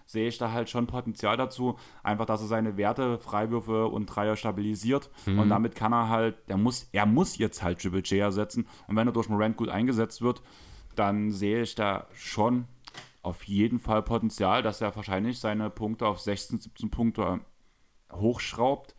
[0.06, 1.78] sehe ich da halt schon Potenzial dazu.
[2.02, 5.10] Einfach, dass er seine Werte, Freiwürfe und Dreier stabilisiert.
[5.26, 5.38] Mhm.
[5.38, 8.66] Und damit kann er halt, der muss, er muss jetzt halt Triple J ersetzen.
[8.86, 10.42] Und wenn er durch Morant gut eingesetzt wird,
[10.94, 12.66] dann sehe ich da schon
[13.22, 17.40] auf jeden Fall Potenzial, dass er wahrscheinlich seine Punkte auf 16, 17 Punkte
[18.12, 18.93] hochschraubt.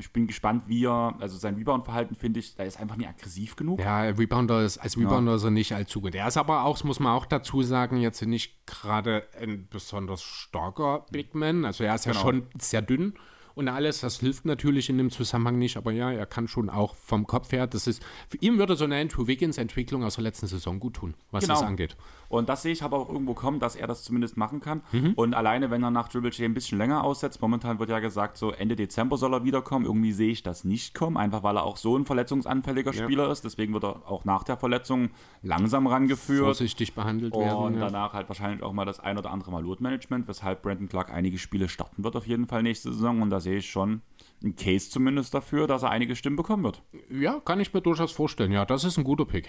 [0.00, 3.56] Ich bin gespannt, wie er, also sein Rebound-Verhalten finde ich, da ist einfach nicht aggressiv
[3.56, 3.80] genug.
[3.80, 6.14] Ja, Rebounder ist, als Rebounder ist er nicht allzu gut.
[6.14, 10.22] Er ist aber auch, das muss man auch dazu sagen, jetzt nicht gerade ein besonders
[10.22, 11.64] starker Big Man.
[11.64, 12.22] Also er ist ja Genau.
[12.24, 13.14] schon sehr dünn
[13.56, 14.00] und alles.
[14.02, 17.50] Das hilft natürlich in dem Zusammenhang nicht, aber ja, er kann schon auch vom Kopf
[17.50, 20.78] her, das ist, für ihn würde so eine Andrew Wiggins Entwicklung aus der letzten Saison
[20.78, 21.54] gut tun, was Genau.
[21.54, 21.96] das angeht.
[22.28, 24.82] Und das sehe ich aber auch irgendwo kommen, dass er das zumindest machen kann.
[24.92, 25.12] Mhm.
[25.14, 28.36] Und alleine, wenn er nach Triple J ein bisschen länger aussetzt, momentan wird ja gesagt,
[28.36, 29.84] so Ende Dezember soll er wiederkommen.
[29.86, 33.04] Irgendwie sehe ich das nicht kommen, einfach weil er auch so ein verletzungsanfälliger Ja.
[33.04, 33.44] Spieler ist.
[33.44, 35.10] Deswegen wird er auch nach der Verletzung
[35.42, 36.44] langsam rangeführt.
[36.44, 37.74] Vorsichtig behandelt Und werden.
[37.74, 37.80] Ja.
[37.86, 41.38] danach halt wahrscheinlich auch mal das ein oder andere Mal Load-Management, weshalb Brandon Clark einige
[41.38, 43.22] Spiele starten wird auf jeden Fall nächste Saison.
[43.22, 44.02] Und da sehe ich schon
[44.42, 46.82] einen Case zumindest dafür, dass er einige Stimmen bekommen wird.
[47.08, 48.50] Ja, kann ich mir durchaus vorstellen.
[48.50, 49.48] Ja, das ist ein guter Pick.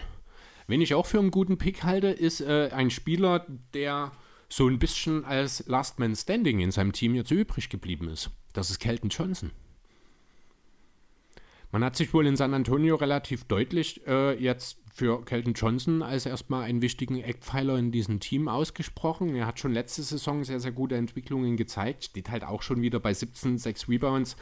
[0.68, 4.12] Wen ich auch für einen guten Pick halte, ist äh, ein Spieler, der
[4.50, 8.30] so ein bisschen als Last Man Standing in seinem Team jetzt übrig geblieben ist.
[8.54, 9.52] Das ist Kelton Johnson.
[11.72, 16.26] Man hat sich wohl in San Antonio relativ deutlich äh, jetzt für Kelton Johnson als
[16.26, 19.36] erstmal einen wichtigen Eckpfeiler in diesem Team ausgesprochen.
[19.36, 22.06] Er hat schon letzte Saison sehr, sehr gute Entwicklungen gezeigt.
[22.06, 24.38] Steht halt auch schon wieder bei 17, 6 Rebounds,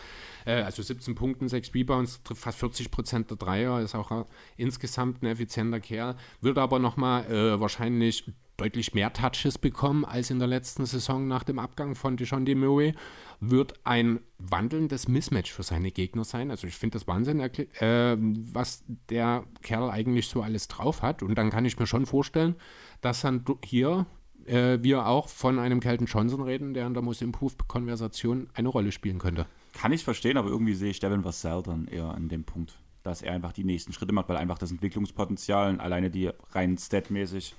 [0.45, 4.25] äh, also 17 Punkten, 6 Rebounds, trifft fast 40 Prozent der Dreier, ist auch
[4.55, 6.15] insgesamt ein effizienter Kerl.
[6.39, 8.23] Wird aber nochmal äh, wahrscheinlich
[8.57, 12.93] deutlich mehr Touches bekommen als in der letzten Saison nach dem Abgang von DeJounte Murray,
[13.39, 16.51] wird ein wandelndes Mismatch für seine Gegner sein.
[16.51, 21.21] Also ich finde das Wahnsinn, äh, was der Kerl eigentlich so alles drauf hat.
[21.21, 22.55] Und dann kann ich mir schon vorstellen,
[23.01, 24.05] dass dann hier
[24.45, 28.69] äh, wir auch von einem Kelton Johnson reden, der in der Most Improved Konversation eine
[28.69, 29.45] Rolle spielen könnte.
[29.73, 33.21] Kann ich verstehen, aber irgendwie sehe ich Devin Vassell dann eher an dem Punkt, dass
[33.21, 37.55] er einfach die nächsten Schritte macht, weil einfach das Entwicklungspotenzial alleine die rein statmäßig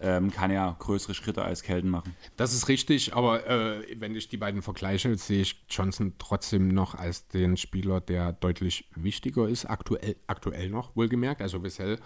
[0.00, 2.16] ähm, kann er größere Schritte als Kelden machen.
[2.36, 6.94] Das ist richtig, aber äh, wenn ich die beiden vergleiche, sehe ich Johnson trotzdem noch
[6.94, 11.42] als den Spieler, der deutlich wichtiger ist, aktuell, aktuell noch, wohlgemerkt.
[11.42, 11.98] Also Wessel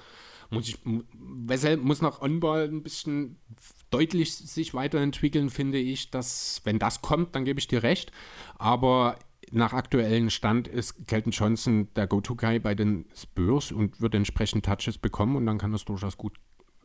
[0.50, 3.38] muss, ich, Wessel muss noch on-ball ein bisschen
[3.90, 6.10] deutlich sich weiterentwickeln, finde ich.
[6.10, 8.10] Dass, wenn das kommt, dann gebe ich dir recht.
[8.58, 9.18] Aber
[9.52, 14.98] nach aktuellem Stand ist Kelton Johnson der Go-To-Guy bei den Spurs und wird entsprechend Touches
[14.98, 16.34] bekommen und dann kann es durchaus gut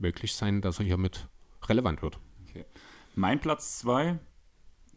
[0.01, 1.27] möglich sein, dass er hiermit
[1.67, 2.19] relevant wird.
[2.49, 2.65] Okay.
[3.15, 4.19] Mein Platz 2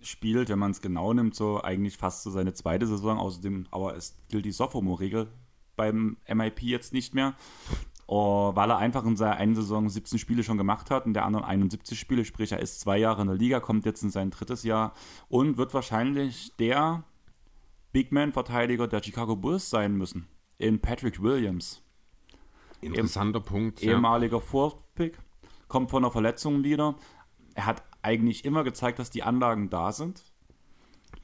[0.01, 3.19] spielt, wenn man es genau nimmt, so eigentlich fast so seine zweite Saison.
[3.19, 5.29] Außerdem, aber es gilt die Sophomore-Regel
[5.77, 7.35] beim MIP jetzt nicht mehr.
[8.07, 11.24] Oh, weil er einfach in seiner einen Saison 17 Spiele schon gemacht hat, in der
[11.24, 14.31] anderen 71 Spiele, sprich er ist zwei Jahre in der Liga, kommt jetzt in sein
[14.31, 14.93] drittes Jahr
[15.29, 17.05] und wird wahrscheinlich der
[17.93, 20.27] Big Man-Verteidiger der Chicago Bulls sein müssen.
[20.59, 21.83] In Patrick Williams
[22.83, 23.81] Interessanter Punkt.
[23.81, 23.93] Ja.
[23.93, 24.41] ehemaliger
[24.93, 25.19] Fourth-Pick,
[25.69, 26.94] kommt von einer Verletzung wieder.
[27.55, 30.23] Er hat eigentlich immer gezeigt, dass die Anlagen da sind.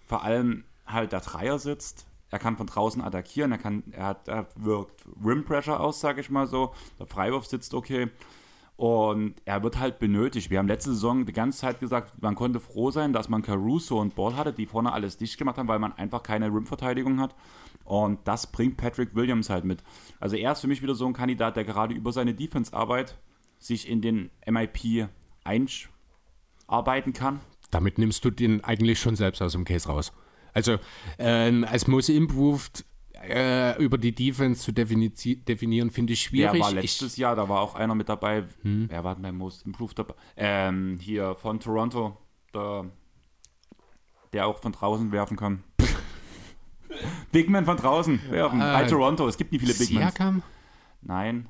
[0.06, 2.06] Vor allem halt der Dreier sitzt.
[2.30, 6.20] Er kann von draußen attackieren, er, kann, er, hat, er wirkt Rim Pressure aus, sage
[6.20, 6.74] ich mal so.
[6.98, 8.10] Der Freiwurf sitzt okay.
[8.76, 10.50] Und er wird halt benötigt.
[10.50, 13.98] Wir haben letzte Saison die ganze Zeit gesagt, man konnte froh sein, dass man Caruso
[13.98, 17.34] und Ball hatte, die vorne alles dicht gemacht haben, weil man einfach keine Rim-Verteidigung hat.
[17.84, 19.82] Und das bringt Patrick Williams halt mit.
[20.20, 23.18] Also er ist für mich wieder so ein Kandidat, der gerade über seine Defense-Arbeit
[23.58, 25.08] sich in den MIP
[25.44, 27.40] einarbeiten kann.
[27.70, 30.12] Damit nimmst du den eigentlich schon selbst aus dem Case raus.
[30.54, 30.78] Also
[31.18, 32.84] ähm, als Most Improved
[33.28, 36.62] äh, über die Defense zu defini definieren, finde ich Der schwierig.
[36.62, 38.44] war letztes Jahr, da war auch einer mit dabei.
[38.62, 38.86] Hm.
[38.88, 40.14] Wer war denn beim Most Improved dabei?
[40.36, 42.16] Ähm, hier von Toronto,
[42.54, 42.86] der,
[44.32, 45.62] der auch von draußen werfen kann.
[47.32, 48.60] Big Man von draußen werfen.
[48.60, 49.88] Bei Äh, Toronto, es gibt nicht viele ich, Big.
[49.88, 50.42] Siakam?
[51.02, 51.48] Nein.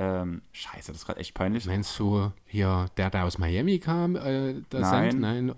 [0.00, 1.66] Ähm, scheiße, das ist gerade echt peinlich.
[1.66, 4.16] Meinst du hier, der da aus Miami kam?
[4.16, 5.20] Äh, der Nein.
[5.20, 5.20] Sand?
[5.20, 5.54] Nein.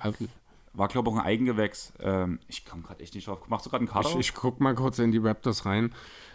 [0.73, 1.93] war, glaube ich, auch ein Eigengewächs.
[2.01, 3.39] Ähm, ich komme gerade echt nicht drauf.
[3.47, 4.09] Machst du gerade einen Kader?
[4.11, 5.95] Ich, ich guck mal kurz in die Raptors rein.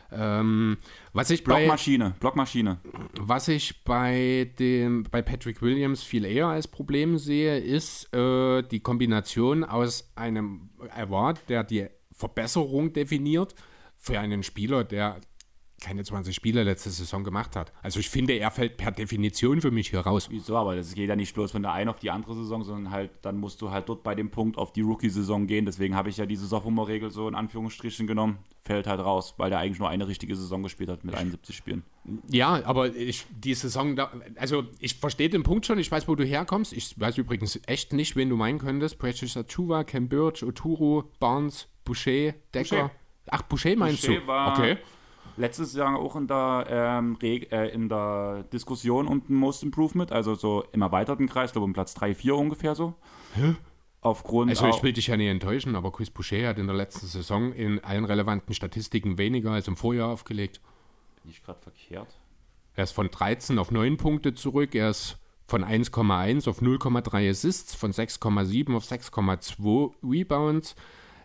[0.10, 0.78] Ähm,
[1.12, 2.78] was ich bei Blockmaschine, Blockmaschine.
[3.20, 8.80] Was ich bei dem bei Patrick Williams viel eher als Problem sehe, ist äh, die
[8.80, 13.54] Kombination aus einem Award, der die Verbesserung definiert,
[13.98, 15.20] für einen Spieler, der
[15.80, 17.72] keine 20 Spiele letzte Saison gemacht hat.
[17.84, 20.28] Also ich finde, er fällt per Definition für mich hier raus.
[20.32, 20.58] Wieso?
[20.58, 23.12] Aber das geht ja nicht bloß von der einen auf die andere Saison, sondern halt,
[23.22, 25.66] dann musst du halt dort bei dem Punkt auf die Rookie-Saison gehen.
[25.66, 28.40] Deswegen habe ich ja diese Sophomore-Regel so in Anführungsstrichen genommen.
[28.64, 31.84] Fällt halt raus, weil der eigentlich nur eine richtige Saison gespielt hat mit 71 Spielen.
[32.30, 36.16] Ja, aber ich, die Saison, da, also ich verstehe den Punkt schon, ich weiß, wo
[36.16, 36.74] du herkommst.
[36.74, 38.98] Ich weiß übrigens echt nicht, wen du meinen könntest.
[38.98, 42.76] Precious Achuva, Birch, Oturu, Barnes, Boucher, Decker.
[42.76, 42.92] Boucher.
[43.30, 44.28] Ach, Boucher meinst Boucher du?
[44.28, 44.78] war- okay.
[45.38, 50.36] Letztes Jahr auch in der, ähm, äh, in der Diskussion um den Most Improvement, also
[50.36, 52.96] so im erweiterten Kreis, glaube um Platz 3, 4 ungefähr so.
[54.02, 57.08] Aufgrund Also ich will dich ja nicht enttäuschen, aber Chris Boucher hat in der letzten
[57.08, 60.62] Saison in allen relevanten Statistiken weniger als im Vorjahr aufgelegt.
[61.24, 62.08] nicht gerade verkehrt.
[62.76, 67.74] Er ist von 13 auf 9 Punkte zurück, er ist von 1,1 auf 0,3 Assists,
[67.74, 70.76] von 6,7 auf 6,2 Rebounds.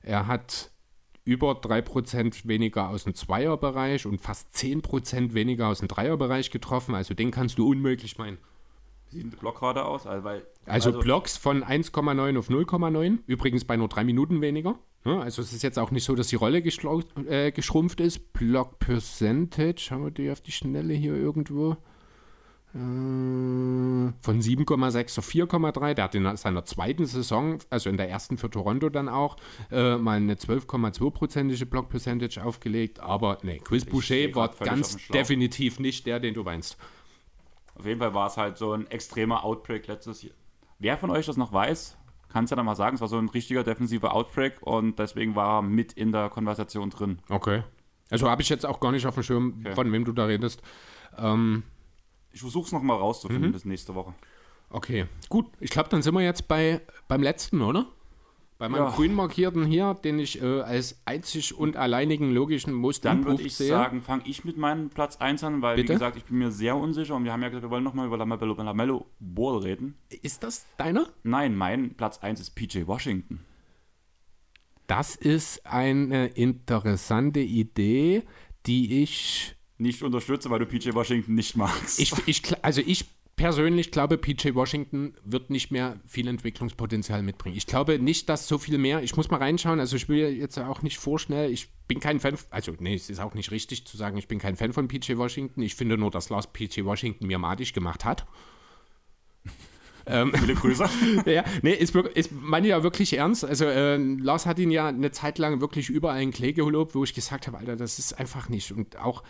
[0.03, 0.71] Er hat
[1.25, 6.95] über 3% weniger aus dem Zweierbereich und fast 10% weniger aus dem Dreierbereich getroffen.
[6.95, 8.39] Also den kannst du unmöglich meinen.
[9.11, 10.07] Wie sieht der Block gerade aus?
[10.07, 14.79] Also, weil, Also, Blocks von 1,9 auf 0,9, übrigens bei nur drei Minuten weniger.
[15.05, 18.33] Also es ist jetzt auch nicht so, dass die Rolle äh, geschrumpft ist.
[18.33, 21.77] Block Percentage, haben wir die auf die Schnelle hier irgendwo?
[22.75, 25.95] Äh, von 7,6 auf 4,3.
[25.95, 29.37] Der hat in seiner zweiten Saison, also in der ersten für Toronto dann auch,
[29.71, 33.01] äh, mal eine 12,2-prozentige Block Percentage aufgelegt.
[33.01, 36.77] Aber nee, Chris Boucher war ganz definitiv nicht der, den du meinst.
[37.75, 40.35] Auf jeden Fall war es halt so ein extremer Outbreak letztes Jahr.
[40.79, 41.97] Wer von euch das noch weiß,
[42.29, 42.97] kann es ja dann mal sagen.
[42.97, 46.91] Es war so ein richtiger defensiver Outbreak und deswegen war er mit in der Konversation
[46.91, 47.19] drin.
[47.29, 47.63] Okay.
[48.11, 49.75] Also habe ich jetzt auch gar nicht auf dem Schirm, Okay.
[49.75, 50.61] von wem du da redest.
[51.19, 51.63] Ähm,
[52.33, 54.15] Ich versuche es nochmal rauszufinden bis nächste Woche.
[54.71, 55.47] okay, gut.
[55.61, 57.87] Ich glaube, dann sind wir jetzt bei, beim letzten, oder?
[58.59, 58.91] Bei meinem Ja.
[58.91, 63.57] grün markierten hier, den ich äh, als einzig und alleinigen logischen Most Dann würde ich
[63.57, 63.69] sehe.
[63.69, 65.89] sagen, fange ich mit meinem Platz 1 an, weil, Bitte?
[65.89, 68.07] wie gesagt, ich bin mir sehr unsicher und wir haben ja gesagt, wir wollen nochmal
[68.07, 69.97] über Lamello, Lamello Ball reden.
[70.23, 71.09] Ist das deiner?
[71.25, 73.41] Nein, mein Platz 1 ist PJ Washington.
[74.87, 78.23] Das ist eine interessante Idee,
[78.67, 81.99] die ich Nicht unterstütze, weil du PJ Washington nicht magst.
[81.99, 83.05] Ich, ich, also ich
[83.35, 87.57] persönlich glaube, PJ Washington wird nicht mehr viel Entwicklungspotenzial mitbringen.
[87.57, 90.57] Ich glaube nicht, dass so viel mehr, ich muss mal reinschauen, also ich will jetzt
[90.59, 93.97] auch nicht vorschnell, ich bin kein Fan, also nee, es ist auch nicht richtig zu
[93.97, 95.63] sagen, ich bin kein Fan von PJ Washington.
[95.63, 98.25] Ich finde nur, dass Lars PJ Washington mir madig gemacht hat.
[100.07, 100.89] Viele Grüße.
[101.27, 103.45] ja, nee, ist, ist meine ja wirklich ernst.
[103.45, 107.05] Also äh, Lars hat ihn ja eine Zeit lang wirklich überall in Klee gelobt, wo
[107.05, 108.73] ich gesagt habe, Alter, das ist einfach nicht.
[108.73, 109.23] Und auch,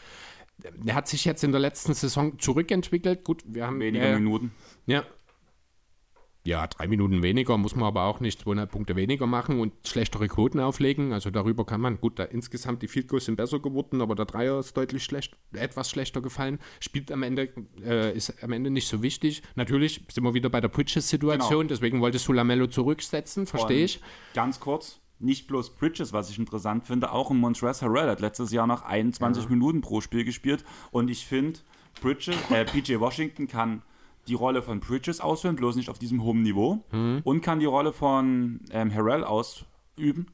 [0.87, 3.24] er hat sich jetzt in der letzten Saison zurückentwickelt.
[3.24, 4.53] Gut, wir haben Weniger äh, Minuten.
[4.87, 5.05] Ja.
[6.45, 10.27] Ja, drei Minuten weniger muss man aber auch nicht 200 Punkte weniger machen und schlechtere
[10.27, 11.12] Quoten auflegen.
[11.12, 14.24] Also darüber kann man, gut, da insgesamt die Field Goals sind besser geworden, aber der
[14.24, 16.59] Dreier ist deutlich schlecht, etwas schlechter gefallen.
[16.81, 17.51] Spielt am Ende,
[17.85, 19.43] äh, ist am Ende nicht so wichtig.
[19.55, 24.01] Natürlich sind wir wieder bei der Bridges-Situation, deswegen wolltest du Lamello zurücksetzen, verstehe ich.
[24.35, 28.53] Ganz kurz, nicht bloß Bridges, was ich interessant finde, auch ein Montrezl Harrell hat letztes
[28.53, 31.61] Jahr noch 21 Minuten pro Spiel gespielt und ich finde,
[32.01, 33.82] Bridges, äh, PJ Washington kann
[34.28, 37.20] die Rolle von Bridges ausführen, bloß nicht auf diesem hohen Niveau Mhm.
[37.24, 40.27] und kann die Rolle von ähm, Harrell ausüben.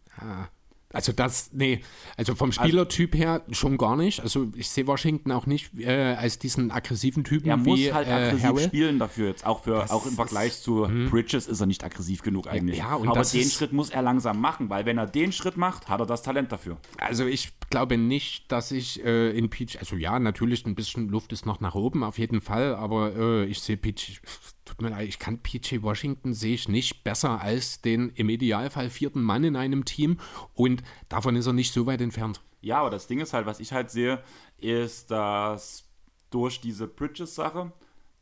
[0.91, 1.83] Also das, nee,
[2.17, 4.21] also vom Spielertyp her schon gar nicht.
[4.21, 8.09] Also ich sehe Washington auch nicht äh, als diesen aggressiven Typen Er muss wie halt
[8.09, 8.67] äh, aggressiv Harrell.
[8.69, 9.45] spielen dafür jetzt.
[9.45, 12.79] Auch, für, Das auch im Vergleich ist- zu Bridges ist er nicht aggressiv genug eigentlich.
[12.79, 15.89] ja, Aber den ist- Schritt muss er langsam machen, weil wenn er den Schritt macht,
[15.91, 16.79] hat er das Talent dafür.
[16.97, 21.35] Also ich glaube nicht, dass ich äh, in Peach, also ja, natürlich ein bisschen Luft
[21.35, 24.23] ist noch nach oben, auf jeden Fall, aber äh, ich sehe Peach,
[24.69, 28.91] tut mir leid, ich kann PJ Washington sehe ich nicht besser als den im Idealfall
[28.91, 30.19] vierten Mann in einem Team
[30.55, 32.41] und davon ist er nicht so weit entfernt.
[32.61, 34.23] Ja, aber das Ding ist halt, was ich halt sehe,
[34.59, 35.85] ist, dass
[36.31, 37.73] durch diese Bridges-Sache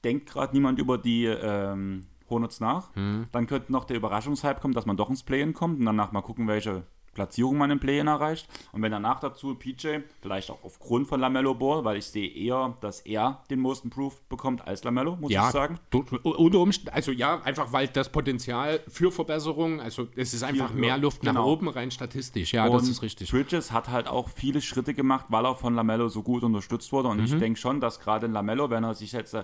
[0.04, 2.90] denkt gerade niemand über die ähm, Hornets nach.
[3.32, 6.22] Dann könnte noch der Überraschungshype kommen, dass man doch ins Play-In kommt und danach mal
[6.22, 6.84] gucken, welche
[7.16, 8.46] Platzierung man im Play-In erreicht.
[8.72, 12.76] Und wenn danach dazu PJ, vielleicht auch aufgrund von Lamello Ball, weil ich sehe eher,
[12.82, 15.80] dass er den Most Improved bekommt als Lamello, muss Ja, ich sagen.
[16.22, 20.78] unter Umständen, also ja, einfach weil das Potenzial für Verbesserung, also es ist einfach höher.
[20.78, 21.50] mehr Luft nach Genau.
[21.50, 23.30] oben rein statistisch, ja, das Und ist richtig.
[23.30, 27.08] Bridges hat halt auch viele Schritte gemacht, weil er von Lamello so gut unterstützt wurde.
[27.08, 27.24] Und Mhm.
[27.24, 29.42] ich denke schon, dass gerade Lamello, wenn er sich jetzt äh,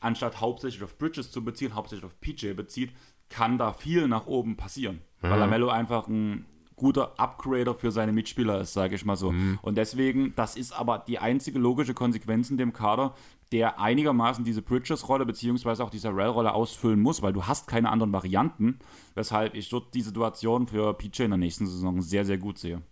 [0.00, 2.90] anstatt hauptsächlich auf Bridges zu beziehen, hauptsächlich auf PJ bezieht,
[3.28, 5.00] kann da viel nach oben passieren.
[5.22, 6.44] weil Lamello einfach ein
[6.76, 9.34] guter Upgrader für seine Mitspieler ist, sage ich mal so.
[9.62, 13.14] Und deswegen, das ist aber die einzige logische Konsequenz in dem Kader,
[13.52, 18.12] der einigermaßen diese Bridges-Rolle beziehungsweise auch diese Rail-Rolle ausfüllen muss, weil du hast keine anderen
[18.12, 18.78] Varianten,
[19.14, 22.82] weshalb ich dort die Situation für PJ in der nächsten Saison sehr, sehr gut sehe.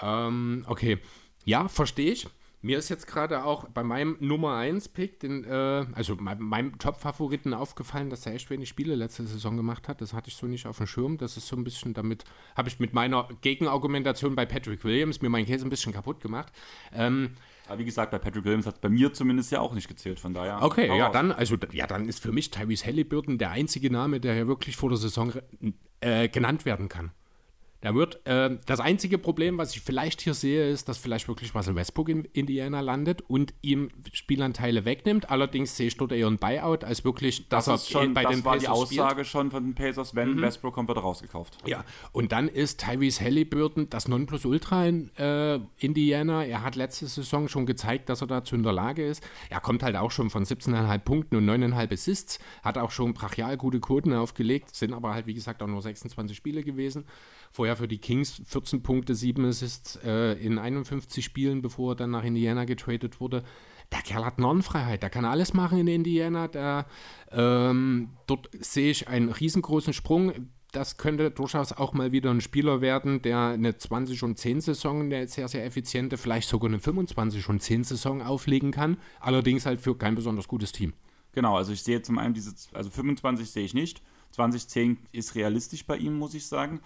[0.00, 0.98] Ähm, okay.
[1.44, 2.28] Ja, verstehe ich.
[2.62, 6.78] Mir ist jetzt gerade auch bei meinem Nummer 1 Pick, den, äh, also meinem, meinem
[6.78, 10.02] Top-Favoriten aufgefallen, dass er echt wenig Spiele letzte Saison gemacht hat.
[10.02, 11.16] Das hatte ich so nicht auf dem Schirm.
[11.16, 12.24] Das ist so ein bisschen damit,
[12.54, 16.52] habe ich mit meiner Gegenargumentation bei Patrick Williams mir meinen Käse ein bisschen kaputt gemacht.
[16.92, 17.30] Ähm,
[17.66, 20.20] Aber wie gesagt, bei Patrick Williams hat es bei mir zumindest ja auch nicht gezählt,
[20.20, 20.62] von daher.
[20.62, 21.12] Okay, ja, raus.
[21.14, 24.76] dann, also, ja, dann ist für mich Tyrese Halliburton der einzige Name, der ja wirklich
[24.76, 25.32] vor der Saison
[26.00, 27.12] äh, genannt werden kann.
[27.80, 31.54] Da wird, äh, das einzige Problem, was ich vielleicht hier sehe, ist, dass vielleicht wirklich
[31.54, 35.30] Russell Westbrook in Indiana landet und ihm Spielanteile wegnimmt.
[35.30, 38.32] Allerdings sehe ich dort eher ein Buyout, als wirklich, dass Das, er schon, bei das
[38.32, 39.00] den war die Pacers spielt.
[39.00, 39.04] Mhm.
[39.06, 41.56] Aussage schon von den Pacers, wenn Westbrook kommt, wird er rausgekauft.
[41.66, 46.44] Ja, und dann ist Tyrese Halliburton das Nonplusultra in äh, Indiana.
[46.44, 49.22] Er hat letzte Saison schon gezeigt, dass er dazu in der Lage ist.
[49.48, 53.56] Er kommt halt auch schon von 17,5 Punkten und 9,5 Assists, hat auch schon brachial
[53.56, 57.04] gute Quoten aufgelegt, sind aber halt, wie gesagt, auch nur 26 Spiele gewesen.
[57.52, 62.10] Vorher für die Kings 14 Punkte, 7 Assists äh, in 51 Spielen, bevor er dann
[62.10, 63.42] nach Indiana getradet wurde.
[63.90, 66.46] Der Kerl hat Nonnenfreiheit, der kann alles machen in Indiana.
[66.46, 66.86] Der,
[67.32, 70.48] ähm, dort sehe ich einen riesengroßen Sprung.
[70.70, 75.02] Das könnte durchaus auch mal wieder ein Spieler werden, der eine 20 und 10 Saison,
[75.02, 78.96] eine sehr, sehr effiziente, vielleicht sogar eine 25 und 10 Saison auflegen kann.
[79.18, 80.92] Allerdings halt für kein besonders gutes Team.
[81.32, 84.02] Genau, also ich sehe zum einen diese, also 25 sehe ich nicht.
[84.32, 86.80] 2010 ist realistisch bei ihm, muss ich sagen.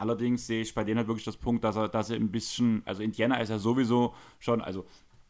[0.00, 2.82] Allerdings sehe ich bei denen halt wirklich das Punkt, dass er, dass er ein bisschen,
[2.86, 4.86] also Indiana ist ja sowieso schon, also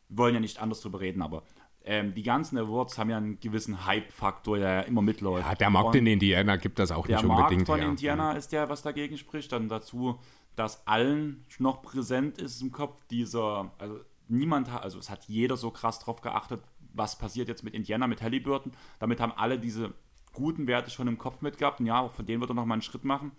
[0.08, 1.42] wollen ja nicht anders drüber reden, aber
[1.82, 5.44] ähm, die ganzen Awards haben ja einen gewissen Hype-Faktor, der ja immer mitläuft.
[5.44, 7.88] Ja, der Markt in Indiana gibt das auch der nicht Markt unbedingt von her.
[7.88, 9.50] Indiana ist der, was dagegen spricht.
[9.50, 10.20] Dann dazu,
[10.54, 15.56] dass allen noch präsent ist im Kopf dieser, also niemand hat, also es hat jeder
[15.56, 18.70] so krass drauf geachtet, was passiert jetzt mit Indiana, mit Halliburton.
[19.00, 19.94] Damit haben alle diese
[20.32, 21.80] guten Werte schon im Kopf mitgehabt.
[21.80, 23.32] Und ja, auch von denen wird er nochmal einen Schritt machen.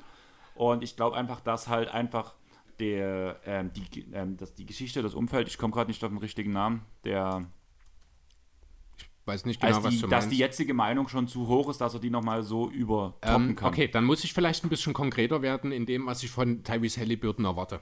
[0.61, 2.35] Und ich glaube einfach, dass halt einfach
[2.79, 6.19] der, ähm, die, ähm, dass die Geschichte, das Umfeld, ich komme gerade nicht auf den
[6.19, 7.47] richtigen Namen, der,
[9.25, 10.33] Weiß nicht genau, als was die, du dass meinst.
[10.33, 13.69] die jetzige Meinung schon zu hoch ist, dass er die nochmal so übertoppen Ähm, kann.
[13.69, 17.01] okay, dann muss ich vielleicht ein bisschen konkreter werden in dem, was ich von Tyrese
[17.01, 17.79] Halliburton erwarte.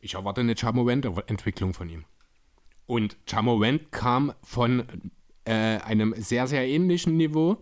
[0.00, 2.04] Ich erwarte eine Jamorant-Entwicklung von ihm.
[2.86, 4.84] Und Jamorant kam von
[5.44, 7.58] äh, einem sehr, sehr ähnlichen Niveau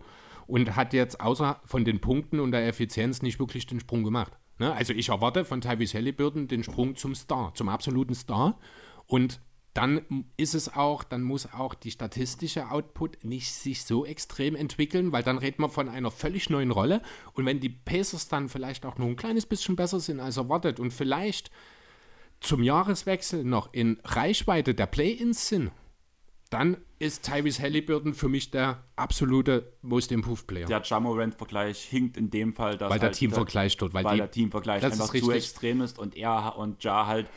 [0.47, 4.33] und hat jetzt außer von den Punkten und der Effizienz nicht wirklich den Sprung gemacht.
[4.59, 4.73] Ne?
[4.73, 8.57] Also ich erwarte von Tyrese Halliburton den Sprung zum Star, zum absoluten Star.
[9.07, 9.39] Und
[9.73, 15.11] dann ist es auch, dann muss auch die statistische Output nicht sich so extrem entwickeln,
[15.11, 17.01] weil dann reden wir von einer völlig neuen Rolle.
[17.33, 20.79] Und wenn die Pacers dann vielleicht auch nur ein kleines bisschen besser sind als erwartet
[20.79, 21.51] und vielleicht
[22.39, 25.71] zum Jahreswechsel noch in Reichweite der Play-Ins sind,
[26.49, 30.65] dann ist Tyrese Halliburton für mich der absolute Most Improved Player.
[30.67, 34.17] der Jamorant-Vergleich hinkt in dem Fall, dass weil der halt Teamvergleich dort, weil, weil die,
[34.19, 37.27] der Teamvergleich einfach zu extrem ist und er und Ja halt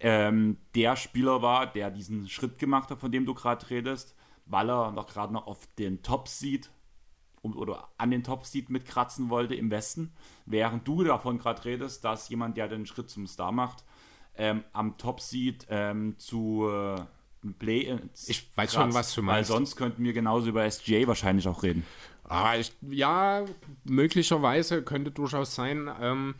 [0.00, 4.70] ähm, der Spieler war, der diesen Schritt gemacht hat, von dem du gerade redest, weil
[4.70, 6.70] er noch gerade noch auf den Top-Seed
[7.42, 10.12] um, oder an den Top-Seed mitkratzen wollte im Westen,
[10.46, 13.84] während du davon gerade redest, dass jemand, der den Schritt zum Star macht,
[14.36, 17.02] ähm, am Top-Seed ähm, zu äh,
[17.58, 19.50] Play Ich weiß schon, was du meinst.
[19.50, 21.84] Weil sonst könnten wir genauso über SGA wahrscheinlich auch reden.
[22.24, 23.44] Ah, ich, ja,
[23.84, 25.90] möglicherweise könnte durchaus sein.
[26.00, 26.34] Ähm,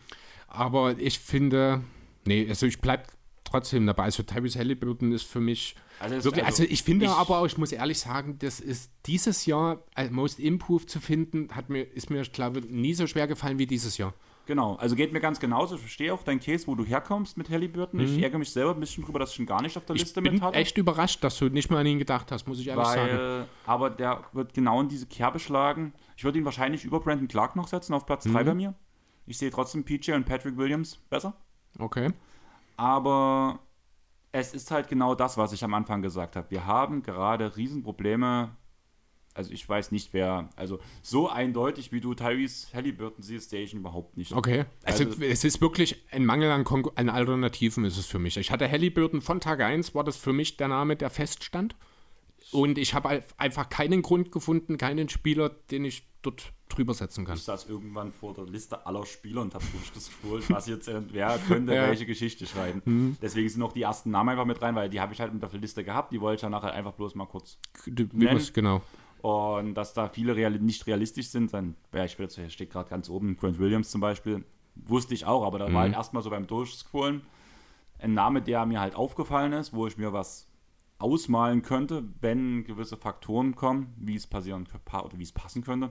[0.48, 1.82] aber ich finde,
[2.24, 3.04] nee, also ich bleibe
[3.44, 4.04] trotzdem dabei.
[4.04, 7.46] Also Tyrese Halliburton ist für mich Also wirklich, also, also ich finde ich- aber auch,
[7.46, 11.82] ich muss ehrlich sagen, das ist dieses Jahr als Most Improved zu finden, hat mir,
[11.82, 14.14] ist mir, ich glaube, nie so schwer gefallen wie dieses Jahr.
[14.50, 15.76] Genau, also geht mir ganz genauso.
[15.76, 18.00] Ich verstehe auch deinen Case, wo du herkommst mit Halliburton.
[18.00, 19.98] Ich ärgere mich selber ein bisschen drüber, dass ich ihn gar nicht auf der Mhm.
[19.98, 20.56] Ich Liste bin mit hatte.
[20.56, 23.12] echt überrascht, dass du nicht mal an ihn gedacht hast, muss ich ehrlich sagen.
[23.16, 25.92] weil, aber der wird genau in diese Kerbe schlagen.
[26.16, 28.32] Ich würde ihn wahrscheinlich über Brandon Clark noch setzen, auf Platz Mhm.
[28.32, 28.74] 3 bei mir.
[29.26, 31.34] Ich sehe trotzdem PJ und Patrick Williams besser.
[31.78, 32.10] Okay.
[32.76, 33.60] Aber
[34.32, 36.50] es ist halt genau das, was ich am Anfang gesagt habe.
[36.50, 38.50] Wir haben gerade Riesenprobleme.
[39.32, 43.72] Also ich weiß nicht, wer, also so eindeutig, wie du Tyrese Halliburton siehst, sehe ich
[43.72, 44.32] ihn überhaupt nicht.
[44.32, 44.64] Okay.
[44.82, 48.36] Also, Also- es ist wirklich ein Mangel an, Konkur an Alternativen ist es für mich.
[48.36, 51.76] Ich hatte Halliburton von Tag 1, war das für mich der Name, der feststand.
[52.52, 57.24] Und ich habe ein- einfach keinen Grund gefunden, keinen Spieler, den ich dort drüber setzen
[57.24, 57.36] kann.
[57.36, 61.38] Ich saß irgendwann vor der Liste aller Spieler und habe durchgescrollt, was jetzt äh, wer
[61.46, 61.88] könnte Ja.
[61.88, 63.16] welche Geschichte schreiben.
[63.22, 65.42] Deswegen sind noch die ersten Namen einfach mit rein, weil die habe ich halt mit
[65.42, 66.12] der Liste gehabt.
[66.12, 67.58] Die wollte ich dann nachher einfach bloß mal kurz.
[67.86, 68.82] Wie wir's- genau.
[69.22, 73.08] Und dass da viele real nicht realistisch sind, dann, ja, ich hier steht gerade ganz
[73.10, 76.46] oben, Grant Williams zum Beispiel, wusste ich auch, aber da war halt erstmal so beim
[76.46, 77.22] Durchscrollen
[77.98, 80.48] ein Name, der mir halt aufgefallen ist, wo ich mir was
[80.98, 85.90] ausmalen könnte, wenn gewisse Faktoren kommen, wie es passieren könnte oder wie es passen könnte.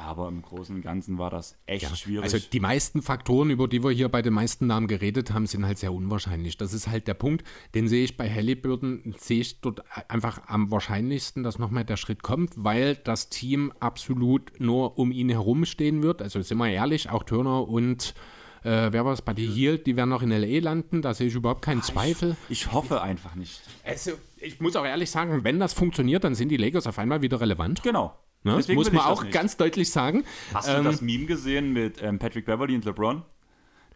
[0.00, 2.22] Aber im Großen und Ganzen war das echt schwierig.
[2.22, 5.66] Also die meisten Faktoren, über die wir hier bei den meisten Namen geredet haben, sind
[5.66, 6.56] halt sehr unwahrscheinlich.
[6.56, 7.44] Das ist halt der Punkt,
[7.74, 12.22] den sehe ich bei Halliburton, sehe ich dort einfach am wahrscheinlichsten, dass nochmal der Schritt
[12.22, 16.22] kommt, weil das Team absolut nur um ihn herum stehen wird.
[16.22, 18.14] Also sind wir ehrlich, auch Turner und
[18.62, 20.62] äh, wer war es, Buddy Hield, die werden noch in L.A.
[20.62, 22.36] landen, da sehe ich überhaupt keinen Zweifel.
[22.48, 23.62] ich, ich hoffe einfach nicht.
[23.84, 27.20] Also ich muss auch ehrlich sagen, wenn das funktioniert, dann sind die Lakers auf einmal
[27.20, 27.82] wieder relevant.
[27.82, 28.16] Genau.
[28.44, 28.52] Ne?
[28.54, 30.24] Muss man das auch ganz deutlich sagen.
[30.54, 33.22] Hast du das Meme gesehen mit ähm, Patrick Beverly und LeBron?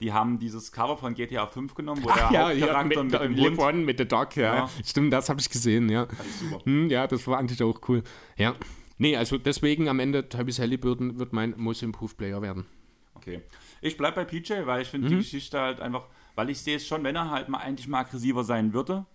[0.01, 3.21] Die haben dieses Cover von GTA 5 genommen, wo der Ja, ja, Hauptcharakter mit, mit,
[3.21, 4.55] mit dem Hund LeBron, mit The Dog, ja.
[4.57, 4.71] Ja.
[4.85, 6.09] Stimmt, das habe ich gesehen, ja.
[6.41, 6.65] super.
[6.65, 8.03] Hm, ja, das fand ich auch cool.
[8.37, 8.57] Ja.
[8.99, 12.67] Nee, also deswegen am Ende, Tyrese Halliburton wird mein Most Improved Player werden.
[13.15, 13.43] Okay.
[13.81, 15.11] Ich bleib bei PJ, weil ich finde Mhm.
[15.11, 18.01] die Geschichte halt einfach, weil ich sehe es schon, wenn er halt mal eigentlich mal
[18.01, 19.07] aggressiver sein würde.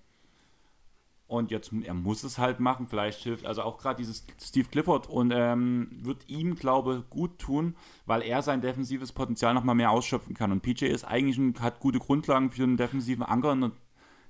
[1.28, 5.10] Und jetzt, er muss es halt machen, vielleicht hilft, also auch gerade dieses Steve Clifford
[5.10, 7.76] und ähm, wird ihm, glaube gut tun,
[8.06, 10.54] weil er sein defensives Potenzial nochmal mehr ausschöpfen kann.
[10.54, 13.72] Und PJ ist eigentlich ein, hat gute Grundlagen für einen defensiven Anker in der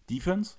[0.10, 0.56] Defense,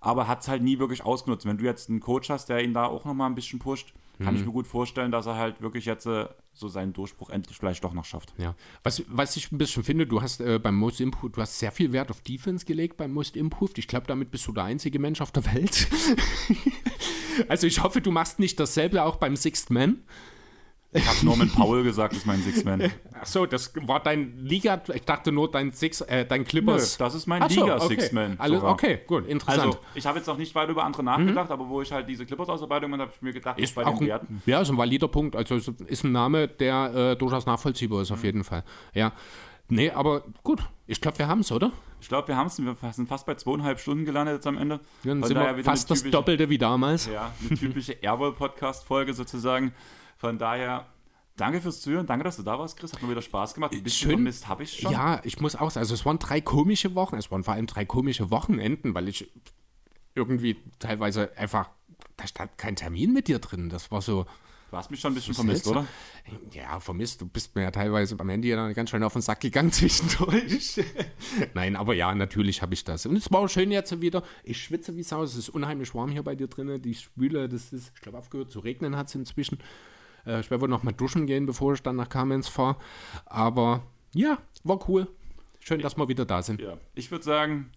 [0.00, 1.44] aber hat es halt nie wirklich ausgenutzt.
[1.44, 3.92] Wenn du jetzt einen Coach hast, der ihn da auch nochmal ein bisschen pusht,
[4.24, 7.56] kann ich mir gut vorstellen, dass er halt wirklich jetzt äh, so seinen Durchbruch endlich
[7.56, 8.32] vielleicht doch noch schafft.
[8.38, 8.54] Ja.
[8.82, 11.72] Was, was ich ein bisschen finde, du hast äh, beim Most Improved, du hast sehr
[11.72, 13.78] viel Wert auf Defense gelegt beim Most Improved.
[13.78, 15.88] Ich glaube, damit bist du der einzige Mensch auf der Welt.
[17.48, 20.02] also ich hoffe, du machst nicht dasselbe auch beim Sixth Man.
[20.92, 22.90] Ich habe Norman Powell gesagt, ist mein Six-Man.
[23.20, 26.96] Achso, das war dein Liga, ich dachte nur dein Six, äh, dein Nö, Clippers.
[26.96, 28.32] das ist mein so, Liga-Six-Man.
[28.32, 28.42] Okay.
[28.42, 29.66] Alles, okay, gut, interessant.
[29.66, 32.26] Also, ich habe jetzt noch nicht weiter über andere nachgedacht, aber wo ich halt diese
[32.26, 35.06] Clippers-Ausarbeitung habe, habe ich mir gedacht, ist bei auch den ein, ja, ist ein valider
[35.06, 35.36] Punkt.
[35.36, 38.64] Also es ist ein Name, der äh, durchaus nachvollziehbar ist, auf jeden Fall.
[38.92, 39.12] Ja.
[39.68, 40.60] Nee, aber gut.
[40.88, 41.70] Ich glaube, wir haben es, oder?
[42.00, 44.80] Ich glaube, wir haben es, wir sind fast bei zweieinhalb Stunden gelandet jetzt am Ende.
[45.04, 47.06] Dann sind wir wieder fast das Doppelte wie damals.
[47.06, 49.72] Ja, eine typische Airwall-Podcast-Folge sozusagen.
[50.20, 50.86] Von daher,
[51.36, 52.92] danke fürs Zuhören, danke, dass du da warst, Chris.
[52.92, 53.72] Hat mir wieder Spaß gemacht.
[53.72, 54.10] Ein bisschen Schön.
[54.10, 54.92] vermisst habe ich schon.
[54.92, 57.66] Ja, ich muss auch sagen, also es waren drei komische Wochen, es waren vor allem
[57.66, 59.32] drei komische Wochenenden, weil ich
[60.14, 61.70] irgendwie teilweise einfach,
[62.18, 63.70] da stand kein Termin mit dir drin.
[63.70, 64.26] Das war so,
[64.70, 65.84] Du hast mich schon ein bisschen vermisst, oder?
[66.52, 69.40] ja, vermisst, du bist mir ja teilweise am Handy dann ganz schön auf den Sack
[69.40, 70.80] gegangen zwischendurch.
[71.54, 73.06] Nein, aber ja, natürlich habe ich das.
[73.06, 74.22] Und es war auch schön jetzt wieder.
[74.44, 76.80] Ich schwitze wie Sau, es ist unheimlich warm hier bei dir drinnen.
[76.80, 79.58] Die Spüle, das ist, ich glaube, aufgehört zu regnen hat es inzwischen.
[80.30, 82.76] Äh, ich werde wohl noch mal duschen gehen, bevor ich dann nach Kamenz fahre.
[83.26, 85.08] Aber ja, war cool.
[85.60, 86.60] Schön, dass wir wieder da sind.
[86.60, 86.78] Ja.
[86.94, 87.70] Ich würde sagen,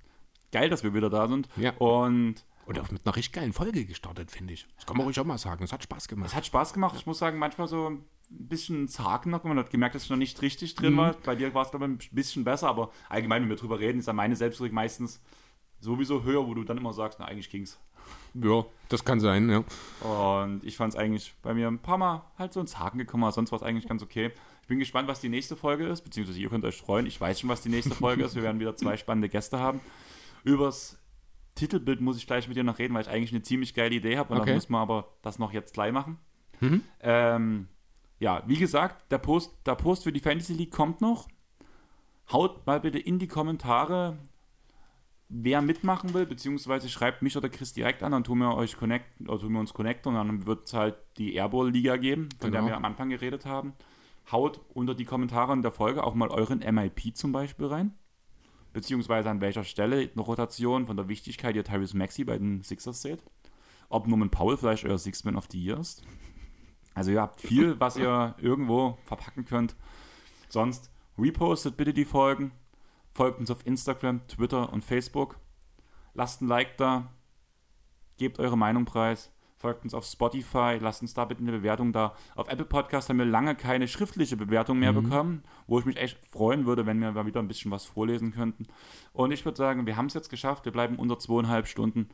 [0.51, 1.49] geil, dass wir wieder da sind.
[1.57, 1.71] Ja.
[1.77, 4.65] Und Und auch mit einer richtig geilen Folge gestartet, finde ich.
[4.77, 5.63] Das kann man ruhig auch mal sagen.
[5.63, 6.33] Es hat Spaß Es gemacht.
[6.35, 6.95] hat Spaß gemacht.
[6.97, 9.43] Ich muss sagen, manchmal so ein bisschen Zagen noch.
[9.43, 11.13] Man hat gemerkt, dass ich noch nicht richtig drin war.
[11.25, 12.69] Bei dir war es, glaube ich, ein bisschen besser.
[12.69, 15.21] Aber allgemein, wenn wir drüber reden, ist ja meine Selbstkritik meistens
[15.81, 17.77] sowieso höher, wo du dann immer sagst, na, eigentlich ging's.
[18.35, 19.63] Ja, das kann sein, ja.
[20.07, 23.23] Und ich fand es eigentlich bei mir ein paar Mal halt so ins Haken gekommen,
[23.23, 24.31] aber sonst war es eigentlich ganz okay.
[24.61, 27.05] Ich bin gespannt, was die nächste Folge ist, beziehungsweise ihr könnt euch freuen.
[27.05, 28.33] Ich weiß schon, was die nächste Folge ist.
[28.35, 29.81] Wir werden wieder zwei spannende Gäste haben.
[30.43, 30.97] Übers
[31.55, 34.17] Titelbild muss ich gleich mit dir noch reden, weil ich eigentlich eine ziemlich geile Idee
[34.17, 34.33] habe.
[34.33, 34.47] Und Okay.
[34.49, 36.17] dann muss man aber das noch jetzt gleich machen.
[37.01, 37.67] Ähm,
[38.19, 41.27] ja, wie gesagt, der Post, der Post für die Fantasy League kommt noch.
[42.31, 44.17] Haut mal bitte in die Kommentare,
[45.29, 49.05] wer mitmachen will, beziehungsweise schreibt mich oder Chris direkt an, dann tun wir euch connect,
[49.27, 52.61] oder tun wir uns connecten und dann wird es halt die Airball-Liga geben, von der
[52.61, 52.71] Genau.
[52.71, 53.73] wir am Anfang geredet haben.
[54.31, 57.93] Haut unter die Kommentare in der Folge auch mal euren MIP zum Beispiel rein.
[58.71, 63.01] Beziehungsweise an welcher Stelle eine Rotation von der Wichtigkeit ihr Tyrese Maxi bei den Sixers
[63.01, 63.23] seht.
[63.89, 66.03] Ob Norman Powell vielleicht euer Sixman of the Year ist.
[66.95, 69.75] Also ihr habt viel, was ihr irgendwo verpacken könnt.
[70.47, 72.51] Sonst repostet bitte die Folgen.
[73.13, 75.37] Folgt uns auf Instagram, Twitter und Facebook.
[76.15, 77.11] Lasst ein Like da.
[78.17, 79.31] Gebt eure Meinung preis.
[79.57, 80.77] Folgt uns auf Spotify.
[80.81, 82.15] Lasst uns da bitte eine Bewertung da.
[82.35, 86.17] Auf Apple Podcast haben wir lange keine schriftliche Bewertung mehr bekommen, wo ich mich echt
[86.25, 88.67] freuen würde, wenn wir mal wieder ein bisschen was vorlesen könnten.
[89.13, 90.65] Und ich würde sagen, wir haben es jetzt geschafft.
[90.65, 92.09] Wir bleiben unter zweieinhalb Stunden.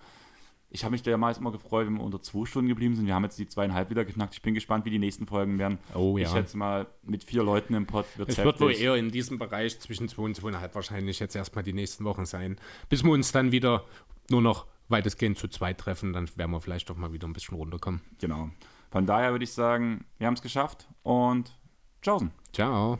[0.72, 3.08] Ich habe mich damals immer gefreut, wenn wir unter zwei Stunden geblieben sind.
[3.08, 4.36] Wir haben jetzt die zweieinhalb wieder geknackt.
[4.36, 5.80] Ich bin gespannt, wie die nächsten Folgen werden.
[5.96, 6.26] Oh ja.
[6.26, 9.40] Ich schätze mal, mit vier Leuten im Pod wird Es wird wohl eher in diesem
[9.40, 12.58] Bereich zwischen 2 und 2,5 wahrscheinlich jetzt erstmal die nächsten Wochen sein.
[12.88, 13.84] Bis wir uns dann wieder
[14.30, 17.58] nur noch weitestgehend zu zweit treffen, dann werden wir vielleicht doch mal wieder ein bisschen
[17.58, 18.02] runterkommen.
[18.20, 18.50] Genau.
[18.92, 21.56] Von daher würde ich sagen, wir haben es geschafft und
[22.02, 22.32] tschaußen.
[22.54, 23.00] Ciao.